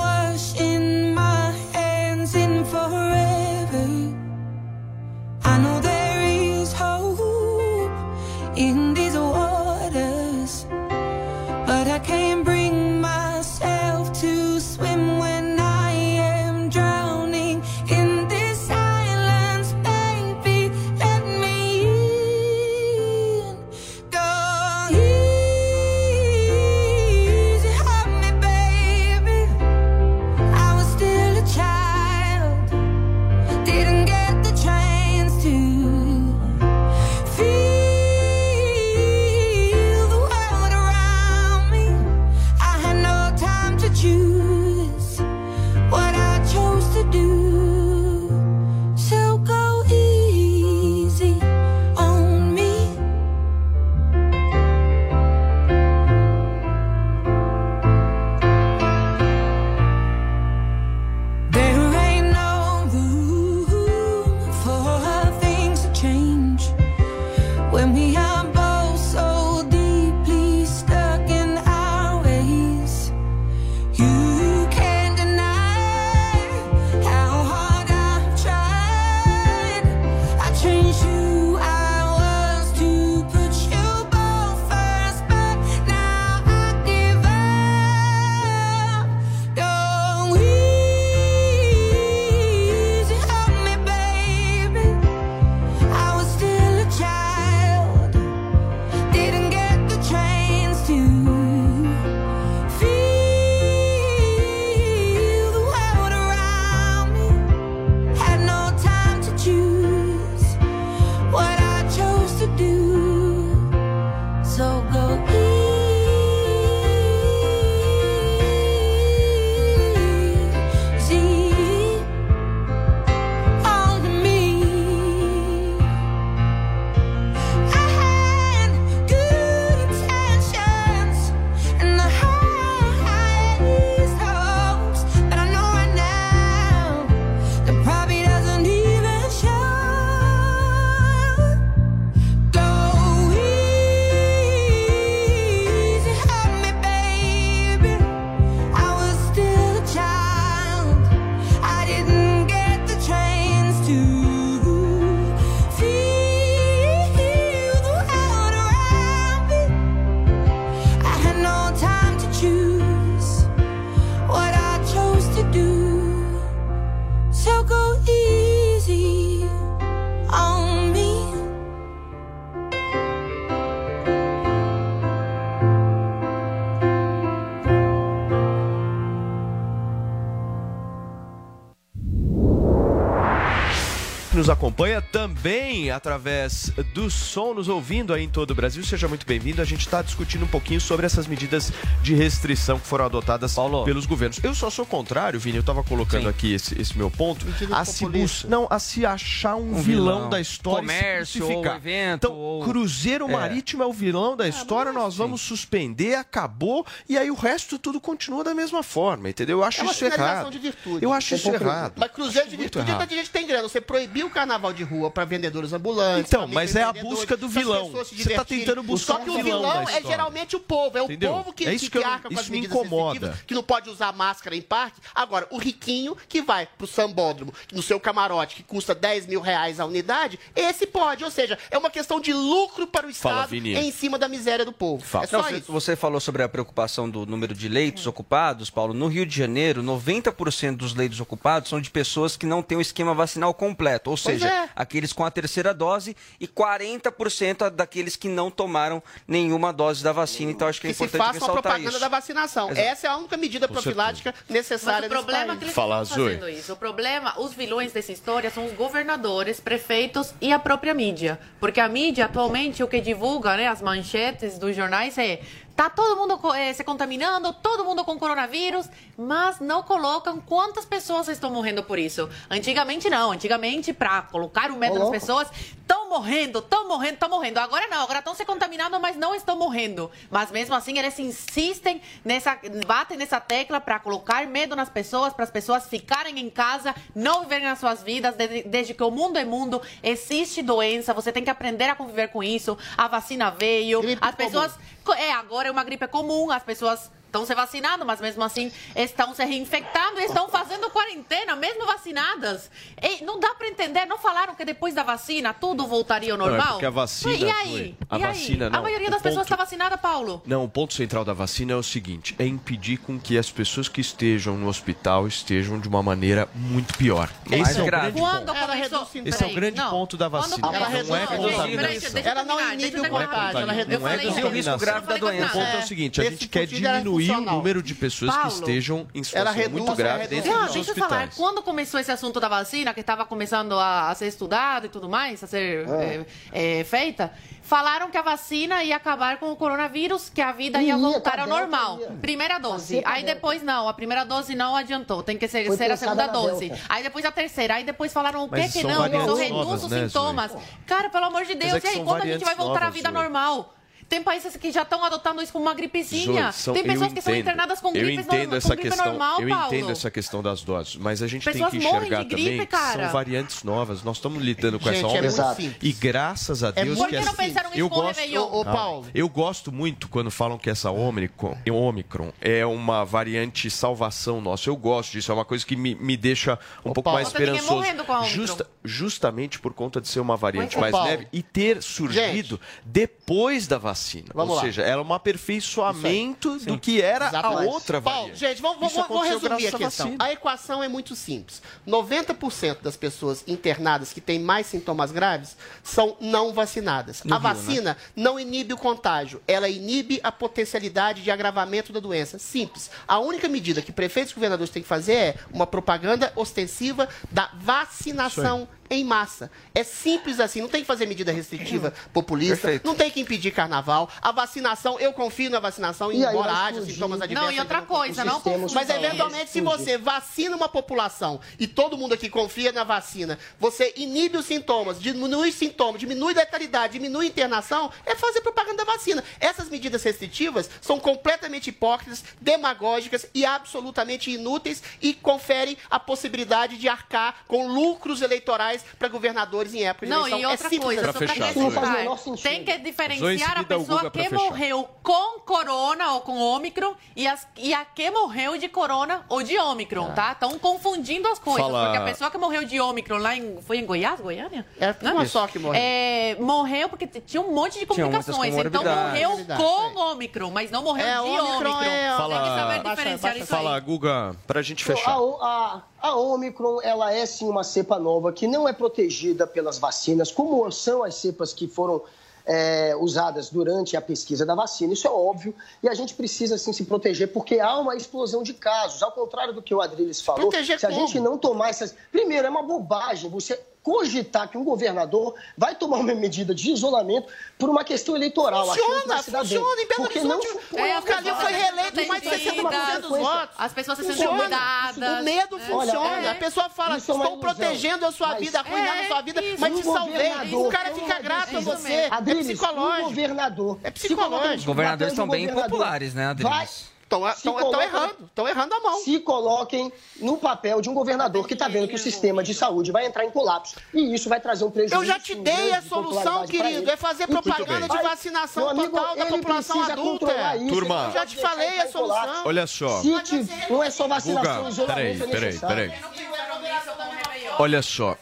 também 185.28 185.92
através 185.92 186.72
do 186.94 187.10
som, 187.12 187.54
nos 187.54 187.68
ouvindo 187.68 188.14
aí 188.14 188.24
em 188.24 188.30
todo 188.30 188.52
o 188.52 188.56
Brasil. 188.56 188.84
Seja 188.84 189.08
muito 189.08 189.26
bem-vindo. 189.26 189.62
A 189.62 189.66
gente 189.66 189.82
está 189.82 190.02
discutindo 190.02 190.46
um 190.46 190.48
pouquinho 190.48 190.80
sobre 190.80 191.06
essas 191.06 191.28
medidas 191.28 191.72
de 192.02 192.16
restrição 192.16 192.80
que 192.80 192.88
foram 192.88 193.06
adotadas 193.06 193.56
pelos 193.84 194.06
governos. 194.06 194.40
Eu 194.44 194.56
só 194.56 194.70
sou 194.70 194.86
contrário, 194.86 195.40
Vini, 195.40 195.58
eu 195.58 195.62
estava 195.62 195.84
colocando 195.84 196.30
aqui 196.30 196.54
esse, 196.54 196.80
esse 196.80 196.98
meu 196.98 197.12
ponto, 197.12 197.46
a 197.72 197.84
se, 197.84 198.06
bus- 198.06 198.46
não, 198.48 198.68
a 198.70 198.80
se 198.80 199.06
achar 199.06 199.56
um, 199.56 199.76
Um 199.78 199.82
vilão, 199.82 200.16
vilão. 200.16 200.30
da 200.30 200.40
história. 200.40 200.86
e 200.86 200.88
se 200.88 200.94
Comércio, 200.98 201.40
crucificar. 201.42 201.72
ou 201.74 201.78
evento, 201.78 202.26
Então, 202.28 202.36
ou- 202.58 202.64
Cruzeiro 202.64 203.28
É. 203.28 203.32
Marítimo 203.32 203.84
é 203.84 203.86
o 203.86 203.94
vilão 203.94 204.36
da 204.36 204.48
história, 204.48 204.92
nós 204.94 205.16
vamos 205.18 205.42
suspender, 205.42 206.16
acabou, 206.16 206.86
e 207.08 207.18
aí 207.18 207.30
o 207.32 207.36
resto 207.36 207.78
tudo 207.80 208.00
continua 208.00 208.44
da 208.44 208.54
mesma 208.54 208.84
forma, 208.84 209.30
entendeu? 209.30 209.60
Eu 209.60 209.64
acho 209.64 209.80
É 209.82 209.84
uma 209.84 209.92
isso 209.92 210.06
errado. 210.06 210.50
de 210.52 210.60
virtude. 210.60 211.04
Eu 211.06 211.14
acho 211.14 211.36
isso 211.36 211.44
Concordo. 211.46 211.66
errado. 211.66 211.94
Mas 211.98 212.12
cruzeiro 212.12 212.50
de 212.50 212.58
Muito 212.58 212.74
virtude 212.80 212.92
é 212.92 212.96
pra 212.96 213.06
gente 213.16 213.30
tem 213.30 213.46
grana. 213.48 213.64
Você 213.68 213.82
proibiu 213.82 214.28
o 214.28 214.30
carnaval 214.30 214.74
de 214.74 214.84
rua 214.84 215.10
para 215.12 215.26
vendedores 215.26 215.74
ambulantes. 215.74 216.32
Então, 216.32 216.48
mas 216.48 216.76
é 216.76 216.84
a 216.84 216.94
busca 216.94 217.36
do 217.38 217.48
vilão. 217.50 217.90
Você 217.92 218.12
tá 218.12 218.16
divertirem. 218.16 218.60
tentando 218.66 218.84
buscar 218.84 219.14
Só 219.16 219.20
que 219.20 219.30
o 219.30 219.34
o 219.34 219.44
vilão 219.44 219.62
vilão 219.62 219.90
é 219.90 220.02
geralmente 220.04 220.56
o 220.56 220.60
povo. 220.60 220.98
É 220.98 221.04
Entendeu? 221.04 221.32
o 221.32 221.38
povo 221.38 221.54
que, 221.54 221.66
É 221.68 221.74
isso 221.74 221.86
que, 221.86 221.92
que 221.92 221.98
eu- 221.98 222.06
arca 222.06 222.28
com 222.28 222.34
isso 222.34 222.44
as 222.44 222.50
me 222.50 222.58
medidas 222.62 222.78
incomoda. 222.78 223.40
que 223.46 223.54
não 223.54 223.64
pode 223.64 223.90
usar 223.90 224.12
máscara 224.14 224.56
em 224.56 224.62
parque. 224.62 225.00
Agora, 225.14 225.48
o 225.50 225.58
riquinho 225.58 226.16
que 226.28 226.42
vai 226.42 226.68
pro 226.78 226.88
sambódromo, 226.88 227.54
no 227.72 227.82
seu 227.82 228.00
camarote, 228.00 228.56
que 228.56 228.64
custa 228.64 228.94
10 228.96 229.26
mil 229.26 229.42
reais 229.42 229.80
a 229.80 229.86
unidade, 229.86 230.40
esse 230.56 230.86
pode. 230.88 231.24
Ou 231.24 231.32
seja, 231.32 231.58
é 231.72 231.78
uma 231.78 231.90
questão 231.90 232.20
de 232.20 232.34
lucro 232.48 232.88
para 232.88 233.08
o 233.08 233.14
Fala, 233.14 233.36
Estado 233.42 233.50
Vini. 233.50 233.74
em 233.76 233.92
cima 233.92 234.18
da 234.18 234.28
miséria 234.28 234.64
do 234.66 234.72
povo. 234.72 235.04
É 235.04 235.18
Não, 235.20 235.28
só 235.28 235.42
você, 235.44 235.58
isso. 235.58 235.72
você 235.72 235.96
falou 235.96 236.20
sobre 236.20 236.44
a 236.44 236.50
preocupação 236.50 237.10
do 237.10 237.26
número 237.26 237.54
de 237.54 237.68
leitos 237.68 238.08
ocupados, 238.08 238.70
Paulo. 238.70 238.94
No 238.94 239.08
Rio 239.08 239.26
de 239.26 239.36
Janeiro, 239.36 239.82
90% 239.84 240.76
dos 240.78 240.94
leitos 240.96 241.20
ocupados 241.20 241.70
são 241.70 241.82
de 241.82 241.90
pessoas 241.90 242.38
que 242.38 242.46
não 242.46 242.62
têm 242.62 242.78
o 242.78 242.82
esquema 242.82 243.14
vacinal 243.14 243.54
completo, 243.54 244.10
ou 244.10 244.18
Pois 244.18 244.22
seja, 244.22 244.48
é. 244.48 244.70
aqueles 244.76 245.12
com 245.14 245.26
a 245.26 245.32
terceira 245.32 245.74
dose 245.74 246.16
e 246.40 246.48
40% 246.48 247.70
daqueles 247.70 248.16
que 248.16 248.28
não 248.28 248.50
tomaram 248.50 249.02
nenhuma 249.28 249.72
dose 249.74 250.04
da 250.04 250.12
vacina. 250.12 250.52
Então 250.52 250.68
acho 250.68 250.80
que 250.82 250.88
é 250.88 250.90
Que 250.92 250.96
se 250.96 251.04
importante 251.04 251.20
faça 251.26 251.32
uma 251.40 251.40
ressaltar 251.48 251.62
propaganda 251.64 251.90
isso. 251.92 252.00
da 252.00 252.08
vacinação. 252.08 252.72
Exato. 252.72 252.88
Essa 252.88 253.08
é 253.08 253.10
a 253.10 253.18
única 253.18 253.38
medida 253.38 253.68
Com 253.68 253.74
profilática 253.74 254.34
necessária 254.50 255.08
Mas 255.10 255.20
o 255.20 255.22
problema 255.24 255.54
é 255.54 255.56
que 255.58 255.66
país. 255.66 255.78
eles 255.78 256.10
estão 256.10 256.26
fazendo 256.26 256.50
isso. 256.50 256.74
O 256.74 256.78
problema, 256.78 257.40
os 257.40 257.54
vilões 257.54 257.92
dessa 257.92 258.12
história 258.12 258.50
são 258.50 258.66
os 258.66 258.74
governadores, 258.74 259.60
prefeitos 259.60 260.34
e 260.42 260.52
a 260.52 260.60
própria 260.60 260.94
mídia. 260.94 261.40
Porque 261.60 261.80
a 261.80 261.88
mídia, 261.88 262.28
atualmente, 262.38 262.84
o 262.84 262.88
que 262.88 263.02
divulga, 263.02 263.58
né, 263.58 263.68
as 263.68 263.82
manchetes 263.82 264.60
dos 264.60 264.76
jornais 264.76 265.18
é 265.18 265.40
tá 265.78 265.92
todo 265.92 266.18
mundo 266.18 266.40
eh, 266.56 266.74
se 266.74 266.84
contaminando, 266.84 267.54
todo 267.54 267.86
mundo 267.86 268.04
com 268.04 268.18
coronavírus, 268.18 268.90
mas 269.16 269.60
não 269.60 269.84
colocam 269.84 270.42
quantas 270.42 270.86
pessoas 270.86 271.28
estão 271.28 271.52
morrendo 271.52 271.84
por 271.84 272.00
isso. 272.00 272.28
Antigamente 272.50 273.08
não, 273.12 273.32
antigamente 273.32 273.94
para 273.94 274.24
colocar 274.24 274.72
o 274.72 274.76
medo 274.76 274.98
nas 274.98 275.12
pessoas, 275.12 275.48
estão 275.80 276.10
morrendo, 276.10 276.60
estão 276.60 276.88
morrendo, 276.88 277.14
estão 277.14 277.30
morrendo. 277.30 277.60
Agora 277.60 277.88
não, 277.90 278.02
agora 278.02 278.20
estão 278.20 278.34
se 278.34 278.44
contaminando, 278.44 279.00
mas 279.00 279.16
não 279.16 279.36
estão 279.36 279.56
morrendo. 279.56 280.10
Mas 280.32 280.50
mesmo 280.50 280.74
assim 280.74 280.98
eles 280.98 281.20
insistem 281.20 282.02
nessa, 282.26 282.58
batem 282.88 283.16
nessa 283.16 283.40
tecla 283.40 283.80
para 283.80 284.00
colocar 284.00 284.48
medo 284.48 284.76
nas 284.76 284.90
pessoas, 284.90 285.32
para 285.32 285.44
as 285.44 285.52
pessoas 285.52 285.86
ficarem 285.88 286.40
em 286.40 286.50
casa, 286.50 286.96
não 287.14 287.42
viverem 287.42 287.68
as 287.68 287.78
suas 287.78 288.02
vidas, 288.02 288.34
desde, 288.34 288.64
desde 288.64 288.94
que 288.96 289.04
o 289.04 289.12
mundo 289.12 289.38
é 289.38 289.46
mundo, 289.46 289.80
existe 290.02 290.64
doença, 290.64 291.14
você 291.14 291.32
tem 291.32 291.44
que 291.44 291.52
aprender 291.52 291.88
a 291.88 291.96
conviver 291.96 292.30
com 292.30 292.44
isso. 292.44 292.76
A 292.98 293.08
vacina 293.08 293.52
veio, 293.52 294.02
as 294.20 294.34
pessoas 294.34 294.74
é 295.14 295.32
agora 295.32 295.68
é 295.68 295.72
uma 295.72 295.84
gripe 295.84 296.08
comum, 296.08 296.52
as 296.52 296.64
pessoas 296.64 297.12
estão 297.28 297.46
se 297.46 297.54
vacinando, 297.54 298.06
mas 298.06 298.20
mesmo 298.20 298.44
assim 298.44 298.72
estão 298.96 299.34
se 299.36 299.44
reinfectando 299.46 300.20
e 300.20 300.26
estão 300.26 300.50
fazendo 300.50 300.90
quarentena, 300.90 301.56
mesmo 301.56 301.86
vacinadas. 301.86 302.72
E 303.02 303.24
não 303.24 303.40
dá 303.40 303.54
para 303.54 303.68
entender, 303.68 304.06
não 304.06 304.18
falaram 304.18 304.56
que 304.56 304.66
depois 304.66 304.94
da 304.96 305.04
vacina 305.04 305.54
tudo 305.54 305.86
voltaria 305.86 306.32
ao 306.32 306.38
Não, 306.38 306.48
é 306.48 306.50
normal? 306.50 306.72
porque 306.74 306.86
a 306.86 306.90
vacina, 306.90 307.34
E 307.36 307.52
aí? 307.52 307.96
A 308.10 308.18
E 308.18 308.24
aí? 308.24 308.28
vacina 308.34 308.70
não. 308.70 308.80
A 308.80 308.82
maioria 308.82 309.08
O 309.08 309.12
das 309.12 309.22
pessoas 309.22 309.46
ponto- 309.46 309.54
está 309.54 309.56
vacinada, 309.64 309.98
Paulo. 309.98 310.42
Não, 310.46 310.64
o 310.64 310.70
ponto 310.70 310.94
central 310.94 311.24
da 311.24 311.34
vacina 311.34 311.74
é 311.74 311.76
o 311.76 311.84
seguinte: 311.84 312.36
é 312.40 312.46
impedir 312.46 312.98
com 312.98 313.20
que 313.20 313.38
as 313.38 313.50
pessoas 313.52 313.88
que 313.88 314.02
estejam 314.02 314.56
no 314.58 314.68
hospital 314.68 315.28
estejam 315.28 315.80
de 315.80 315.88
uma 315.88 316.02
maneira 316.02 316.48
muito 316.56 316.98
pior. 316.98 317.30
Esse 317.52 317.80
é 317.80 317.84
o 317.84 317.86
grande 317.86 318.20
Quando 318.20 318.46
ponto. 318.54 318.60
começou... 318.68 319.08
Esse 319.26 319.44
é 319.44 319.48
o 319.48 319.54
grande 319.54 319.78
não. 319.78 319.90
ponto 319.90 320.18
da 320.18 320.30
Quando 320.30 320.42
vacina. 320.58 320.68
começou- 320.68 321.04
Não 321.08 321.16
é 321.16 321.28
contaminação. 321.28 322.22
Ela 322.24 322.44
não 322.44 322.74
inibe 322.74 323.00
o 323.00 323.10
contágio, 323.10 323.60
ela 323.60 323.74
reduz 323.74 324.02
o 324.44 324.48
risco 324.50 324.78
grave 324.78 325.08
da 325.08 325.16
O 325.16 325.20
doença. 325.20 325.54
ponto 325.54 325.66
é 325.66 325.80
o 325.80 325.88
seguinte: 325.88 326.22
a 326.22 326.24
gente 326.24 326.48
quer 326.48 326.68
era 326.74 327.02
diminuir 327.26 327.48
o 327.48 327.52
número 327.56 327.82
de 327.84 327.94
pessoas 327.96 328.32
que 328.32 328.42
Paulo, 328.42 328.54
estejam 328.54 329.08
em 329.14 329.20
ela 329.20 329.24
situação 329.26 329.54
reduz, 329.54 329.84
muito 329.84 329.96
grave 329.96 330.28
dentro 330.28 330.52
Não, 330.52 330.66
dos 330.66 330.74
deixa 330.74 330.92
eu 330.92 330.96
falar. 330.96 331.08
hospitais. 331.26 331.36
Quando 331.36 331.62
começou 331.62 332.00
esse 332.00 332.12
assunto 332.12 332.40
da 332.40 332.48
vacina, 332.48 332.94
que 332.94 333.00
estava 333.02 333.26
começando 333.26 333.74
a, 333.74 334.10
a 334.10 334.16
ser 334.16 334.28
estudado 334.28 334.86
e 334.86 334.90
tudo 334.90 335.08
mais, 335.10 335.44
a 335.44 335.48
ser 335.48 335.88
É. 335.90 336.26
é, 336.52 336.80
é, 336.80 336.84
feita, 336.84 337.32
falaram 337.62 338.10
que 338.10 338.18
a 338.18 338.22
vacina 338.22 338.84
ia 338.84 338.96
acabar 338.96 339.38
com 339.38 339.52
o 339.52 339.56
coronavírus, 339.56 340.30
que 340.30 340.42
a 340.42 340.52
vida 340.52 340.82
ia 340.82 340.88
Ia, 340.90 340.98
voltar 340.98 341.36
tá 341.38 341.42
ao 341.42 341.48
normal. 341.48 342.00
Primeira 342.22 342.58
dose. 342.60 342.98
cepa 342.98 343.10
Aí 343.10 343.24
depois 343.24 343.62
não, 343.64 343.88
a 343.90 343.94
primeira 343.94 344.24
dose 344.24 344.56
não 344.56 344.76
adiantou. 344.76 345.24
Tem 345.24 345.38
que 345.38 345.48
ser, 345.48 345.70
ser 345.76 345.92
a 345.92 345.98
segunda 345.98 346.28
dose. 346.28 346.70
Delta. 346.70 346.84
Aí 346.90 347.04
depois 347.04 347.26
a 347.26 347.32
terceira. 347.32 347.76
Aí 347.76 347.84
depois 347.84 348.14
falaram 348.14 348.44
o 348.44 348.50
Que 348.50 348.68
são 348.70 348.84
não, 348.84 349.06
isso 349.08 349.36
reduz 349.36 349.84
os 349.84 349.92
né, 349.92 350.08
sintomas. 350.08 350.52
Cara, 350.86 351.10
pelo 351.10 351.26
amor 351.26 351.46
de 351.46 351.56
Deus, 351.56 351.74
é 351.74 351.80
que 351.80 351.88
e 351.88 351.90
aí 351.90 352.04
quando 352.04 352.22
a 352.22 352.26
gente 352.26 352.44
vai 352.46 352.56
voltar 352.56 352.78
à 352.78 352.86
novas, 352.86 352.94
vida 352.96 353.10
Zoe. 353.10 353.18
normal? 353.22 353.74
Tem 354.10 354.24
países 354.24 354.56
que 354.56 354.72
já 354.72 354.84
estão 354.84 355.04
adotando 355.04 355.42
isso 355.42 355.52
como 355.52 355.66
uma 355.66 355.74
gripezinha. 355.74 356.52
São- 356.54 356.74
Tem 356.74 356.84
eu 356.84 356.88
pessoas 356.94 357.12
que 357.12 357.22
são 357.22 357.36
internadas 357.36 357.82
com 357.82 357.90
eu 357.90 357.94
gripes 357.94 358.26
entendo 358.26 358.40
norma- 358.40 358.58
essa 358.58 358.76
gripe 358.76 358.90
questão, 358.90 359.06
normal, 359.08 359.42
Eu 359.42 359.50
Paulo. 359.50 359.66
entendo 359.76 359.92
essa 359.92 360.10
questão 360.10 360.42
das 360.42 360.62
doses, 360.64 360.96
mas 360.96 361.22
a 361.22 361.28
gente 361.28 361.44
Pessoas 361.44 361.72
tem 361.72 361.80
que 361.82 361.86
enxergar 361.86 362.24
gripe, 362.24 362.36
também 362.42 362.66
que 362.66 362.78
são 362.78 363.10
variantes 363.12 363.64
novas. 363.64 364.04
Nós 364.04 364.16
estamos 364.18 364.42
lidando 364.42 364.80
com 364.80 364.86
Gente, 364.92 365.06
essa 365.26 365.42
é 365.42 365.46
onda. 365.46 365.56
simples. 365.56 365.78
e 365.82 365.92
graças 365.92 366.64
a 366.64 366.70
É 366.70 366.72
Deus 366.86 366.96
que 366.96 367.02
Por 367.04 367.10
que 367.10 367.16
essa... 367.18 367.26
não 367.26 367.36
pensaram 367.36 367.70
nisso 367.70 367.82
eu 367.82 367.90
com 367.90 367.96
o 368.00 368.02
gosto, 368.04 368.22
ô, 368.38 368.64
Calma. 368.64 368.72
Paulo. 368.80 369.06
Eu 369.14 369.28
gosto 369.30 369.72
muito 369.74 370.08
quando 370.08 370.32
falam 370.32 370.58
que 370.58 370.70
essa 370.70 370.90
Omicron, 370.90 371.58
Omicron 371.70 372.32
é 372.40 372.66
uma 372.66 373.04
variante 373.04 373.70
salvação 373.70 374.40
nossa. 374.40 374.70
Eu 374.70 374.78
gosto 374.78 375.12
disso, 375.12 375.32
é 375.32 375.36
uma 375.36 375.44
coisa 375.46 375.66
que 375.66 375.76
me, 375.76 375.96
me 375.96 376.16
deixa 376.16 376.58
um 376.80 376.94
pouco 376.94 377.04
Paulo. 377.04 377.18
mais 377.18 377.28
esperançoso. 377.28 377.74
morrendo 377.76 378.06
com 378.06 378.14
a 378.14 378.20
Omicron. 378.20 378.34
Justa- 378.36 378.68
justamente 378.86 379.60
por 379.60 379.74
conta 379.74 380.00
de 380.00 380.08
ser 380.08 380.22
uma 380.22 380.38
variante 380.38 380.78
mais 380.78 380.94
leve 380.94 381.28
e 381.34 381.44
ter 381.44 381.84
surgido 381.84 382.58
depois 382.86 383.68
da 383.68 383.78
vacina. 383.78 383.97
Vamos 384.34 384.52
Ou 384.52 384.56
lá. 384.58 384.62
seja, 384.62 384.82
ela 384.84 385.02
é 385.02 385.06
um 385.06 385.14
aperfeiçoamento 385.14 386.58
do 386.60 386.80
que 386.80 387.02
era 387.02 387.28
Exatamente. 387.28 387.68
a 387.68 387.72
outra 387.72 388.00
variante. 388.00 388.36
gente, 388.36 388.62
vamos, 388.62 388.80
vamos, 388.80 389.08
vamos 389.08 389.28
resumir 389.28 389.68
a 389.68 389.72
questão. 389.72 390.08
vacina. 390.08 390.16
A 390.20 390.32
equação 390.32 390.84
é 390.84 390.88
muito 390.88 391.16
simples. 391.16 391.62
90% 391.88 392.82
das 392.82 392.96
pessoas 392.98 393.44
internadas 393.48 394.14
que 394.14 394.22
têm 394.22 394.40
mais 394.40 394.68
sintomas 394.68 395.12
graves 395.12 395.58
são 395.84 396.16
não 396.20 396.54
vacinadas. 396.54 397.24
No 397.24 397.36
a 397.36 397.38
Rio, 397.38 397.48
vacina 397.48 397.98
não 398.16 398.40
inibe 398.40 398.74
o 398.74 398.78
contágio, 398.78 399.42
ela 399.48 399.68
inibe 399.68 400.20
a 400.24 400.32
potencialidade 400.32 401.24
de 401.24 401.32
agravamento 401.32 401.92
da 401.92 402.00
doença. 402.00 402.40
Simples. 402.40 402.90
A 403.08 403.20
única 403.20 403.48
medida 403.48 403.82
que 403.82 403.92
prefeitos 403.92 404.32
e 404.32 404.36
governadores 404.36 404.72
têm 404.72 404.82
que 404.82 404.88
fazer 404.88 405.14
é 405.14 405.36
uma 405.52 405.68
propaganda 405.68 406.32
ostensiva 406.36 407.08
da 407.32 407.50
vacinação 407.56 408.68
em 408.90 409.04
massa. 409.04 409.52
É 409.74 409.84
simples 409.84 410.40
assim, 410.40 410.62
não 410.62 410.70
tem 410.70 410.82
que 410.82 410.88
fazer 410.88 411.06
medida 411.06 411.32
restritiva 411.32 411.94
populista, 412.14 412.56
Perfeito. 412.68 412.86
não 412.86 412.96
tem 412.96 413.12
que 413.12 413.20
impedir 413.20 413.52
carnaval. 413.52 414.10
A 414.22 414.32
vacinação, 414.32 415.00
eu 415.00 415.14
confio 415.14 415.50
na 415.50 415.60
vacinação, 415.60 416.12
E 416.12 416.24
embora 416.24 416.52
haja 416.54 416.82
sintomas 416.84 417.22
adversos. 417.22 417.50
Não, 417.50 417.56
e 417.56 417.60
outra 417.60 417.82
coisa, 417.82 418.24
não 418.24 418.40
confunde. 418.40 418.74
mas 418.74 418.90
eventualmente, 418.90 419.52
se 419.52 419.62
você 419.62 419.98
vacina 419.98 420.56
uma 420.56 420.70
população 420.70 421.40
e 421.60 421.68
todo 421.68 421.98
mundo 421.98 422.14
aqui 422.14 422.30
confia 422.30 422.72
na 422.72 422.84
vacina, 422.84 423.38
você 423.60 423.94
inibe 423.96 424.38
os 424.38 424.46
sintomas, 424.46 425.00
diminui 425.00 425.50
os 425.50 425.56
sintomas, 425.56 426.00
diminui 426.00 426.34
letalidade, 426.34 426.94
diminui 426.94 427.26
a 427.26 427.30
internação, 427.30 427.92
é 428.06 428.16
fazer 428.16 428.42
propaganda 428.42 428.78
da 428.78 428.92
vacina. 428.92 429.24
Essas 429.40 429.70
medidas 429.70 430.04
restritivas 430.04 430.70
são 430.82 431.00
completamente 431.00 431.70
hipócritas, 431.70 432.24
demagógicas 432.40 433.28
e 433.34 433.46
absolutamente 433.46 434.32
inúteis 434.32 434.82
e 435.02 435.14
conferem 435.14 435.78
a 435.90 436.00
possibilidade 436.00 436.78
de 436.78 436.88
arcar 436.88 437.44
com 437.48 437.68
lucros 437.68 438.22
eleitorais 438.22 438.77
para 438.98 439.08
governadores 439.10 439.74
em 439.74 439.84
época 439.84 440.06
de 440.06 440.12
Não, 440.12 440.20
eleição. 440.22 440.40
e 440.40 440.44
é 440.44 440.48
outra 440.50 440.70
simples 440.70 440.84
coisa, 440.86 441.02
assim. 441.02 441.12
só 441.12 441.18
pra 441.20 441.28
fechar, 441.28 441.50
Isso 441.50 441.60
não 441.60 441.72
faz 441.72 442.42
tem 442.42 442.64
que 442.64 442.78
diferenciar 442.80 443.58
a 443.60 443.64
pessoa 443.64 444.10
que 444.12 444.24
fechar. 444.24 444.36
morreu 444.36 444.90
com 445.04 445.40
corona 445.42 446.14
ou 446.14 446.22
com 446.22 446.38
ômicron 446.40 446.94
e, 447.16 447.28
as, 447.28 447.48
e 447.58 447.74
a 447.74 447.84
que 447.86 448.10
morreu 448.12 448.58
de 448.58 448.68
corona 448.70 449.26
ou 449.30 449.42
de 449.44 449.58
ômicron, 449.58 450.12
tá? 450.14 450.32
Estão 450.34 450.58
confundindo 450.60 451.28
as 451.28 451.40
coisas, 451.40 451.62
Fala- 451.62 451.86
porque 451.86 451.98
a 451.98 452.06
pessoa 452.06 452.32
que 452.32 452.38
morreu 452.38 452.64
de 452.66 452.80
ômicron 452.80 453.18
lá 453.18 453.36
em... 453.36 453.62
Foi 453.62 453.78
em 453.78 453.86
Goiás, 453.86 454.20
Goiânia? 454.20 454.66
É 454.80 454.96
Né? 455.02 455.12
uma 455.12 455.26
só 455.26 455.48
que 455.48 455.60
morreu. 455.60 455.80
É, 455.82 456.36
morreu 456.40 456.90
porque 456.90 457.08
tinha 457.08 457.42
um 457.42 457.54
monte 457.54 457.80
de 457.80 457.86
complicações. 457.86 458.54
Então 458.56 458.84
morreu 458.84 459.46
com 459.58 460.00
ômicron, 460.12 460.52
mas 460.52 460.70
não 460.72 460.84
morreu 460.84 461.06
É, 461.06 461.14
de 461.16 461.20
Ômicron 461.20 461.72
ômicron. 461.72 461.82
é- 461.84 462.18
Fala- 462.18 462.42
Tem 462.42 462.44
que 462.52 462.60
saber 462.60 462.68
Baixa- 462.84 462.90
diferenciar 462.96 463.32
baixa- 463.34 463.44
isso 463.44 463.48
Fala, 463.56 463.76
aí. 463.76 463.82
Guga, 463.82 464.36
pra 464.46 464.62
gente 464.62 464.84
A, 464.84 464.96
fechar. 464.96 465.12
a, 465.12 465.82
a 465.97 465.97
Omicron, 466.04 466.82
ela 466.82 467.12
é 467.12 467.26
sim 467.26 467.48
uma 467.48 467.64
cepa 467.64 467.98
nova 467.98 468.32
que 468.32 468.48
não 468.48 468.68
é 468.68 468.74
protegida 468.74 469.48
pelas 469.48 469.78
vacinas, 469.78 470.32
como 470.32 470.70
são 470.72 471.04
as 471.04 471.16
cepas 471.16 471.54
que 471.54 471.68
foram 471.68 472.02
é, 472.46 472.96
usadas 472.96 473.50
durante 473.50 473.98
a 473.98 474.02
pesquisa 474.02 474.46
da 474.46 474.56
vacina. 474.56 474.94
Isso 474.94 475.06
é 475.06 475.12
óbvio 475.12 475.54
e 475.84 475.90
a 475.90 475.94
gente 475.94 476.14
precisa 476.14 476.58
sim 476.58 476.72
se 476.72 476.86
proteger 476.86 477.34
porque 477.34 477.60
há 477.60 477.78
uma 477.78 477.96
explosão 477.96 478.42
de 478.42 478.54
casos. 478.54 479.04
Ao 479.04 479.12
contrário 479.12 479.54
do 479.54 479.62
que 479.62 479.76
o 479.76 479.82
Adriles 479.82 480.22
falou, 480.22 480.50
Proteger 480.50 480.80
se 480.80 480.86
a 480.86 480.90
como? 480.90 481.06
gente 481.08 481.20
não 481.20 481.38
tomar 481.38 481.70
essas... 481.70 481.94
Primeiro, 482.12 482.48
é 482.48 482.50
uma 482.50 482.64
bobagem 482.64 483.30
você 483.30 483.60
cogitar 483.88 484.50
que 484.50 484.58
um 484.58 484.66
governador 484.66 485.34
vai 485.58 485.74
tomar 485.74 486.00
uma 486.00 486.14
medida 486.14 486.54
de 486.54 486.72
isolamento 486.72 487.28
por 487.58 487.70
uma 487.70 487.86
questão 487.86 488.18
eleitoral. 488.18 488.70
achando 488.70 488.86
que 488.86 488.92
Funciona, 488.92 489.40
funciona. 489.40 489.82
Em 489.82 489.88
Belo 489.88 490.02
Porque 490.04 490.20
não 490.20 490.38
Horizonte, 490.38 490.66
fu- 490.70 490.78
É, 490.78 491.00
o 491.00 491.02
Calil 491.04 491.36
foi 491.36 491.52
reeleito 491.54 492.02
com 492.02 492.08
mais 492.08 492.22
de 492.22 492.30
60% 492.30 493.02
dos 493.02 493.18
votos. 493.18 493.56
As 493.58 493.72
pessoas 493.74 493.98
se 493.98 494.04
sentem 494.04 494.28
Funciona. 494.28 494.40
cuidadas. 494.44 495.22
O 495.22 495.24
medo 495.24 495.58
É. 495.58 495.60
funciona. 495.62 496.00
Olha, 496.00 496.32
a 496.32 496.36
pessoa 496.36 496.70
fala, 496.70 496.96
é 496.96 496.98
estou 496.98 497.16
ilusão. 497.16 497.40
protegendo 497.40 498.06
a 498.06 498.12
sua 498.12 498.34
vida, 498.34 498.60
arruinando 498.60 498.92
a 498.92 499.04
É, 499.04 499.08
sua 499.08 499.22
vida, 499.22 499.42
isso. 499.42 499.62
mas 499.62 499.74
te 499.80 499.88
Um 499.88 499.94
salvei. 499.94 500.32
O 500.56 500.70
cara 500.70 500.94
fica 500.94 501.20
grato 501.22 501.58
a 501.58 501.60
você. 501.62 501.94
É 501.94 502.08
Adriles, 502.12 502.48
psicológico. 502.48 503.00
Um 503.06 503.10
governador. 503.10 503.80
É 503.84 503.90
psicológico. 503.92 504.58
no- 504.58 504.66
Governadores 504.66 505.14
são 505.14 505.28
bem 505.30 505.48
populares, 505.48 506.14
né, 506.14 506.28
Adriles? 506.28 506.97
Estão 507.08 507.34
Se 507.34 507.44
coloquem- 507.44 507.82
errando, 507.84 508.16
estão 508.26 508.48
errando 508.50 508.74
a 508.76 508.80
mão. 508.82 509.00
Se 509.00 509.18
coloquem 509.22 509.92
no 510.18 510.36
papel 510.38 510.82
de 510.82 510.90
um 510.90 510.94
governador 510.94 511.48
que 511.48 511.54
está 511.54 511.70
vendo 511.70 511.88
que 511.88 511.96
o 511.96 511.98
sistema 511.98 512.44
de 512.44 512.54
saúde 512.54 512.92
vai 512.92 513.06
entrar 513.06 513.24
em 513.24 513.32
colapso. 513.32 513.78
E 513.94 514.14
isso 514.14 514.28
vai 514.28 514.42
trazer 514.42 514.66
um 514.66 514.72
prejuízo. 514.72 514.96
Eu 514.96 515.06
já 515.06 515.18
te 515.18 515.34
dei 515.36 515.74
a 515.74 515.82
solução, 515.82 516.46
querido. 516.46 516.90
É 516.92 516.98
fazer 516.98 517.26
propaganda 517.28 517.88
de 517.88 518.04
vacinação 518.04 518.68
amigo, 518.70 518.90
total 518.90 519.16
da 519.16 519.26
população 519.26 519.82
adulta. 519.84 520.56
isso, 520.58 520.68
Turma. 520.68 521.06
Eu 521.08 521.14
já 521.14 521.26
te 521.26 521.38
falei 521.38 521.80
a 521.80 521.90
solução. 521.90 522.42
Olha 522.46 522.68
só. 522.68 523.02
Se 523.02 523.22
te- 523.24 523.48
não 523.72 523.82
é 523.82 523.90
só 523.90 524.06
vacinação, 524.08 524.68
isolamento 524.68 524.86
peraí, 524.88 525.22
é 525.22 525.26
peraí, 525.28 525.46
necessário. 525.46 525.92
peraí. 525.94 527.54
Olha 527.60 527.82
só. 527.82 528.18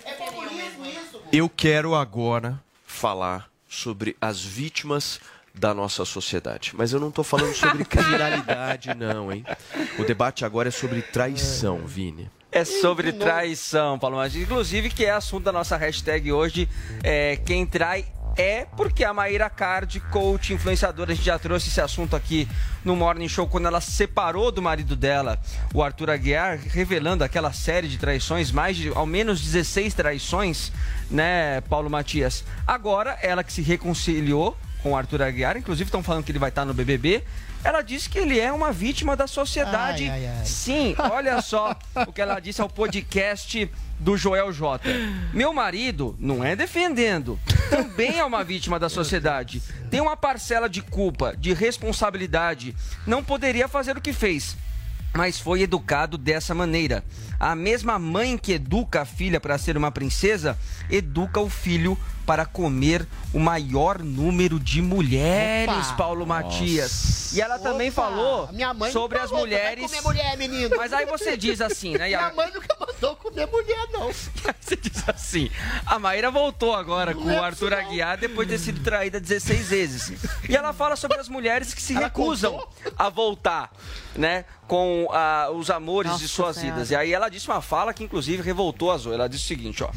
Eu 1.32 1.50
quero 1.50 1.96
agora 1.96 2.62
falar 2.86 3.50
sobre 3.68 4.16
as 4.22 4.40
vítimas 4.42 5.20
da 5.58 5.74
nossa 5.74 6.06
sociedade. 6.06 6.74
Mas 6.76 6.92
eu 6.94 7.00
não 7.00 7.12
tô 7.12 7.24
falando 7.24 7.54
sobre 7.54 7.84
criminalidade, 7.86 8.94
não, 8.94 9.32
hein? 9.32 9.46
O 9.98 10.04
debate 10.04 10.46
agora 10.46 10.68
é 10.68 10.72
sobre 10.72 11.02
traição, 11.02 11.86
Vini. 11.86 12.30
É 12.52 12.64
sobre 12.64 13.12
traição, 13.12 14.00
Paulo 14.00 14.16
Maggi. 14.18 14.42
Inclusive, 14.42 14.90
que 14.90 15.04
é 15.04 15.12
assunto 15.12 15.44
da 15.44 15.52
nossa 15.52 15.76
hashtag 15.76 16.32
hoje. 16.32 16.70
É, 17.04 17.36
quem 17.36 17.66
trai 17.66 18.06
é 18.38 18.66
porque 18.78 19.04
a 19.04 19.14
Maíra 19.14 19.50
Card, 19.50 20.00
coach, 20.12 20.54
influenciadora, 20.54 21.12
a 21.12 21.16
gente 21.16 21.26
já 21.26 21.40
trouxe 21.40 21.70
esse 21.70 21.80
assunto 21.80 22.16
aqui 22.16 22.48
no 22.84 22.96
Morning 22.96 23.28
Show, 23.28 23.48
quando 23.48 23.68
ela 23.68 23.80
separou 23.80 24.52
do 24.52 24.62
marido 24.62 24.96
dela, 24.96 25.40
o 25.74 25.82
Arthur 25.82 26.10
Aguiar, 26.10 26.58
revelando 26.58 27.24
aquela 27.24 27.54
série 27.54 27.88
de 27.88 27.98
traições, 27.98 28.52
mais 28.52 28.76
de 28.76 28.90
ao 28.90 29.06
menos 29.06 29.42
16 29.42 29.94
traições, 29.94 30.72
né, 31.10 31.62
Paulo 31.62 31.90
Matias? 31.90 32.44
Agora, 32.68 33.18
ela 33.22 33.44
que 33.44 33.54
se 33.54 33.62
reconciliou 33.62 34.58
com 34.86 34.92
o 34.92 34.96
Arthur 34.96 35.24
Aguiar, 35.24 35.58
inclusive 35.58 35.88
estão 35.88 36.04
falando 36.04 36.24
que 36.24 36.32
ele 36.32 36.38
vai 36.38 36.50
estar 36.50 36.64
no 36.64 36.72
BBB. 36.72 37.24
Ela 37.64 37.82
disse 37.82 38.08
que 38.08 38.20
ele 38.20 38.40
é 38.40 38.52
uma 38.52 38.72
vítima 38.72 39.16
da 39.16 39.26
sociedade. 39.26 40.08
Ai, 40.08 40.28
ai, 40.28 40.38
ai. 40.38 40.46
Sim, 40.46 40.96
olha 41.12 41.42
só 41.42 41.76
o 42.06 42.14
que 42.14 42.22
ela 42.22 42.40
disse 42.40 42.62
ao 42.62 42.70
podcast 42.70 43.68
do 44.00 44.16
Joel 44.16 44.54
J. 44.54 44.88
Meu 45.34 45.52
marido, 45.52 46.16
não 46.20 46.44
é 46.44 46.56
defendendo, 46.56 47.40
também 47.68 48.20
é 48.20 48.24
uma 48.24 48.44
vítima 48.44 48.78
da 48.78 48.88
sociedade. 48.88 49.60
Tem 49.90 50.00
uma 50.00 50.16
parcela 50.16 50.70
de 50.70 50.84
culpa, 50.84 51.36
de 51.36 51.52
responsabilidade. 51.52 52.76
Não 53.08 53.24
poderia 53.24 53.68
fazer 53.68 53.98
o 53.98 54.02
que 54.02 54.14
fez. 54.14 54.56
Mas 55.16 55.40
foi 55.40 55.62
educado 55.62 56.18
dessa 56.18 56.54
maneira. 56.54 57.04
A 57.40 57.56
mesma 57.56 57.98
mãe 57.98 58.38
que 58.38 58.54
educa 58.54 59.02
a 59.02 59.06
filha 59.06 59.40
para 59.40 59.58
ser 59.58 59.78
uma 59.78 59.92
princesa, 59.92 60.58
educa 60.90 61.40
o 61.40 61.50
filho 61.50 61.98
para 62.26 62.46
comer 62.46 63.08
o 63.34 63.40
maior 63.40 64.00
número 64.02 64.60
de 64.60 64.82
mulheres, 64.82 65.88
Opa! 65.88 65.96
Paulo 65.96 66.26
Matias. 66.26 67.34
E 67.34 67.42
ela 67.42 67.60
também 67.60 67.90
Opa! 67.90 68.02
falou 68.02 68.50
Minha 68.52 68.74
mãe 68.74 68.92
sobre 68.92 69.18
não 69.18 69.26
as 69.26 69.30
falou 69.30 69.46
mulheres. 69.46 69.86
comer 69.86 70.02
mulher, 70.02 70.38
menino. 70.38 70.76
Mas 70.76 70.92
aí 70.92 71.06
você 71.06 71.38
diz 71.38 71.62
assim, 71.62 71.94
né? 71.94 72.08
Minha 72.08 72.34
mãe 72.34 72.52
nunca 72.52 72.76
mandou 72.96 73.16
comer 73.18 73.48
mulher, 73.48 73.88
não. 73.92 74.12
Você 74.62 74.76
diz 74.76 75.08
assim, 75.08 75.50
a 75.86 76.00
Maíra 76.00 76.32
voltou 76.32 76.74
agora 76.74 77.14
com 77.14 77.26
o 77.26 77.44
Arthur 77.44 77.74
Aguiar 77.74 78.18
depois 78.18 78.48
de 78.48 78.56
ter 78.56 78.60
sido 78.60 78.84
traída 78.84 79.20
16 79.20 79.70
vezes. 79.70 80.14
E 80.50 80.56
ela 80.56 80.74
fala 80.74 80.96
sobre 80.96 81.20
as 81.20 81.30
mulheres 81.30 81.74
que 81.74 81.82
se 81.82 81.94
recusam 81.94 82.68
a 82.98 83.10
voltar, 83.10 83.72
né? 84.16 84.46
Com 84.68 85.08
ah, 85.12 85.50
os 85.54 85.70
amores 85.70 86.12
de 86.18 86.24
Nossa 86.24 86.34
suas 86.34 86.56
Senhora. 86.56 86.74
vidas. 86.76 86.92
E 86.92 86.96
aí 86.96 87.14
ela 87.14 87.30
disse 87.30 87.48
uma 87.48 87.62
fala 87.62 87.94
que 87.94 88.04
inclusive 88.04 88.42
revoltou 88.42 88.92
a 88.92 88.98
Zoe. 88.98 89.14
Ela 89.14 89.30
disse 89.30 89.46
o 89.46 89.48
seguinte, 89.48 89.84
ó. 89.84 89.90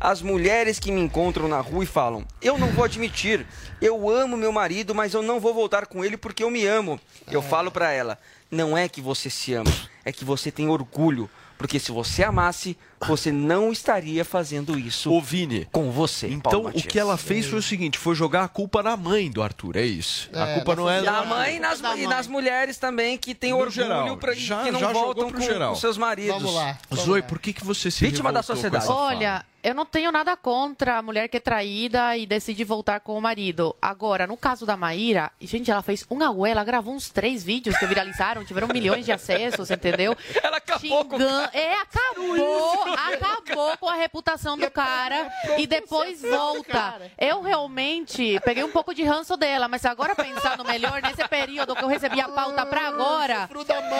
As 0.00 0.22
mulheres 0.22 0.78
que 0.78 0.90
me 0.90 1.00
encontram 1.00 1.46
na 1.46 1.60
rua 1.60 1.84
e 1.84 1.86
falam, 1.86 2.26
eu 2.42 2.58
não 2.58 2.68
vou 2.68 2.84
admitir, 2.84 3.46
eu 3.80 4.10
amo 4.10 4.36
meu 4.36 4.50
marido, 4.50 4.94
mas 4.94 5.14
eu 5.14 5.22
não 5.22 5.38
vou 5.38 5.54
voltar 5.54 5.86
com 5.86 6.04
ele 6.04 6.16
porque 6.16 6.42
eu 6.42 6.50
me 6.50 6.66
amo. 6.66 6.98
Eu 7.30 7.42
falo 7.42 7.70
pra 7.70 7.92
ela, 7.92 8.18
não 8.50 8.76
é 8.76 8.88
que 8.88 9.00
você 9.00 9.30
se 9.30 9.54
ama, 9.54 9.72
é 10.04 10.12
que 10.12 10.24
você 10.24 10.50
tem 10.50 10.68
orgulho. 10.68 11.30
Porque 11.58 11.78
se 11.78 11.90
você 11.90 12.22
amasse, 12.22 12.76
você 13.04 13.30
não 13.32 13.70
estaria 13.72 14.24
fazendo 14.24 14.78
isso 14.78 15.12
Ô, 15.12 15.20
Vini. 15.20 15.66
com 15.72 15.90
você. 15.90 16.28
Então, 16.28 16.62
Paulo 16.62 16.68
o 16.68 16.82
que 16.82 16.98
ela 16.98 17.16
fez 17.16 17.46
foi 17.46 17.58
o 17.58 17.62
seguinte: 17.62 17.98
foi 17.98 18.14
jogar 18.14 18.44
a 18.44 18.48
culpa 18.48 18.82
na 18.82 18.96
mãe 18.96 19.30
do 19.30 19.42
Arthur, 19.42 19.76
é 19.76 19.82
isso. 19.84 20.30
a 20.32 20.46
É, 20.48 20.54
culpa 20.54 20.76
não 20.76 20.88
é 20.90 21.02
E 21.02 21.06
a 21.08 21.24
mãe 21.24 21.58
nas, 21.58 21.80
e 21.96 22.06
nas 22.06 22.26
mulheres 22.26 22.78
também 22.78 23.16
que 23.18 23.34
tem 23.34 23.50
No 23.50 23.56
orgulho 23.58 23.72
geral, 23.72 24.16
pra, 24.16 24.34
já- 24.34 24.62
que 24.64 24.70
não 24.70 24.80
já 24.80 24.92
voltam 24.92 25.28
pro 25.28 25.38
com, 25.38 25.44
geral. 25.44 25.70
com 25.74 25.80
seus 25.80 25.98
maridos. 25.98 26.34
Vamos 26.42 26.54
lá. 26.54 26.78
Zoe, 26.94 27.22
por 27.22 27.38
que, 27.38 27.52
que 27.52 27.64
você 27.64 27.90
se 27.90 28.04
Vítima 28.06 28.32
da 28.32 28.42
sociedade. 28.42 28.86
Olha, 28.88 29.44
eu 29.62 29.74
não 29.74 29.84
tenho 29.84 30.12
nada 30.12 30.36
contra 30.36 30.98
a 30.98 31.02
mulher 31.02 31.28
que 31.28 31.36
é 31.38 31.40
traída 31.40 32.16
e 32.16 32.24
decide 32.24 32.62
voltar 32.62 33.00
com 33.00 33.18
o 33.18 33.20
marido. 33.20 33.74
Agora, 33.82 34.24
no 34.26 34.36
caso 34.36 34.64
da 34.64 34.76
Maíra, 34.76 35.30
gente, 35.40 35.70
ela 35.70 35.82
fez 35.82 36.06
um 36.10 36.22
auê, 36.22 36.50
ela 36.50 36.62
gravou 36.62 36.94
uns 36.94 37.10
três 37.10 37.42
vídeos 37.42 37.76
que 37.76 37.84
viralizaram, 37.86 38.44
tiveram 38.44 38.68
milhões 38.68 39.04
de 39.04 39.10
acessos, 39.12 39.70
entendeu? 39.70 40.16
Ela 40.42 40.58
acabou 40.58 41.04
com 41.04 41.20
É, 41.52 41.74
acabou, 41.80 42.85
acabou 42.94 43.76
com 43.78 43.88
a 43.88 43.94
reputação 43.94 44.56
do 44.56 44.70
cara 44.70 45.30
e 45.58 45.66
depois 45.66 46.22
volta. 46.22 47.00
Eu 47.18 47.42
realmente 47.42 48.38
peguei 48.44 48.64
um 48.64 48.70
pouco 48.70 48.94
de 48.94 49.02
ranço 49.02 49.36
dela, 49.36 49.68
mas 49.68 49.84
agora 49.84 50.14
pensando 50.14 50.64
melhor, 50.64 51.00
nesse 51.02 51.26
período 51.28 51.74
que 51.74 51.82
eu 51.84 51.88
recebi 51.88 52.20
a 52.20 52.28
pauta 52.28 52.64
pra 52.66 52.88
agora, 52.88 53.48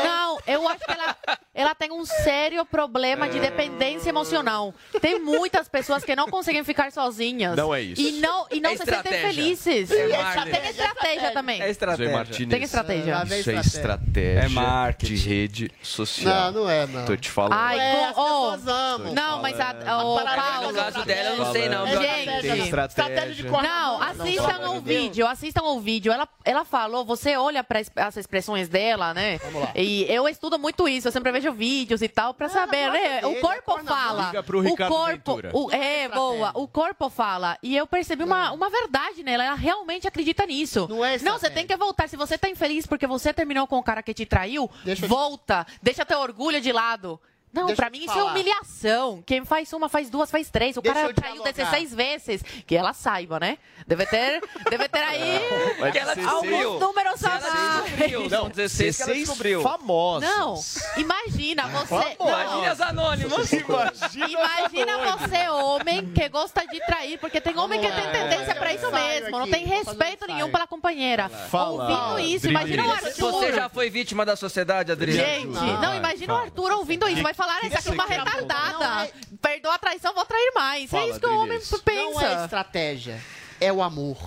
não, 0.04 0.38
eu 0.46 0.68
acho 0.68 0.80
que 0.84 0.90
ela, 0.90 1.16
ela 1.54 1.74
tem 1.74 1.90
um 1.92 2.04
sério 2.04 2.64
problema 2.64 3.28
de 3.28 3.38
dependência 3.40 4.08
emocional. 4.10 4.74
Tem 5.00 5.18
muitas 5.20 5.68
pessoas 5.68 6.04
que 6.04 6.14
não 6.16 6.28
conseguem 6.28 6.62
ficar 6.64 6.90
sozinhas. 6.92 7.56
Não 7.56 7.74
é 7.74 7.80
isso. 7.82 8.00
E 8.00 8.12
não, 8.20 8.46
e 8.50 8.60
não 8.60 8.70
É 8.70 8.76
se 8.76 8.84
sentem 8.84 9.12
felizes. 9.12 9.90
É 9.90 10.06
Tem 10.08 10.16
marketing. 10.18 10.68
estratégia 10.70 11.30
também. 11.32 11.62
É 11.62 11.70
estratégia. 11.70 12.46
Tem 12.48 12.62
estratégia. 12.62 13.24
Isso 13.38 13.50
é 13.50 13.54
estratégia 13.54 14.40
É 14.44 14.48
marketing. 14.48 15.14
de 15.14 15.28
rede 15.28 15.72
social. 15.82 16.52
Não, 16.52 16.62
não 16.62 16.70
é, 16.70 16.86
não. 16.86 17.04
Tô 17.06 17.16
te 17.16 17.30
falando. 17.30 17.52
Ai, 17.54 17.78
É, 17.78 18.12
com- 18.12 18.20
oh, 18.20 18.56
amam. 18.76 19.12
Não, 19.14 19.42
mas 19.42 19.58
a, 19.58 19.70
o 20.04 20.14
parada 20.16 20.42
Paulo, 20.42 20.72
No 20.72 20.74
caso 20.78 21.04
dela, 21.04 21.30
eu 21.30 21.36
não 21.36 21.52
sei 21.52 21.68
não. 21.68 21.86
Gente. 21.86 22.68
Estratégia 22.88 23.34
de 23.34 23.44
corte. 23.44 23.66
Não, 23.66 24.02
assistam 24.02 24.66
ao 24.66 24.80
vídeo, 24.80 25.26
assistam 25.26 25.62
ao 25.64 25.80
vídeo. 25.80 26.12
Ela, 26.12 26.28
ela 26.44 26.64
falou, 26.64 27.04
você 27.04 27.36
olha 27.36 27.62
para 27.64 27.80
as 27.96 28.16
expressões 28.16 28.68
dela, 28.68 29.14
né? 29.14 29.38
Vamos 29.38 29.62
lá. 29.62 29.72
E 29.74 30.04
eu 30.12 30.28
estudo 30.28 30.58
muito 30.58 30.88
isso, 30.88 31.08
eu 31.08 31.12
sempre 31.12 31.32
vejo 31.32 31.52
vídeos 31.52 32.02
e 32.02 32.08
tal 32.08 32.34
pra 32.34 32.48
saber, 32.48 32.90
né? 32.90 33.20
dele, 33.20 33.38
O 33.38 33.40
corpo 33.40 33.62
corna 33.64 33.90
fala. 33.90 34.32
O 34.36 34.76
corpo, 34.76 35.40
o, 35.52 35.70
é, 35.72 36.08
boa. 36.08 36.52
O 36.54 36.68
corpo 36.68 37.08
fala. 37.08 37.58
E 37.62 37.76
eu 37.76 37.86
percebi 37.86 38.24
uma, 38.24 38.52
uma 38.52 38.68
verdade 38.70 39.22
nela. 39.22 39.44
Ela 39.44 39.54
realmente 39.54 40.06
acredita 40.06 40.44
nisso. 40.46 40.86
Não 40.88 41.04
é 41.04 41.18
Não, 41.18 41.38
você 41.38 41.50
tem 41.50 41.66
que 41.66 41.76
voltar. 41.76 42.08
Se 42.08 42.16
você 42.16 42.36
tá 42.38 42.48
infeliz 42.48 42.86
porque 42.86 43.06
você 43.06 43.32
terminou 43.32 43.66
com 43.66 43.78
o 43.78 43.82
cara 43.82 44.02
que 44.02 44.14
te 44.14 44.26
traiu, 44.26 44.70
Deixa 44.84 45.04
eu- 45.04 45.08
volta. 45.08 45.66
Deixa 45.82 46.04
teu 46.04 46.20
orgulho 46.20 46.60
de 46.60 46.72
lado. 46.72 47.20
Não, 47.56 47.66
Deixa 47.66 47.82
pra 47.82 47.90
mim 47.90 48.04
isso 48.04 48.18
é 48.18 48.22
humilhação. 48.24 49.22
Quem 49.26 49.44
faz 49.44 49.72
uma, 49.72 49.88
faz 49.88 50.10
duas, 50.10 50.30
faz 50.30 50.50
três. 50.50 50.76
O 50.76 50.82
Deixa 50.82 50.94
cara 51.00 51.14
traiu 51.14 51.32
dialogar. 51.42 51.52
16 51.52 51.94
vezes. 51.94 52.42
Que 52.66 52.76
ela 52.76 52.92
saiba, 52.92 53.40
né? 53.40 53.58
Deve 53.86 54.06
ter, 54.06 54.42
deve 54.70 54.88
ter 54.88 55.02
aí 55.02 55.40
Mas 55.80 55.92
Que 55.92 55.98
ela 55.98 56.14
16 56.14 56.34
alguns 56.34 56.80
números 56.80 57.24
a 57.24 57.30
Ela 57.34 57.40
mais. 57.50 57.84
descobriu. 57.84 58.30
São 58.30 58.48
16 58.48 58.96
que 58.96 59.02
ela 59.02 59.14
descobriu. 59.14 59.62
famosos. 59.62 60.28
Não, 60.28 60.54
imagina 61.00 61.66
você. 61.68 62.16
Imagine 62.20 62.66
as 62.66 62.80
anônimas. 62.80 63.52
Imagina 63.52 65.16
você, 65.16 65.48
homem, 65.48 66.06
que 66.12 66.28
gosta 66.28 66.66
de 66.66 66.80
trair, 66.80 67.18
porque 67.18 67.40
tem 67.40 67.56
homem 67.58 67.80
que 67.80 67.90
tem 67.90 68.10
tendência 68.10 68.54
pra 68.54 68.72
isso 68.74 68.86
ensaio 68.86 69.06
mesmo, 69.20 69.38
não 69.38 69.48
tem 69.48 69.64
respeito 69.64 70.26
nenhum 70.26 70.50
pela 70.50 70.66
companheira. 70.66 71.28
Fala, 71.28 72.10
Ouvindo 72.10 72.34
isso, 72.34 72.48
imagina 72.48 72.86
o. 72.86 72.90
Arthur. 72.92 73.32
Você 73.32 73.52
já 73.52 73.68
foi 73.68 73.90
vítima 73.90 74.24
da 74.24 74.36
sociedade, 74.36 74.92
Adriano? 74.92 75.26
Gente, 75.26 75.80
não, 75.80 75.94
imagina 75.94 76.34
o 76.34 76.36
Arthur 76.36 76.72
ouvindo 76.72 77.08
isso. 77.08 77.22
Vai 77.22 77.34
falar, 77.34 77.45
essa 77.62 77.78
aqui 77.78 77.88
é 77.88 77.92
uma 77.92 78.06
retardada. 78.06 79.10
Perdoa 79.40 79.74
a 79.74 79.78
traição, 79.78 80.14
vou 80.14 80.24
trair 80.24 80.52
mais. 80.54 80.90
Fala, 80.90 81.04
é 81.04 81.08
isso 81.10 81.20
que 81.20 81.26
o 81.26 81.38
homem 81.38 81.60
pensa. 81.84 82.10
Não 82.10 82.20
é 82.20 82.44
estratégia, 82.44 83.20
é 83.60 83.72
o 83.72 83.82
amor. 83.82 84.18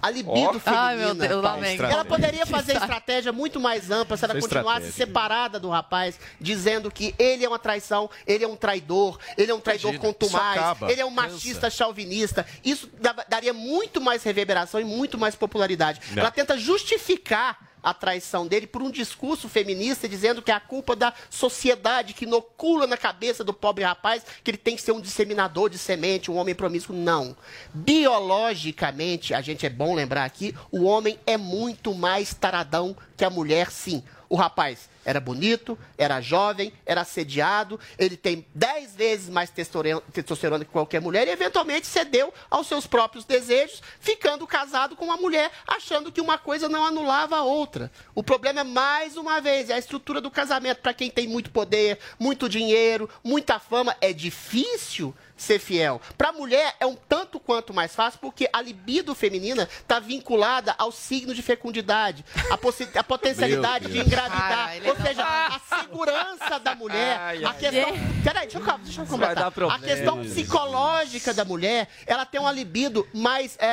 A 0.00 0.10
libido 0.10 0.60
feminina. 0.60 0.80
Ai, 0.80 0.96
meu 0.96 1.14
Deus. 1.14 1.44
Ela 1.80 2.04
poderia 2.04 2.46
fazer 2.46 2.76
estratégia 2.76 3.32
muito 3.32 3.58
mais 3.58 3.90
ampla 3.90 4.16
se 4.16 4.24
ela 4.24 4.38
Isso 4.38 4.46
é 4.46 4.48
continuasse 4.48 4.86
estratégia. 4.86 5.06
separada 5.06 5.58
do 5.58 5.68
rapaz, 5.68 6.20
dizendo 6.40 6.88
que 6.88 7.14
ele 7.18 7.44
é 7.44 7.48
uma 7.48 7.58
traição, 7.58 8.08
ele 8.24 8.44
é 8.44 8.48
um 8.48 8.54
traidor, 8.54 9.18
ele 9.36 9.50
é 9.50 9.54
um 9.54 9.60
traidor 9.60 9.94
Imagina, 9.94 10.12
contumaz, 10.12 10.76
isso 10.76 10.84
ele 10.88 11.00
é 11.00 11.04
um 11.04 11.10
machista 11.10 11.68
chauvinista. 11.68 12.46
Isso 12.64 12.88
daria 13.28 13.52
muito 13.52 14.00
mais 14.00 14.22
reverberação 14.22 14.80
e 14.80 14.84
muito 14.84 15.18
mais 15.18 15.34
popularidade. 15.34 16.00
Não. 16.12 16.20
Ela 16.22 16.30
tenta 16.30 16.56
justificar 16.56 17.67
a 17.82 17.94
traição 17.94 18.46
dele 18.46 18.66
por 18.66 18.82
um 18.82 18.90
discurso 18.90 19.48
feminista 19.48 20.08
dizendo 20.08 20.42
que 20.42 20.50
é 20.50 20.54
a 20.54 20.60
culpa 20.60 20.94
da 20.96 21.12
sociedade 21.30 22.14
que 22.14 22.24
inocula 22.24 22.86
na 22.86 22.96
cabeça 22.96 23.44
do 23.44 23.52
pobre 23.52 23.84
rapaz 23.84 24.24
que 24.42 24.50
ele 24.50 24.58
tem 24.58 24.76
que 24.76 24.82
ser 24.82 24.92
um 24.92 25.00
disseminador 25.00 25.70
de 25.70 25.78
semente, 25.78 26.30
um 26.30 26.36
homem 26.36 26.54
promíscuo. 26.54 26.94
Não. 26.94 27.36
Biologicamente, 27.72 29.34
a 29.34 29.40
gente 29.40 29.66
é 29.66 29.70
bom 29.70 29.94
lembrar 29.94 30.24
aqui, 30.24 30.54
o 30.70 30.84
homem 30.84 31.18
é 31.26 31.36
muito 31.36 31.94
mais 31.94 32.34
taradão 32.34 32.96
que 33.16 33.24
a 33.24 33.30
mulher, 33.30 33.70
sim. 33.70 34.02
O 34.28 34.36
rapaz 34.36 34.90
Era 35.04 35.20
bonito, 35.20 35.78
era 35.96 36.20
jovem, 36.20 36.70
era 36.84 37.00
assediado, 37.00 37.80
ele 37.98 38.14
tem 38.14 38.46
10 38.54 38.94
vezes 38.94 39.28
mais 39.30 39.50
testosterona 39.50 40.64
que 40.66 40.70
qualquer 40.70 41.00
mulher 41.00 41.26
e 41.26 41.30
eventualmente 41.30 41.86
cedeu 41.86 42.32
aos 42.50 42.66
seus 42.66 42.86
próprios 42.86 43.24
desejos, 43.24 43.82
ficando 44.00 44.46
casado 44.46 44.94
com 44.94 45.06
uma 45.06 45.16
mulher, 45.16 45.50
achando 45.66 46.12
que 46.12 46.20
uma 46.20 46.36
coisa 46.36 46.68
não 46.68 46.84
anulava 46.84 47.36
a 47.36 47.42
outra. 47.42 47.90
O 48.14 48.22
problema 48.22 48.60
é, 48.60 48.64
mais 48.64 49.16
uma 49.16 49.40
vez, 49.40 49.70
é 49.70 49.74
a 49.74 49.78
estrutura 49.78 50.20
do 50.20 50.30
casamento. 50.30 50.82
Para 50.82 50.92
quem 50.92 51.10
tem 51.10 51.26
muito 51.26 51.50
poder, 51.50 51.98
muito 52.18 52.48
dinheiro, 52.48 53.08
muita 53.24 53.58
fama, 53.58 53.96
é 54.02 54.12
difícil 54.12 55.14
ser 55.38 55.58
fiel. 55.58 56.00
Para 56.16 56.28
a 56.30 56.32
mulher 56.32 56.74
é 56.80 56.86
um 56.86 56.94
tanto 56.94 57.38
quanto 57.40 57.72
mais 57.72 57.94
fácil, 57.94 58.18
porque 58.20 58.48
a 58.52 58.60
libido 58.60 59.14
feminina 59.14 59.68
está 59.80 59.98
vinculada 59.98 60.74
ao 60.78 60.90
signo 60.92 61.34
de 61.34 61.40
fecundidade, 61.42 62.24
a, 62.50 62.54
a 63.00 63.04
potencialidade 63.04 63.88
de 63.90 63.98
engravidar. 63.98 64.68
Ai, 64.68 64.80
Ou 64.84 64.94
não- 64.98 65.04
seja, 65.06 65.24
a 65.24 65.60
segurança 65.80 66.58
da 66.60 66.74
mulher, 66.74 67.18
Ai, 67.20 67.44
a 67.44 67.50
ai. 67.50 67.56
questão. 67.58 67.92
Peraí, 68.24 68.46
deixa 68.48 68.58
eu, 68.58 68.78
deixa 68.78 69.00
eu 69.02 69.06
completar. 69.06 69.52
A 69.70 69.78
questão 69.78 70.20
psicológica 70.22 71.32
da 71.32 71.44
mulher, 71.44 71.88
ela 72.06 72.26
tem 72.26 72.40
uma 72.40 72.52
libido 72.52 73.06
mais, 73.14 73.56
é, 73.58 73.66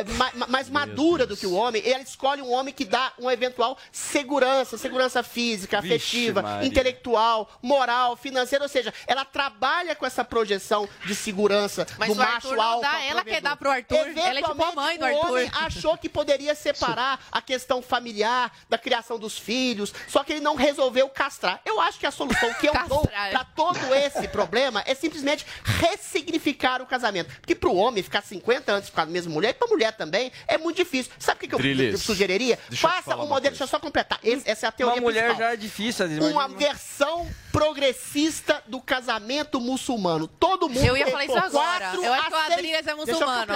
é, 0.00 0.04
ma- 0.14 0.30
ma- 0.34 0.46
mais 0.46 0.68
madura 0.68 1.26
do 1.26 1.36
que 1.36 1.46
o 1.46 1.54
homem, 1.54 1.82
e 1.84 1.92
ela 1.92 2.02
escolhe 2.02 2.42
um 2.42 2.52
homem 2.52 2.72
que 2.74 2.84
dá 2.84 3.12
uma 3.18 3.32
eventual 3.32 3.76
segurança, 3.90 4.76
segurança 4.78 5.22
física, 5.22 5.80
Vixe, 5.80 5.94
afetiva, 5.94 6.42
Maria. 6.42 6.68
intelectual, 6.68 7.48
moral, 7.62 8.16
financeira, 8.16 8.64
ou 8.64 8.68
seja, 8.68 8.92
ela 9.06 9.24
trabalha 9.24 9.94
com 9.94 10.04
essa 10.06 10.24
projeção 10.24 10.88
de 11.06 11.14
segurança 11.14 11.86
Mas 11.98 12.08
do 12.08 12.14
o 12.14 12.16
macho 12.16 12.34
Arthur 12.48 12.60
alfa 12.60 12.88
dá, 12.90 13.02
ela 13.04 13.24
quer 13.24 13.40
dar 13.40 13.56
pro 13.56 13.70
Arthur. 13.70 13.96
Ela 13.96 14.38
é 14.40 14.42
tipo 14.42 14.62
a 14.62 14.72
mãe 14.72 14.98
do 14.98 15.04
Eventualmente, 15.06 15.26
o 15.26 15.30
homem 15.32 15.46
Arthur. 15.46 15.64
achou 15.66 15.96
que 15.98 16.08
poderia 16.08 16.54
separar 16.54 17.20
a 17.32 17.40
questão 17.40 17.80
familiar 17.80 18.52
da 18.68 18.76
criação 18.76 19.18
dos 19.18 19.38
filhos, 19.38 19.92
só 20.08 20.22
que 20.24 20.32
ele 20.32 20.40
não 20.40 20.54
resolveu 20.56 21.08
castrar. 21.08 21.60
Eu 21.64 21.80
acho 21.80 21.98
que 21.98 22.06
a 22.06 22.10
solução 22.10 22.52
que 22.54 22.66
eu 22.68 22.72
dou 22.88 23.06
para 23.06 23.44
todo 23.44 23.78
esse 23.94 24.28
problema 24.28 24.82
é 24.86 24.94
simplesmente 24.94 25.46
ressignificar 25.64 26.82
o 26.82 26.86
casamento. 26.86 27.32
Porque 27.40 27.54
pro 27.54 27.74
homem 27.74 28.02
ficar 28.02 28.22
50 28.22 28.72
anos 28.72 28.90
com 28.90 29.00
a 29.00 29.06
mesma 29.06 29.32
mulher, 29.32 29.50
e 29.50 29.54
pra 29.54 29.68
mulher 29.68 29.92
também, 29.92 30.32
é 30.46 30.58
muito 30.58 30.76
difícil. 30.76 31.12
Sabe 31.18 31.36
o 31.36 31.40
que, 31.40 31.48
que 31.48 31.54
eu, 31.54 31.98
sugeriria? 31.98 32.58
deixa 32.68 32.88
Faça 32.88 33.10
um 33.10 33.20
uma 33.20 33.26
modelo, 33.26 33.50
deixa 33.52 33.64
eu 33.64 33.68
só 33.68 33.78
completar. 33.78 34.18
Esse- 34.22 34.48
essa 34.48 34.66
é 34.66 34.68
a 34.68 34.72
teoria 34.72 34.96
Uma 34.96 35.02
mulher 35.02 35.24
principal. 35.26 35.46
já 35.48 35.52
é 35.52 35.56
difícil, 35.56 36.06
Uma 36.30 36.48
versão 36.48 37.28
progressista 37.52 38.62
do 38.66 38.80
casamento 38.80 39.60
muçulmano. 39.60 40.26
Todo 40.28 40.68
mundo 40.68 40.84
Eu 40.86 40.95
ia 40.96 41.04
tem 41.04 41.12
falar 41.12 41.24
isso 41.24 41.36
agora. 41.38 41.80
quatro 41.90 42.04
Eu 42.04 42.12
acho 42.12 42.22
a 42.22 42.26
que 42.26 42.32
o 42.34 42.36
seis- 42.40 42.52
Adriles 42.52 42.74
é 42.74 42.82
Deixa 42.82 42.90
eu 42.92 42.96
muçulmano. 42.96 43.52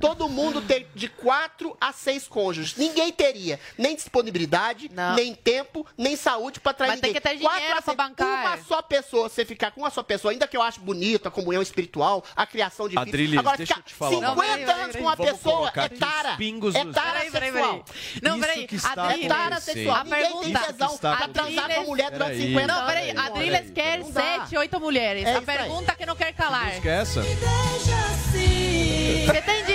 Todo 0.00 0.28
mundo 0.28 0.60
tem 0.62 0.86
de 0.94 1.08
quatro 1.08 1.76
a 1.80 1.92
seis 1.92 2.26
cônjuges. 2.28 2.76
Ninguém 2.76 3.12
teria 3.12 3.58
nem 3.78 3.94
disponibilidade, 3.96 4.90
nem 5.14 5.34
tempo, 5.34 5.86
nem 5.96 6.16
saúde 6.16 6.60
pra 6.60 6.72
trair 6.72 6.90
Mas 6.92 7.00
tem 7.00 7.10
ninguém. 7.12 7.22
que 7.22 7.28
ter 7.28 7.38
Quatro 7.40 7.58
dinheiro 7.60 7.78
a 7.78 7.82
pra 7.82 7.94
bancar. 7.94 8.26
Uma 8.56 8.58
só 8.64 8.82
pessoa, 8.82 9.28
você 9.28 9.44
ficar 9.44 9.70
com 9.70 9.80
uma 9.82 9.90
só 9.90 10.02
pessoa, 10.02 10.32
ainda 10.32 10.46
que 10.46 10.56
eu 10.56 10.62
acho 10.62 10.80
bonito 10.80 11.26
a 11.28 11.30
comunhão 11.30 11.62
espiritual, 11.62 12.24
a 12.34 12.46
criação 12.46 12.88
de 12.88 12.98
Adriles, 12.98 13.30
filhos. 13.30 13.38
Agora, 13.38 13.56
deixa 13.56 13.74
ficar 13.74 13.80
eu 13.80 13.84
te 13.90 13.94
falar 13.94 14.18
uma 14.18 14.28
50 14.44 14.56
coisa. 14.64 14.72
anos 14.82 14.96
com 14.96 15.02
uma 15.02 15.16
pessoa 15.16 15.72
é 15.74 15.80
aqui 15.80 15.94
os 15.94 16.00
tara. 16.00 16.36
pingos 16.36 16.74
É 16.74 16.84
tara 16.86 17.12
Peraí, 17.12 17.30
peraí, 17.30 17.52
sexual. 17.52 17.84
peraí. 17.84 18.20
Não, 18.22 18.30
Isso 18.36 18.40
peraí. 18.46 18.66
que 18.66 18.74
está 18.76 18.90
É 18.96 19.00
Adriles, 19.10 19.28
tara 19.28 19.60
sexual. 19.60 19.96
a 19.96 20.04
Ninguém 20.04 20.20
tem 20.20 20.30
pergunta. 20.52 20.60
tesão 20.72 20.98
pra 20.98 21.28
transar 21.28 21.74
com 21.74 21.80
a 21.80 21.84
mulher 21.84 22.10
durante 22.10 22.30
Peraí. 22.32 22.46
50 22.48 22.66
Não, 22.66 22.74
anos. 22.80 22.92
peraí. 22.92 23.12
Não, 23.12 23.24
Adriles 23.24 23.50
peraí. 23.60 23.72
quer 23.72 23.98
Não 23.98 24.10
dá. 24.10 24.20
sete, 24.22 24.56
oito 24.56 24.80
mulheres. 24.80 25.24
É 25.26 25.36
a 25.36 25.42
pergunta 25.42 25.94
que 25.94 26.06
não 26.06 26.16
quer 26.16 26.32
calar. 26.32 26.55
Esqueça. 26.64 27.22
Você 29.26 29.42
tem 29.42 29.62
a 29.62 29.65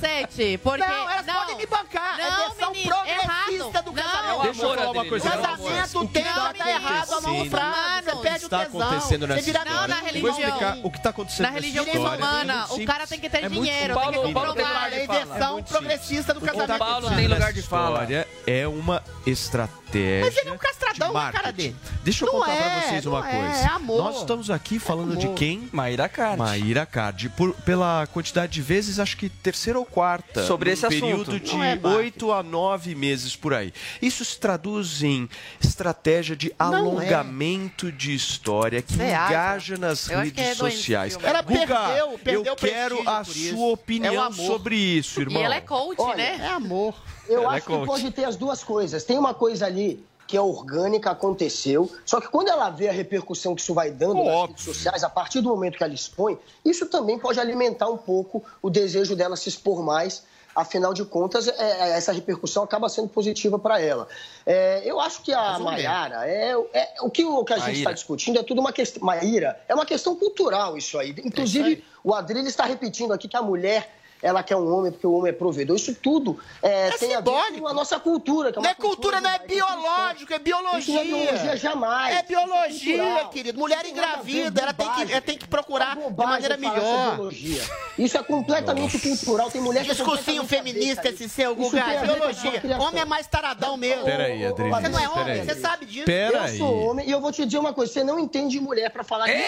sete? 0.00 0.58
Porque... 0.58 0.86
Não, 0.86 1.10
elas 1.10 1.26
podem 1.26 1.56
me 1.56 1.66
bancar. 1.66 2.18
é 2.20 2.30
Não, 2.30 2.48
versão 2.50 2.70
menino, 2.72 2.88
progressista 2.90 3.22
errado. 3.64 3.84
do 3.84 3.92
Não. 3.92 4.02
casamento. 4.02 4.42
Deixa 4.42 4.62
eu 4.62 4.68
falar 4.76 4.90
uma 4.90 5.04
coisa 5.06 5.28
O 5.28 5.32
pra 5.32 5.40
casamento 5.40 5.62
vocês. 5.62 5.94
O 5.94 6.00
que 6.00 6.12
tem 6.14 6.24
tá 6.24 6.54
tá 6.54 6.70
errado 6.70 7.12
a 7.14 7.20
mão 7.20 7.44
frase. 7.50 8.04
Você 8.04 8.10
O 8.12 8.18
perde 8.20 8.44
o 8.44 8.46
está 8.46 8.64
tesão. 8.64 8.80
acontecendo 8.80 9.20
Você 9.26 9.26
nessa 9.32 9.42
vira 9.44 9.58
história? 9.58 9.80
Não, 9.80 9.88
na 9.88 9.94
Eu 9.94 10.00
vou 10.00 10.06
religião. 10.12 10.30
explicar 10.38 10.78
o 10.82 10.90
que 10.90 10.96
está 10.98 11.10
acontecendo 11.10 11.42
Na 11.46 11.50
nessa 11.50 11.60
religião 11.60 11.84
história. 11.86 12.10
muçulmana, 12.24 12.66
É 12.70 12.72
o 12.74 12.86
cara 12.86 13.06
tem 13.06 13.20
que 13.20 13.30
ter 13.30 13.44
É 13.44 13.48
dinheiro, 13.48 13.78
tem 13.78 13.88
que 13.88 13.94
Paulo, 14.12 14.22
comprovar. 14.22 14.54
Paulo, 14.56 14.80
Falei 14.80 15.06
versão 15.06 15.62
progressista 15.62 16.34
do 16.34 16.38
O 16.38 16.40
que 16.40 16.46
casamento. 16.48 16.72
está 16.72 16.86
acontecendo 16.98 17.28
nessa 17.28 17.58
história 17.58 18.28
é 18.46 18.68
uma 18.68 19.02
estratégia 19.26 20.20
Mas 20.24 20.36
ele 20.36 20.48
é 20.48 20.52
um 20.52 20.58
castradão 20.58 21.08
de 21.08 21.14
na 21.14 21.20
marketing. 21.20 21.42
cara 21.42 21.52
dele. 21.52 21.76
Deixa 22.04 22.24
eu 22.24 22.32
Não 22.32 22.38
contar 22.40 22.52
é, 22.52 22.60
pra 22.80 22.88
vocês 22.88 23.06
uma 23.06 23.20
não 23.20 23.26
é, 23.26 23.30
coisa. 23.40 23.60
é 23.60 23.66
amor. 23.66 23.98
Nós 24.04 24.16
estamos 24.18 24.50
aqui 24.50 24.78
falando 24.78 25.16
de 25.16 25.26
Amor. 25.26 25.36
quem? 25.36 25.68
Maíra 25.72 26.08
Card. 26.08 26.38
Maíra 26.38 26.86
Card. 26.86 27.32
Pela 27.64 28.06
quantidade 28.12 28.52
de 28.52 28.62
vezes, 28.62 28.98
acho 28.98 29.16
que 29.16 29.28
terceira 29.50 29.78
ou 29.78 29.84
quarta. 29.84 30.46
Sobre 30.46 30.70
esse 30.70 30.86
assunto. 30.86 31.00
período 31.00 31.40
de 31.40 31.52
Não 31.52 31.64
é 31.64 31.78
oito 31.96 32.32
a 32.32 32.42
nove 32.42 32.94
meses 32.94 33.34
por 33.34 33.52
aí. 33.52 33.72
Isso 34.00 34.24
se 34.24 34.38
traduz 34.38 35.02
em 35.02 35.28
estratégia 35.60 36.36
de 36.36 36.52
Não 36.58 36.72
é. 36.72 36.76
alongamento 36.78 37.90
de 37.90 38.14
história 38.14 38.80
que 38.82 38.92
Você 38.94 39.02
acha? 39.02 39.32
engaja 39.32 39.76
nas 39.78 40.08
Eu 40.08 40.20
redes 40.20 40.44
é 40.44 40.54
doente 40.54 40.76
sociais. 40.76 41.12
filme. 41.14 41.28
Ela 41.28 41.42
Guga, 41.42 41.56
perdeu- 41.58 42.18
perdeu 42.22 42.44
eu 42.44 42.56
quero 42.56 43.08
a 43.08 43.24
sua 43.24 43.68
É 43.70 43.72
opinião 43.72 44.22
amor. 44.22 44.46
sobre 44.46 44.76
isso, 44.76 45.20
irmão. 45.20 45.40
E 45.42 45.44
ela 45.44 45.56
é 45.56 45.60
coach, 45.60 45.98
Olha, 46.00 46.16
né? 46.16 46.38
É 46.42 46.48
amor. 46.48 46.94
Eu 47.28 47.42
Ela 47.44 47.54
é 47.54 47.56
acho 47.58 47.66
que 47.66 47.86
pode 47.86 48.10
ter 48.12 48.24
as 48.24 48.36
duas 48.36 48.62
coisas. 48.64 49.04
Tem 49.04 49.18
uma 49.18 49.34
coisa 49.34 49.66
ali 49.66 50.04
que 50.30 50.36
é 50.36 50.40
orgânica, 50.40 51.10
aconteceu, 51.10 51.90
só 52.06 52.20
que 52.20 52.28
quando 52.28 52.46
ela 52.46 52.70
vê 52.70 52.88
a 52.88 52.92
repercussão 52.92 53.52
que 53.52 53.60
isso 53.60 53.74
vai 53.74 53.90
dando 53.90 54.22
nas 54.22 54.46
redes 54.46 54.62
sociais, 54.64 55.02
a 55.02 55.10
partir 55.10 55.40
do 55.40 55.48
momento 55.48 55.76
que 55.76 55.82
ela 55.82 55.92
expõe, 55.92 56.38
isso 56.64 56.86
também 56.86 57.18
pode 57.18 57.40
alimentar 57.40 57.88
um 57.88 57.96
pouco 57.96 58.40
o 58.62 58.70
desejo 58.70 59.16
dela 59.16 59.34
se 59.34 59.48
expor 59.48 59.82
mais. 59.82 60.22
Afinal 60.54 60.94
de 60.94 61.04
contas, 61.04 61.48
é, 61.48 61.54
é, 61.58 61.90
essa 61.96 62.12
repercussão 62.12 62.62
acaba 62.62 62.88
sendo 62.88 63.08
positiva 63.08 63.58
para 63.58 63.80
ela. 63.80 64.06
É, 64.46 64.82
eu 64.84 65.00
acho 65.00 65.22
que 65.22 65.32
a. 65.32 65.58
Maiara, 65.58 66.28
é, 66.28 66.52
é- 66.72 66.94
o 67.02 67.10
que, 67.10 67.24
o 67.24 67.44
que 67.44 67.52
a 67.52 67.58
gente 67.58 67.78
está 67.78 67.92
discutindo 67.92 68.38
é 68.38 68.42
tudo 68.44 68.60
uma 68.60 68.72
questão. 68.72 69.02
Maíra, 69.02 69.60
é 69.68 69.74
uma 69.74 69.86
questão 69.86 70.14
cultural 70.14 70.76
isso 70.76 70.96
aí. 70.96 71.14
Inclusive, 71.24 71.84
o 72.04 72.14
Adrilho 72.14 72.46
está 72.46 72.64
repetindo 72.64 73.12
aqui 73.12 73.26
que 73.26 73.36
a 73.36 73.42
mulher 73.42 73.99
ela 74.22 74.42
quer 74.42 74.56
um 74.56 74.72
homem 74.72 74.92
porque 74.92 75.06
o 75.06 75.12
homem 75.12 75.30
é 75.30 75.32
provedor. 75.34 75.76
Isso 75.76 75.94
tudo 75.94 76.38
é, 76.62 76.88
É 76.88 76.90
tem 76.98 77.14
a 77.14 77.20
ver 77.20 77.26
simbólico. 77.30 77.60
com 77.60 77.68
a 77.68 77.74
nossa 77.74 77.98
cultura. 77.98 78.52
Que 78.52 78.58
é 78.58 78.62
Não 78.62 78.70
é 78.70 78.74
cultura, 78.74 79.20
não 79.20 79.30
é 79.30 79.34
judaica-cristã. 79.38 79.66
biológico, 79.76 80.34
é 80.34 80.38
biologia. 80.38 80.78
Isso 80.78 80.92
não 80.92 81.18
é 81.18 81.24
biologia 81.26 81.56
jamais. 81.56 82.14
É 82.14 82.18
Isso 82.18 82.26
biologia, 82.28 82.98
cultural. 83.04 83.28
querido. 83.30 83.58
Mulher 83.58 83.86
engravida, 83.86 84.62
ela 84.62 84.72
tem, 84.74 84.90
que, 84.92 85.12
ela 85.12 85.20
tem 85.20 85.38
que 85.38 85.48
procurar 85.48 85.96
de 85.96 86.16
maneira 86.16 86.56
melhor. 86.56 87.14
biologia. 87.16 87.62
Isso 87.98 88.16
é 88.18 88.22
completamente 88.22 88.98
cultural. 88.98 89.50
Tem 89.50 89.60
mulher 89.60 89.84
que 89.84 89.90
é 89.90 89.94
Discursinho 89.94 90.44
feminista 90.46 91.08
esse 91.08 91.28
seu, 91.28 91.54
Guga. 91.54 91.70
sua 91.82 92.00
Biologia. 92.14 92.62
Homem 92.80 93.02
é 93.02 93.04
mais 93.04 93.26
taradão 93.26 93.76
mesmo. 93.76 94.04
Peraí, 94.04 94.44
Adriles, 94.46 94.74
Você 94.76 94.88
não 94.88 94.98
é 94.98 95.08
homem, 95.08 95.44
você 95.44 95.54
sabe 95.54 95.86
disso. 95.86 96.04
Pera 96.06 96.36
Eu 96.36 96.42
aí. 96.42 96.58
sou 96.58 96.78
homem 96.90 97.06
e 97.08 97.10
eu 97.10 97.20
vou 97.20 97.32
te 97.32 97.44
dizer 97.44 97.58
uma 97.58 97.72
coisa: 97.72 97.92
você 97.92 98.04
não 98.04 98.18
entende 98.18 98.58
mulher 98.60 98.90
pra 98.90 99.02
falar 99.04 99.26
disso. 99.26 99.38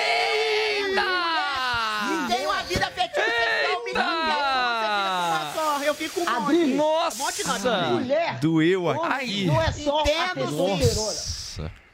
E 2.04 2.28
tem 2.34 2.46
uma 2.46 2.62
vida 2.64 2.86
afetiva 2.86 3.24
sexual, 3.24 3.84
menino. 3.84 4.00
Fica 6.08 6.14
com 6.14 6.20
um 6.20 6.24
monte. 6.34 6.44
Adriles, 6.44 6.76
Um 7.14 7.18
monte 7.18 7.44
não. 7.64 7.90
mulher. 7.94 8.38
Doeu 8.40 8.88
aqui. 8.88 9.44
Não 9.46 9.60
é 9.62 9.72
só 9.72 9.98
a 9.98 10.02
Entendo, 10.02 10.34
testosterona. 10.80 11.31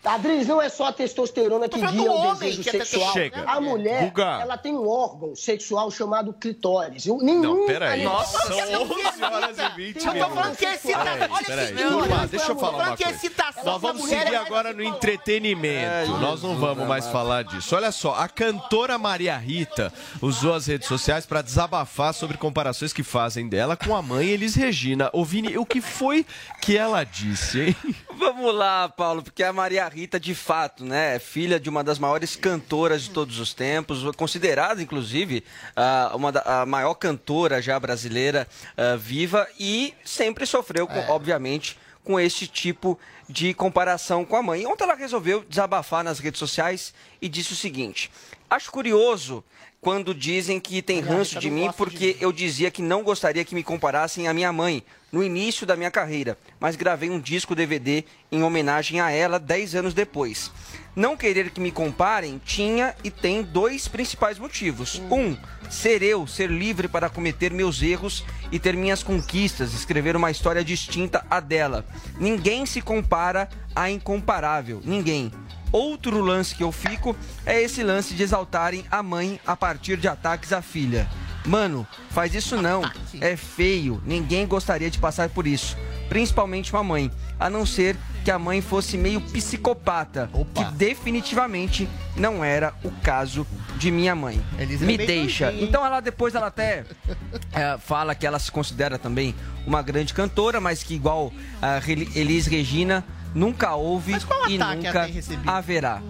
Adriles, 0.05 0.47
não 0.47 0.63
é 0.63 0.69
só 0.69 0.87
a 0.87 0.93
testosterona 0.93 1.69
que 1.69 1.79
guia 1.81 2.11
o 2.11 2.17
homem 2.17 2.35
desejo 2.51 2.63
que 2.63 2.69
é 2.71 2.85
sexual. 2.85 3.13
Chega. 3.13 3.45
A 3.47 3.61
mulher, 3.61 4.05
Guga. 4.05 4.39
ela 4.41 4.57
tem 4.57 4.75
um 4.75 4.89
órgão 4.89 5.35
sexual 5.35 5.91
chamado 5.91 6.33
clitóris. 6.33 7.07
Eu- 7.07 7.19
Nenhum 7.19 7.43
Não, 7.43 7.67
peraí. 7.67 8.03
Nossa, 8.05 8.39
são 8.47 8.83
11 8.83 9.23
horas 9.25 9.59
e 9.59 9.69
20 9.77 10.07
Eu 10.07 10.15
tô 10.15 10.31
falando 10.35 10.57
que 10.57 10.65
é 10.67 10.77
Peraí, 10.77 10.77
excitação. 10.77 11.29
Olha 11.31 11.45
peraí. 11.45 11.75
Turma, 11.77 12.27
deixa 12.27 12.53
eu 12.53 12.59
falar 12.59 12.77
uma 12.79 12.95
é 12.95 12.97
coisa. 12.97 13.63
Nós 13.65 13.83
vamos 13.83 14.03
seguir 14.09 14.33
é 14.33 14.37
agora 14.37 14.73
no 14.73 14.83
entretenimento. 14.83 16.13
Nós 16.19 16.43
não 16.43 16.57
vamos 16.57 16.87
mais 16.87 17.07
falar 17.09 17.45
disso. 17.45 17.75
Olha 17.75 17.91
só, 17.93 18.15
a 18.15 18.29
cantora 18.29 18.97
Maria 18.99 19.37
Rita 19.37 19.93
usou 20.23 20.55
as 20.55 20.67
redes 20.67 20.87
sociais 20.89 21.27
para 21.27 21.43
desabafar 21.43 22.15
sobre 22.15 22.37
comparações 22.37 22.93
que 22.93 23.03
fazem 23.03 23.49
dela 23.49 23.77
com 23.77 23.95
a 23.95 24.03
mãe 24.03 24.29
Elis 24.29 24.55
Regina. 24.55 25.11
Ô 25.13 25.25
Vini, 25.25 25.59
o 25.59 25.67
que 25.67 25.81
foi 25.81 26.25
que 26.61 26.77
ela 26.77 27.05
disse, 27.05 27.61
hein? 27.61 27.77
Vamos 28.17 28.55
lá, 28.55 28.89
Paulo, 28.89 29.23
porque 29.23 29.43
a 29.43 29.53
Maria 29.53 29.88
Rita, 29.89 30.21
de 30.21 30.35
fato, 30.35 30.85
né, 30.85 31.17
é 31.17 31.19
filha 31.19 31.59
de 31.59 31.69
uma 31.69 31.83
das 31.83 31.99
maiores 31.99 32.37
cantoras 32.37 33.03
de 33.03 33.11
todos 33.11 33.39
os 33.41 33.55
tempos, 33.55 34.05
considerada, 34.17 34.83
inclusive, 34.83 35.43
ah, 35.75 36.13
uma 36.15 36.31
da, 36.31 36.63
a 36.63 36.67
maior 36.67 36.95
cantora 36.95 37.61
já 37.61 37.79
brasileira 37.81 38.47
ah, 38.77 38.97
viva 38.97 39.47
e 39.59 39.95
sempre 40.05 40.47
sofreu, 40.47 40.87
com, 40.87 40.99
obviamente, 41.11 41.79
com 42.05 42.19
este 42.19 42.47
tipo 42.47 42.99
de 43.29 43.53
comparação 43.53 44.25
com 44.25 44.37
a 44.37 44.43
mãe. 44.43 44.67
Ontem 44.67 44.85
ela 44.85 44.95
resolveu 44.95 45.45
desabafar 45.47 46.03
nas 46.03 46.19
redes 46.19 46.39
sociais 46.39 46.95
e 47.21 47.29
disse 47.29 47.53
o 47.53 47.57
seguinte: 47.57 48.11
acho 48.49 48.71
curioso 48.71 49.45
quando 49.81 50.15
dizem 50.15 50.59
que 50.59 50.83
tem 50.83 51.01
ranço 51.01 51.39
de 51.39 51.51
mim 51.51 51.71
porque 51.77 52.17
eu 52.21 52.33
dizia 52.33 52.71
que 52.71 52.83
não 52.83 53.03
gostaria 53.03 53.45
que 53.45 53.55
me 53.55 53.63
comparassem 53.63 54.27
à 54.27 54.35
minha 54.35 54.53
mãe 54.53 54.83
no 55.13 55.23
início 55.23 55.67
da 55.67 55.77
minha 55.77 55.91
carreira, 55.91 56.37
mas 56.61 56.77
gravei 56.77 57.09
um 57.09 57.21
disco 57.21 57.55
DVD 57.55 58.05
em 58.31 58.43
homenagem 58.43 59.01
a 59.01 59.11
ela 59.11 59.39
10 59.39 59.77
anos 59.77 59.95
depois. 59.95 60.51
Não 60.95 61.17
querer 61.17 61.51
que 61.51 61.61
me 61.61 61.71
comparem 61.71 62.41
tinha 62.45 62.95
e 63.05 63.11
tem 63.11 63.43
dois 63.43 63.87
principais 63.87 64.39
motivos. 64.39 65.01
Um, 65.11 65.37
ser 65.71 66.03
eu, 66.03 66.27
ser 66.27 66.51
livre 66.51 66.89
para 66.89 67.09
cometer 67.09 67.53
meus 67.53 67.81
erros 67.81 68.25
e 68.51 68.59
ter 68.59 68.77
minhas 68.77 69.03
conquistas, 69.03 69.73
escrever 69.73 70.17
uma 70.17 70.31
história 70.31 70.65
distinta 70.65 71.25
à 71.31 71.41
dela. 71.41 71.87
Ninguém 72.19 72.67
se 72.67 72.83
compara 72.83 73.49
a 73.75 73.89
incomparável, 73.89 74.83
ninguém. 74.85 75.31
Outro 75.71 76.21
lance 76.21 76.55
que 76.55 76.63
eu 76.63 76.73
fico 76.73 77.17
é 77.45 77.61
esse 77.61 77.83
lance 77.83 78.15
de 78.15 78.23
exaltarem 78.23 78.85
a 78.91 79.03
mãe 79.03 79.41
a 79.47 79.57
partir 79.57 79.97
de 79.97 80.09
ataques 80.09 80.53
à 80.53 80.63
filha. 80.63 81.09
Mano, 81.45 81.87
faz 82.11 82.35
isso 82.35 82.61
não. 82.61 82.83
É 83.21 83.37
feio. 83.37 84.03
Ninguém 84.05 84.47
gostaria 84.47 84.91
de 84.91 84.99
passar 84.99 85.29
por 85.31 85.47
isso. 85.47 85.77
Principalmente 86.09 86.73
uma 86.73 86.83
mãe. 86.85 87.11
A 87.39 87.49
não 87.49 87.65
ser 87.65 87.97
que 88.25 88.31
a 88.31 88.39
mãe 88.39 88.61
fosse 88.61 88.99
meio 88.99 89.21
psicopata. 89.21 90.31
Que 90.55 90.65
definitivamente 90.73 91.89
não 92.17 92.45
era 92.45 92.75
o 92.85 92.91
caso 93.03 93.47
de 93.79 93.91
minha 93.91 94.15
mãe. 94.15 94.43
Me 94.59 94.95
é 94.95 94.97
deixa. 94.99 95.47
doidinha, 95.47 95.63
hein? 95.63 95.69
Então 95.69 95.87
ela 95.87 96.01
depois 96.01 96.35
ela 96.35 96.49
até 96.49 96.85
é, 97.53 97.79
fala 97.79 98.15
que 98.15 98.27
ela 98.27 98.39
se 98.39 98.51
considera 98.51 98.99
também 98.99 99.35
uma 99.67 99.81
grande 99.81 100.13
cantora, 100.13 100.61
mas 100.61 100.83
que 100.83 100.95
igual 100.95 101.33
a 101.63 101.79
Elis 102.15 102.47
Regina 102.47 103.05
nunca 103.35 103.75
houve 103.75 104.19
qual 104.25 104.49
e 104.49 104.57
ataque 104.61 104.87
nunca 104.87 105.09
haverá. 105.47 106.03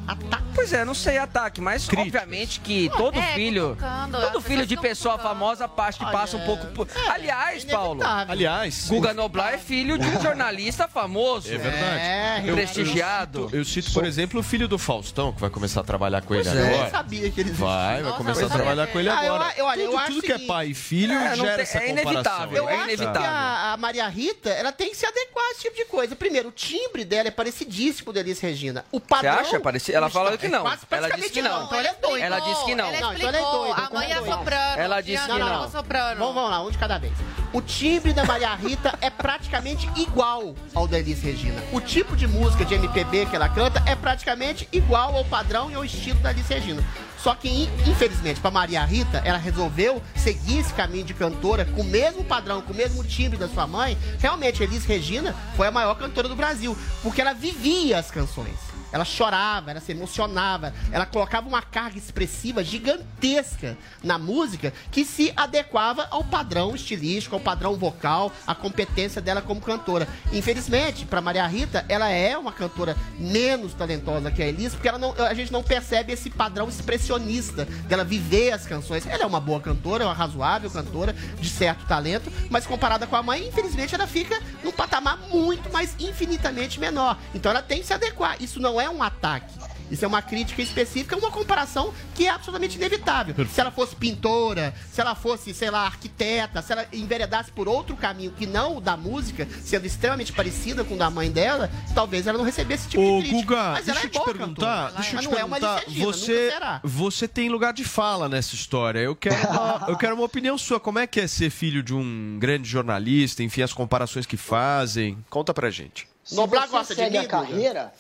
Pois 0.55 0.73
é, 0.73 0.85
não 0.85 0.95
sei 0.95 1.19
ataque, 1.19 1.61
mas 1.61 1.89
obviamente 1.89 2.59
que 2.61 2.91
todo 2.97 3.17
É, 3.19 3.35
filho, 3.35 3.71
cutucando, 3.71 4.21
todo 4.21 4.41
filho 4.41 4.67
de 4.67 4.77
pessoa 4.77 5.17
famosa 5.17 5.69
passa, 5.69 6.05
passa 6.07 6.37
um 6.37 6.45
pouco 6.45 6.67
por... 6.69 6.89
Aliás, 7.09 7.65
Paulo, 7.65 8.01
Aliás, 8.05 8.89
Guga 8.89 9.15
Noblar 9.15 9.55
é 9.55 9.59
filho 9.59 9.97
de 9.97 10.07
um 10.07 10.21
jornalista 10.21 10.89
famoso. 10.89 11.53
É 11.53 11.59
verdade. 11.59 12.49
Eu- 12.49 12.55
prestigiado. 12.57 13.39
Eu, 13.41 13.45
cito, 13.49 13.57
eu 13.57 13.65
cito, 13.65 13.93
por 13.93 14.05
exemplo, 14.05 14.41
o 14.41 14.43
filho 14.43 14.67
do 14.67 14.79
Faustão, 14.79 15.33
que 15.33 15.41
vai 15.41 15.49
começar 15.51 15.81
a 15.81 15.85
trabalhar 15.85 16.23
com 16.23 16.35
ele 16.35 16.43
Pois 16.45 16.57
é, 16.57 16.67
agora. 16.69 16.85
eu 16.87 16.91
sabia 16.91 17.31
que 17.31 17.41
eles 17.41 17.57
Vai, 17.57 17.95
vai 17.95 18.03
Nossa, 18.03 18.17
começar 18.17 18.47
a 18.47 18.49
trabalhar 18.49 18.83
é- 18.83 18.87
com 18.87 18.99
ele 18.99 19.09
Ah, 19.11 19.25
eu- 19.27 19.35
agora. 19.35 19.55
eu- 19.57 19.65
olha, 19.65 19.81
eu 19.81 19.91
tudo 19.91 19.99
acho 19.99 20.13
tudo 20.13 20.23
que 20.23 20.33
é 20.33 20.39
que- 20.39 20.47
pai 20.47 20.67
e 20.69 20.75
filho 20.75 21.13
É, 21.15 21.29
não 21.37 21.37
gera 21.37 21.55
tem- 21.55 21.63
essa 21.63 21.79
é 21.79 21.81
comparação. 21.89 22.11
inevitável, 22.13 22.57
Eu 22.57 22.69
é 22.69 22.75
acho 22.75 22.85
inevitável. 22.85 23.21
que 23.21 23.27
a, 23.27 23.73
a 23.73 23.77
Maria 23.77 24.09
Rita, 24.09 24.51
ela 24.51 24.73
tem 24.73 24.91
que 24.91 24.97
se 24.97 25.07
adequar 25.07 25.45
a 25.45 25.51
esse 25.53 25.63
tipo 25.63 25.77
de 25.77 25.85
coisa. 25.85 26.17
Primeiro, 26.17 26.49
o 26.49 26.53
timbre 26.53 27.05
dela 27.09 27.29
é 27.29 27.31
parecidíssimo 27.31 28.13
da 28.13 28.21
Elis 28.21 28.39
Regina. 28.41 28.85
O 28.93 29.01
padrão... 29.01 29.33
acha? 29.41 29.59
Pareci- 29.59 29.93
ela 29.93 30.09
falou 30.09 30.37
que 30.39 30.47
não. 30.47 30.67
É 30.69 30.79
Ela 30.91 31.09
disse 31.11 31.31
que 31.31 31.43
não. 31.43 31.65
Então 31.65 31.79
ela 31.79 31.89
é 31.89 31.95
doida. 31.95 32.25
Ela 32.25 32.39
disse 32.41 32.65
que 32.65 32.75
não. 32.75 32.87
Ela 32.87 33.01
Não, 33.01 33.15
então 33.15 33.29
ela 33.29 33.37
é 33.37 33.41
explicou, 33.41 33.67
doida. 33.67 33.83
a 33.83 33.91
mãe 33.91 34.13
é 34.13 34.17
soprano. 34.17 34.81
Ela 34.81 35.01
disse 35.01 35.27
que 35.27 35.39
não. 35.39 35.71
soprano. 35.71 36.19
Vamos, 36.21 36.35
vamos 36.35 36.51
lá, 36.51 36.63
um 36.65 36.71
de 36.71 36.79
cada 36.79 36.99
vez. 36.99 37.13
O 37.53 37.63
timbre 37.63 38.13
da 38.13 38.25
Maria 38.25 38.55
Rita 38.55 38.97
é 39.01 39.09
praticamente 39.09 39.89
igual 39.97 40.55
ao 40.75 40.87
da 40.87 40.99
Elis 40.99 41.23
Regina. 41.23 41.61
O 41.73 41.81
tipo 41.81 42.15
de 42.15 42.27
música 42.29 42.65
de 42.65 42.75
MPB 42.75 43.27
que 43.27 43.35
ela 43.37 43.49
canta 43.49 43.83
é 43.87 43.97
praticamente 43.97 44.69
igual 44.71 45.17
ao 45.17 45.25
padrão 45.25 45.71
e 45.71 45.75
ao 45.75 45.85
estilo 45.85 46.19
da 46.21 46.31
Elis 46.31 46.47
Regina. 46.47 46.85
Só 47.29 47.35
que, 47.35 47.47
in- 47.47 47.69
infelizmente, 47.87 48.41
para 48.41 48.51
Maria 48.51 48.83
Rita, 48.87 49.21
ela 49.23 49.37
resolveu 49.37 50.01
seguir 50.17 50.61
esse 50.61 50.73
caminho 50.73 51.05
de 51.05 51.13
cantora 51.13 51.67
com 51.67 51.83
o 51.83 51.85
mesmo 51.85 52.25
padrão, 52.25 52.63
com 52.63 52.73
o 52.73 52.75
mesmo 52.75 53.05
timbre 53.05 53.37
da 53.37 53.47
sua 53.47 53.67
mãe. 53.67 53.99
Realmente, 54.19 54.63
Elis 54.63 54.87
Regina 54.87 55.37
foi 55.55 55.67
a 55.67 55.71
maior 55.71 55.95
cantora 55.97 56.27
do 56.27 56.35
Brasil, 56.35 56.75
porque 57.03 57.21
ela 57.21 57.35
vivia 57.35 57.99
as 57.99 58.11
canções. 58.11 58.57
Ela 58.93 59.05
chorava, 59.05 59.71
ela 59.71 59.81
se 59.81 59.93
emocionava, 59.93 60.73
ela 60.91 61.07
colocava 61.07 61.49
uma 61.49 61.63
carga 61.63 61.99
expressiva 61.99 62.65
gigantesca 62.65 63.77
na 64.03 64.19
música 64.19 64.73
que 64.91 65.05
se 65.05 65.33
adequava 65.37 66.07
ao 66.11 66.25
padrão 66.25 66.75
estilístico, 66.75 67.35
ao 67.35 67.41
padrão 67.41 67.77
vocal, 67.77 68.33
à 68.47 68.55
competência 68.55 69.21
dela 69.21 69.43
como 69.43 69.61
cantora. 69.61 70.09
Infelizmente, 70.33 71.05
para 71.05 71.21
Maria 71.21 71.47
Rita, 71.47 71.85
ela 71.89 72.09
é 72.09 72.37
uma 72.37 72.53
cantora 72.53 72.97
menos 73.19 73.75
talentosa 73.75 74.31
que 74.31 74.43
a 74.43 74.47
Elis, 74.47 74.75
porque 74.75 74.91
não, 74.93 75.15
a 75.19 75.35
gente 75.35 75.53
não 75.53 75.63
percebe 75.63 76.13
esse 76.13 76.31
padrão 76.31 76.69
expressionista 76.69 77.65
dela 77.65 78.05
viver 78.05 78.53
as 78.53 78.67
canções. 78.67 79.07
Ela 79.07 79.25
é 79.25 79.27
uma 79.27 79.41
boa 79.41 79.61
cantora, 79.61 80.05
uma 80.05 80.15
razoável 80.15 80.71
cantora, 80.71 81.15
de 81.39 81.49
certo 81.49 81.87
talento, 81.87 82.33
mas 82.51 82.67
comparada 82.67 83.07
com 83.07 83.17
a 83.17 83.23
mãe, 83.23 83.47
infelizmente 83.47 83.95
ela 83.95 84.07
fica 84.07 84.41
num 84.63 84.73
patamar 84.73 85.19
muito 85.29 85.71
mais 85.73 85.95
infinitamente 85.99 86.81
menor. 86.81 87.19
Então 87.35 87.51
ela 87.51 87.63
tem 87.63 87.81
que 87.81 87.87
se 87.87 87.93
adequar. 87.93 88.37
Isso 88.41 88.61
não 88.61 88.78
é 88.81 88.89
um 88.89 89.03
ataque. 89.03 89.59
Isso 89.91 90.05
é 90.05 90.09
uma 90.09 90.21
crítica 90.21 90.61
específica, 90.61 91.17
uma 91.17 91.31
comparação 91.31 91.95
que 92.15 92.27
é 92.27 92.31
absolutamente 92.31 92.77
inevitável. 92.77 93.35
Se 93.47 93.59
ela 93.59 93.71
fosse 93.71 93.97
pintora, 93.97 94.75
se 94.93 95.01
ela 95.01 95.15
fosse, 95.15 95.55
sei 95.55 95.71
lá, 95.71 95.87
arquiteta, 95.87 96.61
se 96.61 96.73
ela 96.73 96.87
enveredasse 96.93 97.51
por 97.51 97.67
outro 97.67 97.97
caminho 97.97 98.33
que 98.33 98.47
não 98.47 98.77
o 98.77 98.81
da 98.83 98.97
música, 98.99 99.49
sendo 99.65 99.87
extremamente 99.87 100.31
parecida 100.33 100.85
com 100.85 100.95
o 100.95 100.99
da 100.99 101.09
mãe 101.09 101.31
dela, 101.31 101.71
talvez 101.95 102.27
ela 102.27 102.37
não 102.37 102.45
recebesse 102.45 102.83
esse 102.83 102.91
tipo 102.91 103.03
Ô, 103.03 103.23
de 103.23 103.29
crítica. 103.29 103.55
Guga, 103.55 103.71
Mas 103.73 103.87
deixa 103.87 104.01
ela 104.01 104.01
eu 104.01 104.09
é 104.09 104.11
te 104.11 104.15
boa 104.15 104.25
perguntar, 104.27 104.83
cantora. 104.85 104.93
deixa 105.01 105.17
eu 105.17 105.21
te 105.21 105.25
não 105.25 105.39
é 105.39 105.45
uma 105.45 105.57
perguntar, 105.59 105.85
Regina, 105.87 106.05
você, 106.05 106.53
você 106.85 107.29
tem 107.29 107.49
lugar 107.49 107.73
de 107.73 107.85
fala 107.85 108.29
nessa 108.29 108.55
história. 108.55 108.99
Eu 108.99 109.17
quero, 109.17 109.49
uma, 109.49 109.85
eu 109.89 109.97
quero 109.97 110.15
uma 110.15 110.25
opinião 110.25 110.59
sua. 110.59 110.79
Como 110.79 110.99
é 110.99 111.07
que 111.07 111.19
é 111.19 111.27
ser 111.27 111.49
filho 111.49 111.83
de 111.83 111.95
um 111.95 112.37
grande 112.39 112.69
jornalista? 112.69 113.43
Enfim, 113.43 113.63
as 113.63 113.73
comparações 113.73 114.27
que 114.27 114.37
fazem. 114.37 115.17
Conta 115.31 115.55
pra 115.55 115.71
gente. 115.71 116.07
Se 116.23 116.37
Noblar 116.37 116.67
você 116.67 116.73
gosta 116.73 116.95
de 116.95 117.01
segue 117.01 117.19
mim, 117.19 117.25
a 117.25 117.29
Guga? 117.43 117.93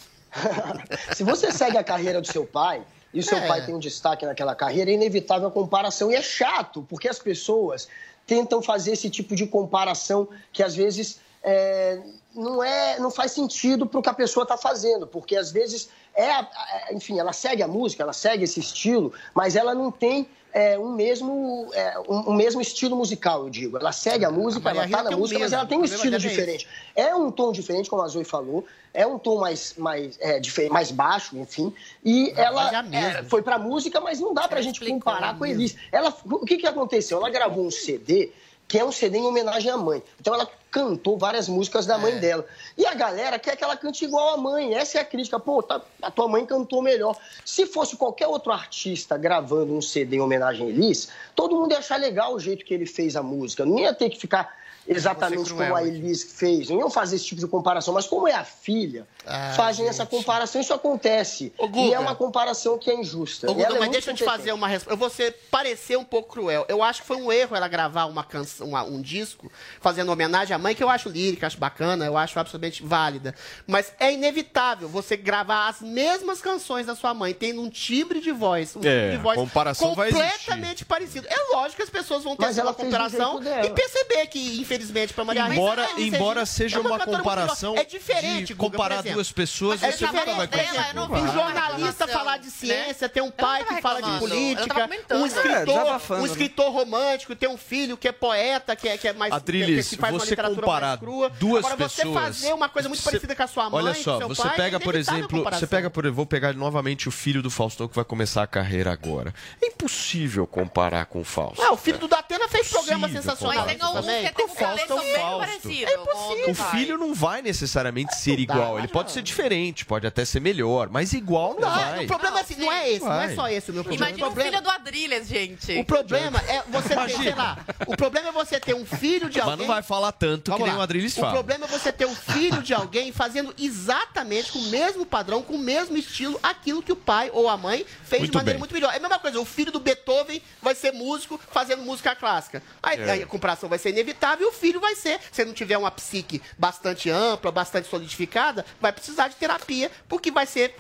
se 1.14 1.22
você 1.24 1.50
segue 1.52 1.76
a 1.76 1.84
carreira 1.84 2.20
do 2.20 2.26
seu 2.26 2.44
pai 2.46 2.82
e 3.12 3.20
o 3.20 3.22
seu 3.22 3.38
É. 3.38 3.46
pai 3.46 3.64
tem 3.64 3.74
um 3.74 3.78
destaque 3.78 4.26
naquela 4.26 4.54
carreira, 4.54 4.90
é 4.90 4.94
inevitável 4.94 5.48
a 5.48 5.50
comparação 5.50 6.10
e 6.10 6.14
é 6.14 6.22
chato 6.22 6.84
porque 6.88 7.08
as 7.08 7.18
pessoas 7.18 7.88
tentam 8.26 8.60
fazer 8.60 8.92
esse 8.92 9.08
tipo 9.08 9.34
de 9.34 9.46
comparação 9.46 10.28
que 10.52 10.62
às 10.62 10.74
vezes 10.74 11.20
é, 11.42 12.00
não 12.34 12.62
é, 12.62 12.98
não 12.98 13.10
faz 13.10 13.32
sentido 13.32 13.86
para 13.86 14.00
o 14.00 14.02
que 14.02 14.08
a 14.08 14.14
pessoa 14.14 14.42
está 14.42 14.56
fazendo, 14.56 15.06
porque 15.06 15.34
às 15.36 15.50
vezes 15.50 15.88
é, 16.14 16.44
enfim, 16.92 17.18
ela 17.18 17.32
segue 17.32 17.62
a 17.62 17.68
música, 17.68 18.02
ela 18.02 18.12
segue 18.12 18.44
esse 18.44 18.60
estilo, 18.60 19.12
mas 19.34 19.56
ela 19.56 19.74
não 19.74 19.90
tem 19.90 20.28
é, 20.52 20.78
um 20.78 20.92
mesmo 20.92 21.70
é, 21.74 21.98
um, 22.08 22.30
um 22.30 22.34
mesmo 22.34 22.60
estilo 22.60 22.96
musical, 22.96 23.44
eu 23.44 23.50
digo. 23.50 23.76
Ela 23.76 23.92
segue 23.92 24.24
a 24.24 24.30
música, 24.30 24.64
Maria 24.64 24.80
ela 24.82 24.90
tá 24.90 24.98
Rita 24.98 25.10
na 25.10 25.16
música, 25.16 25.38
mas 25.38 25.50
mesmo, 25.50 25.56
ela 25.60 25.66
tem 25.68 25.78
um 25.78 25.84
estilo 25.84 26.10
dela 26.10 26.16
é 26.16 26.28
diferente. 26.28 26.68
É 26.96 27.14
um 27.14 27.30
tom 27.30 27.52
diferente, 27.52 27.88
como 27.90 28.02
a 28.02 28.08
Zoe 28.08 28.24
falou, 28.24 28.64
é 28.94 29.06
um 29.06 29.18
tom 29.18 29.38
mais, 29.38 29.74
mais, 29.76 30.16
é, 30.20 30.40
dife- 30.40 30.68
mais 30.68 30.90
baixo, 30.90 31.36
enfim. 31.38 31.72
E 32.04 32.32
ela 32.36 32.70
é, 32.96 33.22
foi 33.24 33.42
pra 33.42 33.58
música, 33.58 34.00
mas 34.00 34.20
não 34.20 34.32
dá 34.34 34.48
pra 34.48 34.60
gente 34.62 34.80
comparar 34.84 35.36
com 35.38 35.44
a 35.44 35.48
Elis. 35.50 35.76
Ela, 35.92 36.14
o 36.24 36.44
que, 36.44 36.56
que 36.56 36.66
aconteceu? 36.66 37.18
Ela 37.18 37.30
gravou 37.30 37.66
um 37.66 37.70
CD 37.70 38.30
que 38.68 38.78
é 38.78 38.84
um 38.84 38.92
CD 38.92 39.16
em 39.18 39.24
homenagem 39.26 39.70
à 39.72 39.76
mãe. 39.78 40.02
Então 40.20 40.34
ela 40.34 40.46
cantou 40.70 41.16
várias 41.16 41.48
músicas 41.48 41.86
da 41.86 41.96
mãe 41.96 42.18
dela. 42.18 42.44
E 42.76 42.84
a 42.84 42.94
galera 42.94 43.38
quer 43.38 43.56
que 43.56 43.64
ela 43.64 43.74
cante 43.74 44.04
igual 44.04 44.34
a 44.34 44.36
mãe. 44.36 44.74
Essa 44.74 44.98
é 44.98 45.00
a 45.00 45.04
crítica. 45.04 45.40
Pô, 45.40 45.62
tá- 45.62 45.80
a 46.02 46.10
tua 46.10 46.28
mãe 46.28 46.44
cantou 46.44 46.82
melhor. 46.82 47.16
Se 47.42 47.64
fosse 47.64 47.96
qualquer 47.96 48.26
outro 48.28 48.52
artista 48.52 49.16
gravando 49.16 49.72
um 49.74 49.80
CD 49.80 50.16
em 50.16 50.20
homenagem 50.20 50.66
a 50.66 50.70
Elis, 50.70 51.08
todo 51.34 51.56
mundo 51.56 51.72
ia 51.72 51.78
achar 51.78 51.98
legal 51.98 52.34
o 52.34 52.38
jeito 52.38 52.62
que 52.66 52.74
ele 52.74 52.84
fez 52.84 53.16
a 53.16 53.22
música. 53.22 53.64
Não 53.64 53.78
ia 53.78 53.94
ter 53.94 54.10
que 54.10 54.18
ficar 54.18 54.54
exatamente 54.96 55.50
como 55.52 55.62
a 55.74 55.78
aqui. 55.80 55.88
Elis 55.88 56.22
fez. 56.22 56.68
Não 56.70 56.78
iam 56.80 56.90
fazer 56.90 57.16
esse 57.16 57.24
tipo 57.26 57.40
de 57.40 57.46
comparação. 57.46 57.92
Mas 57.94 58.06
como 58.06 58.26
é 58.26 58.32
a 58.34 58.44
filha, 58.44 59.06
Ah, 59.26 59.52
fazem 59.56 59.86
essa 59.88 60.06
comparação. 60.06 60.60
Isso 60.60 60.72
acontece. 60.72 61.52
Guga. 61.58 61.78
e 61.78 61.92
é 61.92 61.98
uma 61.98 62.14
comparação 62.14 62.78
que 62.78 62.90
é 62.90 62.94
injusta. 62.94 63.50
Ô, 63.50 63.54
Guga, 63.54 63.66
ela 63.66 63.76
é 63.76 63.78
mas 63.80 63.88
muito 63.88 63.92
deixa 63.92 64.10
eu 64.10 64.14
te 64.14 64.24
fazer 64.24 64.52
uma 64.52 64.66
resposta. 64.66 64.92
Eu 64.92 64.96
vou 64.96 65.10
ser, 65.10 65.32
parecer 65.50 65.96
um 65.98 66.04
pouco 66.04 66.30
cruel. 66.30 66.64
Eu 66.68 66.82
acho 66.82 67.02
que 67.02 67.06
foi 67.06 67.16
um 67.18 67.30
erro 67.30 67.54
ela 67.54 67.68
gravar 67.68 68.06
uma 68.06 68.24
canção, 68.24 68.68
uma- 68.68 68.82
um 68.82 69.00
disco 69.02 69.50
fazendo 69.80 70.10
homenagem 70.10 70.54
à 70.54 70.58
mãe, 70.58 70.74
que 70.74 70.82
eu 70.82 70.88
acho 70.88 71.08
lírica, 71.08 71.46
acho 71.46 71.58
bacana, 71.58 72.06
eu 72.06 72.16
acho 72.16 72.38
absolutamente 72.38 72.82
válida. 72.82 73.34
Mas 73.66 73.92
é 74.00 74.12
inevitável 74.12 74.88
você 74.88 75.16
gravar 75.16 75.68
as 75.68 75.80
mesmas 75.82 76.40
canções 76.40 76.86
da 76.86 76.94
sua 76.94 77.12
mãe, 77.12 77.34
tendo 77.34 77.60
um 77.60 77.68
timbre 77.68 78.20
de 78.20 78.32
voz, 78.32 78.74
um 78.76 78.80
É, 78.80 78.82
timbre 78.82 79.10
de 79.16 79.22
voz 79.22 79.38
a 79.38 79.74
completamente 79.74 80.84
parecido. 80.84 81.26
É 81.28 81.52
lógico 81.54 81.76
que 81.76 81.82
as 81.82 81.90
pessoas 81.90 82.24
vão 82.24 82.34
ter 82.36 82.46
Mas 82.46 82.58
essa 82.58 82.72
comparação 82.72 83.40
e 83.64 83.70
perceber 83.70 84.26
que, 84.28 84.38
infelizmente, 84.60 84.77
para 85.14 85.24
Maria 85.24 85.48
Embora, 85.48 85.84
a 85.84 85.90
Elis 85.92 86.14
embora 86.14 86.46
seja 86.46 86.78
é 86.78 86.80
uma 86.80 86.98
comparação. 86.98 87.76
É 87.76 87.84
diferente, 87.84 88.54
comparar 88.54 88.96
exemplo. 88.96 89.14
duas 89.14 89.32
pessoas, 89.32 89.82
É 89.82 89.90
você 89.92 90.06
nunca 90.06 90.34
vai 90.34 90.46
conseguir. 90.48 90.94
não 90.94 91.08
vi 91.08 91.20
Um 91.20 91.32
jornalista 91.32 92.06
falar 92.08 92.38
de 92.38 92.46
né? 92.46 92.52
ciência, 92.52 93.08
tem 93.08 93.22
um 93.22 93.30
pai 93.30 93.64
que 93.64 93.80
fala 93.80 94.00
de 94.02 94.18
política, 94.18 94.88
um 95.12 95.24
É, 95.24 95.26
escritor, 95.26 96.00
um 96.12 96.20
né? 96.22 96.24
escritor 96.26 96.72
romântico, 96.72 97.34
tem 97.36 97.48
um 97.48 97.56
filho 97.58 97.96
que 97.96 98.08
é 98.08 98.12
poeta, 98.12 98.74
que 98.76 98.88
é, 98.88 98.96
que 98.98 99.08
é 99.08 99.12
mais 99.12 99.32
Adriles, 99.32 99.88
que, 99.88 99.96
que 99.96 100.00
faz 100.00 100.12
uma 100.12 100.20
você 100.20 100.30
literatura 100.30 100.60
comparar 100.60 100.98
crua. 100.98 101.30
duas 101.30 101.64
Agora, 101.64 101.88
você 101.88 102.02
pessoas. 102.02 102.22
fazer 102.24 102.52
uma 102.52 102.68
coisa 102.68 102.88
muito 102.88 103.00
você- 103.00 103.10
parecida 103.10 103.34
com 103.36 103.42
a 103.42 103.46
sua 103.46 103.70
mãe, 103.70 103.82
Olha 103.84 103.94
só, 103.94 104.18
seu 104.18 104.28
você 104.28 104.42
pai, 104.42 104.56
pega, 104.56 104.76
é 104.76 104.80
por 104.80 104.94
exemplo, 104.94 105.44
você 105.44 105.66
pega, 105.66 105.90
por 105.90 106.08
vou 106.10 106.26
pegar 106.26 106.52
novamente 106.54 107.08
o 107.08 107.10
filho 107.10 107.42
do 107.42 107.50
Faustão 107.50 107.86
que 107.88 107.94
vai 107.94 108.04
começar 108.04 108.42
a 108.42 108.46
carreira 108.46 108.92
agora. 108.92 109.34
É 109.62 109.66
impossível 109.66 110.46
comparar 110.46 111.06
com 111.06 111.20
o 111.20 111.24
Fausto. 111.24 111.62
Ah, 111.62 111.72
o 111.72 111.76
filho 111.76 111.98
do 111.98 112.08
Datena 112.08 112.48
fez 112.48 112.68
programa 112.68 113.08
sensacional 113.08 113.54
Mas 113.66 113.76
tem 113.76 113.80
alguns 113.82 114.06
que 114.32 114.42
um 114.42 114.48
Com 114.48 114.54
Fausto 114.76 114.86
talento 114.88 115.04
bem 115.04 115.14
Fausto. 115.16 115.68
É 115.68 115.94
impossível. 115.94 116.50
O 116.50 116.54
filho 116.70 116.98
não 116.98 117.14
vai 117.14 117.42
necessariamente 117.42 118.14
ser 118.16 118.38
igual. 118.38 118.78
Ele 118.78 118.88
pode 118.88 119.10
ser 119.12 119.22
diferente, 119.22 119.84
pode 119.84 120.06
até 120.06 120.24
ser 120.24 120.40
melhor, 120.40 120.88
mas 120.90 121.12
igual 121.12 121.54
não 121.58 121.68
vai. 121.68 122.04
o 122.04 122.06
problema 122.06 122.18
problema 122.18 122.40
assim, 122.40 122.56
não 122.56 122.72
é 122.72 122.90
esse, 122.90 123.04
não 123.04 123.12
é 123.20 123.26
Vai. 123.26 123.34
só 123.34 123.48
esse 123.48 123.70
o 123.70 123.74
meu 123.74 123.84
problema. 123.84 124.06
Imagina 124.10 124.26
o 124.26 124.28
um 124.28 124.32
problema, 124.32 124.50
filho 124.58 124.62
do 124.64 124.70
Adrilles, 124.70 125.28
gente. 125.28 125.78
o 125.78 125.84
problema 125.84 126.38
é 126.48 126.62
você 126.68 126.88
ter, 126.96 127.10
sei 127.16 127.34
lá, 127.34 127.58
o 127.86 127.96
problema 127.96 128.28
é 128.28 128.32
você 128.32 128.60
ter 128.60 128.74
um 128.74 128.84
filho 128.84 129.28
de 129.30 129.38
Mas 129.38 129.48
alguém. 129.48 129.66
não 129.66 129.74
vai 129.74 129.82
falar 129.82 130.12
tanto 130.12 130.44
que 130.44 130.50
Vamos 130.50 130.66
nem 130.66 130.74
lá. 130.74 130.80
o 130.80 130.82
Adriles 130.82 131.16
O 131.16 131.20
fala. 131.20 131.32
problema 131.32 131.64
é 131.66 131.68
você 131.68 131.92
ter 131.92 132.06
um 132.06 132.14
filho 132.14 132.62
de 132.62 132.74
alguém 132.74 133.12
fazendo 133.12 133.54
exatamente 133.58 134.52
com 134.52 134.58
o 134.58 134.62
mesmo 134.64 135.06
padrão, 135.06 135.42
com 135.42 135.54
o 135.54 135.58
mesmo 135.58 135.96
estilo, 135.96 136.38
aquilo 136.42 136.82
que 136.82 136.92
o 136.92 136.96
pai 136.96 137.30
ou 137.32 137.48
a 137.48 137.56
mãe 137.56 137.84
fez 138.04 138.20
Muito 138.20 138.32
de 138.32 138.36
maneira 138.36 138.54
bem. 138.56 138.58
muito 138.58 138.74
melhor. 138.74 138.92
É 138.92 138.96
a 138.96 139.00
mesma 139.00 139.18
coisa, 139.18 139.40
o 139.40 139.44
filho 139.44 139.72
do 139.72 139.80
Beethoven 139.80 140.42
vai 140.60 140.74
ser 140.74 140.92
músico 140.92 141.40
fazendo 141.50 141.82
música 141.82 142.14
clássica. 142.14 142.62
Aí, 142.82 143.00
É. 143.00 143.10
aí 143.10 143.22
a 143.22 143.26
comparação 143.26 143.68
vai 143.68 143.78
ser 143.78 143.90
inevitável 143.90 144.46
e 144.46 144.50
o 144.50 144.52
filho 144.58 144.80
vai 144.80 144.94
ser, 144.94 145.18
se 145.32 145.44
não 145.44 145.52
tiver 145.52 145.76
uma 145.78 145.90
psique 145.90 146.40
bastante 146.58 147.08
ampla, 147.10 147.50
bastante 147.50 147.88
solidificada, 147.88 148.64
vai 148.80 148.92
precisar 148.92 149.28
de 149.28 149.36
terapia, 149.36 149.90
porque 150.08 150.30
vai 150.30 150.46
ser 150.46 150.74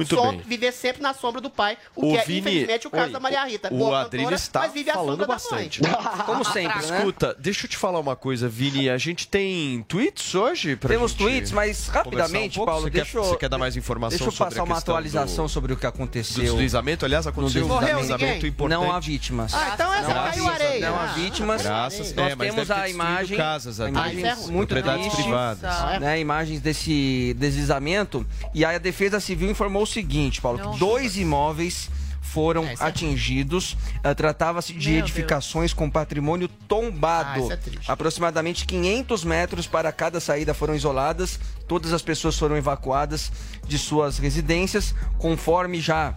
viver 0.44 0.72
sempre 0.72 1.02
na 1.02 1.14
sombra 1.14 1.40
do 1.40 1.50
pai, 1.50 1.76
o 1.94 2.06
Ô, 2.06 2.10
que 2.12 2.18
é, 2.18 2.24
Vini, 2.24 2.40
infelizmente, 2.40 2.86
o 2.86 2.90
caso 2.90 3.06
oi, 3.06 3.12
da 3.12 3.20
Maria 3.20 3.44
Rita. 3.44 3.68
O 3.72 3.90
cantora, 3.90 4.34
está 4.34 4.60
mas 4.60 4.72
vive 4.72 4.90
a 4.90 4.94
falando 4.94 5.10
sombra 5.20 5.26
bastante. 5.26 5.80
da 5.80 5.88
mãe. 5.90 6.24
Como 6.26 6.44
sempre, 6.52 6.86
né? 6.86 6.98
Escuta, 6.98 7.34
deixa 7.38 7.66
eu 7.66 7.70
te 7.70 7.76
falar 7.76 7.98
uma 8.00 8.16
coisa, 8.16 8.48
Vini. 8.48 8.88
A 8.90 8.98
gente 8.98 9.26
tem 9.28 9.82
tweets 9.88 10.34
hoje? 10.34 10.76
Pra 10.76 10.88
Temos 10.88 11.12
gente 11.12 11.20
tweets, 11.22 11.52
mas 11.52 11.88
rapidamente, 11.88 12.60
um? 12.60 12.64
Paulo, 12.64 12.82
você 12.82 12.90
deixa 12.90 13.12
quer, 13.12 13.18
eu- 13.18 13.24
Você 13.24 13.36
quer 13.36 13.48
dar 13.48 13.58
mais 13.58 13.76
informação 13.76 14.10
Deixa 14.18 14.24
eu 14.24 14.32
sobre 14.32 14.50
passar 14.54 14.60
a 14.60 14.64
uma 14.64 14.78
atualização 14.78 15.44
do, 15.46 15.48
sobre 15.50 15.72
o 15.72 15.76
que 15.76 15.82
do 15.82 15.88
aconteceu. 15.88 16.42
deslizamento? 16.44 17.04
Aliás, 17.04 17.26
aconteceu 17.26 17.66
um 17.66 17.78
deslizamento 17.80 18.46
importante. 18.46 18.80
Não 18.80 18.92
há 18.92 19.00
vítimas. 19.00 19.54
Ah, 19.54 19.70
então 19.74 19.92
essa 19.94 20.14
caiu 20.14 20.48
areia. 20.48 20.90
Não 20.90 20.98
há 21.00 21.06
vítimas. 21.06 21.62
Graças. 21.62 22.12
Nós 22.14 22.32
É, 22.32 22.36
temos 22.36 22.70
a 22.70 22.88
imagem, 22.88 23.36
casas, 23.76 23.80
a 23.80 23.88
é 24.28 24.32
ruim. 24.34 24.52
muito 24.52 24.68
Propriedades 24.68 25.06
triste, 25.06 25.22
privadas. 25.22 26.00
né, 26.00 26.20
imagens 26.20 26.60
desse 26.60 27.34
deslizamento. 27.38 28.26
E 28.54 28.64
aí 28.64 28.76
a 28.76 28.78
Defesa 28.78 29.20
Civil 29.20 29.50
informou 29.50 29.82
o 29.82 29.86
seguinte, 29.86 30.40
Paulo, 30.40 30.58
que 30.58 30.64
Não. 30.64 30.78
dois 30.78 31.16
imóveis 31.16 31.90
foram 32.20 32.64
É, 32.64 32.72
é 32.74 32.76
atingidos. 32.80 33.76
Ah, 34.04 34.14
Tratava-se 34.14 34.72
de 34.74 34.90
Meu 34.90 34.98
edificações 35.00 35.72
com 35.72 35.88
patrimônio 35.90 36.46
tombado. 36.46 37.48
Ah, 37.50 37.54
é. 37.54 37.58
Aproximadamente 37.92 38.66
500 38.66 39.24
metros 39.24 39.66
para 39.66 39.90
cada 39.92 40.20
saída 40.20 40.52
foram 40.52 40.74
isoladas. 40.74 41.40
Todas 41.66 41.92
as 41.92 42.02
pessoas 42.02 42.38
foram 42.38 42.56
evacuadas 42.56 43.32
de 43.66 43.78
suas 43.78 44.18
residências, 44.18 44.94
conforme 45.18 45.80
já 45.80 46.14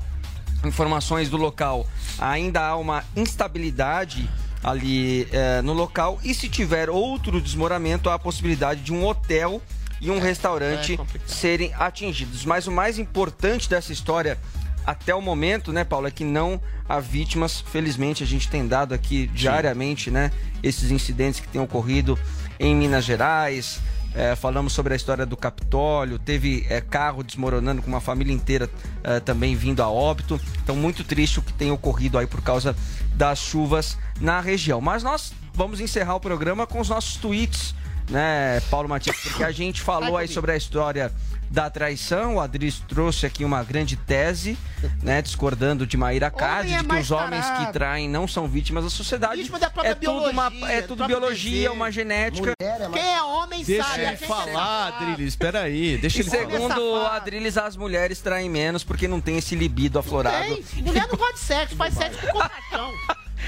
informações 0.65 1.29
do 1.29 1.37
local. 1.37 1.87
Ainda 2.19 2.61
há 2.67 2.75
uma 2.75 3.03
instabilidade 3.15 4.29
ali 4.63 5.27
eh, 5.31 5.61
no 5.61 5.73
local 5.73 6.19
e 6.23 6.33
se 6.33 6.47
tiver 6.47 6.89
outro 6.89 7.41
desmoramento, 7.41 8.09
há 8.09 8.15
a 8.15 8.19
possibilidade 8.19 8.81
de 8.81 8.93
um 8.93 9.05
hotel 9.05 9.61
e 9.99 10.09
um 10.09 10.19
restaurante 10.19 10.99
é 10.99 11.19
serem 11.27 11.73
atingidos. 11.75 12.45
Mas 12.45 12.67
o 12.67 12.71
mais 12.71 12.97
importante 12.97 13.69
dessa 13.69 13.93
história 13.93 14.37
até 14.85 15.13
o 15.13 15.21
momento, 15.21 15.71
né, 15.71 15.83
Paulo, 15.83 16.07
é 16.07 16.11
que 16.11 16.23
não 16.23 16.59
há 16.89 16.99
vítimas. 16.99 17.61
Felizmente, 17.61 18.23
a 18.23 18.27
gente 18.27 18.49
tem 18.49 18.67
dado 18.67 18.93
aqui 18.93 19.27
diariamente, 19.27 20.09
né, 20.09 20.31
esses 20.63 20.89
incidentes 20.89 21.39
que 21.39 21.47
têm 21.47 21.61
ocorrido 21.61 22.17
em 22.59 22.75
Minas 22.75 23.05
Gerais. 23.05 23.79
É, 24.13 24.35
falamos 24.35 24.73
sobre 24.73 24.93
a 24.93 24.95
história 24.95 25.25
do 25.25 25.37
Capitólio, 25.37 26.19
teve 26.19 26.65
é, 26.69 26.81
carro 26.81 27.23
desmoronando 27.23 27.81
com 27.81 27.87
uma 27.87 28.01
família 28.01 28.33
inteira 28.33 28.69
é, 29.03 29.19
também 29.19 29.55
vindo 29.55 29.81
a 29.81 29.89
óbito. 29.89 30.39
Então, 30.61 30.75
muito 30.75 31.03
triste 31.03 31.39
o 31.39 31.41
que 31.41 31.53
tem 31.53 31.71
ocorrido 31.71 32.17
aí 32.17 32.27
por 32.27 32.41
causa 32.41 32.75
das 33.13 33.39
chuvas 33.39 33.97
na 34.19 34.41
região. 34.41 34.81
Mas 34.81 35.01
nós 35.01 35.33
vamos 35.53 35.79
encerrar 35.79 36.15
o 36.15 36.19
programa 36.19 36.67
com 36.67 36.79
os 36.79 36.89
nossos 36.89 37.15
tweets, 37.15 37.73
né, 38.09 38.59
Paulo 38.69 38.89
Matias? 38.89 39.15
Porque 39.17 39.43
a 39.43 39.51
gente 39.51 39.81
falou 39.81 40.17
aí 40.17 40.27
sobre 40.27 40.51
a 40.51 40.57
história 40.57 41.11
da 41.51 41.69
traição. 41.69 42.35
O 42.35 42.39
Adris 42.39 42.79
trouxe 42.87 43.25
aqui 43.25 43.43
uma 43.43 43.61
grande 43.63 43.97
tese, 43.97 44.57
né, 45.03 45.21
discordando 45.21 45.85
de 45.85 45.97
Maíra 45.97 46.31
Cade, 46.31 46.73
é 46.73 46.77
de 46.77 46.85
que 46.87 46.95
os 46.95 47.11
homens 47.11 47.45
tarado. 47.45 47.65
que 47.67 47.73
traem 47.73 48.09
não 48.09 48.27
são 48.27 48.47
vítimas 48.47 48.85
da 48.85 48.89
sociedade. 48.89 49.35
Vítima 49.37 49.59
da 49.59 49.69
própria 49.69 49.91
é 49.91 49.95
tudo 49.95 50.29
uma, 50.29 50.49
biologia, 50.49 50.75
é 50.77 50.81
do 50.81 50.87
tudo 50.87 51.05
biologia, 51.07 51.51
desejo. 51.51 51.73
uma 51.73 51.91
genética. 51.91 52.53
Quem 52.93 53.13
é 53.13 53.21
homem 53.21 53.63
Deixa 53.63 53.83
sabe. 53.83 54.05
a 54.05 54.07
ele 54.13 54.17
falar, 54.17 54.93
é 54.93 54.95
Adriles. 54.95 55.27
Espera 55.27 55.61
aí, 55.63 55.97
deixa 55.97 56.17
E 56.17 56.21
ele 56.21 56.29
segundo 56.29 56.81
o. 56.81 57.05
Adriles, 57.07 57.57
as 57.57 57.75
mulheres 57.75 58.21
traem 58.21 58.49
menos 58.49 58.83
porque 58.83 59.07
não 59.07 59.19
tem 59.19 59.37
esse 59.37 59.53
libido 59.55 59.99
aflorado. 59.99 60.55
Tem. 60.55 60.83
Mulher 60.83 61.07
não 61.07 61.17
gosta 61.17 61.33
de 61.33 61.39
sexo, 61.39 61.75
faz 61.75 61.93
sexo 61.93 62.19
por 62.21 62.31
compaixão. 62.31 62.91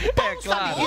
É, 0.04 0.36
claro. 0.44 0.78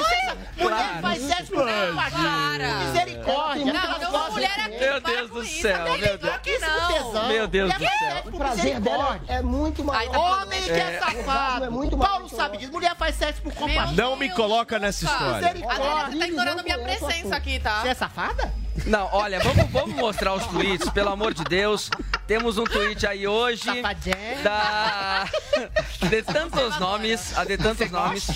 Mulher 0.57 1.01
faz 1.01 1.23
sexo 1.23 1.53
por 1.53 1.61
compaixão. 1.67 2.23
Para. 2.23 2.75
Misericórdia. 2.79 3.73
Não, 3.73 3.99
tem 3.99 4.09
uma 4.09 4.31
mulher 4.31 4.55
de- 4.55 4.61
aqui. 4.61 4.79
Meu 4.79 5.01
Deus 5.01 5.29
com 5.31 5.35
do 5.37 5.43
isso, 5.45 5.63
céu, 5.63 5.79
também 5.79 5.99
meu 6.01 6.11
não, 6.13 6.19
Deus. 6.19 6.61
não. 6.61 6.81
com 6.81 6.87
tesão. 6.93 7.29
Meu 7.29 7.47
Deus 7.49 7.73
do 7.75 7.79
faz 7.85 7.99
céu. 7.99 8.23
O 8.27 8.37
prazer 8.39 8.81
dela 8.81 8.97
misericórdia. 8.99 9.35
é 9.35 9.43
muito 9.43 9.91
Ai, 9.93 10.09
maior. 10.09 10.43
Homem 10.43 10.63
que 10.63 10.71
é 10.71 10.99
safado. 10.99 11.65
é 11.65 11.97
Paulo 11.97 12.29
sabe 12.29 12.57
disso. 12.59 12.73
Mulher 12.73 12.95
faz 12.97 13.15
sexo 13.17 13.43
por 13.43 13.55
compaixão. 13.55 13.95
Não 13.95 14.17
me 14.17 14.29
coloca 14.31 14.79
nessa 14.79 15.05
história. 15.05 15.49
Adriana, 15.49 16.11
você 16.11 16.19
tá 16.19 16.27
ignorando 16.27 16.63
minha 16.63 16.79
presença 16.79 17.37
aqui, 17.37 17.59
tá? 17.59 17.83
Você 17.83 17.89
é 17.89 17.95
safada? 17.95 18.53
Não, 18.85 19.09
olha, 19.13 19.41
vamos, 19.41 19.71
vamos 19.71 19.97
mostrar 19.97 20.35
os 20.35 20.47
tweets, 20.47 20.89
pelo 20.91 21.11
amor 21.11 21.33
de 21.33 21.43
Deus. 21.45 21.91
Temos 22.27 22.59
um 22.59 22.65
tweet 22.65 23.07
aí 23.07 23.27
hoje 23.27 23.65
Safadinha. 23.65 24.43
da 24.43 25.25
de 26.09 26.23
tantos 26.23 26.79
nomes, 26.79 27.37
a 27.39 27.45
de 27.45 27.57
tantos 27.57 27.91
nomes, 27.91 28.27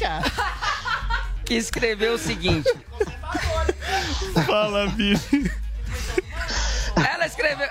que 1.44 1.54
escreveu 1.54 2.14
o 2.14 2.18
seguinte. 2.18 2.68
Fala, 4.46 4.86
Vini. 4.88 5.50
Ela 6.96 7.26
escreveu. 7.26 7.68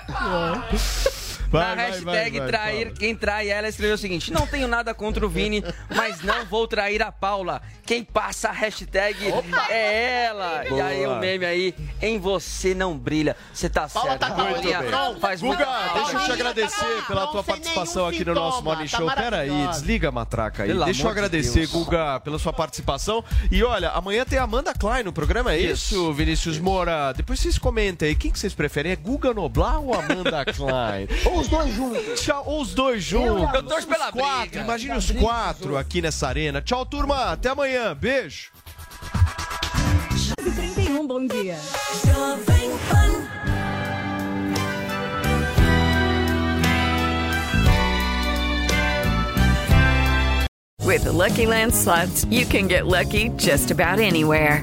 Vai, 1.50 1.74
Na 1.76 1.82
hashtag 1.82 2.04
vai, 2.04 2.30
vai, 2.30 2.48
trair, 2.48 2.92
quem 2.92 3.14
trai 3.16 3.48
ela 3.48 3.68
escreveu 3.68 3.96
o 3.96 3.98
seguinte: 3.98 4.32
Não 4.32 4.46
tenho 4.46 4.68
nada 4.68 4.94
contra 4.94 5.26
o 5.26 5.28
Vini, 5.28 5.64
mas 5.94 6.22
não 6.22 6.44
vou 6.46 6.66
trair 6.68 7.02
a 7.02 7.10
Paula. 7.10 7.60
Quem 7.84 8.04
passa 8.04 8.50
a 8.50 8.52
hashtag 8.52 9.16
é 9.68 10.24
ela. 10.26 10.64
E 10.68 10.80
aí 10.80 11.04
Boa. 11.04 11.16
o 11.16 11.20
meme 11.20 11.44
aí, 11.44 11.74
em 12.00 12.18
você 12.18 12.72
não 12.74 12.96
brilha. 12.96 13.36
Você 13.52 13.68
tá 13.68 13.88
Paula 13.88 14.10
certo. 14.10 14.20
tá 14.20 14.30
com 14.30 14.40
a 14.42 14.44
Paulinha. 14.44 14.80
Faz 15.20 15.40
Guga, 15.40 15.66
muito 15.66 15.94
deixa 15.94 16.12
eu 16.12 16.24
te 16.24 16.32
agradecer 16.32 16.96
tá 17.00 17.04
pela 17.08 17.26
tua 17.26 17.42
participação 17.42 18.06
aqui 18.06 18.24
no 18.24 18.34
nosso 18.34 18.62
Morning 18.62 18.86
tá 18.86 18.98
Show. 18.98 19.10
Pera 19.10 19.38
aí, 19.38 19.66
desliga 19.68 20.08
a 20.08 20.12
matraca 20.12 20.62
aí. 20.62 20.68
Pelo 20.68 20.84
Deixa 20.84 21.02
eu 21.02 21.10
agradecer, 21.10 21.66
Deus. 21.66 21.72
Guga, 21.72 22.20
pela 22.20 22.38
sua 22.38 22.52
participação. 22.52 23.24
E 23.50 23.62
olha, 23.64 23.90
amanhã 23.90 24.24
tem 24.24 24.38
a 24.38 24.44
Amanda 24.44 24.72
Klein 24.72 25.02
no 25.02 25.12
programa, 25.12 25.52
é 25.52 25.58
isso, 25.58 25.94
Isso. 25.94 26.12
Vinícius 26.12 26.58
Moura? 26.58 27.12
Depois 27.12 27.40
vocês 27.40 27.58
comentem 27.58 28.08
aí, 28.10 28.14
quem 28.14 28.30
que 28.30 28.38
vocês 28.38 28.54
preferem? 28.54 28.92
É 28.92 28.96
Guga 28.96 29.34
Noblar 29.34 29.80
ou 29.80 29.94
Amanda 29.94 30.44
Klein? 30.54 31.08
Ou 31.24 31.39
os 31.40 31.48
dois 31.48 31.74
juntos. 31.74 32.20
Tchau, 32.20 32.44
ou 32.46 32.60
os 32.60 32.74
dois 32.74 33.02
juntos. 33.02 33.54
Eu 33.54 33.62
torço 33.62 33.86
pela 33.86 34.12
quatro, 34.12 34.50
briga. 34.50 34.60
imagine 34.60 34.96
os 34.96 35.10
quatro 35.10 35.76
aqui 35.76 36.02
nessa 36.02 36.28
arena. 36.28 36.60
Tchau, 36.60 36.84
turma. 36.84 37.32
Até 37.32 37.48
amanhã. 37.50 37.94
Beijo. 37.94 38.50
31, 40.36 41.06
bom 41.06 41.26
dia. 41.26 41.56
With 50.82 51.04
the 51.04 51.12
Lucky 51.12 51.46
Land 51.46 51.72
slots, 51.72 52.24
you 52.24 52.44
can 52.44 52.66
get 52.66 52.86
lucky 52.86 53.28
just 53.36 53.70
about 53.70 54.00
anywhere. 54.00 54.62